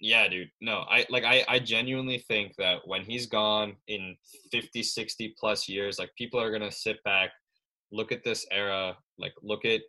yeah, 0.01 0.27
dude, 0.29 0.51
no, 0.61 0.79
I 0.91 1.07
like 1.11 1.23
I 1.25 1.45
I 1.49 1.61
genuinely 1.61 2.19
think 2.19 2.55
that 2.59 2.81
when 2.85 3.03
he's 3.03 3.27
gone 3.27 3.77
in 3.87 4.17
50, 4.51 4.83
60 4.83 5.35
plus 5.39 5.69
years, 5.69 5.99
like 6.01 6.11
people 6.19 6.41
are 6.41 6.51
gonna 6.51 6.73
sit 6.73 7.03
back, 7.05 7.31
look 7.93 8.11
at 8.11 8.25
this 8.25 8.45
era, 8.51 8.97
like 9.17 9.33
look 9.43 9.65
at 9.65 9.81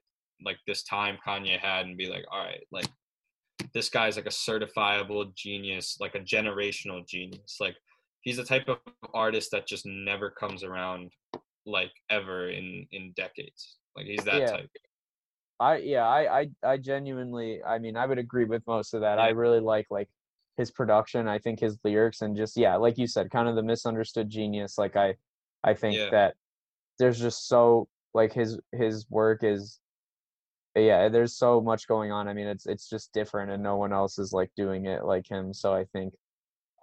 like 0.45 0.57
this 0.67 0.83
time 0.83 1.17
Kanye 1.25 1.57
had 1.57 1.87
and 1.87 1.97
be 1.97 2.07
like, 2.09 2.25
all 2.31 2.43
right, 2.45 2.63
like 2.71 2.87
this 3.73 3.89
guy's 3.89 4.17
like 4.17 4.27
a 4.27 4.29
certifiable 4.29 5.33
genius, 5.35 5.97
like 5.99 6.13
a 6.13 6.19
generational 6.19 7.07
genius. 7.07 7.57
Like 7.59 7.75
he's 8.23 8.37
the 8.37 8.43
type 8.43 8.67
of 8.67 8.79
artist 9.13 9.51
that 9.51 9.67
just 9.67 9.85
never 9.85 10.31
comes 10.31 10.63
around 10.63 11.11
like 11.65 11.91
ever 12.09 12.49
in 12.49 12.87
in 12.91 13.13
decades. 13.15 13.77
Like 13.95 14.07
he's 14.07 14.23
that 14.23 14.41
Yeah. 14.41 14.51
type. 14.51 14.69
I 15.59 15.77
yeah, 15.77 16.07
I 16.07 16.39
I 16.41 16.49
I 16.63 16.77
genuinely 16.77 17.63
I 17.63 17.77
mean 17.77 17.95
I 17.95 18.05
would 18.05 18.17
agree 18.17 18.45
with 18.45 18.65
most 18.65 18.93
of 18.93 19.01
that. 19.01 19.19
I 19.19 19.29
really 19.29 19.59
like 19.59 19.87
like 19.91 20.09
his 20.57 20.71
production. 20.71 21.27
I 21.27 21.39
think 21.39 21.59
his 21.59 21.77
lyrics 21.83 22.21
and 22.21 22.35
just 22.35 22.57
yeah, 22.57 22.75
like 22.75 22.97
you 22.97 23.07
said, 23.07 23.29
kind 23.29 23.47
of 23.47 23.55
the 23.55 23.63
misunderstood 23.63 24.29
genius. 24.29 24.77
Like 24.77 24.95
I 24.95 25.15
I 25.63 25.73
think 25.73 25.97
Yeah. 25.97 26.09
that 26.11 26.35
there's 26.99 27.19
just 27.19 27.47
so 27.47 27.87
like 28.13 28.33
his 28.33 28.59
his 28.71 29.09
work 29.09 29.43
is 29.43 29.79
yeah, 30.75 31.07
there's 31.07 31.37
so 31.37 31.61
much 31.61 31.87
going 31.87 32.11
on. 32.11 32.27
I 32.27 32.33
mean, 32.33 32.47
it's 32.47 32.65
it's 32.65 32.89
just 32.89 33.13
different 33.13 33.51
and 33.51 33.61
no 33.61 33.77
one 33.77 33.93
else 33.93 34.17
is 34.17 34.33
like 34.33 34.49
doing 34.55 34.85
it 34.87 35.05
like 35.05 35.29
him. 35.29 35.53
So 35.53 35.73
I 35.73 35.85
think 35.93 36.13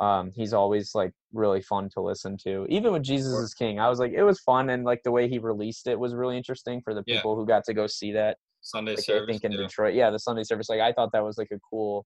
um 0.00 0.32
he's 0.34 0.52
always 0.54 0.94
like 0.94 1.12
really 1.32 1.60
fun 1.62 1.88
to 1.94 2.00
listen 2.00 2.36
to. 2.44 2.66
Even 2.68 2.92
with 2.92 3.02
Jesus 3.02 3.32
is 3.34 3.54
King, 3.54 3.78
I 3.78 3.88
was 3.88 3.98
like 3.98 4.12
it 4.12 4.22
was 4.22 4.40
fun 4.40 4.70
and 4.70 4.84
like 4.84 5.02
the 5.04 5.10
way 5.10 5.28
he 5.28 5.38
released 5.38 5.86
it 5.86 5.98
was 5.98 6.14
really 6.14 6.36
interesting 6.36 6.80
for 6.82 6.94
the 6.94 7.02
Yeah. 7.06 7.16
people 7.16 7.36
who 7.36 7.46
got 7.46 7.64
to 7.64 7.74
go 7.74 7.86
see 7.86 8.12
that 8.12 8.38
Sunday 8.62 8.92
like, 8.96 9.04
service. 9.04 9.24
I 9.28 9.32
think 9.32 9.44
in 9.44 9.52
yeah. 9.52 9.58
Detroit. 9.66 9.94
Yeah, 9.94 10.10
the 10.10 10.18
Sunday 10.18 10.42
service. 10.44 10.68
Like 10.68 10.80
I 10.80 10.92
thought 10.92 11.12
that 11.12 11.24
was 11.24 11.38
like 11.38 11.50
a 11.52 11.58
cool 11.70 12.04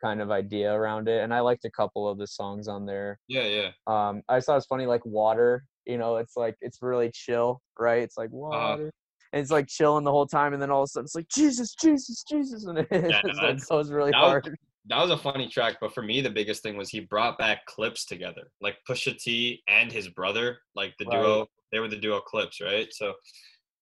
kind 0.00 0.20
of 0.20 0.30
idea 0.30 0.72
around 0.72 1.08
it, 1.08 1.22
and 1.24 1.34
I 1.34 1.40
liked 1.40 1.64
a 1.64 1.70
couple 1.70 2.08
of 2.08 2.18
the 2.18 2.26
songs 2.26 2.68
on 2.68 2.86
there. 2.86 3.18
yeah, 3.28 3.42
yeah. 3.46 3.70
Um, 3.88 4.22
I 4.28 4.38
thought 4.40 4.52
it 4.52 4.56
was 4.56 4.66
funny, 4.66 4.86
like 4.86 5.04
water. 5.04 5.64
You 5.86 5.98
know, 5.98 6.16
it's 6.16 6.36
like 6.36 6.56
it's 6.60 6.78
really 6.82 7.10
chill, 7.12 7.60
right? 7.78 8.02
It's 8.02 8.16
like 8.16 8.28
Uh-huh. 8.28 8.36
water. 8.38 8.90
And 9.32 9.42
it's 9.42 9.50
like 9.50 9.66
chilling 9.66 10.04
the 10.04 10.10
whole 10.12 10.26
time, 10.26 10.52
and 10.52 10.62
then 10.62 10.70
all 10.70 10.82
of 10.82 10.86
a 10.86 10.88
sudden 10.88 11.04
it's 11.06 11.14
like 11.16 11.28
Jesus, 11.28 11.74
Jesus, 11.74 12.22
Jesus, 12.30 12.64
and 12.66 12.78
it 12.78 12.86
Yeah, 12.92 13.20
like 13.24 13.24
it's- 13.26 13.64
goes 13.66 13.90
really 13.90 14.12
that 14.12 14.20
was- 14.22 14.28
hard. 14.30 14.58
That 14.88 15.00
was 15.02 15.10
a 15.10 15.18
funny 15.18 15.48
track, 15.48 15.76
but 15.80 15.92
for 15.92 16.02
me 16.02 16.20
the 16.20 16.30
biggest 16.30 16.62
thing 16.62 16.76
was 16.76 16.88
he 16.88 17.00
brought 17.00 17.36
back 17.38 17.66
Clipse 17.66 18.04
together, 18.06 18.50
like 18.60 18.76
Pusha 18.88 19.16
T 19.18 19.62
and 19.68 19.92
his 19.92 20.08
brother, 20.08 20.60
like 20.74 20.94
the 20.98 21.04
Right. 21.06 21.18
duo. 21.20 21.46
They 21.72 21.80
were 21.80 21.88
the 21.88 21.96
duo 21.98 22.20
Clipse, 22.20 22.60
right? 22.60 22.88
So, 22.92 23.14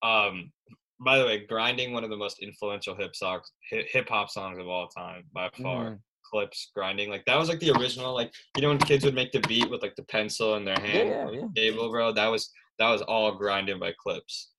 um, 0.03 0.51
by 0.99 1.17
the 1.17 1.25
way, 1.25 1.45
grinding 1.45 1.93
one 1.93 2.03
of 2.03 2.09
the 2.09 2.17
most 2.17 2.39
influential 2.39 2.95
hip 2.95 3.15
songs, 3.15 3.51
hip 3.69 4.09
hop 4.09 4.29
songs 4.29 4.57
of 4.59 4.67
all 4.67 4.87
time 4.89 5.23
by 5.31 5.49
far. 5.61 5.91
Mhm. 5.91 5.99
Clipse 6.23 6.71
grinding. 6.75 7.09
Like 7.09 7.23
that 7.25 7.37
was 7.37 7.47
like 7.47 7.59
the 7.59 7.71
original. 7.71 8.13
Like 8.13 8.33
you 8.57 8.61
know 8.61 8.67
when 8.67 8.79
kids 8.79 9.05
would 9.05 9.15
make 9.15 9.31
the 9.31 9.39
beat 9.41 9.69
with 9.69 9.81
like 9.81 9.95
the 9.95 10.03
pencil 10.03 10.55
in 10.55 10.65
their 10.65 10.77
hand, 10.77 11.07
Yeah, 11.07 11.25
the 11.25 11.35
yeah. 11.37 11.47
table, 11.55 11.89
bro. 11.89 12.11
That 12.11 12.27
was 12.27 12.51
that 12.79 12.89
was 12.89 13.01
all 13.03 13.31
grinding 13.37 13.79
by 13.79 13.93
Clipse. 13.97 14.51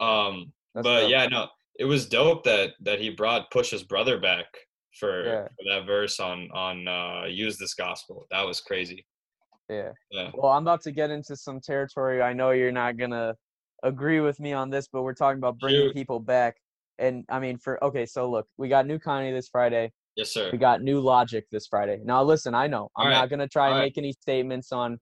Um, 0.00 0.52
That's 0.74 0.84
but 0.84 1.00
dope. 1.02 1.10
yeah, 1.10 1.26
no, 1.26 1.48
it 1.78 1.84
was 1.86 2.06
dope 2.08 2.44
that 2.44 2.74
that 2.80 3.00
he 3.00 3.08
brought 3.08 3.50
Push's 3.50 3.82
brother 3.82 4.18
back 4.20 4.46
for, 4.98 5.24
Yeah. 5.24 5.48
for 5.48 5.64
that 5.68 5.86
verse 5.86 6.20
on 6.20 6.50
on 6.52 6.88
uh 6.88 7.24
use 7.26 7.58
this 7.58 7.74
gospel. 7.74 8.26
That 8.30 8.46
was 8.46 8.60
crazy. 8.60 9.06
Yeah. 9.68 9.92
Yeah. 10.10 10.30
Well, 10.34 10.52
I'm 10.52 10.62
about 10.62 10.82
to 10.82 10.92
get 10.92 11.10
into 11.10 11.36
some 11.36 11.60
territory. 11.60 12.22
I 12.22 12.32
know 12.32 12.50
you're 12.50 12.72
not 12.72 12.96
gonna 12.96 13.36
agree 13.82 14.20
with 14.20 14.40
me 14.40 14.52
on 14.52 14.70
this, 14.70 14.88
but 14.92 15.02
we're 15.02 15.14
talking 15.14 15.38
about 15.38 15.58
bringing 15.58 15.82
Shoot. 15.82 15.94
people 15.94 16.20
back. 16.20 16.56
And 16.98 17.24
I 17.28 17.38
mean, 17.38 17.56
for 17.58 17.82
okay, 17.84 18.04
so 18.06 18.30
look, 18.30 18.46
we 18.58 18.68
got 18.68 18.86
new 18.86 18.98
Kanye 18.98 19.32
this 19.32 19.48
Friday. 19.48 19.92
Yes, 20.16 20.32
sir. 20.32 20.50
We 20.52 20.58
got 20.58 20.82
new 20.82 21.00
Logic 21.00 21.46
this 21.50 21.66
Friday. 21.66 22.00
Now, 22.04 22.22
listen, 22.22 22.54
I 22.54 22.66
know 22.66 22.90
I'm 22.96 23.06
All 23.06 23.10
not 23.10 23.20
right. 23.22 23.30
gonna 23.30 23.48
try 23.48 23.66
and 23.66 23.74
All 23.74 23.78
right. 23.80 23.86
make 23.86 23.98
any 23.98 24.12
statements 24.12 24.72
on 24.72 24.98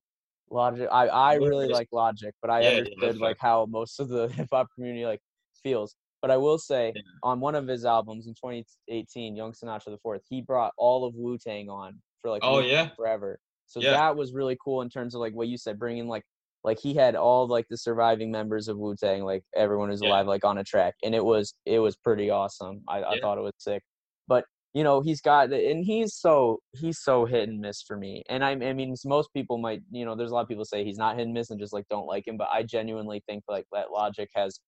Logic. 0.51 0.89
I 0.93 1.09
I 1.09 1.35
really 1.35 1.69
like 1.69 1.89
Logic, 1.93 2.35
but 2.43 2.51
I 2.51 2.63
Yeah, 2.63 2.69
understood 2.79 3.19
like 3.19 3.39
how 3.41 3.67
most 3.67 4.01
of 4.01 4.09
the 4.09 4.29
hip 4.37 4.49
hop 4.53 4.69
community 4.75 5.07
like 5.07 5.21
feels. 5.63 5.97
But 6.21 6.31
I 6.31 6.37
will 6.37 6.59
say, 6.59 6.93
Yeah. 6.95 7.03
on 7.23 7.41
one 7.41 7.55
of 7.55 7.67
his 7.67 7.85
albums 7.85 8.27
in 8.27 8.35
2018, 8.35 9.37
Young 9.37 9.53
Sinatra 9.53 9.87
the 9.87 9.99
Fourth, 9.99 10.23
he 10.29 10.41
brought 10.41 10.73
all 10.77 11.05
of 11.05 11.15
Wu 11.15 11.39
Tang 11.39 11.69
on 11.69 12.01
for 12.21 12.31
like 12.31 12.43
Oh, 12.43 12.57
Wu-Tang 12.59 12.71
yeah? 12.71 12.89
forever. 12.97 13.39
So 13.67 13.81
Yeah. 13.81 13.91
that 13.91 14.17
was 14.17 14.33
really 14.33 14.57
cool 14.63 14.83
in 14.83 14.89
terms 14.91 15.15
of 15.15 15.21
like 15.21 15.35
what 15.35 15.49
you 15.49 15.57
said, 15.59 15.79
bringing 15.79 16.09
like 16.09 16.25
like 16.65 16.79
he 16.81 16.93
had 16.95 17.15
all 17.15 17.47
like 17.47 17.67
the 17.69 17.77
surviving 17.77 18.31
members 18.31 18.67
of 18.69 18.77
Wu 18.79 18.97
Tang, 18.97 19.23
like 19.25 19.45
everyone 19.55 19.91
who's 19.91 20.01
Yeah. 20.03 20.09
alive, 20.09 20.27
like 20.27 20.45
on 20.45 20.59
a 20.59 20.65
track, 20.65 20.95
and 21.05 21.15
it 21.15 21.25
was 21.25 21.55
it 21.67 21.79
was 21.79 21.97
pretty 21.97 22.31
awesome. 22.31 22.83
I, 22.89 23.03
I 23.05 23.19
thought 23.21 23.39
it 23.39 23.43
was 23.43 23.53
sick, 23.59 23.83
but 24.27 24.45
you 24.75 24.85
know 24.85 25.01
he's 25.01 25.21
got 25.21 25.53
and 25.53 25.85
he's 25.85 26.15
so 26.15 26.61
he's 26.73 26.99
so 27.03 27.25
hit 27.27 27.49
and 27.49 27.61
miss 27.61 27.83
for 27.83 27.97
me. 27.97 28.23
And 28.29 28.45
I, 28.45 28.51
I 28.53 28.73
mean 28.73 28.95
most 29.05 29.33
people 29.33 29.59
might 29.59 29.83
you 29.91 30.05
know 30.05 30.15
there's 30.17 30.31
a 30.31 30.35
lot 30.35 30.43
of 30.43 30.49
people 30.49 30.65
say 30.65 30.85
he's 30.85 30.99
not 30.99 31.17
hit 31.17 31.25
and 31.27 31.33
miss 31.35 31.51
and 31.51 31.61
just 31.61 31.73
like 31.73 31.87
don't 31.89 32.07
like 32.07 32.27
him, 32.27 32.37
but 32.37 32.49
I 32.53 32.63
genuinely 32.65 33.23
think 33.27 33.45
like 33.49 33.67
that 33.73 33.91
Logic 33.93 34.29
has 34.35 34.61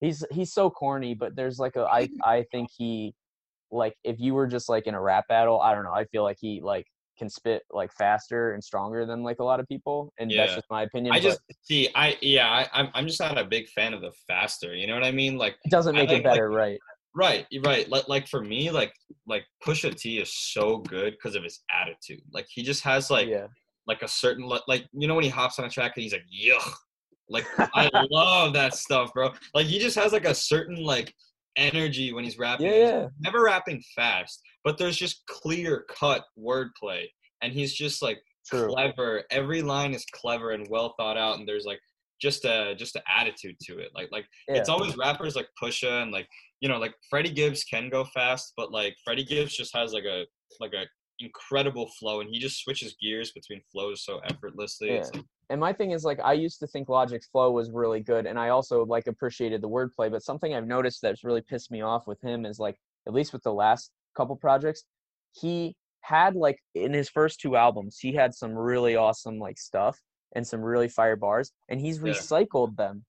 he's 0.00 0.24
he's 0.30 0.52
so 0.52 0.70
corny, 0.70 1.14
but 1.14 1.36
there's 1.36 1.58
like 1.58 1.76
a 1.76 1.84
I 1.84 2.08
I 2.24 2.44
think 2.50 2.70
he 2.76 3.14
like 3.70 3.94
if 4.04 4.20
you 4.20 4.34
were 4.34 4.46
just 4.46 4.68
like 4.68 4.86
in 4.86 4.94
a 4.94 5.00
rap 5.00 5.26
battle, 5.28 5.60
I 5.60 5.74
don't 5.74 5.84
know, 5.84 5.94
I 5.94 6.04
feel 6.06 6.22
like 6.22 6.38
he 6.40 6.60
like 6.62 6.86
can 7.18 7.28
spit 7.28 7.62
like 7.72 7.92
faster 7.92 8.52
and 8.52 8.62
stronger 8.62 9.06
than 9.06 9.22
like 9.22 9.38
a 9.40 9.44
lot 9.44 9.60
of 9.60 9.66
people, 9.68 10.12
and 10.18 10.30
that's 10.30 10.54
just 10.54 10.66
my 10.70 10.82
opinion. 10.82 11.14
I 11.14 11.18
but 11.18 11.22
just 11.22 11.40
see. 11.62 11.88
I 11.94 12.16
yeah. 12.20 12.48
I, 12.48 12.68
I'm 12.72 12.88
I'm 12.94 13.06
just 13.06 13.20
not 13.20 13.38
a 13.38 13.44
big 13.44 13.68
fan 13.68 13.94
of 13.94 14.00
the 14.00 14.12
faster. 14.26 14.74
You 14.74 14.86
know 14.86 14.94
what 14.94 15.04
I 15.04 15.12
mean? 15.12 15.38
Like 15.38 15.56
it 15.64 15.70
doesn't 15.70 15.96
I 15.96 16.00
make 16.00 16.08
like, 16.10 16.18
it 16.18 16.24
better, 16.24 16.50
right? 16.50 16.78
right, 17.14 17.46
right. 17.64 17.88
Like 17.88 18.08
like 18.08 18.28
for 18.28 18.42
me, 18.42 18.70
like 18.70 18.92
like 19.26 19.44
Pusha 19.64 19.94
T 19.94 20.18
is 20.18 20.32
so 20.32 20.78
good 20.78 21.12
because 21.12 21.34
of 21.34 21.42
his 21.42 21.60
attitude. 21.70 22.22
Like 22.32 22.46
he 22.48 22.62
just 22.62 22.82
has 22.84 23.10
like 23.10 23.28
yeah, 23.28 23.46
like 23.86 24.02
a 24.02 24.08
certain 24.08 24.46
like 24.46 24.86
you 24.92 25.08
know 25.08 25.14
when 25.14 25.24
he 25.24 25.30
hops 25.30 25.58
on 25.58 25.64
a 25.64 25.70
track 25.70 25.92
and 25.96 26.02
he's 26.02 26.12
like 26.12 26.24
yuck. 26.24 26.72
Like 27.28 27.44
I 27.58 27.90
love 28.10 28.52
that 28.54 28.74
stuff, 28.74 29.12
bro. 29.12 29.30
Like 29.54 29.66
he 29.66 29.78
just 29.78 29.96
has 29.96 30.12
like 30.12 30.24
a 30.26 30.34
certain 30.34 30.76
like 30.82 31.12
energy 31.56 32.12
when 32.12 32.24
he's 32.24 32.38
rapping. 32.38 32.66
yeah, 32.66 32.72
He's 32.72 32.80
yeah. 32.90 33.08
never 33.20 33.42
rapping 33.42 33.82
fast, 33.94 34.42
but 34.64 34.78
there's 34.78 34.96
just 34.96 35.24
clear 35.26 35.84
cut 35.88 36.24
wordplay, 36.38 37.04
and 37.42 37.52
he's 37.52 37.74
just 37.74 38.02
like 38.02 38.18
True. 38.46 38.68
clever. 38.68 39.24
Every 39.30 39.62
line 39.62 39.92
is 39.94 40.04
clever 40.12 40.50
and 40.52 40.66
well 40.70 40.94
thought 40.98 41.16
out, 41.16 41.38
and 41.38 41.48
there's 41.48 41.64
like 41.64 41.80
just 42.20 42.44
a 42.44 42.74
just 42.76 42.96
an 42.96 43.02
attitude 43.08 43.56
to 43.62 43.78
it. 43.78 43.90
Like 43.94 44.08
like 44.12 44.26
Yeah. 44.48 44.56
it's 44.56 44.68
always 44.68 44.96
rappers 44.96 45.34
like 45.36 45.48
Pusha 45.62 46.02
and 46.02 46.12
like 46.12 46.28
you 46.60 46.68
know 46.68 46.78
like 46.78 46.94
Freddie 47.10 47.32
Gibbs 47.32 47.64
can 47.64 47.90
go 47.90 48.04
fast, 48.14 48.52
but 48.56 48.70
like 48.72 48.94
Freddie 49.04 49.24
Gibbs 49.24 49.56
just 49.56 49.74
has 49.74 49.92
like 49.92 50.04
a 50.04 50.24
like 50.60 50.72
a 50.74 50.84
incredible 51.18 51.88
flow, 51.98 52.20
and 52.20 52.28
he 52.30 52.38
just 52.38 52.62
switches 52.62 52.94
gears 53.00 53.32
between 53.32 53.60
flows 53.72 54.04
so 54.04 54.18
effortlessly. 54.28 54.94
Yeah. 54.94 55.04
like, 55.14 55.24
And 55.50 55.60
my 55.60 55.72
thing 55.72 55.92
is 55.92 56.04
like 56.04 56.20
I 56.22 56.32
used 56.34 56.58
to 56.60 56.66
think 56.66 56.88
Logic's 56.88 57.26
flow 57.28 57.50
was 57.50 57.70
really 57.70 58.00
good, 58.00 58.26
and 58.26 58.38
I 58.38 58.50
also 58.50 58.84
like 58.84 59.06
appreciated 59.06 59.60
the 59.62 59.68
wordplay. 59.68 60.10
But 60.10 60.22
something 60.22 60.54
I've 60.54 60.66
noticed 60.66 61.00
that's 61.02 61.24
really 61.24 61.42
pissed 61.42 61.70
me 61.70 61.82
off 61.82 62.06
with 62.06 62.20
him 62.22 62.44
is 62.44 62.58
like 62.58 62.76
at 63.06 63.14
least 63.14 63.32
with 63.32 63.42
the 63.42 63.52
last 63.52 63.90
couple 64.16 64.36
projects, 64.36 64.84
he 65.32 65.76
had 66.00 66.34
like 66.36 66.58
in 66.74 66.92
his 66.92 67.08
first 67.08 67.40
two 67.40 67.56
albums, 67.56 67.98
he 67.98 68.12
had 68.12 68.34
some 68.34 68.52
really 68.52 68.96
awesome 68.96 69.38
like 69.38 69.58
stuff 69.58 69.98
and 70.34 70.46
some 70.46 70.60
really 70.60 70.88
fire 70.88 71.16
bars, 71.16 71.52
and 71.68 71.80
he's 71.80 71.98
Yeah. 71.98 72.12
recycled 72.12 72.76
them. 72.76 73.04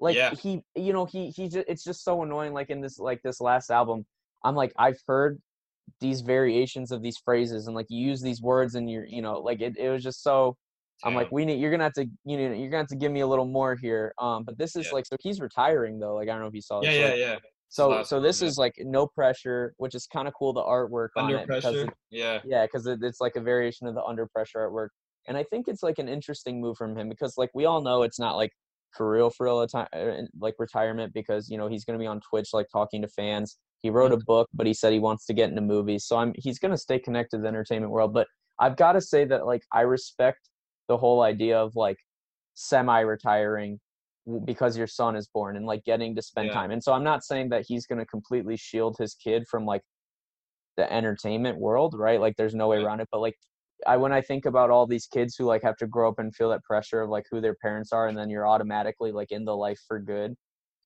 Like 0.00 0.16
Yeah. 0.16 0.34
he, 0.34 0.62
you 0.74 0.92
know, 0.92 1.04
he 1.04 1.30
he 1.30 1.48
just 1.48 1.66
it's 1.68 1.84
just 1.84 2.02
so 2.04 2.22
annoying. 2.22 2.52
Like 2.52 2.70
in 2.70 2.80
this 2.80 2.98
like 2.98 3.20
this 3.22 3.40
last 3.40 3.70
album, 3.70 4.04
I'm 4.44 4.54
like 4.56 4.72
I've 4.76 5.00
heard 5.06 5.40
these 6.00 6.20
variations 6.20 6.90
of 6.90 7.02
these 7.02 7.18
phrases 7.24 7.66
and 7.66 7.76
like 7.76 7.86
you 7.88 8.04
use 8.04 8.20
these 8.20 8.40
words 8.42 8.74
and 8.74 8.90
you're 8.90 9.06
you 9.06 9.22
know 9.22 9.38
like 9.40 9.60
it, 9.60 9.76
it 9.76 9.90
was 9.90 10.02
just 10.02 10.22
so 10.22 10.56
I'm 11.04 11.14
like, 11.14 11.32
we 11.32 11.44
need. 11.44 11.60
You're 11.60 11.70
gonna 11.70 11.82
have 11.82 11.94
to, 11.94 12.06
you 12.24 12.36
know, 12.36 12.54
you're 12.54 12.70
gonna 12.70 12.82
have 12.82 12.86
to 12.88 12.96
give 12.96 13.10
me 13.10 13.20
a 13.20 13.26
little 13.26 13.44
more 13.44 13.74
here. 13.74 14.14
Um, 14.18 14.44
but 14.44 14.56
this 14.56 14.76
is 14.76 14.86
Yeah. 14.86 14.92
like, 14.92 15.06
so 15.06 15.16
he's 15.20 15.40
retiring 15.40 15.98
though. 15.98 16.14
Like, 16.14 16.28
I 16.28 16.32
don't 16.32 16.42
know 16.42 16.46
if 16.46 16.54
you 16.54 16.60
saw. 16.60 16.80
yeah, 16.80 16.90
this. 16.90 16.98
yeah, 17.00 17.06
like, 17.06 17.18
yeah. 17.18 17.38
So, 17.70 18.02
so 18.04 18.20
this 18.20 18.42
is 18.42 18.58
like 18.58 18.74
no 18.78 19.06
pressure, 19.06 19.74
which 19.78 19.94
is 19.94 20.06
kind 20.06 20.28
of 20.28 20.34
cool. 20.38 20.52
The 20.52 20.62
artwork 20.62 21.08
on 21.16 21.24
Under 21.24 21.38
it 21.38 21.46
because 21.48 21.64
pressure. 21.64 21.86
it, 21.86 21.94
Yeah, 22.10 22.40
yeah, 22.44 22.66
because 22.66 22.86
it, 22.86 23.00
it's 23.02 23.20
like 23.20 23.34
a 23.36 23.40
variation 23.40 23.86
of 23.86 23.94
the 23.94 24.02
under 24.04 24.26
pressure 24.26 24.58
artwork, 24.58 24.90
and 25.26 25.36
I 25.36 25.42
think 25.44 25.66
it's 25.68 25.82
like 25.82 25.98
an 25.98 26.08
interesting 26.08 26.60
move 26.60 26.76
from 26.76 26.96
him 26.96 27.08
because 27.08 27.34
like 27.36 27.50
we 27.54 27.64
all 27.64 27.80
know 27.80 28.02
it's 28.02 28.20
not 28.20 28.36
like 28.36 28.52
for 28.96 29.10
real, 29.10 29.30
for 29.30 29.46
real, 29.46 29.62
ati- 29.62 30.28
like 30.38 30.54
retirement 30.58 31.14
because 31.14 31.48
you 31.48 31.56
know 31.58 31.66
he's 31.66 31.84
gonna 31.84 31.98
be 31.98 32.06
on 32.06 32.20
Twitch 32.20 32.50
like 32.52 32.66
talking 32.70 33.02
to 33.02 33.08
fans. 33.08 33.56
He 33.82 33.90
wrote 33.90 34.12
a 34.12 34.16
book, 34.16 34.48
but 34.54 34.66
he 34.66 34.74
said 34.74 34.92
he 34.92 35.00
wants 35.00 35.26
to 35.26 35.34
get 35.34 35.50
into 35.50 35.60
movies, 35.60 36.04
so 36.06 36.16
I'm 36.16 36.32
he's 36.36 36.58
gonna 36.58 36.78
stay 36.78 36.98
connected 36.98 37.38
to 37.38 37.42
the 37.42 37.48
entertainment 37.48 37.92
world. 37.92 38.12
But 38.14 38.28
I've 38.58 38.76
got 38.76 38.92
to 38.92 39.00
say 39.00 39.24
that 39.24 39.44
like 39.46 39.62
I 39.72 39.80
respect 39.82 40.48
the 40.88 40.96
whole 40.96 41.22
idea 41.22 41.58
of 41.58 41.74
like 41.74 41.96
semi-retiring 42.54 43.80
because 44.44 44.76
your 44.76 44.86
son 44.86 45.16
is 45.16 45.26
born 45.26 45.56
and 45.56 45.66
like 45.66 45.84
getting 45.84 46.14
to 46.14 46.22
spend 46.22 46.48
Yeah. 46.48 46.54
time. 46.54 46.70
And 46.70 46.82
so 46.82 46.92
I'm 46.92 47.02
not 47.02 47.24
saying 47.24 47.48
that 47.48 47.64
he's 47.66 47.86
going 47.86 47.98
to 47.98 48.06
completely 48.06 48.56
shield 48.56 48.96
his 48.98 49.14
kid 49.14 49.44
from 49.50 49.66
like 49.66 49.82
the 50.76 50.90
entertainment 50.92 51.58
world, 51.58 51.94
right? 51.96 52.20
Like 52.20 52.36
there's 52.36 52.54
no 52.54 52.68
way 52.68 52.76
around 52.78 53.00
it, 53.00 53.08
but 53.10 53.20
like 53.20 53.36
I 53.86 53.96
when 53.96 54.12
I 54.12 54.20
think 54.20 54.46
about 54.46 54.70
all 54.70 54.86
these 54.86 55.06
kids 55.06 55.34
who 55.36 55.44
like 55.44 55.62
have 55.62 55.76
to 55.78 55.86
grow 55.86 56.08
up 56.08 56.18
and 56.18 56.34
feel 56.34 56.50
that 56.50 56.62
pressure 56.62 57.00
of 57.00 57.10
like 57.10 57.24
who 57.30 57.40
their 57.40 57.56
parents 57.60 57.92
are 57.92 58.06
and 58.06 58.16
then 58.16 58.30
you're 58.30 58.46
automatically 58.46 59.10
like 59.12 59.32
in 59.32 59.44
the 59.44 59.56
life 59.56 59.80
for 59.88 59.98
good. 59.98 60.34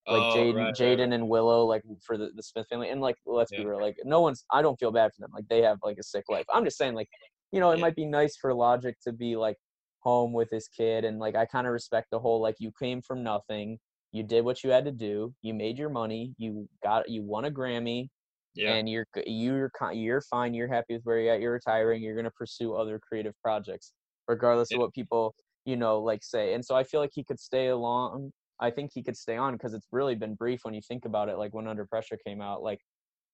Like 0.08 0.22
Oh, 0.22 0.28
Jaden 0.28 0.54
right, 0.54 0.74
Jaden 0.74 1.12
right. 1.12 1.14
and 1.14 1.28
Willow 1.28 1.64
like 1.66 1.82
for 2.04 2.16
the, 2.16 2.30
the 2.34 2.42
Smith 2.42 2.66
family 2.68 2.90
and 2.90 3.00
like 3.00 3.16
let's 3.26 3.52
be 3.52 3.64
real 3.64 3.80
like 3.80 3.96
no 4.04 4.20
one's 4.20 4.44
I 4.52 4.62
don't 4.62 4.78
feel 4.78 4.92
bad 4.92 5.12
for 5.14 5.20
them. 5.22 5.30
Like 5.34 5.48
they 5.48 5.62
have 5.62 5.78
like 5.82 5.98
a 5.98 6.02
sick 6.04 6.24
life. 6.28 6.44
I'm 6.52 6.64
just 6.64 6.78
saying 6.78 6.94
like 6.94 7.08
you 7.52 7.60
know, 7.60 7.70
it 7.70 7.78
Yeah. 7.78 7.80
might 7.80 7.96
be 7.96 8.06
nice 8.06 8.36
for 8.36 8.52
Logic 8.54 8.96
to 9.02 9.12
be 9.12 9.36
like 9.36 9.56
home 10.00 10.32
with 10.32 10.48
his 10.50 10.68
kid 10.68 11.04
and 11.04 11.18
like 11.18 11.34
I 11.34 11.46
kind 11.46 11.66
of 11.66 11.72
respect 11.72 12.08
the 12.10 12.20
whole 12.20 12.40
like 12.40 12.56
you 12.60 12.72
came 12.80 13.02
from 13.02 13.22
nothing, 13.24 13.78
you 14.12 14.22
did 14.22 14.44
what 14.44 14.62
you 14.64 14.70
had 14.70 14.84
to 14.84 14.92
do, 14.92 15.34
you 15.42 15.54
made 15.54 15.78
your 15.78 15.90
money, 15.90 16.34
you 16.38 16.68
got 16.82 17.08
you 17.08 17.22
won 17.22 17.44
a 17.46 17.50
Grammy 17.50 18.08
Yeah, 18.54 18.78
and 18.78 18.88
you're 18.88 19.06
you're 19.26 19.70
you're 19.92 20.20
fine, 20.22 20.54
you're 20.54 20.68
happy 20.68 20.94
with 20.94 21.02
where 21.04 21.20
you're 21.20 21.34
at, 21.34 21.40
you're 21.40 21.52
retiring, 21.52 22.02
you're 22.02 22.14
going 22.14 22.24
to 22.24 22.30
pursue 22.32 22.74
other 22.74 22.98
creative 23.00 23.34
projects 23.42 23.92
regardless 24.28 24.70
Yeah. 24.70 24.76
of 24.76 24.80
what 24.80 24.92
people, 24.94 25.34
you 25.64 25.76
know, 25.76 26.00
like 26.00 26.22
say. 26.24 26.54
And 26.54 26.64
so 26.64 26.74
I 26.76 26.82
feel 26.84 27.00
like 27.00 27.10
he 27.14 27.24
could 27.24 27.38
stay 27.40 27.68
along 27.68 28.32
I 28.60 28.70
think 28.70 28.90
he 28.92 29.02
could 29.02 29.16
stay 29.16 29.36
on 29.36 29.52
because 29.52 29.74
it's 29.74 29.86
really 29.92 30.14
been 30.14 30.34
brief 30.34 30.60
when 30.64 30.74
you 30.74 30.80
think 30.80 31.04
about 31.04 31.28
it 31.28 31.36
like 31.36 31.52
when 31.54 31.66
Under 31.66 31.84
Pressure 31.84 32.18
came 32.26 32.40
out 32.40 32.62
like 32.62 32.80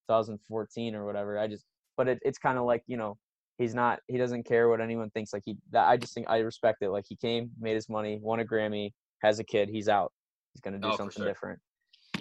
2014 0.09 0.95
or 0.95 1.07
whatever. 1.07 1.39
I 1.39 1.47
just 1.47 1.65
but 1.97 2.09
it, 2.09 2.19
it's 2.23 2.39
kind 2.39 2.59
of 2.59 2.65
like, 2.65 2.83
you 2.87 2.97
know, 2.97 3.19
he's 3.59 3.75
not 3.75 4.01
he 4.09 4.19
doesn't 4.19 4.45
care 4.45 4.69
what 4.69 4.81
anyone 4.81 5.11
thinks 5.11 5.33
like 5.33 5.43
he 5.45 5.57
that 5.71 5.87
I 5.87 5.97
just 5.97 6.15
think 6.15 6.29
I 6.29 6.39
respect 6.39 6.83
it 6.83 6.91
like 6.91 7.05
he 7.09 7.17
came, 7.17 7.51
made 7.61 7.75
his 7.75 7.89
money, 7.89 8.19
won 8.21 8.41
a 8.41 8.45
Grammy, 8.45 8.93
has 9.23 9.39
a 9.39 9.45
kid, 9.45 9.69
he's 9.69 9.89
out. 9.89 10.13
He's 10.53 10.61
going 10.61 10.75
to 10.75 10.81
do 10.81 10.93
Oh, 10.93 10.97
something 10.97 11.23
sure. 11.23 11.27
different. 11.27 11.61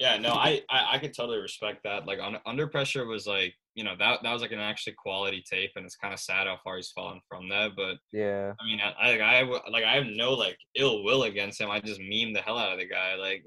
Yeah. 0.01 0.17
No, 0.17 0.31
I, 0.33 0.61
I 0.69 0.93
I 0.93 0.97
could 0.97 1.13
totally 1.13 1.37
respect 1.39 1.83
that. 1.83 2.05
Like 2.07 2.19
on 2.19 2.37
Under 2.45 2.67
Pressure 2.67 3.05
was 3.05 3.27
like 3.27 3.53
you 3.75 3.83
know 3.85 3.93
that 3.99 4.19
that 4.23 4.33
was 4.33 4.41
like 4.41 4.51
an 4.51 4.59
actually 4.59 4.93
quality 4.93 5.43
tape, 5.49 5.71
and 5.75 5.85
it's 5.85 5.95
kind 5.95 6.13
of 6.13 6.19
sad 6.19 6.47
how 6.47 6.57
far 6.63 6.75
he's 6.75 6.89
fallen 6.89 7.21
from 7.29 7.47
that. 7.49 7.71
But 7.75 7.97
Yeah. 8.11 8.53
I 8.59 8.65
mean, 8.65 8.79
I 8.81 9.11
like, 9.11 9.21
I 9.21 9.41
like 9.69 9.83
I 9.83 9.93
have 9.93 10.07
no 10.07 10.33
like 10.33 10.57
ill 10.75 11.03
will 11.03 11.23
against 11.23 11.61
him. 11.61 11.69
I 11.71 11.79
just 11.79 12.01
meme 12.01 12.33
the 12.33 12.41
hell 12.41 12.57
out 12.57 12.73
of 12.73 12.79
the 12.79 12.85
guy. 12.87 13.15
Like 13.15 13.43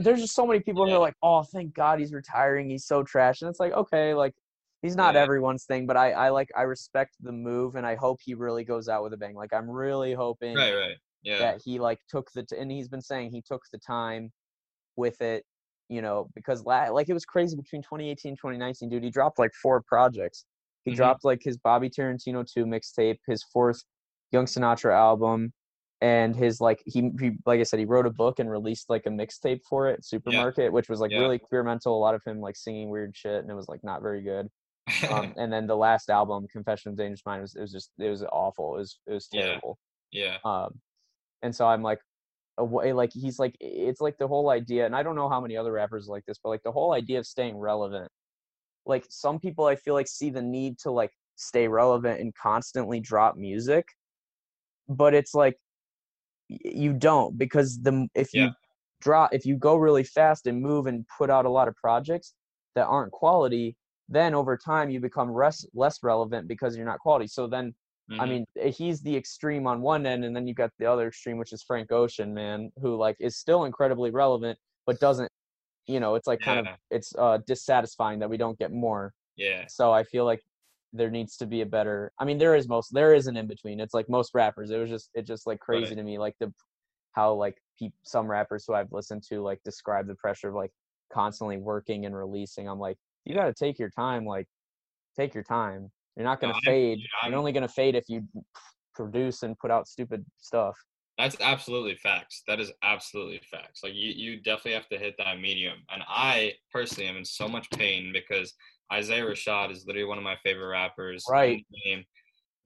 there's 0.00 0.20
just 0.20 0.34
so 0.34 0.46
many 0.46 0.60
people 0.66 0.84
who 0.84 0.90
Yeah. 0.90 0.96
are 0.98 1.00
like, 1.00 1.16
"Oh, 1.22 1.42
thank 1.42 1.74
God 1.74 1.98
he's 1.98 2.12
retiring. 2.12 2.68
He's 2.70 2.84
so 2.86 3.02
trash." 3.02 3.42
And 3.42 3.48
it's 3.50 3.58
like, 3.60 3.72
okay, 3.72 4.14
like 4.14 4.34
he's 4.82 4.94
not 4.96 5.14
Yeah. 5.14 5.22
everyone's 5.22 5.64
thing, 5.64 5.86
but 5.86 5.96
I, 5.96 6.12
I 6.12 6.28
like, 6.28 6.50
I 6.54 6.62
respect 6.62 7.16
the 7.20 7.32
move, 7.32 7.74
and 7.76 7.86
I 7.86 7.94
hope 7.94 8.20
he 8.22 8.34
really 8.34 8.64
goes 8.64 8.86
out 8.88 9.02
with 9.02 9.14
a 9.14 9.16
bang. 9.16 9.34
Like 9.34 9.54
I'm 9.54 9.68
really 9.70 10.12
hoping 10.12 10.54
right, 10.54 10.74
right, 10.74 10.96
yeah, 11.22 11.38
that 11.38 11.62
he 11.64 11.78
like 11.80 11.98
took 12.08 12.30
the, 12.32 12.42
t- 12.42 12.58
and 12.58 12.70
he's 12.70 12.88
been 12.88 13.00
saying 13.00 13.30
he 13.32 13.40
took 13.42 13.62
the 13.72 13.78
time 13.78 14.30
with 14.96 15.20
it, 15.22 15.44
you 15.88 16.00
know, 16.02 16.28
because 16.34 16.64
la- 16.64 16.88
like 16.90 17.08
it 17.08 17.14
was 17.14 17.24
crazy 17.24 17.56
between 17.56 17.82
2018 17.82 18.30
and 18.30 18.38
2019, 18.38 18.88
dude. 18.88 19.02
He 19.04 19.10
dropped 19.10 19.38
like 19.38 19.52
four 19.54 19.82
projects. 19.82 20.44
He 20.84 20.92
Mhm. 20.92 20.96
dropped 20.96 21.24
like 21.24 21.42
his 21.42 21.56
Bobby 21.58 21.88
Tarantino 21.90 22.44
2 22.50 22.64
mixtape, 22.66 23.18
his 23.26 23.42
fourth 23.44 23.82
Young 24.32 24.46
Sinatra 24.46 24.92
album, 24.92 25.52
and 26.00 26.34
his 26.36 26.60
like 26.60 26.82
he, 26.86 27.10
he 27.20 27.32
like 27.46 27.60
I 27.60 27.62
said, 27.62 27.78
he 27.78 27.84
wrote 27.84 28.06
a 28.06 28.10
book 28.10 28.38
and 28.38 28.50
released 28.50 28.90
like 28.90 29.06
a 29.06 29.10
mixtape 29.10 29.60
for 29.68 29.88
it, 29.88 30.04
Supermarket, 30.04 30.72
which 30.72 30.88
was 30.88 31.00
like 31.00 31.10
Yeah. 31.12 31.18
really 31.20 31.36
experimental. 31.36 31.96
A 31.96 32.00
lot 32.00 32.14
of 32.14 32.22
him 32.26 32.40
like 32.40 32.56
singing 32.56 32.88
weird 32.90 33.16
shit, 33.16 33.42
and 33.42 33.50
it 33.50 33.54
was 33.54 33.68
like 33.68 33.82
not 33.84 34.02
very 34.02 34.22
good. 34.22 34.50
Um, 35.08 35.32
and 35.38 35.52
then 35.52 35.66
the 35.66 35.76
last 35.76 36.10
album, 36.10 36.46
Confession 36.48 36.90
of 36.90 36.96
Dangerous 36.98 37.24
Mind, 37.24 37.42
was 37.42 37.54
it 37.54 37.60
was 37.60 37.72
just 37.72 37.90
it 37.98 38.08
was 38.10 38.22
awful. 38.24 38.74
It 38.76 38.78
was 38.78 39.00
it 39.06 39.12
was 39.12 39.28
Yeah. 39.32 39.42
terrible. 39.42 39.78
yeah. 40.10 40.38
Um, 40.44 40.80
and 41.42 41.54
so 41.54 41.66
I'm 41.66 41.82
like, 41.82 42.00
away 42.58 42.92
like 42.92 43.10
he's 43.12 43.38
like 43.38 43.56
it's 43.60 44.00
like 44.00 44.18
the 44.18 44.28
whole 44.28 44.50
idea, 44.50 44.86
and 44.86 44.94
I 44.96 45.02
don't 45.02 45.16
know 45.16 45.28
how 45.28 45.40
many 45.40 45.56
other 45.56 45.72
rappers 45.72 46.08
like 46.08 46.24
this, 46.26 46.38
but 46.42 46.50
like 46.50 46.62
the 46.62 46.72
whole 46.72 46.92
idea 46.94 47.18
of 47.18 47.26
staying 47.26 47.56
relevant. 47.58 48.10
Like 48.86 49.06
some 49.10 49.40
people, 49.40 49.66
I 49.66 49.76
feel 49.76 49.94
like 49.94 50.08
see 50.08 50.30
the 50.30 50.42
need 50.42 50.78
to 50.80 50.90
like 50.90 51.12
stay 51.36 51.68
relevant 51.68 52.20
and 52.20 52.34
constantly 52.34 53.00
drop 53.00 53.36
music, 53.36 53.86
but 54.88 55.14
it's 55.14 55.34
like 55.34 55.58
you 56.48 56.92
don't 56.92 57.38
because 57.38 57.80
the 57.82 58.08
if 58.14 58.34
you 58.34 58.42
Yeah. 58.44 58.50
drop 59.00 59.32
if 59.34 59.46
you 59.46 59.56
go 59.56 59.76
really 59.76 60.04
fast 60.04 60.46
and 60.46 60.60
move 60.60 60.86
and 60.86 61.06
put 61.18 61.30
out 61.30 61.46
a 61.46 61.50
lot 61.50 61.68
of 61.68 61.76
projects 61.76 62.34
that 62.74 62.86
aren't 62.86 63.12
quality 63.12 63.76
then 64.08 64.34
over 64.34 64.56
time 64.56 64.90
you 64.90 65.00
become 65.00 65.32
less 65.32 65.66
less 65.74 66.02
relevant 66.02 66.46
because 66.48 66.76
you're 66.76 66.86
not 66.86 66.98
quality 67.00 67.26
so 67.26 67.46
then 67.46 67.74
I 68.18 68.26
Mhm. 68.26 68.26
mean, 68.26 68.46
eh, 68.58 68.70
he's 68.70 69.02
the 69.02 69.16
extreme 69.16 69.66
on 69.66 69.82
one 69.82 70.06
end, 70.06 70.24
and 70.24 70.34
then 70.36 70.46
you've 70.46 70.56
got 70.56 70.70
the 70.78 70.86
other 70.86 71.08
extreme, 71.08 71.38
which 71.38 71.52
is 71.52 71.62
Frank 71.62 71.90
Ocean, 71.92 72.34
man, 72.34 72.70
who 72.78 72.96
like 72.96 73.16
is 73.20 73.36
still 73.38 73.64
incredibly 73.64 74.10
relevant, 74.10 74.58
but 74.86 75.00
doesn't, 75.00 75.30
you 75.86 76.00
know, 76.00 76.14
it's 76.16 76.26
like 76.28 76.40
kind 76.42 76.60
of 76.60 76.70
it's 76.90 77.14
uh 77.18 77.38
dissatisfying 77.46 78.20
that 78.20 78.30
we 78.30 78.36
don't 78.38 78.58
get 78.58 78.72
more. 78.72 79.14
yeah. 79.36 79.68
So 79.68 79.92
I 79.92 80.04
feel 80.04 80.24
like 80.26 80.42
there 80.92 81.10
needs 81.10 81.36
to 81.38 81.46
be 81.46 81.60
a 81.62 81.66
better. 81.66 82.12
I 82.20 82.24
mean, 82.24 82.38
there 82.38 82.54
is 82.56 82.68
most 82.68 82.90
there 82.94 83.14
is 83.14 83.26
an 83.28 83.36
in 83.36 83.46
between. 83.48 83.80
It's 83.80 83.94
like 83.94 84.08
most 84.08 84.32
rappers. 84.34 84.70
It 84.70 84.78
was 84.78 84.90
just 84.90 85.10
it 85.14 85.26
just 85.26 85.46
like 85.46 85.60
crazy 85.60 85.94
Right. 85.94 85.96
to 85.96 86.02
me, 86.02 86.18
like 86.18 86.36
the 86.40 86.52
how 87.12 87.34
like 87.34 87.58
peop, 87.78 87.94
some 88.04 88.26
rappers 88.30 88.64
who 88.66 88.74
I've 88.74 88.92
listened 88.92 89.22
to 89.30 89.42
like 89.42 89.62
describe 89.64 90.06
the 90.06 90.16
pressure 90.16 90.48
of 90.50 90.54
like 90.54 90.72
constantly 91.12 91.58
working 91.58 92.06
and 92.06 92.16
releasing. 92.16 92.68
I'm 92.68 92.78
like, 92.78 92.98
you 93.24 93.34
got 93.34 93.46
to 93.46 93.54
take 93.54 93.78
your 93.78 93.90
time, 93.90 94.24
like 94.26 94.48
take 95.16 95.34
your 95.34 95.44
time. 95.44 95.90
You're 96.16 96.24
not 96.24 96.40
gonna 96.40 96.52
I'm- 96.54 96.62
fade. 96.64 96.98
I'm- 97.22 97.30
You're 97.32 97.38
only 97.38 97.52
gonna 97.52 97.68
fade 97.68 97.94
if 97.94 98.08
you 98.08 98.26
produce 98.94 99.42
and 99.42 99.58
put 99.58 99.70
out 99.70 99.88
stupid 99.88 100.24
stuff. 100.38 100.76
That's 101.18 101.36
absolutely 101.40 101.94
facts. 101.96 102.42
That 102.48 102.58
is 102.60 102.72
absolutely 102.82 103.40
facts. 103.50 103.82
Like 103.84 103.94
you, 103.94 104.10
you 104.12 104.40
definitely 104.40 104.72
have 104.72 104.88
to 104.88 104.98
hit 104.98 105.14
that 105.18 105.38
medium. 105.40 105.78
And 105.88 106.02
I 106.08 106.54
personally 106.72 107.08
am 107.08 107.16
in 107.16 107.24
so 107.24 107.46
much 107.48 107.70
pain 107.70 108.12
because 108.12 108.52
Isaiah 108.92 109.24
Rashad 109.24 109.70
is 109.70 109.84
literally 109.86 110.06
one 110.08 110.18
of 110.18 110.24
my 110.24 110.36
favorite 110.42 110.66
rappers. 110.68 111.24
Right. 111.30 111.64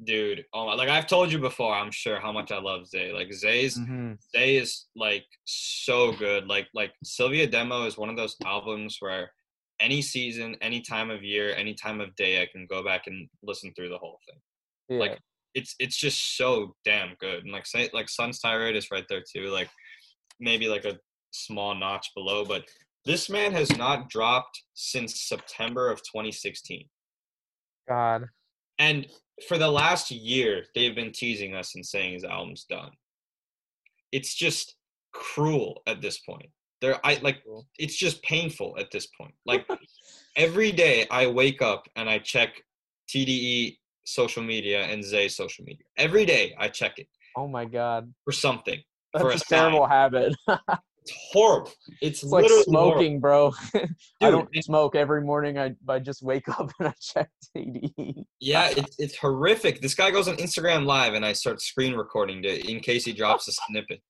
Dude, 0.05 0.45
oh 0.55 0.67
my, 0.67 0.75
like 0.75 0.89
I've 0.89 1.09
told 1.09 1.33
you 1.33 1.41
before, 1.41 1.75
I'm 1.75 1.91
sure 1.91 2.21
how 2.21 2.31
much 2.31 2.53
I 2.53 2.59
love 2.61 2.87
Zay. 2.87 3.13
Like 3.13 3.33
Zay's 3.33 3.77
Mm-hmm. 3.77 4.13
Zay 4.35 4.57
is 4.57 4.87
like 4.95 5.27
so 5.45 6.13
good. 6.13 6.47
Like 6.47 6.69
like 6.73 6.93
Cilvia 7.05 7.51
Demo 7.51 7.85
is 7.85 7.99
one 7.99 8.09
of 8.09 8.17
those 8.17 8.37
albums 8.47 8.99
where 9.01 9.33
any 9.81 10.03
season, 10.03 10.57
any 10.61 10.81
time 10.81 11.11
of 11.11 11.23
year, 11.23 11.55
any 11.55 11.75
time 11.75 12.01
of 12.01 12.15
day, 12.17 12.43
I 12.43 12.47
can 12.51 12.67
go 12.69 12.85
back 12.85 13.07
and 13.07 13.29
listen 13.43 13.73
through 13.75 13.91
the 13.91 13.99
whole 13.99 14.19
thing. 14.29 14.41
Yeah. 14.89 14.99
like 14.99 15.19
it's 15.55 15.75
it's 15.79 15.97
just 15.97 16.37
so 16.37 16.75
damn 16.85 17.15
good. 17.21 17.45
And 17.45 17.53
like 17.53 17.67
say 17.67 17.89
like 17.93 18.09
sun's 18.09 18.41
tirade 18.41 18.77
is 18.77 18.91
right 18.91 19.05
there 19.09 19.23
too 19.23 19.51
like 19.51 19.69
maybe 20.41 20.69
like 20.69 20.85
a 20.85 20.99
small 21.31 21.75
notch 21.75 22.09
below 22.15 22.45
but 22.45 22.65
this 23.05 23.29
man 23.29 23.53
has 23.53 23.77
not 23.77 24.09
dropped 24.09 24.63
since 24.75 25.23
september 25.23 25.91
of 25.91 25.99
2016 25.99 26.87
God. 27.89 28.27
and 28.79 29.07
for 29.47 29.59
the 29.59 29.71
last 29.71 30.11
year 30.11 30.65
they've 30.75 30.95
been 30.95 31.13
teasing 31.13 31.55
us 31.55 31.75
and 31.75 31.85
saying 31.85 32.15
his 32.15 32.25
album's 32.25 32.65
done. 32.65 32.91
It's 34.11 34.35
just 34.35 34.75
cruel 35.13 35.83
at 35.87 36.01
this 36.01 36.19
point 36.19 36.51
there 36.81 36.99
i 37.05 37.19
like 37.23 37.43
it's 37.79 37.97
just 37.97 38.23
painful 38.23 38.77
at 38.79 38.91
this 38.91 39.07
point 39.19 39.35
like 39.47 39.67
every 40.37 40.71
day 40.73 41.07
i 41.11 41.27
wake 41.27 41.61
up 41.63 41.87
and 41.97 42.09
i 42.09 42.19
check 42.19 42.51
tde 43.09 43.77
social 44.05 44.43
media 44.43 44.83
and 44.85 45.05
zay's 45.05 45.37
social 45.37 45.65
media 45.65 45.85
every 45.97 46.25
day 46.25 46.55
i 46.59 46.69
check 46.69 46.99
it 46.99 47.07
Oh 47.37 47.47
my 47.47 47.67
God. 47.67 48.13
for 48.25 48.33
something 48.33 48.81
That's 49.13 49.23
For 49.23 49.31
a 49.31 49.37
a 49.37 49.39
terrible 49.39 49.87
habit. 49.87 50.35
it's 50.49 51.13
horrible 51.31 51.71
it's, 52.01 52.23
It's 52.23 52.33
like 52.33 52.43
literally 52.43 52.65
horrible. 52.69 52.93
smoking, 52.93 53.21
bro. 53.21 53.53
I 54.23 54.31
don't 54.31 54.49
smoke 54.65 54.97
every 54.97 55.21
morning. 55.23 55.57
I 55.57 55.75
I 55.89 56.01
just 56.01 56.21
wake 56.23 56.49
up 56.49 56.71
and 56.81 56.89
I 56.89 56.95
check 57.01 57.29
tde 57.55 58.25
yeah 58.41 58.71
it's, 58.77 58.97
it's 58.99 59.17
horrific 59.19 59.81
this 59.81 59.95
guy 59.95 60.11
goes 60.11 60.27
on 60.27 60.37
instagram 60.37 60.85
live 60.85 61.15
and 61.15 61.25
i 61.25 61.33
start 61.33 61.61
screen 61.61 61.95
recording 61.95 62.43
to 62.43 62.71
in 62.71 62.81
case 62.81 63.05
he 63.05 63.13
drops 63.13 63.47
a 63.49 63.53
snippet 63.53 64.01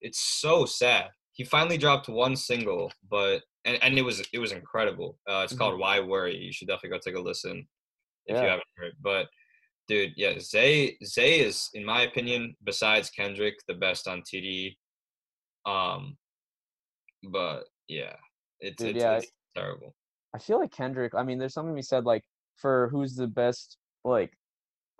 it's 0.00 0.20
so 0.40 0.64
sad 0.64 1.08
he 1.32 1.44
finally 1.44 1.78
dropped 1.78 2.08
one 2.08 2.36
single 2.36 2.92
but 3.10 3.42
and, 3.64 3.78
and 3.82 3.98
it 3.98 4.02
was 4.02 4.22
it 4.32 4.38
was 4.38 4.52
incredible 4.52 5.18
uh, 5.28 5.42
it's 5.44 5.52
Mhm. 5.52 5.58
called 5.58 5.78
why 5.80 6.00
worry 6.00 6.36
you 6.36 6.52
should 6.52 6.68
definitely 6.68 6.90
go 6.90 6.98
take 7.04 7.16
a 7.16 7.20
listen 7.20 7.66
if 8.26 8.40
you 8.42 8.48
haven't 8.48 8.66
heard 8.76 8.92
but 9.00 9.28
dude 9.88 10.12
yeah 10.16 10.38
zay 10.38 10.96
zay 11.04 11.40
is 11.40 11.68
in 11.74 11.84
my 11.84 12.02
opinion 12.02 12.54
besides 12.64 13.10
kendrick 13.10 13.54
the 13.66 13.74
best 13.74 14.06
on 14.06 14.22
td 14.22 14.76
um 15.66 16.16
but 17.30 17.64
yeah 17.88 18.14
it's 18.60 18.76
Dude, 18.82 18.96
it's, 18.96 19.02
yeah, 19.04 19.16
it's 19.16 19.32
terrible 19.56 19.94
I 20.34 20.38
feel 20.38 20.58
like 20.58 20.72
Kendrick. 20.72 21.14
I 21.14 21.22
mean, 21.22 21.38
there's 21.38 21.52
something 21.52 21.74
we 21.74 21.82
said 21.82 22.06
like 22.06 22.24
for 22.56 22.88
who's 22.90 23.14
the 23.14 23.26
best 23.26 23.76
like 24.02 24.32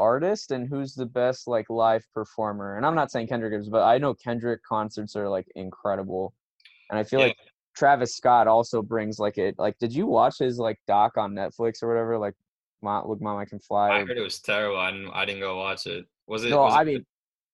artist 0.02 0.50
and 0.50 0.68
who's 0.68 0.94
the 0.94 1.06
best 1.06 1.46
like 1.46 1.68
live 1.70 2.04
performer. 2.12 2.76
And 2.76 2.84
I'm 2.86 2.94
not 2.94 3.10
saying 3.10 3.28
Kendrick 3.28 3.54
is, 3.58 3.68
but 3.68 3.82
I 3.84 3.98
know 3.98 4.14
Kendrick 4.14 4.62
concerts 4.64 5.14
are 5.16 5.28
like 5.28 5.46
incredible. 5.54 6.34
And 6.90 6.98
I 6.98 7.04
feel 7.04 7.20
Yeah. 7.20 7.26
like 7.26 7.36
Travis 7.76 8.16
Scott 8.16 8.46
also 8.48 8.82
brings 8.82 9.18
like 9.18 9.38
it. 9.38 9.54
Like, 9.58 9.78
did 9.78 9.94
you 9.94 10.06
watch 10.06 10.38
his 10.38 10.58
like 10.58 10.78
doc 10.86 11.16
on 11.16 11.32
Netflix 11.32 11.82
or 11.82 11.88
whatever? 11.88 12.18
Like, 12.18 12.34
Ma, 12.82 13.02
look, 13.06 13.20
Mom, 13.20 13.38
I 13.38 13.44
can 13.44 13.60
fly. 13.60 13.90
i 13.90 14.00
heard 14.00 14.18
it 14.18 14.22
was 14.22 14.40
terrible 14.40 14.76
i 14.76 14.90
didn't 14.90 15.10
i 15.14 15.24
didn't 15.24 15.40
go 15.40 15.56
watch 15.56 15.86
it 15.86 16.04
was 16.26 16.44
it 16.44 16.50
no, 16.50 16.62
was 16.64 16.74
it 16.74 16.78
I 16.78 16.84
mean, 16.84 17.06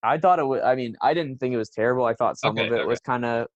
I 0.02 0.16
thought 0.18 0.38
it 0.38 0.44
was. 0.44 0.62
I 0.64 0.74
mean, 0.74 0.96
I 1.02 1.12
didn't 1.12 1.38
think 1.38 1.52
it 1.54 1.58
was 1.58 1.70
terrible. 1.70 2.04
I 2.04 2.14
thought 2.14 2.38
some 2.38 2.56
Okay, 2.56 2.66
of 2.66 2.72
it 2.72 2.80
okay. 2.80 2.88
was 2.88 3.00
kind 3.00 3.24
of 3.24 3.48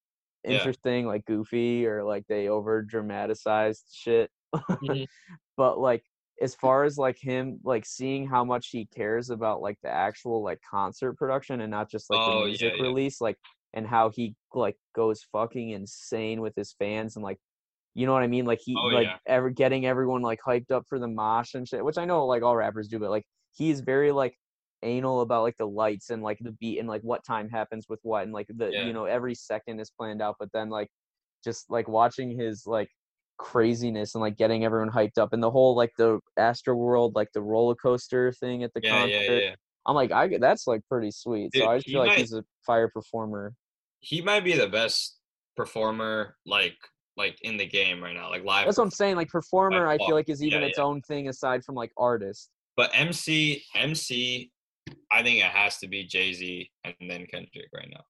Yeah. 0.45 0.51
interesting, 0.51 1.07
like 1.07 1.25
goofy 1.25 1.87
or 1.87 2.03
like 2.05 2.27
they 2.29 2.49
over 2.49 2.83
dramatized 2.83 3.87
shit. 3.93 4.31
Mhm. 4.55 5.07
but 5.57 5.79
like, 5.79 6.05
as 6.41 6.55
far 6.55 6.85
as 6.85 6.99
like 6.99 7.19
him, 7.19 7.61
like 7.65 7.85
seeing 7.87 8.27
how 8.27 8.45
much 8.45 8.69
he 8.71 8.87
cares 8.87 9.31
about 9.31 9.61
like 9.61 9.79
the 9.83 9.91
actual 9.91 10.43
like 10.43 10.61
concert 10.69 11.15
production 11.15 11.61
and 11.61 11.71
not 11.71 11.91
just 11.91 12.11
like 12.11 12.21
Oh, 12.21 12.31
the 12.31 12.39
yeah, 12.39 12.47
music 12.49 12.75
yeah. 12.79 12.83
release, 12.85 13.21
like, 13.21 13.37
and 13.75 13.87
how 13.87 14.11
he 14.11 14.35
like 14.55 14.77
goes 14.95 15.23
fucking 15.33 15.71
insane 15.71 16.41
with 16.41 16.55
his 16.57 16.73
fans 16.79 17.17
and 17.17 17.25
like. 17.25 17.39
You 17.95 18.07
know 18.07 18.15
what 18.15 18.23
I 18.23 18.27
mean? 18.27 18.47
Like 18.47 18.61
he 18.65 18.75
Oh, 18.75 18.87
like 18.87 19.07
yeah. 19.07 19.19
ever 19.27 19.51
getting 19.51 19.85
everyone 19.85 20.23
like 20.23 20.41
hyped 20.41 20.71
up 20.71 20.85
for 20.89 20.99
the 20.99 21.07
mosh 21.09 21.53
and 21.53 21.69
shit, 21.69 21.85
which 21.85 21.99
I 21.99 22.07
know 22.07 22.25
like 22.25 22.43
all 22.43 22.57
rappers 22.57 22.89
do, 22.89 22.99
but 22.99 23.11
like 23.11 23.27
he's 23.53 23.81
very 23.81 24.13
like 24.13 24.35
anal 24.83 25.21
about 25.21 25.43
like 25.43 25.59
the 25.59 25.67
lights 25.69 26.09
and 26.09 26.23
like 26.23 26.39
the 26.41 26.53
beat 26.53 26.79
and 26.79 26.89
like 26.89 27.03
what 27.03 27.23
time 27.23 27.51
happens 27.51 27.85
with 27.91 28.01
what 28.03 28.23
and 28.23 28.33
like 28.33 28.47
the 28.49 28.71
Yeah. 28.73 28.87
you 28.87 28.95
know 28.95 29.05
every 29.05 29.35
second 29.35 29.79
is 29.79 29.91
planned 29.91 30.23
out 30.23 30.37
but 30.41 30.49
then 30.55 30.71
like 30.71 30.89
just 31.45 31.71
like 31.71 31.87
watching 31.87 32.31
his 32.37 32.67
like 32.67 32.89
craziness 33.43 34.15
and 34.15 34.23
like 34.23 34.37
getting 34.37 34.65
everyone 34.65 34.89
hyped 34.91 35.19
up 35.19 35.33
and 35.33 35.43
the 35.43 35.51
whole 35.51 35.75
like 35.75 35.91
the 35.99 36.21
Astro 36.39 36.75
World 36.77 37.15
like 37.17 37.29
the 37.35 37.43
roller 37.43 37.75
coaster 37.75 38.33
thing 38.33 38.63
at 38.63 38.73
the 38.73 38.81
yeah, 38.83 38.91
concert 38.91 39.11
yeah, 39.43 39.49
yeah. 39.51 39.55
I'm 39.87 39.97
like 39.97 40.13
I 40.13 40.39
that's 40.39 40.67
like 40.69 40.81
pretty 40.89 41.11
sweet 41.11 41.51
Dude, 41.53 41.63
so 41.65 41.69
I 41.69 41.81
feel 41.81 41.99
like 41.99 42.09
might- 42.11 42.19
he's 42.19 42.33
a 42.33 42.45
fire 42.65 42.89
performer 42.89 43.53
He 44.01 44.23
might 44.23 44.45
be 44.45 44.53
the 44.55 44.69
best 44.69 45.19
performer, 45.57 46.37
like 46.47 46.77
like 47.17 47.37
in 47.43 47.57
the 47.59 47.67
game 47.67 48.03
right 48.03 48.15
now, 48.15 48.31
like 48.31 48.45
live. 48.45 48.65
that's 48.65 48.79
what 48.79 48.85
I'm 48.85 48.91
saying 48.91 49.17
like 49.17 49.29
performer 49.29 49.87
I 49.89 49.99
feel 49.99 50.15
like 50.15 50.29
is 50.31 50.43
even 50.43 50.63
Yeah, 50.63 50.69
its 50.69 50.79
yeah. 50.79 50.85
own 50.85 51.03
thing 51.03 51.29
aside 51.29 51.65
from 51.65 51.75
like 51.75 51.91
artist 51.99 52.49
But 52.77 52.91
MC, 52.95 53.63
MC, 53.75 54.51
I 55.11 55.23
think 55.23 55.39
it 55.41 55.51
has 55.51 55.79
to 55.79 55.89
be 55.89 56.05
Jay 56.05 56.33
Z 56.33 56.71
and 56.85 56.95
then 57.11 57.27
Kendrick 57.27 57.69
right 57.75 57.89
now. 57.91 58.05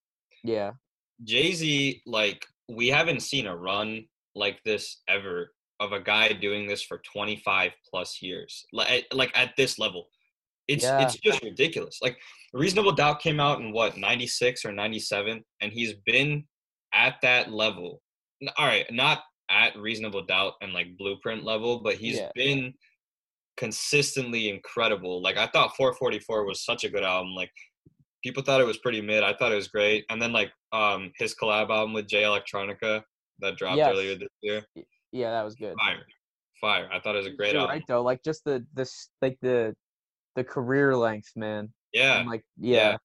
yeah 0.45 0.72
Jay 1.24 1.53
Z, 1.53 2.03
like 2.07 2.45
we 2.68 2.89
haven't 2.89 3.20
seen 3.20 3.47
a 3.47 3.57
run 3.57 4.05
like 4.35 4.61
this 4.64 5.03
ever 5.09 5.53
of 5.80 5.93
a 5.93 6.01
guy 6.01 6.33
doing 6.33 6.66
this 6.66 6.83
for 6.83 6.99
25 7.12 7.72
plus 7.91 8.22
years, 8.22 8.64
like 8.72 9.07
like 9.12 9.30
at 9.35 9.53
this 9.57 9.78
level. 9.78 10.09
It's 10.68 10.85
Yeah. 10.85 11.03
it's 11.03 11.16
just 11.18 11.43
ridiculous. 11.43 11.99
Like 12.01 12.18
Reasonable 12.53 12.93
Doubt 12.93 13.20
came 13.20 13.41
out 13.41 13.61
in 13.61 13.72
what 13.72 13.97
96 13.97 14.64
or 14.64 14.72
97, 14.72 15.43
and 15.61 15.72
he's 15.72 15.95
been 16.07 16.45
at 16.95 17.16
that 17.22 17.51
level. 17.51 18.01
All 18.57 18.66
right, 18.66 18.91
not 18.93 19.22
at 19.51 19.76
Reasonable 19.76 20.22
Doubt 20.24 20.55
and 20.62 20.72
like 20.72 20.97
Blueprint 20.97 21.45
level, 21.45 21.80
but 21.80 21.97
he's 21.97 22.18
Yeah. 22.18 22.30
been 22.35 22.74
consistently 23.57 24.49
incredible. 24.49 25.20
Like 25.20 25.37
I 25.37 25.47
thought 25.47 25.76
444 25.76 26.45
was 26.45 26.64
such 26.64 26.85
a 26.85 26.89
good 26.89 27.03
album. 27.05 27.35
Like 27.35 27.53
people 28.22 28.43
thought 28.43 28.61
it 28.61 28.66
was 28.66 28.78
pretty 28.78 29.01
mid. 29.01 29.22
I 29.22 29.35
thought 29.35 29.53
it 29.53 29.57
was 29.57 29.68
great. 29.68 30.05
And 30.11 30.20
then 30.22 30.33
like 30.33 30.53
um 30.72 31.12
his 31.16 31.35
collab 31.35 31.70
album 31.70 31.93
with 31.93 32.07
Jay 32.09 32.22
Electronica 32.22 33.03
that 33.43 33.57
dropped 33.57 33.76
Yes. 33.76 33.93
earlier 33.93 34.14
this 34.16 34.28
year. 34.40 34.62
yeah 35.12 35.30
that 35.30 35.43
was 35.45 35.55
good 35.55 35.74
Fire. 35.78 36.05
Fire. 36.61 36.88
I 36.93 37.01
thought 37.01 37.14
it 37.14 37.18
was 37.18 37.26
a 37.26 37.30
great 37.30 37.53
You're 37.53 37.62
album. 37.62 37.74
right 37.76 37.84
though 37.88 38.03
like 38.03 38.22
just 38.24 38.45
the 38.45 38.64
this 38.74 39.11
like 39.20 39.36
the 39.43 39.74
the 40.36 40.45
career 40.45 40.97
length 40.97 41.30
man 41.36 41.72
Yeah. 41.93 42.20
And, 42.20 42.28
like 42.30 42.45
yeah. 42.59 42.76
yeah. 42.93 42.97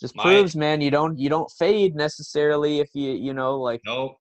Just 0.00 0.16
My- 0.16 0.22
proves, 0.24 0.56
man, 0.56 0.80
you 0.80 0.90
don't 0.90 1.18
you 1.18 1.28
don't 1.28 1.50
fade 1.58 1.94
necessarily 1.94 2.80
if 2.80 2.88
you 2.94 3.12
you 3.12 3.34
know 3.34 3.60
like 3.60 3.80
No. 3.86 4.16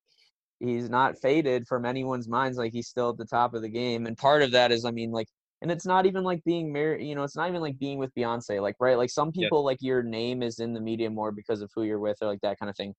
he's 0.60 0.90
not 0.90 1.18
faded 1.22 1.66
from 1.68 1.86
anyone's 1.86 2.28
minds. 2.28 2.58
Like 2.58 2.74
he's 2.74 2.88
still 2.90 3.10
at 3.12 3.18
the 3.18 3.26
top 3.26 3.54
of 3.54 3.62
the 3.62 3.70
game, 3.70 4.06
and 4.06 4.18
part 4.18 4.42
of 4.42 4.52
that 4.52 4.72
is, 4.74 4.84
I 4.84 4.92
mean, 4.92 5.12
like, 5.12 5.28
and 5.62 5.72
it's 5.72 5.86
not 5.86 6.06
even 6.06 6.24
like 6.26 6.44
being 6.44 6.72
married. 6.74 7.06
You 7.08 7.16
know, 7.16 7.24
it's 7.24 7.38
not 7.38 7.48
even 7.50 7.62
like 7.62 7.80
being 7.80 7.98
with 7.98 8.14
Beyonce. 8.14 8.62
Like, 8.62 8.76
right? 8.82 8.98
Like 8.98 9.10
some 9.10 9.32
Yeah. 9.34 9.46
people, 9.46 9.64
like 9.64 9.78
your 9.82 10.04
name 10.04 10.44
is 10.44 10.60
in 10.60 10.74
the 10.74 10.82
media 10.82 11.10
more 11.10 11.32
because 11.32 11.62
of 11.62 11.72
who 11.74 11.84
you're 11.84 12.00
with 12.00 12.18
or 12.22 12.28
like 12.28 12.42
that 12.42 12.60
kind 12.60 12.70
of 12.70 12.76
thing. 12.76 12.94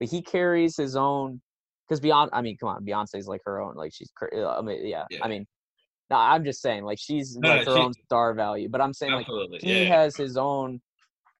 But 0.00 0.08
he 0.10 0.20
carries 0.20 0.76
his 0.76 0.96
own. 0.96 1.40
Because 1.88 2.00
Beyonce, 2.00 2.30
I 2.32 2.40
mean, 2.42 2.56
come 2.58 2.68
on, 2.70 2.84
Beyonce's 2.84 3.26
like 3.28 3.42
her 3.44 3.60
own. 3.60 3.74
Like 3.74 3.92
she's, 3.94 4.10
uh, 4.34 4.48
I 4.58 4.62
mean, 4.62 4.86
yeah. 4.86 5.04
Yeah. 5.10 5.20
I 5.22 5.28
mean, 5.28 5.46
no, 6.10 6.16
I'm 6.16 6.44
just 6.44 6.60
saying, 6.62 6.84
like 6.84 6.98
she's 7.00 7.36
No, 7.36 7.48
like 7.48 7.66
her 7.66 7.74
she- 7.74 7.80
own 7.80 7.92
star 8.04 8.34
value. 8.34 8.68
But 8.68 8.80
I'm 8.80 8.92
saying, 8.94 9.12
like 9.12 9.26
he 9.60 9.84
yeah. 9.84 9.96
has 10.02 10.16
his 10.16 10.36
own 10.36 10.80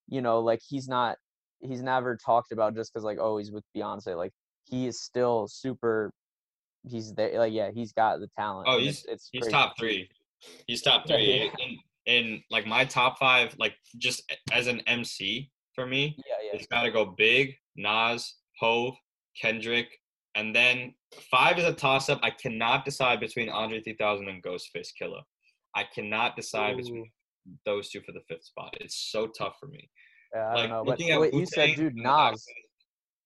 you 0.06 0.20
know 0.20 0.40
like 0.40 0.60
he's 0.68 0.86
not 0.86 1.16
he's 1.60 1.82
never 1.82 2.14
talked 2.14 2.52
about 2.52 2.74
just 2.74 2.92
because 2.92 3.04
like 3.04 3.16
oh 3.18 3.38
he's 3.38 3.50
with 3.50 3.64
beyonce 3.74 4.14
like 4.14 4.32
he 4.64 4.86
is 4.86 5.00
still 5.00 5.46
super 5.48 6.12
he's 6.86 7.14
there 7.14 7.38
like 7.38 7.54
yeah 7.54 7.70
he's 7.72 7.92
got 7.92 8.20
the 8.20 8.28
talent 8.38 8.68
Oh, 8.68 8.78
he's- 8.78 8.96
it's, 9.04 9.06
it's 9.08 9.28
He's 9.32 9.40
crazy. 9.44 9.52
top 9.52 9.78
three. 9.78 10.08
He's 10.66 10.82
top 10.82 11.04
Yeah, 11.06 11.16
three. 11.16 11.44
yeah. 11.58 11.64
In, 11.64 11.78
in 12.34 12.42
like 12.50 12.66
my 12.66 12.84
top 12.84 13.18
five, 13.18 13.54
like 13.58 13.76
just 13.96 14.30
as 14.52 14.66
an 14.66 14.80
MC 14.86 15.50
for 15.74 15.86
me, 15.86 16.14
yeah 16.26 16.34
yeah 16.44 16.58
it's 16.58 16.66
got 16.66 16.82
to 16.82 16.90
go 16.90 17.06
Big, 17.06 17.54
Nas, 17.76 18.34
Hove, 18.60 18.94
Kendrick, 19.40 19.88
and 20.34 20.54
then 20.54 20.94
five 21.30 21.58
is 21.58 21.64
a 21.64 21.72
toss 21.72 22.08
up. 22.08 22.20
I 22.22 22.30
cannot 22.30 22.84
decide 22.84 23.20
between 23.20 23.48
Andre 23.48 23.80
3000 23.80 24.28
and 24.28 24.42
Ghostface 24.42 24.88
Killah. 25.00 25.22
I 25.74 25.84
cannot 25.94 26.36
decide 26.36 26.76
between 26.76 27.10
those 27.66 27.90
two 27.90 28.00
for 28.00 28.12
the 28.12 28.20
fifth 28.28 28.44
spot. 28.44 28.74
It's 28.80 28.96
so 29.12 29.26
tough 29.26 29.56
for 29.60 29.66
me. 29.66 29.88
yeah, 30.34 30.40
i 30.48 30.54
like 30.54 30.56
don't 30.56 30.70
know 30.70 30.84
but 30.84 30.98
wait, 31.20 31.34
you 31.34 31.46
said 31.46 31.74
dude 31.76 31.94
nas 31.94 32.44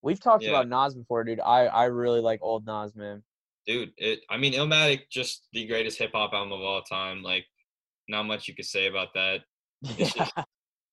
we've 0.01 0.19
talked 0.19 0.43
Yeah. 0.43 0.51
about 0.51 0.67
nas 0.67 0.93
before 0.95 1.23
dude 1.23 1.39
i 1.39 1.65
i 1.65 1.85
really 1.85 2.19
like 2.21 2.39
old 2.43 2.65
nas 2.65 2.95
man 2.95 3.23
dude. 3.67 3.91
It. 3.97 4.21
I 4.29 4.37
mean, 4.37 4.53
Illmatic 4.53 5.01
just 5.11 5.47
the 5.53 5.65
greatest 5.67 5.99
hip 5.99 6.11
hop 6.13 6.33
album 6.33 6.51
of 6.53 6.61
all 6.61 6.81
time. 6.81 7.21
Like, 7.21 7.45
not 8.07 8.23
much 8.23 8.47
you 8.47 8.55
could 8.55 8.65
say 8.65 8.87
about 8.87 9.09
that. 9.13 9.41
It's 9.97 10.15
yeah 10.15 10.25
just, 10.25 10.33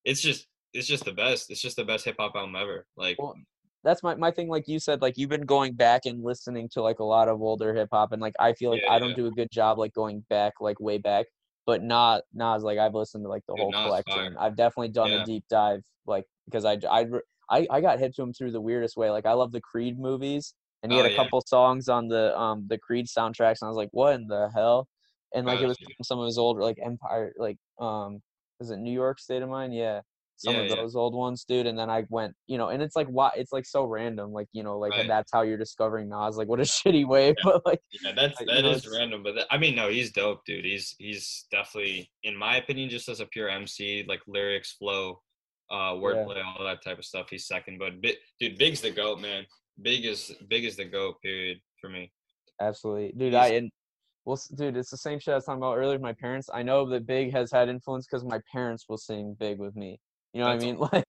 it's 0.04 0.20
just, 0.20 0.46
it's 0.74 0.86
just 0.86 1.04
the 1.06 1.12
best. 1.12 1.50
It's 1.50 1.62
just 1.62 1.76
the 1.76 1.84
best 1.84 2.04
hip 2.04 2.16
hop 2.18 2.34
album 2.36 2.54
ever. 2.54 2.86
Like, 2.96 3.16
Well, 3.18 3.34
that's 3.84 4.02
my, 4.02 4.14
my 4.14 4.30
thing 4.30 4.48
like 4.48 4.66
you 4.66 4.78
said 4.78 5.00
like 5.02 5.16
you've 5.16 5.30
been 5.30 5.46
going 5.46 5.72
back 5.74 6.06
and 6.06 6.22
listening 6.24 6.68
to 6.68 6.82
like 6.82 6.98
a 6.98 7.04
lot 7.04 7.28
of 7.28 7.40
older 7.40 7.74
hip 7.74 7.88
hop 7.92 8.12
and 8.12 8.20
like 8.22 8.34
i 8.40 8.52
feel 8.52 8.70
like 8.70 8.82
Yeah, 8.82 8.92
i 8.94 8.98
don't 8.98 9.10
yeah. 9.10 9.16
do 9.16 9.26
a 9.26 9.30
good 9.30 9.50
job 9.50 9.78
like 9.78 9.92
going 9.94 10.24
back 10.28 10.54
like 10.60 10.80
way 10.80 10.98
back 10.98 11.26
but 11.66 11.82
not 11.82 12.22
Nas 12.32 12.62
like 12.62 12.78
I've 12.78 12.94
listened 12.94 13.24
to 13.24 13.28
like 13.28 13.42
the 13.46 13.54
Dude, 13.54 13.60
whole 13.60 13.72
Nas 13.72 13.82
collection. 13.82 14.14
fire. 14.14 14.36
I've 14.38 14.56
definitely 14.56 14.88
done 14.90 15.10
Yeah. 15.10 15.22
a 15.22 15.26
deep 15.26 15.44
dive 15.50 15.82
like 16.06 16.24
because 16.46 16.64
I 16.64 16.78
I 16.88 17.06
I 17.50 17.66
I 17.70 17.80
got 17.80 17.98
hit 17.98 18.14
to 18.14 18.22
him 18.22 18.32
through 18.32 18.52
the 18.52 18.60
weirdest 18.60 18.96
way. 18.96 19.10
Like 19.10 19.26
I 19.26 19.32
love 19.32 19.50
the 19.52 19.60
Creed 19.60 19.98
movies 19.98 20.54
and 20.82 20.92
he 20.92 20.98
Oh, 20.98 21.02
had 21.02 21.10
a 21.10 21.14
yeah. 21.14 21.24
couple 21.24 21.40
songs 21.44 21.88
on 21.88 22.06
the 22.08 22.38
um 22.38 22.66
the 22.68 22.78
Creed 22.78 23.06
soundtracks 23.06 23.62
and 23.62 23.66
I 23.66 23.68
was 23.68 23.76
like 23.76 23.88
what 23.92 24.14
in 24.14 24.28
the 24.28 24.48
hell? 24.54 24.86
And 25.34 25.44
like 25.44 25.60
it 25.60 25.66
was 25.66 25.76
from 25.78 25.92
some 26.04 26.20
of 26.20 26.26
his 26.26 26.38
old 26.38 26.58
like 26.58 26.78
Empire 26.80 27.32
like 27.36 27.58
um 27.80 28.22
is 28.60 28.70
it 28.70 28.78
New 28.78 28.92
York 28.92 29.18
State 29.18 29.42
of 29.42 29.48
Mind? 29.48 29.74
Yeah. 29.74 30.02
Some 30.38 30.54
Yeah, 30.54 30.60
of 30.60 30.68
yeah. 30.68 30.74
those 30.76 30.94
old 30.94 31.14
ones, 31.14 31.44
dude. 31.44 31.66
And 31.66 31.78
then 31.78 31.88
I 31.88 32.04
went, 32.10 32.34
you 32.46 32.58
know, 32.58 32.68
and 32.68 32.82
it's 32.82 32.94
like 32.94 33.06
why 33.08 33.30
it's 33.36 33.52
like 33.52 33.64
so 33.64 33.84
random, 33.84 34.32
like 34.32 34.48
you 34.52 34.62
know, 34.62 34.78
like 34.78 34.92
Right. 34.92 35.08
that's 35.08 35.32
how 35.32 35.42
you're 35.42 35.56
discovering 35.56 36.08
Nas. 36.10 36.36
Like 36.36 36.48
what 36.48 36.60
a 36.60 36.62
shitty 36.64 37.06
way, 37.06 37.34
but 37.42 37.64
like 37.64 37.80
Yeah, 38.02 38.12
that's 38.14 38.38
that 38.38 38.62
know, 38.62 38.70
is 38.70 38.86
random, 38.86 39.22
but 39.22 39.34
that, 39.36 39.46
I 39.50 39.56
mean, 39.58 39.74
no, 39.74 39.88
he's 39.88 40.12
dope, 40.12 40.44
dude. 40.44 40.64
He's 40.66 40.94
he's 40.98 41.46
definitely, 41.50 42.10
in 42.22 42.36
my 42.36 42.56
opinion, 42.58 42.90
just 42.90 43.08
as 43.08 43.20
a 43.20 43.26
pure 43.26 43.48
MC, 43.48 44.04
like 44.08 44.20
lyrics, 44.26 44.72
flow, 44.72 45.22
uh, 45.70 45.92
wordplay, 45.94 46.42
all 46.44 46.64
that 46.64 46.84
type 46.84 46.98
of 46.98 47.04
stuff. 47.04 47.28
He's 47.30 47.46
second, 47.46 47.78
but 47.78 48.02
Bi- 48.02 48.16
dude, 48.38 48.58
Big's 48.58 48.80
the 48.82 48.90
goat, 48.90 49.20
man. 49.20 49.46
Big 49.80 50.04
is 50.04 50.32
Big 50.48 50.64
is 50.64 50.76
the 50.76 50.84
goat. 50.84 51.16
Period 51.22 51.58
for 51.80 51.88
me. 51.88 52.12
Absolutely, 52.60 53.12
dude. 53.16 53.32
He's- 53.32 53.50
I 53.50 53.54
and 53.54 53.70
well, 54.26 54.40
dude, 54.56 54.76
it's 54.76 54.90
the 54.90 54.96
same 54.96 55.20
shit 55.20 55.32
I 55.32 55.36
was 55.36 55.44
talking 55.44 55.62
about 55.62 55.76
earlier 55.76 55.92
with 55.92 56.00
my 56.02 56.12
parents. 56.12 56.50
I 56.52 56.62
know 56.64 56.84
that 56.90 57.06
Big 57.06 57.32
has 57.32 57.52
had 57.52 57.68
influence 57.68 58.06
because 58.06 58.24
my 58.24 58.40
parents 58.52 58.84
will 58.88 58.98
sing 58.98 59.36
Big 59.38 59.58
with 59.60 59.76
me. 59.76 60.00
You 60.36 60.42
know 60.42 60.50
That's 60.50 60.64
what 60.64 60.68
I 60.68 60.72
mean? 60.72 60.88
Like, 60.92 61.04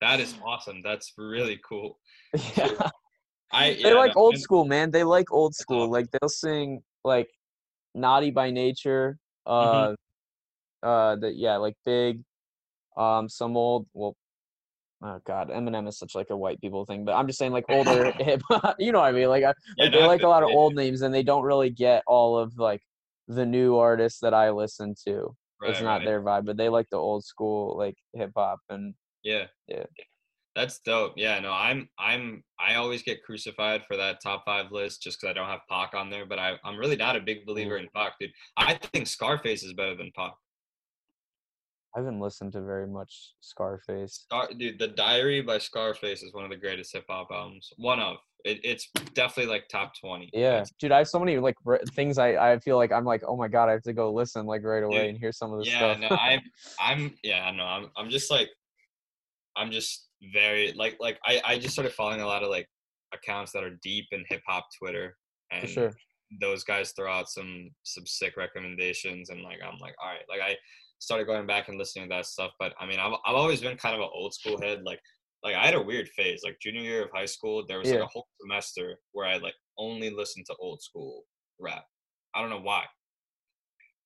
That 0.00 0.20
is 0.20 0.34
awesome. 0.44 0.80
That's 0.84 1.12
really 1.18 1.58
cool. 1.68 1.98
yeah, 2.56 2.88
I 3.52 3.76
they 3.82 3.92
like 3.94 4.14
no, 4.14 4.22
old 4.22 4.38
school, 4.38 4.64
man. 4.64 4.92
They 4.92 5.02
like 5.02 5.32
old 5.32 5.56
school. 5.56 5.82
awesome. 5.82 5.90
Like 5.90 6.06
they'll 6.12 6.28
sing 6.28 6.80
like 7.02 7.28
"Naughty 7.96 8.30
by 8.30 8.52
Nature." 8.52 9.18
Mm-hmm. 9.44 9.94
Uh, 10.84 10.88
uh, 10.88 11.16
the 11.16 11.32
yeah, 11.32 11.56
like 11.56 11.74
Big. 11.84 12.22
Um, 12.96 13.28
some 13.28 13.56
old 13.56 13.88
well. 13.92 14.14
Oh 15.02 15.18
God, 15.26 15.48
Eminem 15.48 15.88
is 15.88 15.98
such 15.98 16.14
like 16.14 16.30
a 16.30 16.36
white 16.36 16.60
people 16.60 16.84
thing, 16.84 17.04
but 17.04 17.14
I'm 17.14 17.26
just 17.26 17.40
saying 17.40 17.50
like 17.50 17.64
older 17.68 18.12
hip 18.20 18.42
hop. 18.48 18.76
You 18.78 18.92
know 18.92 19.00
what 19.00 19.08
I 19.08 19.12
mean? 19.12 19.28
Like, 19.28 19.42
I, 19.42 19.52
Yeah, 19.78 19.86
like 19.86 19.92
no, 19.94 20.00
they 20.00 20.06
like 20.06 20.22
a 20.22 20.28
lot 20.28 20.44
of 20.44 20.50
old 20.50 20.76
names, 20.76 21.02
and 21.02 21.12
they 21.12 21.24
don't 21.24 21.42
really 21.42 21.70
get 21.70 22.04
all 22.06 22.38
of 22.38 22.56
like 22.56 22.82
the 23.26 23.44
new 23.44 23.78
artists 23.78 24.20
that 24.20 24.32
I 24.32 24.50
listen 24.50 24.94
to. 25.08 25.34
It's 25.68 25.80
not 25.80 25.98
right. 25.98 26.04
their 26.04 26.22
vibe, 26.22 26.46
but 26.46 26.56
they 26.56 26.68
like 26.68 26.88
the 26.90 26.96
old 26.96 27.24
school 27.24 27.76
like 27.76 27.96
hip 28.14 28.32
hop 28.36 28.60
and 28.68 28.94
Yeah. 29.22 29.46
Yeah. 29.68 29.84
That's 30.56 30.80
dope. 30.80 31.12
Yeah, 31.16 31.38
no, 31.38 31.52
I'm 31.52 31.88
I'm 31.98 32.42
I 32.58 32.74
always 32.74 33.02
get 33.02 33.22
crucified 33.22 33.84
for 33.86 33.96
that 33.96 34.20
top 34.20 34.44
five 34.44 34.72
list 34.72 35.00
just 35.00 35.20
because 35.20 35.30
I 35.30 35.32
don't 35.34 35.48
have 35.48 35.60
Pac 35.70 35.94
on 35.94 36.10
there, 36.10 36.26
but 36.26 36.40
I 36.40 36.56
I'm 36.64 36.76
really 36.76 36.96
not 36.96 37.16
a 37.16 37.20
big 37.20 37.46
believer 37.46 37.76
in 37.76 37.88
Pac, 37.94 38.14
dude. 38.18 38.32
I 38.56 38.74
think 38.74 39.06
Scarface 39.06 39.62
is 39.62 39.74
better 39.74 39.94
than 39.94 40.10
Pac. 40.16 40.32
I 41.94 42.00
haven't 42.00 42.20
listened 42.20 42.52
to 42.52 42.62
very 42.62 42.86
much 42.86 43.34
Scarface. 43.40 44.24
Scar, 44.24 44.48
dude, 44.56 44.78
The 44.78 44.88
Diary 44.88 45.40
by 45.40 45.58
Scarface 45.58 46.22
is 46.22 46.32
one 46.32 46.44
of 46.44 46.50
the 46.50 46.56
greatest 46.56 46.92
hip 46.92 47.04
hop 47.08 47.28
albums. 47.32 47.72
One 47.76 48.00
of. 48.00 48.16
It, 48.44 48.60
it's 48.64 48.88
definitely 49.14 49.52
like 49.52 49.68
top 49.68 49.92
twenty. 50.00 50.30
Yeah, 50.32 50.64
dude, 50.78 50.92
I 50.92 50.98
have 50.98 51.08
so 51.08 51.18
many 51.18 51.38
like 51.38 51.56
r- 51.66 51.80
things 51.94 52.18
I 52.18 52.52
I 52.52 52.58
feel 52.58 52.76
like 52.76 52.92
I'm 52.92 53.04
like, 53.04 53.22
oh 53.26 53.36
my 53.36 53.48
god, 53.48 53.68
I 53.68 53.72
have 53.72 53.82
to 53.82 53.92
go 53.92 54.12
listen 54.12 54.46
like 54.46 54.64
right 54.64 54.82
away 54.82 55.02
Dude, 55.02 55.08
and 55.10 55.18
hear 55.18 55.32
some 55.32 55.52
of 55.52 55.58
this 55.58 55.68
yeah, 55.68 55.94
stuff. 55.94 55.98
no, 55.98 56.16
I'm 56.16 56.40
I'm 56.80 57.14
yeah, 57.22 57.44
I 57.44 57.50
know. 57.50 57.64
I'm 57.64 57.86
I'm 57.96 58.10
just 58.10 58.30
like 58.30 58.48
I'm 59.56 59.70
just 59.70 60.08
very 60.32 60.72
like 60.76 60.96
like 61.00 61.18
I 61.24 61.40
I 61.44 61.58
just 61.58 61.72
started 61.74 61.92
following 61.92 62.20
a 62.20 62.26
lot 62.26 62.42
of 62.42 62.50
like 62.50 62.66
accounts 63.12 63.52
that 63.52 63.64
are 63.64 63.76
deep 63.82 64.06
in 64.12 64.24
hip 64.28 64.42
hop 64.46 64.66
Twitter 64.78 65.16
and 65.50 65.62
For 65.62 65.68
sure. 65.68 65.92
those 66.40 66.62
guys 66.64 66.92
throw 66.92 67.10
out 67.12 67.28
some 67.28 67.70
some 67.82 68.06
sick 68.06 68.36
recommendations 68.36 69.30
and 69.30 69.42
like 69.42 69.58
I'm 69.64 69.78
like 69.80 69.94
all 70.02 70.10
right 70.10 70.22
like 70.28 70.40
I 70.40 70.56
started 70.98 71.26
going 71.26 71.46
back 71.46 71.68
and 71.68 71.78
listening 71.78 72.08
to 72.08 72.14
that 72.14 72.26
stuff 72.26 72.52
but 72.58 72.72
I 72.78 72.86
mean 72.86 73.00
I've 73.00 73.14
I've 73.24 73.34
always 73.34 73.60
been 73.60 73.76
kind 73.76 73.94
of 73.96 74.02
an 74.02 74.08
old 74.14 74.34
school 74.34 74.60
head 74.60 74.82
like 74.84 75.00
like 75.42 75.54
I 75.54 75.64
had 75.64 75.74
a 75.74 75.82
weird 75.82 76.08
phase 76.08 76.42
like 76.44 76.58
junior 76.60 76.82
year 76.82 77.04
of 77.04 77.10
high 77.12 77.26
school 77.26 77.64
there 77.66 77.78
was 77.78 77.90
like 77.90 78.00
a 78.00 78.06
whole 78.06 78.28
semester 78.40 78.98
where 79.12 79.26
I 79.26 79.38
like 79.38 79.54
only 79.78 80.10
listened 80.10 80.46
to 80.46 80.54
old 80.56 80.82
school 80.82 81.24
rap 81.58 81.84
I 82.34 82.40
don't 82.40 82.50
know 82.50 82.60
why 82.60 82.84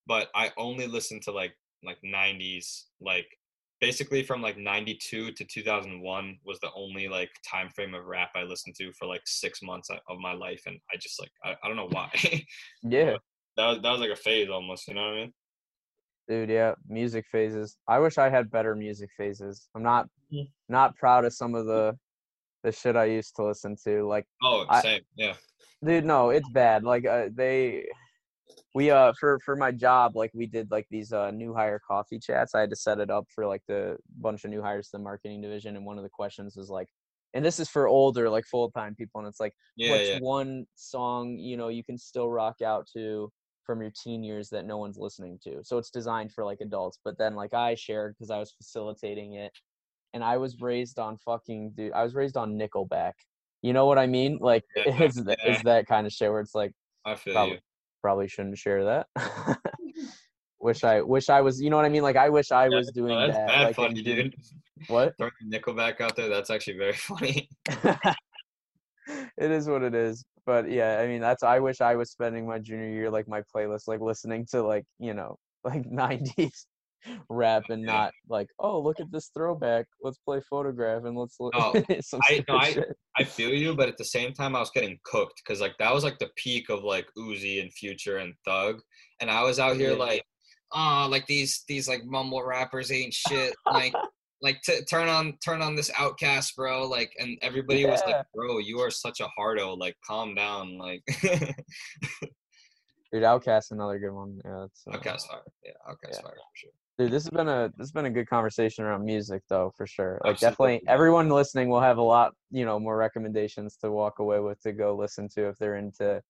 but 0.07 0.29
I 0.35 0.51
only 0.57 0.87
listened 0.87 1.23
to 1.23 1.31
like 1.31 1.53
like 1.83 1.97
90s 2.03 2.85
like 3.01 3.27
basically 3.81 4.23
from 4.23 4.41
like 4.41 4.57
92 4.57 5.31
to 5.33 5.43
2001 5.43 6.39
was 6.45 6.59
the 6.59 6.71
only 6.75 7.07
like 7.07 7.29
time 7.47 7.69
frame 7.69 7.93
of 7.93 8.05
rap 8.05 8.29
I 8.35 8.43
listened 8.43 8.75
to 8.75 8.91
for 8.93 9.05
like 9.05 9.21
6 9.25 9.61
months 9.61 9.89
of- 9.89 10.19
my 10.19 10.33
life 10.33 10.63
and 10.65 10.79
I 10.91 10.97
just 10.97 11.19
like 11.19 11.31
I, 11.43 11.55
I 11.63 11.67
don't 11.67 11.77
know 11.77 11.89
why 11.91 12.09
yeah, 12.83 13.17
that 13.57 13.67
was 13.67 13.81
that 13.81 13.91
was 13.91 13.99
like 13.99 14.11
a 14.11 14.15
phase 14.15 14.49
almost 14.49 14.87
you 14.87 14.93
know 14.93 15.01
what 15.01 15.13
I 15.13 15.15
mean 15.15 15.33
dude, 16.27 16.49
yeah, 16.49 16.73
music 16.87 17.25
phases. 17.31 17.77
I 17.87 17.99
wish 17.99 18.17
I 18.17 18.29
had 18.29 18.51
better 18.51 18.75
music 18.75 19.09
phases. 19.17 19.67
I'm 19.75 19.83
not. 19.83 20.07
Not 20.69 20.95
proud 20.95 21.25
of 21.25 21.33
some 21.33 21.55
of 21.55 21.65
the 21.65 21.97
the 22.63 22.71
shit 22.71 22.95
I 22.95 23.05
used 23.05 23.35
to 23.35 23.45
listen 23.45 23.75
to. 23.85 24.07
Like 24.07 24.25
oh 24.41 24.65
I- 24.69 24.81
same 24.81 25.01
yeah 25.15 25.33
dude 25.83 26.05
no 26.05 26.29
it's 26.29 26.49
bad 26.49 26.83
like 26.83 27.05
uh, 27.05 27.27
they 27.33 27.85
we 28.73 28.91
uh 28.91 29.13
for 29.19 29.39
for 29.43 29.55
my 29.55 29.71
job 29.71 30.15
like 30.15 30.31
we 30.33 30.45
did 30.45 30.69
like 30.71 30.85
these 30.89 31.11
uh 31.13 31.31
new 31.31 31.53
hire 31.53 31.79
coffee 31.85 32.19
chats 32.19 32.55
i 32.55 32.59
had 32.59 32.69
to 32.69 32.75
set 32.75 32.99
it 32.99 33.09
up 33.09 33.25
for 33.33 33.45
like 33.45 33.61
the 33.67 33.97
bunch 34.19 34.43
of 34.43 34.49
new 34.49 34.61
hires 34.61 34.87
to 34.87 34.97
the 34.97 35.03
marketing 35.03 35.41
division 35.41 35.75
and 35.75 35.85
one 35.85 35.97
of 35.97 36.03
the 36.03 36.09
questions 36.09 36.55
was 36.55 36.69
like 36.69 36.87
and 37.33 37.43
this 37.43 37.59
is 37.59 37.69
for 37.69 37.87
older 37.87 38.29
like 38.29 38.45
full-time 38.45 38.95
people 38.95 39.19
and 39.19 39.27
it's 39.27 39.39
like 39.39 39.53
yeah 39.75 39.91
what's 39.91 40.09
yeah 40.09 40.19
one 40.19 40.65
song 40.75 41.37
you 41.37 41.57
know 41.57 41.67
you 41.67 41.83
can 41.83 41.97
still 41.97 42.29
rock 42.29 42.61
out 42.61 42.87
to 42.91 43.31
from 43.65 43.81
your 43.81 43.91
teen 44.03 44.23
years 44.23 44.49
that 44.49 44.65
no 44.65 44.77
one's 44.77 44.97
listening 44.97 45.39
to 45.43 45.63
so 45.63 45.77
it's 45.77 45.89
designed 45.89 46.31
for 46.31 46.45
like 46.45 46.59
adults 46.61 46.99
but 47.03 47.17
then 47.17 47.35
like 47.35 47.53
i 47.53 47.75
shared 47.75 48.13
because 48.13 48.29
i 48.29 48.37
was 48.37 48.51
facilitating 48.51 49.33
it 49.33 49.51
and 50.15 50.23
i 50.23 50.37
was 50.37 50.59
raised 50.61 50.97
on 50.97 51.17
fucking 51.17 51.71
dude 51.75 51.91
i 51.93 52.01
was 52.03 52.15
raised 52.15 52.37
on 52.37 52.53
nickelback. 52.57 53.11
You 53.61 53.73
know 53.73 53.85
what 53.85 53.99
i 53.99 54.07
mean? 54.07 54.37
Like 54.41 54.63
Yeah, 54.75 54.83
it's, 55.03 55.15
th- 55.23 55.37
yeah. 55.43 55.51
it's 55.51 55.63
that 55.63 55.85
kind 55.85 56.07
of 56.07 56.13
shit 56.13 56.31
where 56.31 56.39
it's 56.39 56.55
like 56.55 56.71
I 57.05 57.13
feel 57.15 57.33
probably 57.33 57.53
you. 57.55 57.59
probably 58.01 58.27
shouldn't 58.27 58.57
share 58.57 58.83
that. 58.85 59.07
Wish 60.59 60.83
i 60.83 61.01
wish 61.01 61.29
i 61.29 61.41
was 61.41 61.61
you 61.61 61.69
know 61.69 61.75
what 61.75 61.85
i 61.85 61.89
mean? 61.89 62.01
Like 62.01 62.15
i 62.15 62.29
wish 62.29 62.51
i 62.51 62.63
Yeah, 62.63 62.77
was 62.77 62.89
doing 62.91 63.13
no, 63.13 63.27
that's 63.27 63.37
that 63.37 63.47
bad 63.47 63.63
like 63.65 63.75
funny 63.75 64.01
dude. 64.01 64.33
What? 64.87 65.15
Throwing 65.17 65.31
Nickelback 65.53 66.01
out 66.01 66.15
there 66.15 66.27
that's 66.29 66.49
actually 66.49 66.77
very 66.77 66.93
funny. 66.93 67.49
It 69.37 69.51
is 69.51 69.67
what 69.67 69.83
it 69.83 69.93
is 69.93 70.25
but 70.45 70.69
yeah 70.69 70.99
i 70.99 71.07
mean 71.07 71.21
that's 71.21 71.43
i 71.43 71.59
wish 71.59 71.81
i 71.81 71.95
was 71.95 72.11
spending 72.11 72.47
my 72.47 72.59
junior 72.59 72.89
year 72.89 73.09
like 73.09 73.27
my 73.27 73.41
playlist 73.53 73.87
like 73.87 73.99
listening 73.99 74.45
to 74.51 74.61
like 74.61 74.85
you 74.99 75.13
know 75.13 75.37
like 75.63 75.83
90s 75.83 76.65
rap 77.29 77.63
and 77.69 77.83
Yeah. 77.83 77.91
not 77.93 78.13
like, 78.29 78.47
oh, 78.59 78.79
look 78.79 78.99
at 78.99 79.11
this 79.11 79.29
throwback. 79.35 79.85
Let's 80.01 80.17
play 80.17 80.41
photograph 80.49 81.03
and 81.05 81.17
let's 81.17 81.37
look. 81.39 81.53
Oh, 81.55 81.73
some 82.01 82.19
I- 82.29 82.43
no, 82.47 82.57
I- 82.57 82.83
I 83.17 83.23
feel 83.23 83.51
you, 83.53 83.75
but 83.75 83.89
at 83.89 83.97
the 83.97 84.05
same 84.05 84.33
time, 84.33 84.55
I 84.55 84.59
was 84.59 84.71
getting 84.71 84.99
cooked 85.03 85.41
because 85.43 85.61
like 85.61 85.75
that 85.79 85.93
was 85.93 86.03
like 86.03 86.19
the 86.19 86.29
peak 86.35 86.69
of 86.69 86.83
like 86.83 87.07
Uzi 87.17 87.61
and 87.61 87.71
Future 87.73 88.17
and 88.17 88.33
Thug, 88.45 88.81
and 89.21 89.29
I 89.31 89.41
was 89.43 89.59
out 89.59 89.77
here 89.77 89.91
Yeah. 89.91 89.97
like, 89.97 90.23
ah, 90.73 91.07
like 91.09 91.25
these 91.27 91.63
these 91.67 91.87
like 91.87 92.03
mumble 92.05 92.43
rappers 92.43 92.91
ain't 92.91 93.13
shit. 93.13 93.55
Like, 93.65 93.93
like 94.41 94.61
t- 94.63 94.83
turn 94.83 95.07
on 95.07 95.37
turn 95.43 95.61
on 95.61 95.75
this 95.75 95.89
OutKast, 95.91 96.55
bro. 96.55 96.87
Like, 96.87 97.11
and 97.19 97.37
everybody 97.41 97.85
was 97.85 98.01
like, 98.05 98.25
bro, 98.33 98.57
you 98.59 98.79
are 98.79 98.91
such 98.91 99.21
a 99.21 99.27
hardo. 99.37 99.73
Like, 99.73 99.95
calm 100.05 100.35
down. 100.35 100.77
Like, 100.77 101.01
Dude, 101.21 101.53
OutKast, 103.23 103.71
another 103.71 103.97
good 103.97 104.11
one. 104.11 104.39
Yeah, 104.43 104.65
that's, 104.67 104.83
uh, 104.87 104.91
OutKast 104.97 105.27
fire. 105.27 105.41
Yeah, 105.63 105.71
OutKast 105.87 106.15
Yeah. 106.15 106.21
fire 106.21 106.33
for 106.33 106.55
sure. 106.55 106.71
Dude, 106.97 107.11
this 107.11 107.23
has 107.23 107.29
been 107.29 107.49
a 107.49 107.69
this 107.75 107.87
has 107.87 107.91
been 107.91 108.05
a 108.05 108.09
good 108.09 108.27
conversation 108.29 108.85
around 108.85 109.03
music 109.03 109.43
though, 109.49 109.71
for 109.75 109.85
sure. 109.85 110.21
Like 110.23 110.39
Absolutely. 110.39 110.39
definitely 110.39 110.81
everyone 110.87 111.29
listening 111.29 111.67
will 111.69 111.81
have 111.81 111.97
a 111.97 112.01
lot, 112.01 112.33
you 112.51 112.63
know, 112.63 112.79
more 112.79 112.95
recommendations 112.95 113.75
to 113.77 113.91
walk 113.91 114.19
away 114.19 114.39
with 114.39 114.61
to 114.61 114.71
go 114.71 114.95
listen 114.95 115.27
to 115.35 115.49
if 115.49 115.57
they're 115.57 115.75
into 115.75 116.21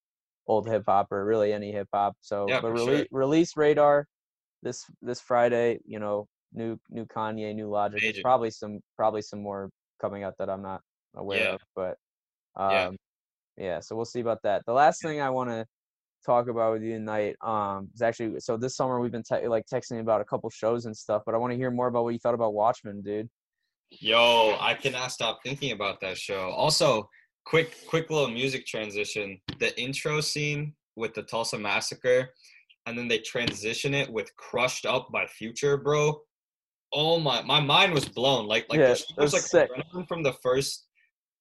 old 0.48 0.68
hip 0.70 0.84
hop 0.88 1.12
or 1.12 1.26
really 1.26 1.54
any 1.54 1.72
hip 1.72 1.90
hop. 1.94 2.18
So 2.22 2.54
Yeah, 2.54 2.62
but 2.62 2.72
release 2.72 3.06
sure. 3.06 3.10
release 3.12 3.58
radar 3.58 4.08
this 4.64 4.86
this 5.02 5.22
Friday, 5.22 5.80
you 5.86 6.00
know, 6.00 6.28
new 6.54 6.80
new 6.90 7.06
Kanye, 7.08 7.56
new 7.56 7.70
Logic. 7.70 8.04
There's 8.06 8.20
probably 8.20 8.52
some 8.52 8.82
probably 8.98 9.22
some 9.24 9.42
more 9.44 9.72
coming 10.02 10.24
out 10.24 10.36
that 10.40 10.50
I'm 10.50 10.64
not 10.64 10.82
aware 11.16 11.40
Yeah. 11.42 11.56
of. 11.56 11.62
But 11.76 11.98
Yeah. 12.68 12.90
um 12.90 12.98
yeah, 13.58 13.82
so 13.82 13.96
we'll 13.96 14.06
see 14.06 14.22
about 14.22 14.42
that. 14.44 14.64
The 14.68 14.74
last 14.74 15.02
thing 15.04 15.22
I 15.22 15.30
wanna 15.32 15.68
talk 16.26 16.48
about 16.48 16.74
with 16.74 16.84
you 16.84 16.94
tonight 16.94 17.36
um 17.42 17.88
is 17.94 18.02
actually 18.02 18.40
so 18.40 18.58
this 18.58 18.76
summer 18.76 19.00
we've 19.00 19.12
been 19.12 19.24
te- 19.24 19.48
like 19.48 19.66
texting 19.72 20.00
about 20.00 20.22
a 20.22 20.26
couple 20.26 20.50
shows 20.50 20.86
and 20.86 20.96
stuff 20.96 21.22
but 21.26 21.36
i 21.36 21.38
want 21.38 21.52
to 21.52 21.58
hear 21.58 21.70
more 21.70 21.88
about 21.88 22.04
what 22.04 22.14
you 22.14 22.20
thought 22.20 22.34
about 22.34 22.54
watchmen 22.54 23.02
dude 23.02 23.30
Yo, 23.92 24.58
I 24.60 24.74
cannot 24.74 25.12
stop 25.12 25.40
thinking 25.44 25.72
about 25.72 26.02
that 26.02 26.18
show. 26.18 26.50
Also, 26.50 27.10
quick 27.46 27.76
quick 27.88 28.10
little 28.10 28.30
music 28.30 28.66
transition. 28.66 29.40
The 29.60 29.80
intro 29.80 30.22
scene 30.22 30.74
with 30.96 31.14
the 31.14 31.24
Tulsa 31.24 31.58
massacre, 31.58 32.34
and 32.86 32.98
then 32.98 33.08
they 33.08 33.20
transition 33.20 33.94
it 33.94 34.12
with 34.12 34.36
"Crushed 34.36 34.86
Up" 34.86 35.12
by 35.12 35.26
Future, 35.28 35.78
bro. 35.78 36.20
Oh 36.94 37.20
my, 37.20 37.42
my 37.42 37.60
mind 37.60 37.94
was 37.94 38.08
blown. 38.08 38.48
Like 38.48 38.66
like 38.70 38.80
Yeah, 38.80 38.88
there's, 38.88 39.06
that's 39.18 39.32
there's 39.32 39.34
like 39.34 39.70
sick. 39.70 40.08
from 40.08 40.24
the 40.24 40.34
first 40.44 40.85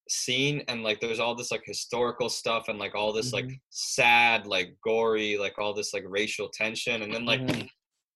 scene, 0.09 0.63
and 0.67 0.83
like 0.83 0.99
there's 0.99 1.19
all 1.19 1.35
this 1.35 1.51
like 1.51 1.63
historical 1.65 2.29
stuff, 2.29 2.67
and 2.67 2.79
like 2.79 2.95
all 2.95 3.11
this 3.13 3.33
like 3.33 3.45
Mhm. 3.45 3.59
sad, 3.69 4.45
like 4.47 4.75
gory, 4.83 5.37
like 5.37 5.57
all 5.59 5.73
this 5.73 5.93
like 5.93 6.03
racial 6.07 6.49
tension, 6.49 7.01
and 7.01 7.13
then 7.13 7.25
like 7.25 7.41
Mhm. 7.41 7.69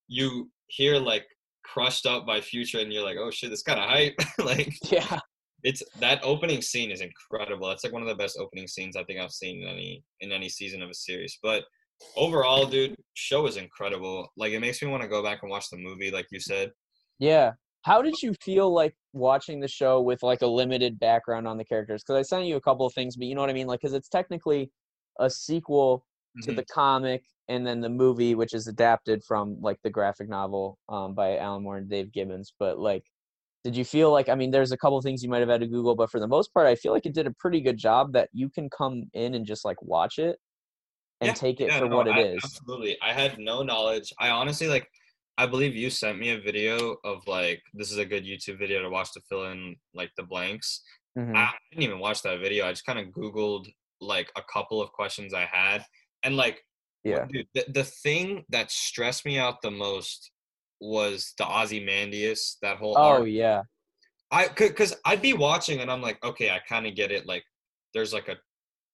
you 0.08 0.52
hear 0.68 0.98
like 0.98 1.26
crushed 1.64 2.06
up 2.06 2.26
by 2.26 2.40
future 2.42 2.80
and 2.80 2.92
you're 2.92 3.04
like 3.04 3.18
oh 3.18 3.30
shit 3.30 3.52
it's 3.52 3.62
kind 3.64 3.80
of 3.80 3.88
hype. 3.90 4.16
Like 4.40 4.74
yeah. 4.92 5.20
it's 5.64 5.84
that 6.00 6.20
opening 6.24 6.62
scene 6.62 6.90
is 6.90 7.02
incredible. 7.02 7.70
It's 7.72 7.84
like 7.84 7.94
one 7.94 8.02
of 8.02 8.08
the 8.08 8.16
best 8.16 8.38
opening 8.40 8.68
scenes 8.68 8.96
i 8.96 9.04
think 9.04 9.20
i've 9.20 9.32
seen 9.32 9.62
in 9.64 9.68
any 9.68 10.04
in 10.22 10.32
any 10.32 10.50
season 10.50 10.82
of 10.82 10.90
a 10.90 10.94
series 10.94 11.38
but 11.44 11.66
overall 12.16 12.66
dude 12.66 12.96
show 13.14 13.46
is 13.46 13.58
incredible. 13.58 14.32
Like 14.38 14.54
it 14.54 14.62
makes 14.62 14.82
me 14.82 14.88
want 14.88 15.04
to 15.04 15.10
go 15.10 15.22
back 15.22 15.40
and 15.42 15.52
watch 15.52 15.70
the 15.70 15.78
movie 15.78 16.10
like 16.12 16.28
you 16.32 16.40
said. 16.40 16.72
Yeah 17.20 17.52
how 17.84 18.02
did 18.02 18.22
you 18.22 18.34
feel 18.42 18.74
like 18.74 18.96
watching 19.14 19.60
the 19.60 19.68
show 19.68 20.02
with 20.02 20.22
like 20.24 20.42
a 20.42 20.48
limited 20.48 21.00
background 21.00 21.48
on 21.48 21.58
the 21.58 21.66
characters? 21.66 22.04
Because 22.04 22.20
i 22.20 22.22
sent 22.24 22.46
you 22.46 22.56
a 22.58 22.62
couple 22.62 22.86
of 22.86 22.94
things 22.94 23.16
but 23.16 23.28
you 23.28 23.36
know 23.36 23.42
what 23.42 23.50
i 23.50 23.54
mean? 23.54 23.68
Like 23.68 23.82
because 23.82 23.94
it's 23.94 24.10
technically 24.10 24.72
a 25.20 25.30
sequel 25.30 26.06
to 26.44 26.52
Mhm. 26.52 26.56
the 26.58 26.66
comic 26.66 27.24
and 27.50 27.66
then 27.66 27.82
the 27.82 27.90
movie 27.90 28.36
which 28.36 28.54
is 28.54 28.68
adapted 28.68 29.24
from 29.24 29.58
like 29.62 29.78
the 29.84 29.90
graphic 29.90 30.30
novel 30.30 30.78
um, 30.88 31.14
by 31.14 31.38
alan 31.38 31.64
moore 31.64 31.78
and 31.78 31.90
dave 31.90 32.12
gibbons 32.14 32.54
but 32.60 32.80
like 32.80 33.04
did 33.66 33.76
you 33.76 33.84
feel 33.84 34.12
like 34.12 34.30
i 34.30 34.36
mean 34.36 34.52
there's 34.52 34.72
a 34.72 34.78
couple 34.78 34.98
of 34.98 35.04
things 35.04 35.22
you 35.22 35.30
might 35.30 35.40
have 35.40 35.50
had 35.50 35.60
to 35.60 35.68
google 35.68 35.96
but 35.96 36.10
for 36.10 36.20
the 36.20 36.28
most 36.28 36.54
part 36.54 36.68
i 36.68 36.76
feel 36.76 36.94
like 36.94 37.06
it 37.06 37.14
did 37.14 37.28
a 37.28 37.34
pretty 37.40 37.60
good 37.60 37.78
job 37.78 38.14
that 38.14 38.30
you 38.32 38.50
can 38.50 38.70
come 38.70 39.04
in 39.14 39.34
and 39.36 39.46
just 39.46 39.66
like 39.66 39.82
watch 39.82 40.18
it 40.20 40.38
and 41.20 41.30
Yeah, 41.30 41.34
take 41.34 41.60
it 41.60 41.70
yeah, 41.72 41.80
for 41.80 41.88
no, 41.88 41.98
what 41.98 42.08
it 42.08 42.16
I- 42.16 42.22
is. 42.22 42.40
absolutely 42.44 42.98
i 43.02 43.12
had 43.12 43.38
no 43.40 43.64
knowledge. 43.64 44.14
I 44.20 44.30
honestly 44.30 44.68
like 44.68 44.88
i 45.40 45.46
believe 45.46 45.76
you 45.76 45.90
sent 45.90 46.20
me 46.20 46.30
a 46.30 46.40
video 46.40 46.96
of 47.04 47.18
like 47.26 47.62
this 47.74 47.92
is 47.92 47.98
a 47.98 48.06
good 48.06 48.26
youtube 48.26 48.60
video 48.60 48.82
to 48.82 48.90
watch 48.90 49.12
to 49.14 49.22
fill 49.30 49.46
in 49.52 49.76
like 49.94 50.12
the 50.18 50.24
blanks 50.24 50.82
Mhm. 51.18 51.36
I 51.36 51.52
didn't 51.72 51.84
even 51.84 52.00
watch 52.00 52.22
that 52.24 52.40
video. 52.40 52.66
I 52.66 52.72
just 52.72 52.86
kind 52.86 53.00
of 53.00 53.08
Googled 53.08 53.68
like 54.02 54.32
a 54.36 54.42
couple 54.52 54.82
of 54.82 54.92
questions 54.92 55.34
I 55.34 55.46
had. 55.52 55.84
And 56.24 56.38
like, 56.38 56.64
yeah 57.04 57.26
dude, 57.32 57.48
the, 57.54 57.66
the 57.70 57.84
thing 57.84 58.44
that 58.50 58.72
stressed 58.72 59.26
me 59.26 59.38
out 59.38 59.62
the 59.62 59.72
most 59.72 60.32
was 60.82 61.34
the 61.38 61.46
Ozymandias, 61.46 62.58
that 62.62 62.78
whole 62.78 62.96
oh 62.98 63.02
arc. 63.02 63.28
yeah 63.28 63.64
I 64.32 64.48
could, 64.48 64.76
cause 64.76 64.96
I'd 65.06 65.22
be 65.22 65.34
watching 65.34 65.80
and 65.80 65.92
I'm 65.92 66.02
like, 66.02 66.24
okay, 66.24 66.52
I 66.52 66.60
kind 66.68 66.86
of 66.86 66.96
get 66.96 67.12
it. 67.12 67.26
Like, 67.26 67.44
there's 67.94 68.14
like 68.14 68.28
a, 68.28 68.36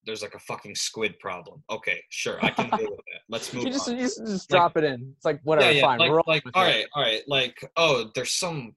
there's 0.06 0.22
like 0.22 0.34
a 0.36 0.40
fucking 0.40 0.76
squid 0.76 1.18
problem. 1.20 1.64
Okay, 1.70 2.00
sure, 2.10 2.38
I 2.44 2.50
can 2.52 2.70
deal 2.78 2.90
with 2.90 3.00
that. 3.12 3.22
Let's 3.30 3.54
move 3.54 3.66
you 3.66 3.72
just, 3.72 3.90
on. 3.90 3.96
you 3.98 4.04
just, 4.04 4.20
just 4.26 4.50
drop 4.50 4.78
it 4.78 4.84
in 4.84 5.14
it's 5.16 5.26
like 5.26 5.40
whatever 5.44 5.72
yeah, 5.72 5.78
yeah, 5.80 5.86
fine 5.86 6.00
like, 6.00 6.12
roll 6.12 6.24
like 6.28 6.44
all 6.54 6.64
it. 6.64 6.68
right, 6.68 6.86
all 6.94 7.04
right, 7.04 7.22
like, 7.28 7.56
oh, 7.78 8.10
there's 8.16 8.32
some 8.34 8.74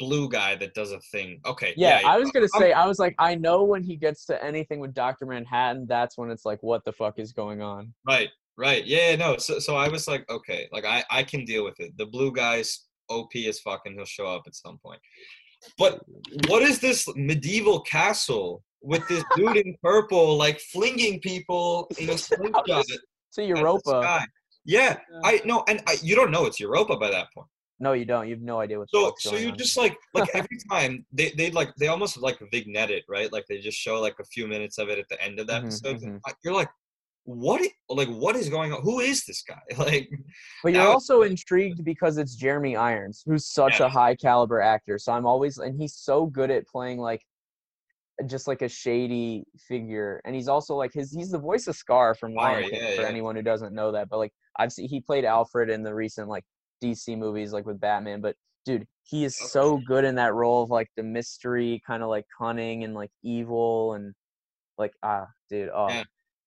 blue 0.00 0.28
guy 0.28 0.56
that 0.56 0.74
does 0.74 0.90
a 0.92 0.98
thing. 1.12 1.40
Okay, 1.46 1.72
Yeah, 1.76 2.00
yeah, 2.00 2.08
I 2.08 2.18
was 2.18 2.30
gonna 2.30 2.48
I'm- 2.54 2.60
say, 2.60 2.72
I 2.72 2.86
was 2.86 2.98
like, 2.98 3.14
I 3.18 3.34
know 3.34 3.62
when 3.64 3.82
he 3.82 3.96
gets 3.96 4.24
to 4.26 4.42
anything 4.44 4.80
with 4.80 4.94
Doctor 4.94 5.26
Manhattan, 5.26 5.86
that's 5.88 6.18
when 6.18 6.30
it's 6.30 6.44
like, 6.44 6.62
what 6.62 6.84
the 6.84 6.92
fuck 6.92 7.18
is 7.18 7.32
going 7.32 7.62
on? 7.62 7.92
Right, 8.06 8.28
right. 8.58 8.84
Yeah, 8.84 9.10
yeah, 9.10 9.16
no. 9.16 9.36
So 9.36 9.58
so 9.58 9.76
I 9.76 9.88
was 9.88 10.08
like, 10.08 10.28
okay, 10.28 10.68
like 10.72 10.84
I 10.84 11.04
I 11.10 11.22
can 11.22 11.44
deal 11.44 11.64
with 11.64 11.78
it. 11.78 11.96
The 11.96 12.06
blue 12.06 12.32
guy's 12.32 12.86
OP 13.08 13.30
as 13.46 13.60
fucking. 13.60 13.94
he'll 13.94 14.04
show 14.04 14.26
up 14.26 14.42
at 14.46 14.54
some 14.56 14.78
point. 14.78 15.00
But 15.78 16.00
what 16.48 16.62
is 16.62 16.78
this 16.78 17.06
medieval 17.16 17.80
castle 17.82 18.62
with 18.84 19.06
this 19.08 19.24
dude 19.34 19.56
in 19.56 19.76
purple 19.82 20.36
like 20.36 20.60
flinging 20.60 21.18
people 21.20 21.90
in 21.98 22.10
a 22.10 22.18
slingshot 22.28 22.84
the 23.36 23.44
Europa. 23.44 24.26
Yeah, 24.66 24.98
I 25.24 25.40
no, 25.44 25.64
and 25.68 25.82
I, 25.86 25.96
you 26.02 26.14
don't 26.14 26.30
know 26.30 26.46
it's 26.46 26.60
Europa 26.60 26.96
by 26.96 27.10
that 27.10 27.26
point. 27.34 27.48
No, 27.80 27.92
you 27.92 28.04
don't. 28.04 28.26
You 28.28 28.34
have 28.34 28.42
no 28.42 28.60
idea 28.60 28.78
what. 28.78 28.88
the 28.92 29.12
So 29.20 29.30
so 29.30 29.36
you 29.36 29.52
just 29.52 29.76
like 29.76 29.96
like 30.14 30.28
every 30.34 30.58
time 30.70 31.04
they 31.12 31.30
they 31.36 31.50
like 31.50 31.74
they 31.76 31.88
almost 31.88 32.16
like 32.18 32.38
vignette 32.52 32.90
it 32.90 33.04
right 33.08 33.30
like 33.32 33.44
they 33.48 33.58
just 33.58 33.76
show 33.78 34.00
like 34.00 34.16
a 34.20 34.24
few 34.24 34.46
minutes 34.46 34.78
of 34.78 34.88
it 34.88 34.98
at 34.98 35.08
the 35.08 35.20
end 35.22 35.40
of 35.40 35.46
the 35.48 35.54
Mhm, 35.54 35.62
episode. 35.64 35.96
mhm. 36.00 36.20
I- 36.26 36.32
You're 36.44 36.54
like, 36.54 36.70
what? 37.24 37.60
i- 37.62 37.72
Like 37.88 38.08
what 38.08 38.36
is 38.36 38.48
going 38.48 38.72
on? 38.72 38.80
Who 38.82 39.00
is 39.00 39.24
this 39.24 39.42
guy? 39.42 39.60
Like 39.78 40.08
But 40.62 40.72
you're 40.72 40.84
that 40.84 40.88
also 40.88 41.22
intrigued 41.22 41.84
because 41.84 42.16
it's 42.16 42.34
Jeremy 42.36 42.76
Irons, 42.76 43.22
who's 43.26 43.46
such 43.46 43.80
Yeah. 43.80 43.86
a 43.86 43.88
high 43.88 44.14
caliber 44.14 44.60
actor. 44.60 44.98
So 44.98 45.12
I'm 45.12 45.26
always, 45.26 45.58
and 45.58 45.78
he's 45.80 45.94
so 45.96 46.26
good 46.26 46.50
at 46.50 46.66
playing 46.66 46.98
like 46.98 47.22
just 48.26 48.46
like 48.46 48.62
a 48.62 48.68
shady 48.68 49.44
figure. 49.68 50.20
And 50.24 50.34
he's 50.34 50.48
also 50.48 50.74
like 50.74 50.92
his, 50.92 51.12
he's 51.12 51.30
the 51.30 51.38
voice 51.38 51.66
of 51.66 51.76
Scar 51.76 52.14
from 52.14 52.34
Lion 52.34 52.64
Scar, 52.64 52.70
King. 52.70 52.80
yeah, 52.82 52.96
for 52.96 53.02
yeah. 53.02 53.08
anyone 53.08 53.36
who 53.36 53.42
doesn't 53.42 53.74
know 53.74 53.92
that, 53.92 54.08
but 54.08 54.18
like 54.18 54.32
I've 54.58 54.72
seen, 54.72 54.88
he 54.88 55.00
played 55.00 55.24
Alfred 55.24 55.70
in 55.70 55.82
the 55.82 55.94
recent 55.94 56.28
like 56.28 56.44
DC 56.82 57.16
movies, 57.18 57.52
like 57.52 57.66
with 57.66 57.80
Batman. 57.80 58.20
But 58.20 58.36
dude, 58.64 58.86
he 59.02 59.24
is 59.24 59.36
so 59.36 59.78
good 59.86 60.04
in 60.04 60.14
that 60.16 60.34
role 60.34 60.62
of 60.62 60.70
like 60.70 60.88
the 60.96 61.02
mystery, 61.02 61.82
kind 61.86 62.02
of 62.02 62.08
like 62.08 62.24
cunning 62.38 62.84
and 62.84 62.94
like 62.94 63.10
evil 63.22 63.94
and 63.94 64.14
like 64.78 64.92
ah, 65.02 65.26
dude, 65.50 65.70
oh. 65.74 65.88
Yeah. 65.88 66.04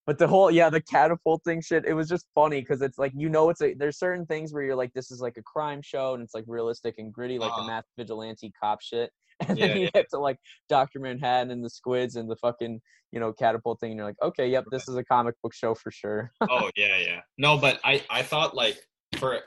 But 0.08 0.18
the 0.18 0.28
whole 0.28 0.50
yeah, 0.50 0.70
the 0.70 0.82
catapulting 0.82 1.62
shit, 1.62 1.86
it 1.86 1.94
was 1.94 2.08
just 2.08 2.26
funny 2.34 2.62
because 2.62 2.82
it's 2.82 2.98
like 2.98 3.12
you 3.16 3.28
know 3.30 3.50
it's 3.50 3.62
a 3.62 3.74
there's 3.74 4.00
certain 4.00 4.26
things 4.26 4.54
where 4.54 4.64
you're 4.64 4.76
like 4.76 4.94
this 4.94 5.12
is 5.12 5.20
like 5.20 5.36
a 5.38 5.44
crime 5.44 5.82
show 5.82 6.14
and 6.14 6.24
it's 6.24 6.34
like 6.34 6.46
realistic 6.48 6.96
and 6.98 7.14
gritty 7.14 7.38
like 7.38 7.50
the 7.50 7.60
Uh-huh. 7.60 7.68
math 7.68 7.84
vigilante 7.98 8.52
cop 8.60 8.82
shit. 8.82 9.12
And 9.50 9.58
Yeah, 9.60 9.68
then 9.68 9.78
you 9.78 9.84
yeah. 9.84 9.90
get 9.94 10.10
to 10.12 10.18
like 10.20 10.38
Doctor 10.70 11.00
Manhattan 11.00 11.52
and 11.52 11.64
the 11.64 11.70
squids 11.70 12.16
and 12.16 12.28
the 12.28 12.38
fucking, 12.38 12.82
you 13.12 13.20
know, 13.20 13.32
catapulting 13.34 13.92
and 13.92 13.98
you're 13.98 14.08
like, 14.08 14.20
okay, 14.24 14.48
yep, 14.48 14.64
this 14.72 14.88
is 14.88 14.96
a 14.96 15.04
comic 15.04 15.36
book 15.44 15.54
show 15.54 15.76
for 15.76 15.92
sure. 15.92 16.32
oh 16.50 16.72
yeah, 16.76 16.98
yeah. 16.98 17.22
No, 17.38 17.58
but 17.58 17.80
I 17.84 18.02
I 18.10 18.24
thought 18.24 18.56
like 18.56 18.78
for 19.18 19.40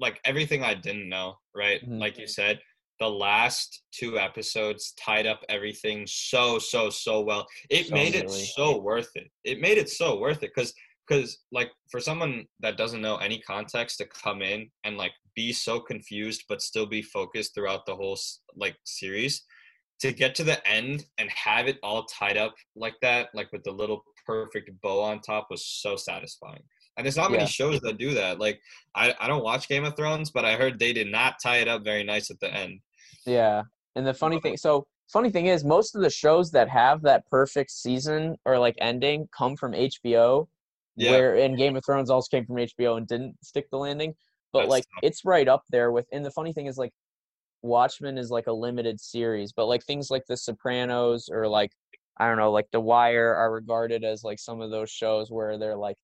like 0.00 0.18
everything 0.24 0.64
I 0.64 0.72
didn't 0.74 1.08
know, 1.10 1.36
right? 1.54 1.80
Mhm. 1.86 2.00
Like 2.00 2.18
you 2.18 2.26
said, 2.26 2.58
the 3.00 3.08
last 3.08 3.82
two 3.92 4.18
episodes 4.18 4.92
tied 5.02 5.26
up 5.26 5.42
everything 5.48 6.06
so 6.06 6.58
so 6.58 6.90
so 6.90 7.20
well. 7.22 7.46
It 7.70 7.88
So 7.88 7.94
made 7.94 8.14
it 8.14 8.30
so 8.30 8.78
worth 8.78 9.10
it. 9.16 9.28
It 9.44 9.60
made 9.60 9.78
it 9.78 9.88
so 9.88 10.18
worth 10.18 10.42
it 10.42 10.52
because 10.54 10.72
because 11.08 11.38
like 11.50 11.70
for 11.90 11.98
someone 11.98 12.44
that 12.60 12.76
doesn't 12.76 13.00
know 13.02 13.16
any 13.16 13.40
context 13.40 13.98
to 13.98 14.06
come 14.06 14.42
in 14.42 14.70
and 14.84 14.96
like 14.96 15.12
be 15.34 15.52
so 15.52 15.80
confused 15.80 16.44
but 16.48 16.62
still 16.62 16.86
be 16.86 17.02
focused 17.02 17.54
throughout 17.54 17.84
the 17.86 17.96
whole 17.96 18.18
like 18.56 18.76
series 18.84 19.44
to 20.00 20.12
get 20.12 20.34
to 20.36 20.44
the 20.44 20.66
end 20.68 21.04
and 21.18 21.28
have 21.30 21.66
it 21.66 21.78
all 21.82 22.04
tied 22.04 22.36
up 22.36 22.54
like 22.76 22.94
that 23.02 23.28
like 23.34 23.50
with 23.52 23.62
the 23.64 23.70
little 23.72 24.02
perfect 24.26 24.70
bow 24.82 25.02
on 25.02 25.20
top 25.20 25.48
was 25.50 25.66
so 25.66 25.96
satisfying 25.96 26.62
and 26.96 27.04
there's 27.04 27.16
not 27.16 27.30
many 27.30 27.42
Yeah. 27.42 27.48
shows 27.48 27.80
that 27.80 27.98
do 27.98 28.14
that 28.14 28.38
like 28.38 28.60
I, 28.94 29.14
I 29.18 29.26
don't 29.26 29.44
watch 29.44 29.68
game 29.68 29.84
of 29.84 29.96
thrones 29.96 30.30
but 30.30 30.44
i 30.44 30.54
heard 30.56 30.78
they 30.78 30.92
did 30.92 31.10
not 31.10 31.34
tie 31.42 31.58
it 31.58 31.68
up 31.68 31.82
very 31.82 32.04
nice 32.04 32.30
at 32.30 32.38
the 32.40 32.52
end 32.54 32.80
Yeah. 33.26 33.62
And 33.96 34.06
the 34.06 34.14
funny 34.14 34.40
thing, 34.40 34.56
so 34.56 34.86
funny 35.12 35.30
thing 35.30 35.46
is, 35.46 35.64
most 35.64 35.94
of 35.94 36.02
the 36.02 36.10
shows 36.10 36.50
that 36.52 36.68
have 36.68 37.02
that 37.02 37.26
perfect 37.26 37.70
season 37.70 38.36
or 38.44 38.58
like 38.58 38.76
ending 38.78 39.28
come 39.36 39.56
from 39.56 39.72
HBO. 39.72 40.48
Yeah. 40.96 41.12
Where 41.12 41.34
in 41.36 41.56
Game 41.56 41.76
of 41.76 41.84
Thrones 41.84 42.10
also 42.10 42.28
came 42.28 42.44
from 42.44 42.56
HBO 42.56 42.98
and 42.98 43.06
didn't 43.06 43.36
stick 43.42 43.70
the 43.70 43.78
landing. 43.78 44.14
but 44.52 44.60
That's 44.60 44.70
like 44.70 44.84
tough. 44.84 45.00
it's 45.04 45.24
right 45.24 45.48
up 45.48 45.62
there 45.70 45.92
with. 45.92 46.06
And 46.12 46.24
the 46.24 46.30
funny 46.30 46.52
thing 46.52 46.66
is 46.66 46.76
like, 46.76 46.92
Watchmen 47.62 48.18
is 48.18 48.30
like 48.30 48.46
a 48.46 48.52
limited 48.52 49.00
series, 49.00 49.52
but 49.52 49.66
like 49.66 49.84
things 49.84 50.10
like 50.10 50.24
The 50.26 50.36
Sopranos 50.36 51.28
or 51.30 51.46
like 51.46 51.72
I 52.18 52.28
don't 52.28 52.36
know, 52.36 52.52
like 52.52 52.70
The 52.70 52.80
Wire 52.80 53.34
are 53.34 53.52
regarded 53.52 54.04
as 54.04 54.24
like 54.24 54.38
some 54.38 54.60
of 54.60 54.70
those 54.70 54.90
shows 54.90 55.30
where 55.30 55.56
they're 55.58 55.76
like 55.76 55.96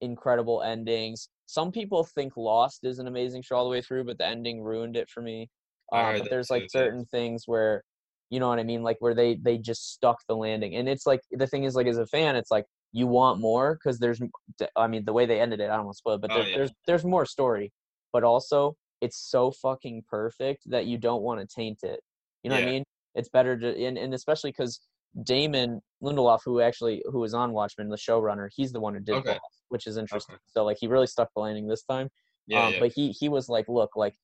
incredible 0.00 0.62
endings. 0.62 1.28
Some 1.46 1.70
people 1.70 2.02
think 2.04 2.36
Lost 2.36 2.84
is 2.84 2.98
an 2.98 3.06
amazing 3.06 3.42
show 3.42 3.56
all 3.56 3.64
the 3.64 3.70
way 3.70 3.82
through, 3.82 4.04
but 4.04 4.18
the 4.18 4.26
ending 4.26 4.62
ruined 4.62 4.96
it 4.96 5.08
for 5.08 5.22
me. 5.22 5.48
Um, 5.92 6.18
but 6.18 6.30
there's 6.30 6.50
like 6.50 6.62
yeah. 6.62 6.80
certain 6.82 7.04
things 7.06 7.44
where, 7.46 7.82
you 8.30 8.38
know 8.40 8.48
what 8.48 8.58
I 8.58 8.62
mean, 8.62 8.82
like 8.82 8.96
where 9.00 9.14
they 9.14 9.36
they 9.36 9.58
just 9.58 9.92
stuck 9.92 10.18
the 10.28 10.36
landing, 10.36 10.76
and 10.76 10.88
it's 10.88 11.06
like 11.06 11.20
the 11.32 11.46
thing 11.46 11.64
is 11.64 11.74
like 11.74 11.86
as 11.86 11.98
a 11.98 12.06
fan, 12.06 12.36
it's 12.36 12.50
like 12.50 12.64
you 12.92 13.06
want 13.06 13.40
more 13.40 13.74
because 13.74 13.98
there's, 13.98 14.20
I 14.76 14.86
mean, 14.86 15.04
the 15.04 15.12
way 15.12 15.26
they 15.26 15.40
ended 15.40 15.60
it, 15.60 15.70
I 15.70 15.76
don't 15.76 15.86
want 15.86 15.94
to 15.94 15.98
spoil, 15.98 16.14
it, 16.14 16.20
but 16.22 16.30
Oh, 16.32 16.34
there, 16.34 16.48
yeah. 16.48 16.56
there's 16.56 16.72
there's 16.86 17.04
more 17.04 17.26
story, 17.26 17.72
but 18.12 18.24
also 18.24 18.76
it's 19.00 19.16
so 19.16 19.50
fucking 19.50 20.04
perfect 20.08 20.62
that 20.66 20.86
you 20.86 20.98
don't 20.98 21.22
want 21.22 21.40
to 21.40 21.46
taint 21.46 21.78
it. 21.82 22.00
You 22.42 22.50
know 22.50 22.56
what 22.56 22.64
I 22.64 22.66
mean? 22.66 22.84
It's 23.14 23.28
better 23.28 23.58
to, 23.58 23.84
and, 23.84 23.98
and 23.98 24.14
especially 24.14 24.50
because 24.50 24.80
Damon 25.24 25.80
Lindelof, 26.02 26.40
who 26.44 26.60
actually 26.60 27.02
who 27.10 27.18
was 27.20 27.34
on 27.34 27.52
Watchmen, 27.52 27.88
the 27.88 27.96
showrunner, 27.96 28.48
he's 28.54 28.72
the 28.72 28.80
one 28.80 28.94
who 28.94 29.00
did 29.00 29.16
Okay. 29.16 29.30
Lost, 29.30 29.62
which 29.68 29.86
is 29.86 29.96
interesting. 29.96 30.34
Okay. 30.34 30.42
So 30.46 30.64
like 30.64 30.76
he 30.80 30.86
really 30.86 31.06
stuck 31.06 31.28
the 31.34 31.40
landing 31.40 31.66
this 31.66 31.82
time. 31.82 32.08
Yeah, 32.46 32.66
um, 32.66 32.72
yeah. 32.74 32.78
But 32.80 32.92
he 32.94 33.10
he 33.10 33.28
was 33.28 33.48
like, 33.48 33.68
look, 33.68 33.96
like 33.96 34.14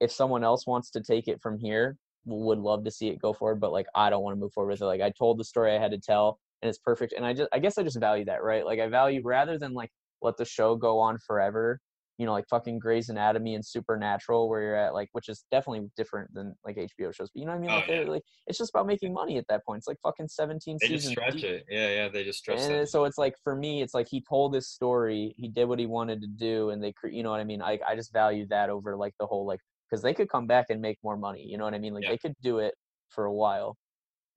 if 0.00 0.10
someone 0.12 0.44
else 0.44 0.66
wants 0.66 0.90
to 0.92 1.00
take 1.02 1.28
it 1.28 1.40
from 1.40 1.58
here, 1.58 1.96
would 2.24 2.58
love 2.58 2.84
to 2.84 2.90
see 2.90 3.08
it 3.08 3.20
go 3.20 3.32
forward. 3.32 3.60
But 3.60 3.72
like 3.72 3.86
I 3.94 4.10
don't 4.10 4.22
want 4.22 4.36
to 4.36 4.40
move 4.40 4.52
forward 4.52 4.72
with 4.72 4.82
it. 4.82 4.86
Like 4.86 5.00
I 5.00 5.10
told 5.10 5.38
the 5.38 5.44
story 5.44 5.74
I 5.74 5.78
had 5.80 5.92
to 5.92 5.98
tell, 5.98 6.38
and 6.62 6.68
it's 6.68 6.78
perfect. 6.78 7.12
And 7.16 7.24
I 7.24 7.32
just 7.32 7.48
I 7.52 7.58
guess 7.58 7.78
I 7.78 7.82
just 7.82 7.98
value 8.00 8.24
that, 8.26 8.42
right? 8.42 8.64
Like 8.64 8.80
I 8.80 8.88
value 8.88 9.20
rather 9.24 9.58
than 9.58 9.72
like 9.72 9.90
let 10.22 10.36
the 10.36 10.44
show 10.44 10.76
go 10.76 10.98
on 10.98 11.18
forever. 11.26 11.80
You 12.20 12.26
know, 12.26 12.32
like 12.32 12.48
fucking 12.50 12.80
Grey's 12.80 13.10
Anatomy 13.10 13.54
and 13.54 13.64
Supernatural, 13.64 14.48
where 14.48 14.60
you're 14.60 14.74
at, 14.74 14.92
like, 14.92 15.08
which 15.12 15.28
is 15.28 15.44
definitely 15.52 15.88
different 15.96 16.34
than 16.34 16.52
like 16.66 16.74
HBO 16.76 17.14
shows. 17.14 17.30
But 17.32 17.38
you 17.40 17.46
know 17.46 17.52
what 17.52 17.58
I 17.58 17.60
mean? 17.60 17.70
Oh, 17.70 17.74
Like, 17.76 17.86
they're 17.86 18.02
yeah. 18.02 18.10
like, 18.10 18.22
it's 18.48 18.58
just 18.58 18.70
about 18.74 18.88
making 18.88 19.12
money 19.12 19.38
at 19.38 19.44
that 19.48 19.64
point. 19.64 19.78
It's 19.78 19.86
like 19.86 19.98
fucking 20.02 20.26
17 20.26 20.78
they 20.80 20.88
just 20.88 21.06
stretch 21.06 21.34
deep. 21.34 21.44
it. 21.44 21.66
Yeah, 21.70 21.88
yeah. 21.90 22.08
They 22.08 22.24
just 22.24 22.40
stretch 22.40 22.58
And 22.58 22.72
it. 22.74 22.88
so 22.88 23.04
it's 23.04 23.18
like 23.18 23.36
for 23.44 23.54
me, 23.54 23.82
it's 23.82 23.94
like 23.94 24.08
he 24.10 24.20
told 24.28 24.52
his 24.52 24.68
story, 24.68 25.32
he 25.38 25.46
did 25.46 25.66
what 25.66 25.78
he 25.78 25.86
wanted 25.86 26.20
to 26.22 26.26
do, 26.26 26.70
and 26.70 26.82
they, 26.82 26.90
cre- 26.90 27.06
you 27.06 27.22
know 27.22 27.30
what 27.30 27.38
I 27.38 27.44
mean. 27.44 27.62
I 27.62 27.78
I 27.88 27.94
just 27.94 28.12
value 28.12 28.48
that 28.50 28.68
over 28.68 28.96
like 28.96 29.14
the 29.20 29.26
whole 29.26 29.46
like 29.46 29.60
because 29.88 30.02
they 30.02 30.14
could 30.14 30.28
come 30.28 30.46
back 30.46 30.66
and 30.70 30.80
make 30.80 30.98
more 31.02 31.16
money. 31.16 31.42
You 31.44 31.58
know 31.58 31.64
what 31.64 31.74
I 31.74 31.78
mean? 31.78 31.94
Like 31.94 32.04
Yeah. 32.04 32.10
they 32.10 32.18
could 32.18 32.34
do 32.42 32.58
it 32.58 32.74
for 33.10 33.24
a 33.26 33.32
while, 33.32 33.76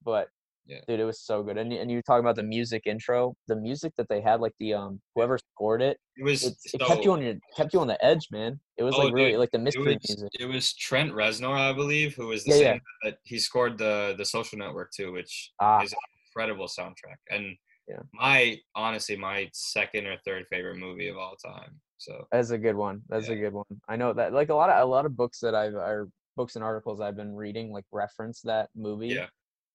but 0.03 0.29
Yeah. 0.65 0.81
dude, 0.87 0.99
it 0.99 1.05
was 1.05 1.21
so 1.21 1.43
good. 1.43 1.57
And 1.57 1.71
and 1.73 1.91
you 1.91 2.01
talk 2.01 2.19
about 2.19 2.35
the 2.35 2.43
music 2.43 2.83
intro, 2.85 3.35
the 3.47 3.55
music 3.55 3.93
that 3.97 4.07
they 4.09 4.21
had, 4.21 4.41
like 4.41 4.53
the 4.59 4.73
um 4.75 5.01
whoever 5.15 5.37
scored 5.37 5.81
it, 5.81 5.97
It 6.17 6.23
was 6.23 6.43
it, 6.45 6.57
it 6.73 6.81
kept 6.81 7.05
you 7.05 7.11
on 7.13 7.21
your 7.21 7.35
kept 7.55 7.73
you 7.73 7.79
on 7.81 7.87
the 7.87 8.03
edge, 8.03 8.27
man. 8.31 8.59
It 8.77 8.83
was 8.83 8.95
Oh, 8.95 9.03
like 9.05 9.13
really 9.13 9.31
dude, 9.31 9.39
like 9.39 9.51
the 9.51 9.59
it 9.59 9.63
mystery 9.63 9.85
was, 9.85 9.97
music. 10.09 10.29
it 10.33 10.45
was 10.45 10.73
Trent 10.75 11.11
Reznor, 11.13 11.57
I 11.57 11.73
believe, 11.73 12.15
who 12.15 12.27
was 12.27 12.43
the 12.45 12.51
Yeah, 12.51 12.57
same 12.57 12.73
yeah. 12.73 12.79
that 13.03 13.17
he 13.23 13.39
scored 13.39 13.77
the 13.77 14.15
the 14.17 14.25
Social 14.25 14.57
Network 14.57 14.91
too, 14.91 15.11
which 15.11 15.51
Ah. 15.59 15.81
is 15.83 15.91
an 15.93 15.99
incredible 16.27 16.67
soundtrack. 16.67 17.17
And 17.29 17.55
Yeah. 17.87 18.03
my 18.13 18.57
honestly 18.75 19.15
my 19.17 19.49
second 19.53 20.07
or 20.07 20.17
third 20.25 20.45
favorite 20.49 20.77
movie 20.77 21.07
of 21.09 21.17
all 21.17 21.35
time. 21.35 21.79
So 22.01 22.25
That's 22.31 22.49
a 22.49 22.57
good 22.57 22.75
one. 22.75 23.03
That's 23.09 23.27
a 23.29 23.35
good 23.35 23.53
one. 23.53 23.65
I 23.87 23.95
know 23.95 24.11
that 24.13 24.33
like 24.33 24.49
a 24.49 24.55
lot 24.55 24.71
of 24.71 24.81
a 24.81 24.89
lot 24.89 25.05
of 25.05 25.15
books 25.15 25.39
that 25.41 25.53
I've 25.53 25.75
or 25.75 26.09
books 26.35 26.55
and 26.55 26.63
articles 26.65 26.99
I've 26.99 27.15
been 27.15 27.35
reading 27.35 27.71
like 27.71 27.85
reference 27.91 28.41
that 28.41 28.69
movie. 28.75 29.09
yeah, 29.09 29.27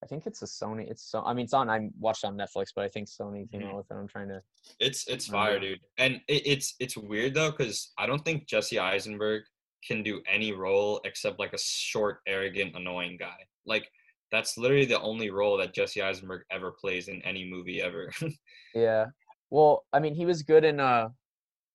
I 0.03 0.07
think 0.07 0.27
it's 0.27 0.43
a 0.43 0.47
Sony. 0.47 0.91
It's 0.91 1.05
so. 1.09 1.23
I 1.25 1.33
mean, 1.35 1.45
it's 1.45 1.55
on. 1.55 1.71
I 1.71 1.89
watched 2.01 2.25
on 2.25 2.37
Netflix, 2.37 2.67
but 2.75 2.85
I 2.85 2.89
think 2.89 3.07
Sony 3.07 3.49
came 3.49 3.61
Mhm. 3.61 3.69
out 3.69 3.77
with 3.77 3.91
it. 3.93 3.95
I'm 3.95 4.09
trying 4.09 4.29
to. 4.31 4.43
it's 4.81 5.07
it's 5.07 5.29
fire, 5.29 5.61
dude. 5.61 5.79
And 5.99 6.15
it, 6.27 6.43
it's 6.47 6.75
it's 6.81 6.97
weird 6.97 7.35
though 7.35 7.53
because 7.53 7.93
I 7.97 8.07
don't 8.07 8.25
think 8.25 8.49
Jesse 8.49 8.81
Eisenberg 8.81 9.45
can 9.87 10.03
do 10.03 10.21
any 10.29 10.51
role 10.51 11.01
except 11.05 11.39
like 11.39 11.53
a 11.53 11.59
short, 11.59 12.19
arrogant, 12.27 12.75
annoying 12.75 13.19
guy. 13.19 13.37
Like 13.67 13.89
that's 14.33 14.59
literally 14.59 14.87
the 14.87 15.01
only 15.01 15.31
role 15.31 15.57
that 15.59 15.75
Jesse 15.75 16.03
Eisenberg 16.03 16.43
ever 16.51 16.73
plays 16.73 17.07
in 17.07 17.23
any 17.23 17.49
movie 17.49 17.81
ever. 17.81 18.11
Yeah. 18.75 19.07
Well, 19.51 19.87
I 19.93 20.01
mean, 20.01 20.17
he 20.17 20.27
was 20.27 20.43
good 20.43 20.65
in. 20.65 20.81
uh 20.81 21.11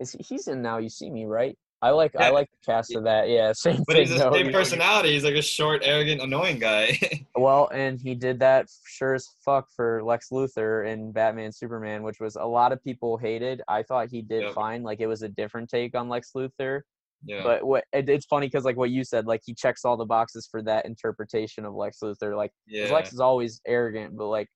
Is 0.02 0.12
he, 0.14 0.24
he's 0.24 0.48
in 0.48 0.62
Now 0.62 0.78
You 0.80 0.90
See 0.90 1.10
Me, 1.10 1.26
right? 1.26 1.58
I 1.84 1.90
like. 1.90 2.16
I 2.16 2.30
like 2.30 2.48
the 2.52 2.72
cast 2.72 2.94
of 2.96 3.06
that. 3.06 3.28
Yeah, 3.30 3.54
same 3.56 3.84
but 3.88 3.94
thing. 3.96 4.08
he's 4.08 4.16
the 4.18 4.32
same 4.32 4.52
personality. 4.52 5.14
He's 5.14 5.24
like 5.24 5.34
a 5.36 5.42
short, 5.42 5.82
arrogant, 5.84 6.22
annoying 6.22 6.60
guy. 6.60 7.00
Well, 7.36 7.70
and 7.74 8.00
he 8.00 8.14
did 8.14 8.40
that 8.42 8.68
sure 8.86 9.16
as 9.16 9.28
fuck 9.44 9.68
for 9.76 10.04
Lex 10.04 10.30
Luthor 10.32 10.86
in 10.88 11.12
Batman 11.12 11.52
Superman, 11.52 12.04
which 12.04 12.20
was 12.20 12.36
a 12.36 12.44
lot 12.46 12.72
of 12.72 12.84
people 12.84 13.18
hated. 13.18 13.64
I 13.68 13.82
thought 13.82 14.10
he 14.12 14.22
did 14.22 14.44
Yep. 14.44 14.54
fine. 14.54 14.84
Like 14.84 15.00
it 15.00 15.08
was 15.08 15.24
a 15.24 15.30
different 15.30 15.68
take 15.70 15.96
on 15.96 16.08
Lex 16.08 16.34
Luthor. 16.36 16.82
yeah. 17.26 17.42
But 17.42 17.64
what 17.66 17.86
it, 17.94 18.08
it's 18.10 18.28
funny 18.28 18.46
because 18.46 18.64
like 18.66 18.78
what 18.78 18.92
you 18.92 19.04
said, 19.04 19.26
like 19.26 19.42
he 19.44 19.56
checks 19.56 19.86
all 19.86 19.98
the 19.98 20.06
boxes 20.06 20.48
for 20.52 20.62
that 20.64 20.86
interpretation 20.86 21.66
of 21.66 21.74
Lex 21.74 21.98
Luthor. 22.04 22.36
Like 22.38 22.52
yeah. 22.68 22.94
Lex 22.94 23.12
is 23.12 23.20
always 23.22 23.60
arrogant, 23.66 24.16
but 24.16 24.28
like 24.28 24.50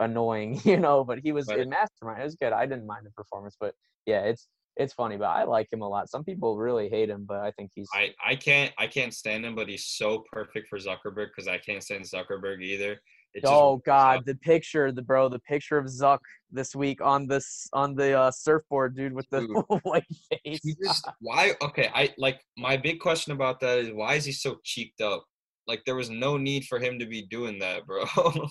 annoying, 0.00 0.60
you 0.64 0.76
know. 0.78 1.04
But 1.04 1.20
he 1.20 1.32
was 1.32 1.46
Right. 1.48 1.60
in 1.60 1.70
Mastermind. 1.70 2.20
It 2.20 2.24
was 2.24 2.34
good. 2.36 2.52
I 2.52 2.66
didn't 2.66 2.86
mind 2.86 3.06
the 3.06 3.10
performance, 3.12 3.56
but 3.58 3.74
yeah, 4.04 4.22
it's 4.24 4.46
it's 4.76 4.92
funny. 4.92 5.16
But 5.16 5.28
I 5.28 5.44
like 5.44 5.72
him 5.72 5.82
a 5.82 5.88
lot. 5.88 6.10
Some 6.10 6.24
people 6.24 6.56
really 6.56 6.88
hate 6.88 7.10
him, 7.10 7.24
but 7.26 7.40
I 7.40 7.50
think 7.52 7.70
he's 7.74 7.88
I, 7.94 8.12
I 8.24 8.36
can't 8.36 8.72
I 8.78 8.86
can't 8.86 9.14
stand 9.14 9.44
him, 9.44 9.54
but 9.54 9.68
he's 9.68 9.86
so 9.86 10.24
perfect 10.32 10.68
for 10.68 10.78
Zuckerberg 10.78 11.28
because 11.34 11.48
I 11.48 11.58
can't 11.58 11.82
stand 11.82 12.04
Zuckerberg 12.04 12.62
either. 12.62 13.00
It 13.34 13.44
oh 13.44 13.82
god, 13.84 14.24
the 14.24 14.34
picture, 14.34 14.90
the 14.92 15.02
bro, 15.02 15.28
the 15.28 15.40
picture 15.40 15.76
of 15.76 15.86
Zuck 15.86 16.20
this 16.50 16.74
week 16.74 17.02
on 17.02 17.26
this 17.26 17.68
on 17.74 17.94
the 17.94 18.18
uh, 18.18 18.30
surfboard, 18.30 18.96
dude, 18.96 19.12
with 19.12 19.28
the 19.30 19.40
Dude. 19.40 19.50
white 19.82 20.04
face. 20.30 20.60
He 20.62 20.74
just 20.82 21.06
why 21.20 21.52
okay 21.60 21.90
I 21.94 22.14
like 22.16 22.40
my 22.56 22.78
big 22.78 22.98
question 22.98 23.32
about 23.32 23.60
that 23.60 23.78
is 23.78 23.92
why 23.92 24.14
is 24.14 24.24
he 24.24 24.32
so 24.32 24.56
cheeked 24.64 25.02
up? 25.02 25.24
Like 25.66 25.82
there 25.84 25.96
was 25.96 26.08
no 26.08 26.38
need 26.38 26.64
for 26.64 26.78
him 26.78 26.98
to 26.98 27.06
be 27.06 27.26
doing 27.26 27.58
that, 27.58 27.86
bro. 27.86 28.04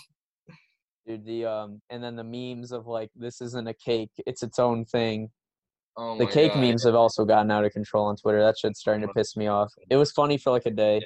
dude, 1.08 1.26
the 1.26 1.46
um, 1.46 1.82
and 1.90 2.04
then 2.04 2.16
the 2.16 2.24
memes 2.24 2.72
of 2.72 2.86
like 2.86 3.10
this 3.16 3.42
isn't 3.42 3.68
a 3.68 3.74
cake, 3.74 4.12
it's 4.28 4.44
its 4.44 4.60
own 4.60 4.86
thing. 4.86 5.30
Oh 5.98 6.18
the 6.18 6.26
cake 6.26 6.54
God. 6.54 6.62
memes 6.62 6.84
have 6.84 6.96
also 6.96 7.26
gotten 7.26 7.52
out 7.52 7.66
of 7.66 7.72
control 7.72 8.06
on 8.06 8.16
Twitter. 8.16 8.42
That 8.42 8.58
shit's 8.58 8.80
starting 8.80 9.08
to 9.08 9.14
piss 9.14 9.36
me 9.36 9.48
off. 9.48 9.72
It 9.90 9.98
was 9.98 10.12
funny 10.12 10.38
for 10.38 10.52
like 10.52 10.66
a 10.66 10.72
day. 10.72 11.02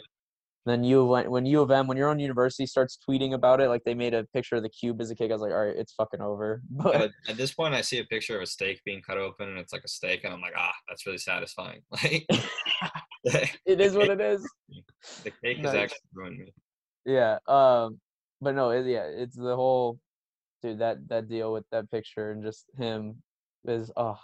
Then 0.66 0.84
you 0.84 1.14
of 1.14 1.28
when 1.28 1.46
U 1.46 1.62
of 1.62 1.72
M 1.72 1.88
when 1.88 1.98
your 1.98 2.10
own 2.10 2.20
university 2.20 2.66
starts 2.66 3.00
tweeting 3.08 3.34
about 3.34 3.62
it, 3.62 3.70
like 3.70 3.84
they 3.86 3.94
made 3.94 4.14
a 4.14 4.26
picture 4.26 4.56
of 4.58 4.64
the 4.64 4.70
cube 4.70 5.00
as 5.02 5.10
a 5.10 5.16
cake. 5.16 5.32
I 5.32 5.34
was 5.34 5.42
like, 5.42 5.52
all 5.52 5.66
right, 5.66 5.76
it's 5.76 5.94
fucking 5.94 6.22
over. 6.22 6.62
But 6.70 6.96
At, 6.96 7.12
at 7.30 7.38
this 7.38 7.54
point, 7.54 7.74
I 7.74 7.82
see 7.82 8.00
a 8.00 8.04
picture 8.04 8.36
of 8.36 8.44
a 8.44 8.46
steak 8.46 8.82
being 8.86 9.02
cut 9.02 9.18
open, 9.18 9.50
and 9.50 9.58
it's 9.58 9.74
like 9.74 9.84
a 9.84 9.88
steak, 9.88 10.26
and 10.26 10.34
I'm 10.34 10.42
like, 10.42 10.54
ah, 10.58 10.74
that's 10.88 11.06
really 11.06 11.18
satisfying. 11.18 11.82
Like, 13.26 13.52
it 13.66 13.82
is 13.82 13.96
what 13.96 14.10
it 14.10 14.22
is. 14.22 14.50
the 15.24 15.32
cake 15.44 15.60
Nice. 15.60 15.74
is 15.74 15.80
actually 15.80 15.98
ruining 16.14 16.40
me. 16.46 16.54
Yeah. 17.06 17.38
Um. 17.48 18.00
But 18.40 18.56
no. 18.56 18.70
It, 18.70 18.86
yeah. 18.86 19.08
It's 19.08 19.36
the 19.36 19.56
whole, 19.56 20.00
dude. 20.62 20.80
That 20.80 21.08
that 21.10 21.28
deal 21.28 21.52
with 21.52 21.66
that 21.72 21.92
picture 21.92 22.32
and 22.32 22.42
just 22.42 22.66
him 22.78 23.22
is 23.66 23.92
oh, 23.98 24.18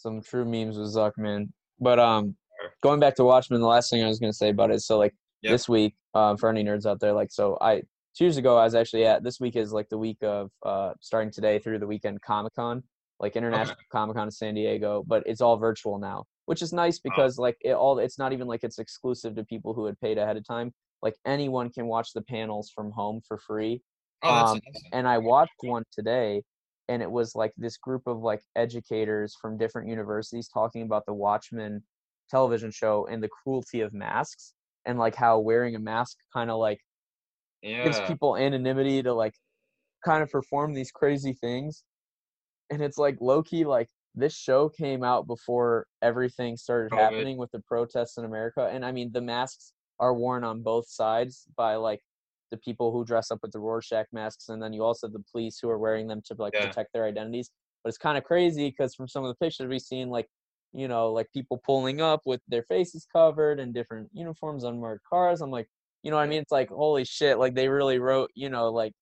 some 0.00 0.22
true 0.22 0.44
memes 0.44 0.78
with 0.78 0.88
Zuck, 0.94 1.12
man. 1.16 1.52
But 1.78 1.98
um, 1.98 2.36
going 2.82 3.00
back 3.00 3.14
to 3.16 3.24
Watchmen, 3.24 3.60
the 3.60 3.66
last 3.66 3.90
thing 3.90 4.02
I 4.02 4.08
was 4.08 4.18
gonna 4.18 4.32
say 4.32 4.50
about 4.50 4.70
it. 4.70 4.80
So 4.80 4.98
like 4.98 5.14
Yep. 5.42 5.52
this 5.52 5.68
week, 5.70 5.94
um, 6.14 6.36
for 6.36 6.50
any 6.50 6.62
nerds 6.62 6.84
out 6.84 7.00
there, 7.00 7.12
like 7.14 7.30
so 7.32 7.56
I 7.62 7.82
two 8.16 8.24
years 8.24 8.36
ago 8.36 8.58
I 8.58 8.64
was 8.64 8.74
actually 8.74 9.06
at 9.06 9.22
this 9.22 9.40
week 9.40 9.56
is 9.56 9.72
like 9.72 9.88
the 9.88 9.96
week 9.96 10.18
of 10.22 10.50
uh 10.66 10.92
starting 11.00 11.30
today 11.30 11.58
through 11.58 11.78
the 11.78 11.86
weekend 11.86 12.20
Comic 12.20 12.52
Con, 12.54 12.82
like 13.20 13.36
International 13.36 13.76
Comic 13.90 14.16
Con 14.16 14.26
in 14.28 14.30
San 14.30 14.54
Diego, 14.54 15.02
but 15.06 15.22
it's 15.26 15.40
all 15.40 15.56
virtual 15.56 15.98
now, 15.98 16.24
which 16.44 16.60
is 16.60 16.72
nice 16.74 16.98
because 16.98 17.38
like 17.38 17.56
it 17.62 17.72
all 17.72 17.98
it's 17.98 18.18
not 18.18 18.32
even 18.34 18.46
like 18.46 18.64
it's 18.64 18.78
exclusive 18.78 19.34
to 19.36 19.44
people 19.44 19.72
who 19.72 19.86
had 19.86 19.98
paid 20.00 20.18
ahead 20.18 20.36
of 20.36 20.46
time. 20.46 20.72
Like 21.00 21.16
anyone 21.24 21.70
can 21.70 21.86
watch 21.86 22.12
the 22.12 22.20
panels 22.22 22.70
from 22.74 22.90
home 22.90 23.22
for 23.26 23.38
free. 23.38 23.80
Oh, 24.22 24.28
Um. 24.28 24.60
And 24.92 25.08
I 25.08 25.16
watched 25.16 25.52
one 25.62 25.84
today 25.90 26.42
and 26.90 27.02
it 27.02 27.10
was 27.10 27.36
like 27.36 27.52
this 27.56 27.76
group 27.76 28.02
of 28.06 28.18
like 28.18 28.42
educators 28.56 29.36
from 29.40 29.56
different 29.56 29.88
universities 29.88 30.48
talking 30.48 30.82
about 30.82 31.06
the 31.06 31.14
Watchmen 31.14 31.82
television 32.28 32.72
show 32.72 33.06
and 33.08 33.22
the 33.22 33.28
cruelty 33.28 33.80
of 33.80 33.94
masks 33.94 34.54
and 34.86 34.98
like 34.98 35.14
how 35.14 35.38
wearing 35.38 35.76
a 35.76 35.78
mask 35.78 36.16
kind 36.34 36.50
of 36.50 36.58
like 36.58 36.80
gives 37.62 38.00
people 38.08 38.36
anonymity 38.36 39.02
to 39.04 39.14
like 39.14 39.34
kind 40.04 40.20
of 40.20 40.30
perform 40.30 40.74
these 40.74 40.90
crazy 40.90 41.32
things. 41.32 41.84
And 42.70 42.82
it's 42.82 42.98
like 42.98 43.18
low 43.20 43.42
key 43.44 43.64
like 43.64 43.88
this 44.16 44.36
show 44.36 44.68
came 44.68 45.04
out 45.04 45.28
before 45.28 45.86
everything 46.02 46.56
started 46.56 46.92
happening 46.92 47.36
with 47.36 47.52
the 47.52 47.60
protests 47.60 48.18
in 48.18 48.24
America 48.24 48.68
and 48.72 48.84
I 48.84 48.90
mean 48.90 49.12
the 49.12 49.20
masks 49.20 49.72
are 50.00 50.14
worn 50.14 50.42
on 50.42 50.62
both 50.62 50.88
sides 50.88 51.46
by 51.56 51.76
like 51.76 52.00
the 52.50 52.56
people 52.58 52.92
who 52.92 53.04
dress 53.04 53.30
up 53.30 53.38
with 53.42 53.52
the 53.52 53.58
Rorschach 53.58 54.06
masks 54.12 54.48
and 54.48 54.62
then 54.62 54.72
you 54.72 54.82
also 54.84 55.06
have 55.06 55.12
the 55.12 55.24
police 55.30 55.58
who 55.60 55.68
are 55.68 55.78
wearing 55.78 56.06
them 56.08 56.20
to 56.26 56.34
like 56.38 56.54
Yeah. 56.54 56.62
protect 56.62 56.92
their 56.92 57.04
identities 57.04 57.50
but 57.82 57.88
it's 57.88 57.98
kind 57.98 58.18
of 58.18 58.24
crazy 58.24 58.68
because 58.70 58.94
from 58.94 59.08
some 59.08 59.24
of 59.24 59.28
the 59.28 59.44
pictures 59.44 59.68
we've 59.68 59.80
seen 59.80 60.08
like 60.08 60.26
you 60.72 60.88
know 60.88 61.12
like 61.12 61.26
people 61.32 61.60
pulling 61.64 62.00
up 62.00 62.20
with 62.24 62.40
their 62.48 62.62
faces 62.62 63.06
covered 63.12 63.60
and 63.60 63.74
different 63.74 64.08
uniforms 64.12 64.64
unmarked 64.64 65.04
cars 65.08 65.40
i'm 65.40 65.50
like 65.50 65.68
you 66.02 66.10
know 66.10 66.16
what 66.16 66.22
i 66.22 66.26
mean 66.26 66.42
it's 66.42 66.52
like 66.52 66.68
holy 66.70 67.04
shit 67.04 67.38
like 67.38 67.54
they 67.54 67.68
really 67.68 67.98
wrote 67.98 68.30
you 68.34 68.48
know 68.48 68.68
like 68.70 68.92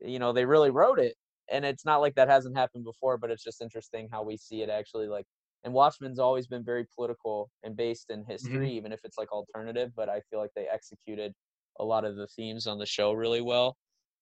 you 0.00 0.18
know 0.18 0.32
they 0.32 0.44
really 0.44 0.70
wrote 0.70 0.98
it 0.98 1.14
and 1.50 1.64
it's 1.64 1.84
not 1.84 2.00
like 2.00 2.14
that 2.14 2.28
hasn't 2.28 2.56
happened 2.56 2.84
before 2.84 3.18
but 3.18 3.30
it's 3.30 3.44
just 3.44 3.60
interesting 3.62 4.08
how 4.10 4.22
we 4.22 4.36
see 4.36 4.62
it 4.62 4.70
actually 4.70 5.08
like 5.08 5.26
and 5.64 5.74
Watchmen's 5.74 6.18
always 6.18 6.46
been 6.46 6.64
very 6.64 6.86
political 6.94 7.50
and 7.64 7.76
based 7.76 8.10
in 8.10 8.20
Mm-hmm. 8.20 8.30
history, 8.30 8.70
even 8.72 8.92
if 8.92 9.00
it's 9.04 9.18
like 9.18 9.32
alternative. 9.32 9.90
But 9.96 10.08
I 10.08 10.20
feel 10.30 10.38
like 10.38 10.52
they 10.54 10.68
executed 10.68 11.34
a 11.78 11.84
lot 11.84 12.04
of 12.04 12.16
the 12.16 12.26
themes 12.26 12.66
on 12.66 12.78
the 12.78 12.86
show 12.86 13.12
really 13.12 13.40
well, 13.40 13.76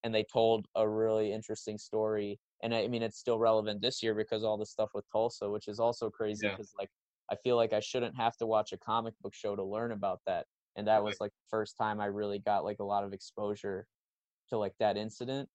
and 0.05 0.15
they 0.15 0.25
told 0.25 0.67
a 0.75 0.89
really 0.89 1.33
interesting 1.33 1.79
story. 1.79 2.39
And 2.63 2.75
I 2.75 2.89
mean, 2.89 3.03
it's 3.03 3.19
still 3.19 3.39
relevant 3.39 3.83
this 3.83 4.03
year 4.03 4.15
because 4.15 4.45
all 4.45 4.57
the 4.57 4.67
stuff 4.67 4.91
with 4.95 5.05
Tulsa, 5.13 5.51
which 5.51 5.69
is 5.69 5.79
also 5.81 6.11
crazy 6.11 6.47
Yeah. 6.47 6.53
because 6.53 6.73
like 6.79 6.91
I 7.31 7.37
feel 7.37 7.57
like 7.57 7.73
I 7.73 7.81
shouldn't 7.81 8.17
have 8.17 8.37
to 8.39 8.47
watch 8.47 8.73
a 8.73 8.79
comic 8.79 9.15
book 9.21 9.35
show 9.35 9.57
to 9.57 9.65
learn 9.65 9.93
about 9.93 10.21
that. 10.27 10.47
And 10.77 10.87
that 10.87 11.03
was 11.03 11.21
like 11.21 11.31
the 11.33 11.49
first 11.51 11.77
time 11.77 12.01
I 12.01 12.07
really 12.07 12.39
got 12.39 12.65
like 12.65 12.79
a 12.81 12.85
lot 12.85 13.03
of 13.05 13.13
exposure 13.13 13.87
to 14.49 14.59
like 14.59 14.75
that 14.79 14.97
incident 14.97 15.49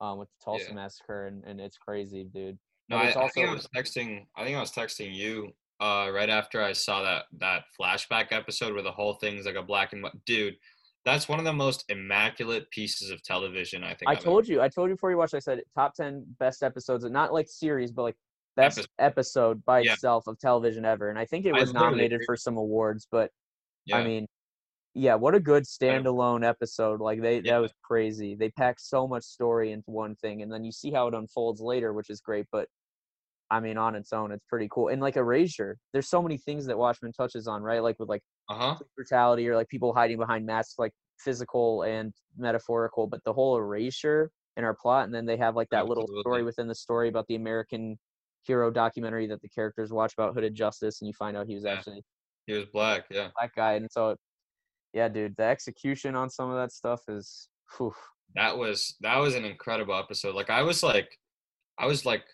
um, 0.00 0.18
with 0.18 0.28
the 0.28 0.44
Tulsa 0.44 0.68
Yeah. 0.68 0.74
massacre, 0.74 1.26
and, 1.26 1.44
and 1.44 1.60
it's 1.60 1.76
crazy, 1.78 2.24
dude. 2.24 2.58
No, 2.88 2.96
I, 2.96 3.06
it's 3.08 3.16
I 3.16 3.28
think 3.28 3.48
I 3.48 3.54
was 3.54 3.68
texting. 3.74 4.26
I 4.36 4.44
think 4.44 4.56
I 4.56 4.60
was 4.60 4.72
texting 4.72 5.14
you 5.14 5.52
uh, 5.80 6.10
right 6.12 6.28
after 6.30 6.62
I 6.62 6.72
saw 6.72 7.02
that 7.02 7.24
that 7.38 7.64
flashback 7.78 8.28
episode 8.32 8.74
where 8.74 8.82
the 8.82 8.92
whole 8.92 9.14
thing's 9.14 9.46
like 9.46 9.54
a 9.54 9.62
black 9.62 9.92
and 9.92 10.02
white. 10.02 10.12
Dude, 10.26 10.56
that's 11.04 11.28
one 11.28 11.38
of 11.38 11.44
the 11.44 11.52
most 11.52 11.84
immaculate 11.88 12.70
pieces 12.70 13.10
of 13.10 13.22
television 13.22 13.82
I 13.82 13.94
think. 13.94 14.08
I 14.08 14.12
I've 14.12 14.20
told 14.20 14.46
you, 14.46 14.60
I 14.60 14.68
told 14.68 14.88
you 14.88 14.94
before 14.94 15.10
you 15.10 15.16
watched. 15.16 15.34
I 15.34 15.38
said 15.40 15.62
top 15.74 15.94
ten 15.94 16.24
best 16.38 16.62
episodes, 16.62 17.04
not 17.04 17.32
like 17.32 17.48
series, 17.48 17.90
but 17.90 18.02
like 18.02 18.16
best 18.56 18.78
Episode. 18.78 18.88
episode 18.98 19.64
by 19.64 19.80
Yeah. 19.80 19.94
itself 19.94 20.26
of 20.26 20.38
television 20.38 20.84
ever. 20.84 21.08
And 21.08 21.18
I 21.18 21.24
think 21.24 21.46
it 21.46 21.52
was 21.52 21.72
nominated 21.72 22.16
agree. 22.16 22.26
for 22.26 22.36
some 22.36 22.56
awards, 22.56 23.08
but 23.10 23.30
Yeah. 23.86 23.96
I 23.96 24.04
mean, 24.04 24.26
yeah, 24.94 25.14
what 25.14 25.34
a 25.34 25.40
good 25.40 25.64
standalone 25.64 26.46
episode. 26.46 27.00
Like 27.00 27.22
they 27.22 27.36
Yeah. 27.40 27.54
that 27.54 27.58
was 27.62 27.72
crazy. 27.82 28.34
They 28.34 28.50
packed 28.50 28.82
so 28.82 29.08
much 29.08 29.24
story 29.24 29.72
into 29.72 29.90
one 29.90 30.14
thing, 30.16 30.42
and 30.42 30.52
then 30.52 30.64
you 30.64 30.70
see 30.72 30.90
how 30.92 31.08
it 31.08 31.14
unfolds 31.14 31.60
later, 31.62 31.92
which 31.94 32.10
is 32.10 32.20
great. 32.20 32.46
But 32.52 32.68
I 33.50 33.60
mean, 33.60 33.76
on 33.78 33.94
its 33.94 34.12
own, 34.12 34.32
it's 34.32 34.44
pretty 34.48 34.68
cool. 34.70 34.88
And 34.88 35.00
like 35.00 35.16
Erasure, 35.16 35.78
there's 35.92 36.08
so 36.08 36.22
many 36.22 36.36
things 36.38 36.66
that 36.66 36.78
Watchmen 36.78 37.12
touches 37.12 37.46
on, 37.48 37.62
right? 37.62 37.82
Like 37.82 37.98
with 37.98 38.08
like 38.08 38.22
uh 38.48 38.54
huh. 38.54 38.76
brutality 38.96 39.48
or 39.48 39.56
like 39.56 39.68
people 39.68 39.92
hiding 39.94 40.18
behind 40.18 40.44
masks, 40.46 40.74
like 40.78 40.92
physical 41.18 41.82
and 41.82 42.12
metaphorical. 42.36 43.06
But 43.06 43.22
the 43.24 43.32
whole 43.32 43.56
erasure 43.56 44.30
in 44.56 44.64
our 44.64 44.74
plot, 44.74 45.04
and 45.04 45.14
then 45.14 45.24
they 45.26 45.36
have 45.36 45.56
like 45.56 45.68
that 45.70 45.86
little 45.86 46.06
story 46.20 46.42
within 46.42 46.68
the 46.68 46.74
story 46.74 47.08
about 47.08 47.26
the 47.28 47.36
American 47.36 47.98
hero 48.42 48.70
documentary 48.70 49.26
that 49.28 49.40
the 49.40 49.48
characters 49.48 49.92
watch 49.92 50.12
about 50.14 50.34
Hooded 50.34 50.54
Justice, 50.54 51.00
and 51.00 51.08
you 51.08 51.14
find 51.14 51.36
out 51.36 51.46
he 51.46 51.54
was 51.54 51.64
Yeah. 51.64 51.74
actually 51.74 52.02
He 52.46 52.54
was 52.54 52.64
black. 52.72 53.04
Yeah. 53.10 53.28
black 53.38 53.54
guy. 53.54 53.74
And 53.74 53.88
so, 53.90 54.16
yeah, 54.92 55.08
dude, 55.08 55.36
the 55.36 55.44
execution 55.44 56.16
on 56.16 56.28
some 56.28 56.50
of 56.50 56.56
that 56.56 56.72
stuff 56.72 57.02
is, 57.08 57.48
whew, 57.76 57.94
that 58.34 58.56
was 58.58 58.96
that 59.00 59.16
was 59.18 59.34
an 59.34 59.44
incredible 59.44 59.94
episode. 59.94 60.34
Like 60.34 60.50
I 60.50 60.62
was 60.62 60.82
like, 60.82 61.18
I 61.78 61.86
was 61.86 62.04
like, 62.04 62.24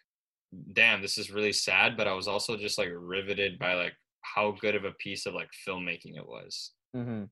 damn, 0.73 1.03
this 1.03 1.19
is 1.19 1.31
really 1.31 1.53
sad, 1.53 1.97
but 1.97 2.09
I 2.09 2.15
was 2.15 2.27
also 2.27 2.57
just 2.57 2.79
like 2.79 2.89
riveted 2.93 3.59
by 3.59 3.75
like 3.75 3.93
how 4.23 4.53
good 4.61 4.75
of 4.75 4.85
a 4.85 4.93
piece 4.93 5.27
of 5.27 5.35
like 5.35 5.51
filmmaking 5.67 6.17
it 6.17 6.27
was. 6.27 6.73
hmm 6.95 7.25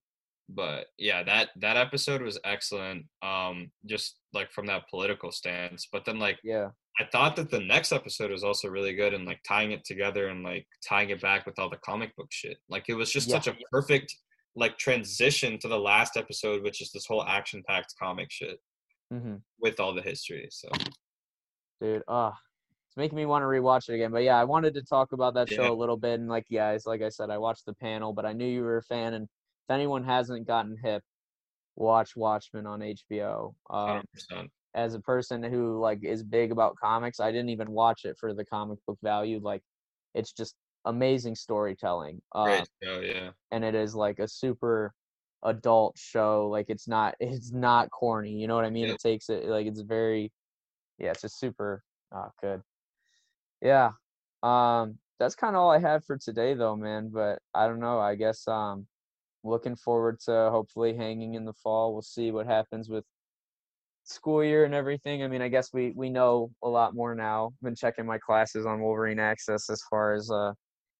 But 0.49 0.87
yeah, 0.99 1.23
that 1.25 1.51
that 1.61 1.77
episode 1.77 2.23
was 2.23 2.39
excellent. 2.45 3.07
Um, 3.23 3.71
just 3.87 4.19
like 4.33 4.51
from 4.53 4.67
that 4.67 4.89
political 4.89 5.33
stance. 5.33 5.89
But 5.91 6.05
then 6.05 6.19
like 6.19 6.39
yeah, 6.45 6.71
I 7.01 7.05
thought 7.13 7.37
that 7.37 7.51
the 7.51 7.61
next 7.61 7.93
episode 7.93 8.31
was 8.31 8.45
also 8.45 8.69
really 8.69 8.95
good 8.95 9.13
and 9.15 9.27
like 9.27 9.41
tying 9.47 9.73
it 9.73 9.85
together 9.85 10.29
and 10.29 10.43
like 10.45 10.67
tying 10.89 11.11
it 11.11 11.21
back 11.21 11.45
with 11.47 11.59
all 11.59 11.69
the 11.71 11.79
comic 11.85 12.15
book 12.17 12.29
shit. 12.31 12.59
Like 12.69 12.85
it 12.89 12.95
was 12.95 13.11
just 13.13 13.29
Yeah. 13.29 13.35
such 13.41 13.49
a 13.49 13.57
perfect 13.71 14.15
like 14.55 14.79
transition 14.79 15.59
to 15.59 15.69
the 15.69 15.79
last 15.79 16.17
episode, 16.17 16.63
which 16.63 16.81
is 16.81 16.91
this 16.93 17.07
whole 17.07 17.25
action 17.25 17.63
packed 17.69 17.95
comic 17.99 18.31
shit 18.31 18.59
hmm 19.13 19.37
with 19.61 19.79
all 19.81 19.95
the 19.95 20.03
history. 20.03 20.49
So 20.51 20.69
dude, 21.81 22.03
ah. 22.09 22.33
It's 22.97 23.03
making 23.03 23.17
me 23.17 23.27
want 23.27 23.43
to 23.43 23.47
rewatch 23.47 23.89
it 23.89 23.95
again. 23.95 24.11
But 24.11 24.23
yeah, 24.23 24.39
I 24.41 24.45
wanted 24.45 24.75
to 24.75 24.83
talk 24.83 25.13
about 25.13 25.35
that 25.35 25.51
show 25.51 25.71
a 25.71 25.75
little 25.75 25.99
bit. 25.99 26.19
And 26.19 26.29
like, 26.29 26.47
yeah, 26.49 26.71
it's 26.71 26.87
like 26.87 27.03
I 27.03 27.11
said, 27.11 27.31
I 27.31 27.37
watched 27.37 27.67
the 27.67 27.75
panel, 27.75 28.13
but 28.15 28.25
I 28.25 28.33
knew 28.33 28.47
you 28.47 28.63
were 28.63 28.79
a 28.79 28.83
fan. 28.83 29.15
And 29.15 29.25
if 29.25 29.75
anyone 29.75 30.03
hasn't 30.03 30.47
gotten 30.47 30.77
hip, 30.83 31.03
watch 31.77 32.17
Watchmen 32.17 32.67
on 32.67 32.81
HBO. 32.81 33.55
Um, 33.69 34.03
100%. 34.33 34.49
as 34.75 34.95
a 34.95 35.01
person 35.01 35.43
who 35.43 35.79
like 35.79 36.05
is 36.05 36.23
big 36.23 36.53
about 36.53 36.77
comics, 36.77 37.21
I 37.21 37.31
didn't 37.33 37.51
even 37.51 37.71
watch 37.71 38.07
it 38.07 38.17
for 38.19 38.33
the 38.33 38.47
comic 38.47 38.79
book 38.87 38.99
value. 39.03 39.41
Like, 39.43 39.63
it's 40.15 40.33
just 40.33 40.55
amazing 40.87 41.35
storytelling. 41.35 42.23
Um, 42.35 42.47
Great 42.47 42.69
show, 42.83 43.01
yeah. 43.01 43.31
and 43.51 43.63
it 43.63 43.75
is 43.75 43.95
like 43.95 44.21
a 44.21 44.29
super 44.29 44.95
adult 45.43 45.99
show. 45.99 46.49
Like, 46.51 46.67
it's 46.71 46.89
not 46.89 47.15
it's 47.21 47.53
not 47.53 47.91
corny. 47.91 48.33
You 48.33 48.49
know 48.49 48.55
what 48.55 48.65
I 48.65 48.71
mean? 48.71 48.87
Yeah. 48.87 48.95
It 48.95 49.01
takes 49.01 49.29
it 49.29 49.45
like 49.45 49.67
it's 49.67 49.83
very 49.83 50.33
yeah. 50.99 51.11
It's 51.11 51.21
just 51.21 51.39
super 51.39 51.83
uh, 52.11 52.29
good. 52.41 52.63
Yeah. 53.61 53.93
Um, 54.43 54.99
that's 55.19 55.35
kind 55.35 55.57
of 55.57 55.63
all 55.63 55.71
I 55.71 55.79
have 55.79 56.05
for 56.05 56.19
today, 56.19 56.55
though, 56.55 56.77
man. 56.77 57.11
But 57.11 57.41
I 57.55 57.67
don't 57.67 57.81
know. 57.81 57.99
I 58.01 58.15
guess 58.17 58.47
um, 58.49 58.87
looking 59.45 59.77
forward 59.77 60.21
to 60.27 60.51
hopefully 60.53 60.97
hanging 60.97 61.35
in 61.35 61.45
the 61.45 61.55
fall. 61.55 61.93
We'll 61.93 62.03
see 62.03 62.33
what 62.33 62.47
happens 62.47 62.89
with 62.91 63.05
school 64.05 64.45
year 64.45 64.65
and 64.65 64.75
everything. 64.75 65.23
I 65.23 65.29
mean, 65.29 65.43
I 65.43 65.49
guess 65.49 65.73
we 65.73 65.93
we 65.97 66.11
know 66.11 66.51
a 66.63 66.69
lot 66.69 66.95
more 66.95 67.15
now. 67.15 67.49
I've 67.49 67.61
Been 67.63 67.75
checking 67.75 68.07
my 68.07 68.19
classes 68.19 68.67
on 68.67 68.81
Wolverine 68.81 69.19
Access 69.19 69.69
as 69.71 69.83
far 69.91 70.15
as 70.15 70.31
uh 70.31 70.53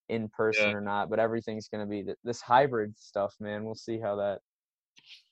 in 0.09 0.29
person 0.29 0.71
Yeah. 0.71 0.73
or 0.73 0.81
not, 0.81 1.09
but 1.09 1.19
everything's 1.19 1.69
gonna 1.69 1.87
be 1.87 2.03
th- 2.03 2.17
this 2.23 2.41
hybrid 2.41 2.97
stuff, 2.99 3.35
man. 3.39 3.65
We'll 3.65 3.75
see 3.75 3.99
how 3.99 4.17
that. 4.17 4.41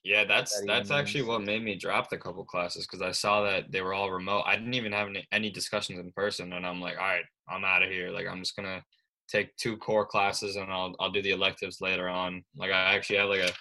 Yeah, 0.04 0.24
that's 0.24 0.62
that's 0.66 0.90
actually 0.90 1.24
what 1.24 1.42
made 1.42 1.62
me 1.64 1.74
drop 1.74 2.10
the 2.10 2.16
couple 2.16 2.44
classes 2.44 2.86
because 2.86 3.02
I 3.02 3.10
saw 3.10 3.42
that 3.42 3.72
they 3.72 3.82
were 3.82 3.94
all 3.94 4.10
remote. 4.10 4.44
I 4.46 4.56
didn't 4.56 4.74
even 4.74 4.92
have 4.92 5.08
any, 5.08 5.26
any 5.32 5.50
discussions 5.50 5.98
in 5.98 6.12
person, 6.12 6.52
and 6.52 6.64
I'm 6.64 6.80
like, 6.80 6.96
all 6.96 7.04
right, 7.04 7.24
I'm 7.48 7.64
out 7.64 7.82
of 7.82 7.90
here. 7.90 8.10
Like 8.10 8.26
I'm 8.26 8.38
just 8.38 8.54
gonna 8.56 8.82
take 9.28 9.56
two 9.56 9.76
core 9.78 10.06
classes 10.06 10.56
and 10.56 10.70
I'll 10.72 10.94
I'll 11.00 11.10
do 11.10 11.22
the 11.22 11.30
electives 11.30 11.80
later 11.80 12.08
on. 12.08 12.44
Like 12.56 12.70
I 12.70 12.94
actually 12.94 13.16
have 13.16 13.28
like 13.28 13.40
a 13.40 13.52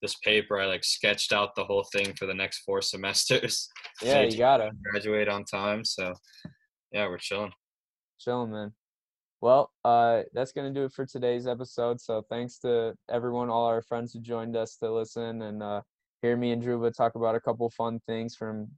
this 0.00 0.16
paper 0.16 0.60
I 0.60 0.66
like 0.66 0.82
sketched 0.82 1.32
out 1.32 1.54
the 1.54 1.64
whole 1.64 1.86
thing 1.92 2.12
for 2.14 2.26
the 2.26 2.34
next 2.34 2.62
four 2.64 2.82
semesters. 2.82 3.68
Yeah, 4.02 4.22
Made 4.22 4.32
you 4.32 4.38
gotta 4.38 4.70
graduate 4.82 5.28
on 5.28 5.44
time. 5.44 5.84
So 5.84 6.14
yeah, 6.92 7.06
we're 7.08 7.18
chilling. 7.18 7.52
chilling, 8.18 8.50
man. 8.50 8.72
Well, 9.42 9.72
uh, 9.84 10.22
that's 10.32 10.52
gonna 10.52 10.72
do 10.72 10.84
it 10.84 10.92
for 10.92 11.04
today's 11.04 11.48
episode. 11.48 12.00
So 12.00 12.24
thanks 12.30 12.58
to 12.60 12.94
everyone, 13.10 13.50
all 13.50 13.66
our 13.66 13.82
friends 13.82 14.12
who 14.12 14.20
joined 14.20 14.54
us 14.56 14.76
to 14.76 14.90
listen 14.90 15.42
and 15.42 15.60
uh, 15.60 15.82
hear 16.22 16.36
me 16.36 16.52
and 16.52 16.62
Dhruva 16.62 16.94
talk 16.96 17.16
about 17.16 17.34
a 17.34 17.40
couple 17.40 17.68
fun 17.68 18.00
things 18.06 18.36
from 18.36 18.68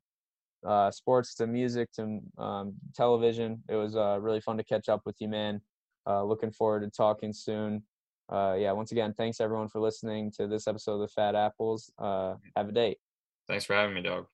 uh, 0.67 0.91
sports 0.91 1.35
to 1.35 1.47
music 1.47 1.93
to 1.93 2.21
um, 2.39 2.73
television. 2.95 3.63
It 3.69 3.75
was 3.75 3.95
uh, 3.95 4.19
really 4.23 4.41
fun 4.41 4.57
to 4.57 4.65
catch 4.65 4.89
up 4.89 5.03
with 5.05 5.17
you, 5.21 5.29
man. 5.29 5.61
Uh, 6.07 6.25
looking 6.25 6.51
forward 6.51 6.81
to 6.81 6.89
talking 6.89 7.35
soon. 7.35 7.83
Uh, 8.31 8.57
yeah, 8.59 8.73
once 8.73 8.91
again, 8.91 9.13
thanks 9.19 9.43
everyone 9.43 9.69
for 9.69 9.81
listening 9.81 10.33
to 10.39 10.47
this 10.47 10.67
episode 10.67 10.95
of 10.95 11.01
the 11.01 11.09
Fat 11.09 11.35
Apples. 11.35 11.93
Have 12.01 12.39
a 12.57 12.73
day. 12.73 12.97
Thanks 13.47 13.67
for 13.67 13.75
having 13.75 13.95
me, 13.95 14.01
dog. 14.01 14.29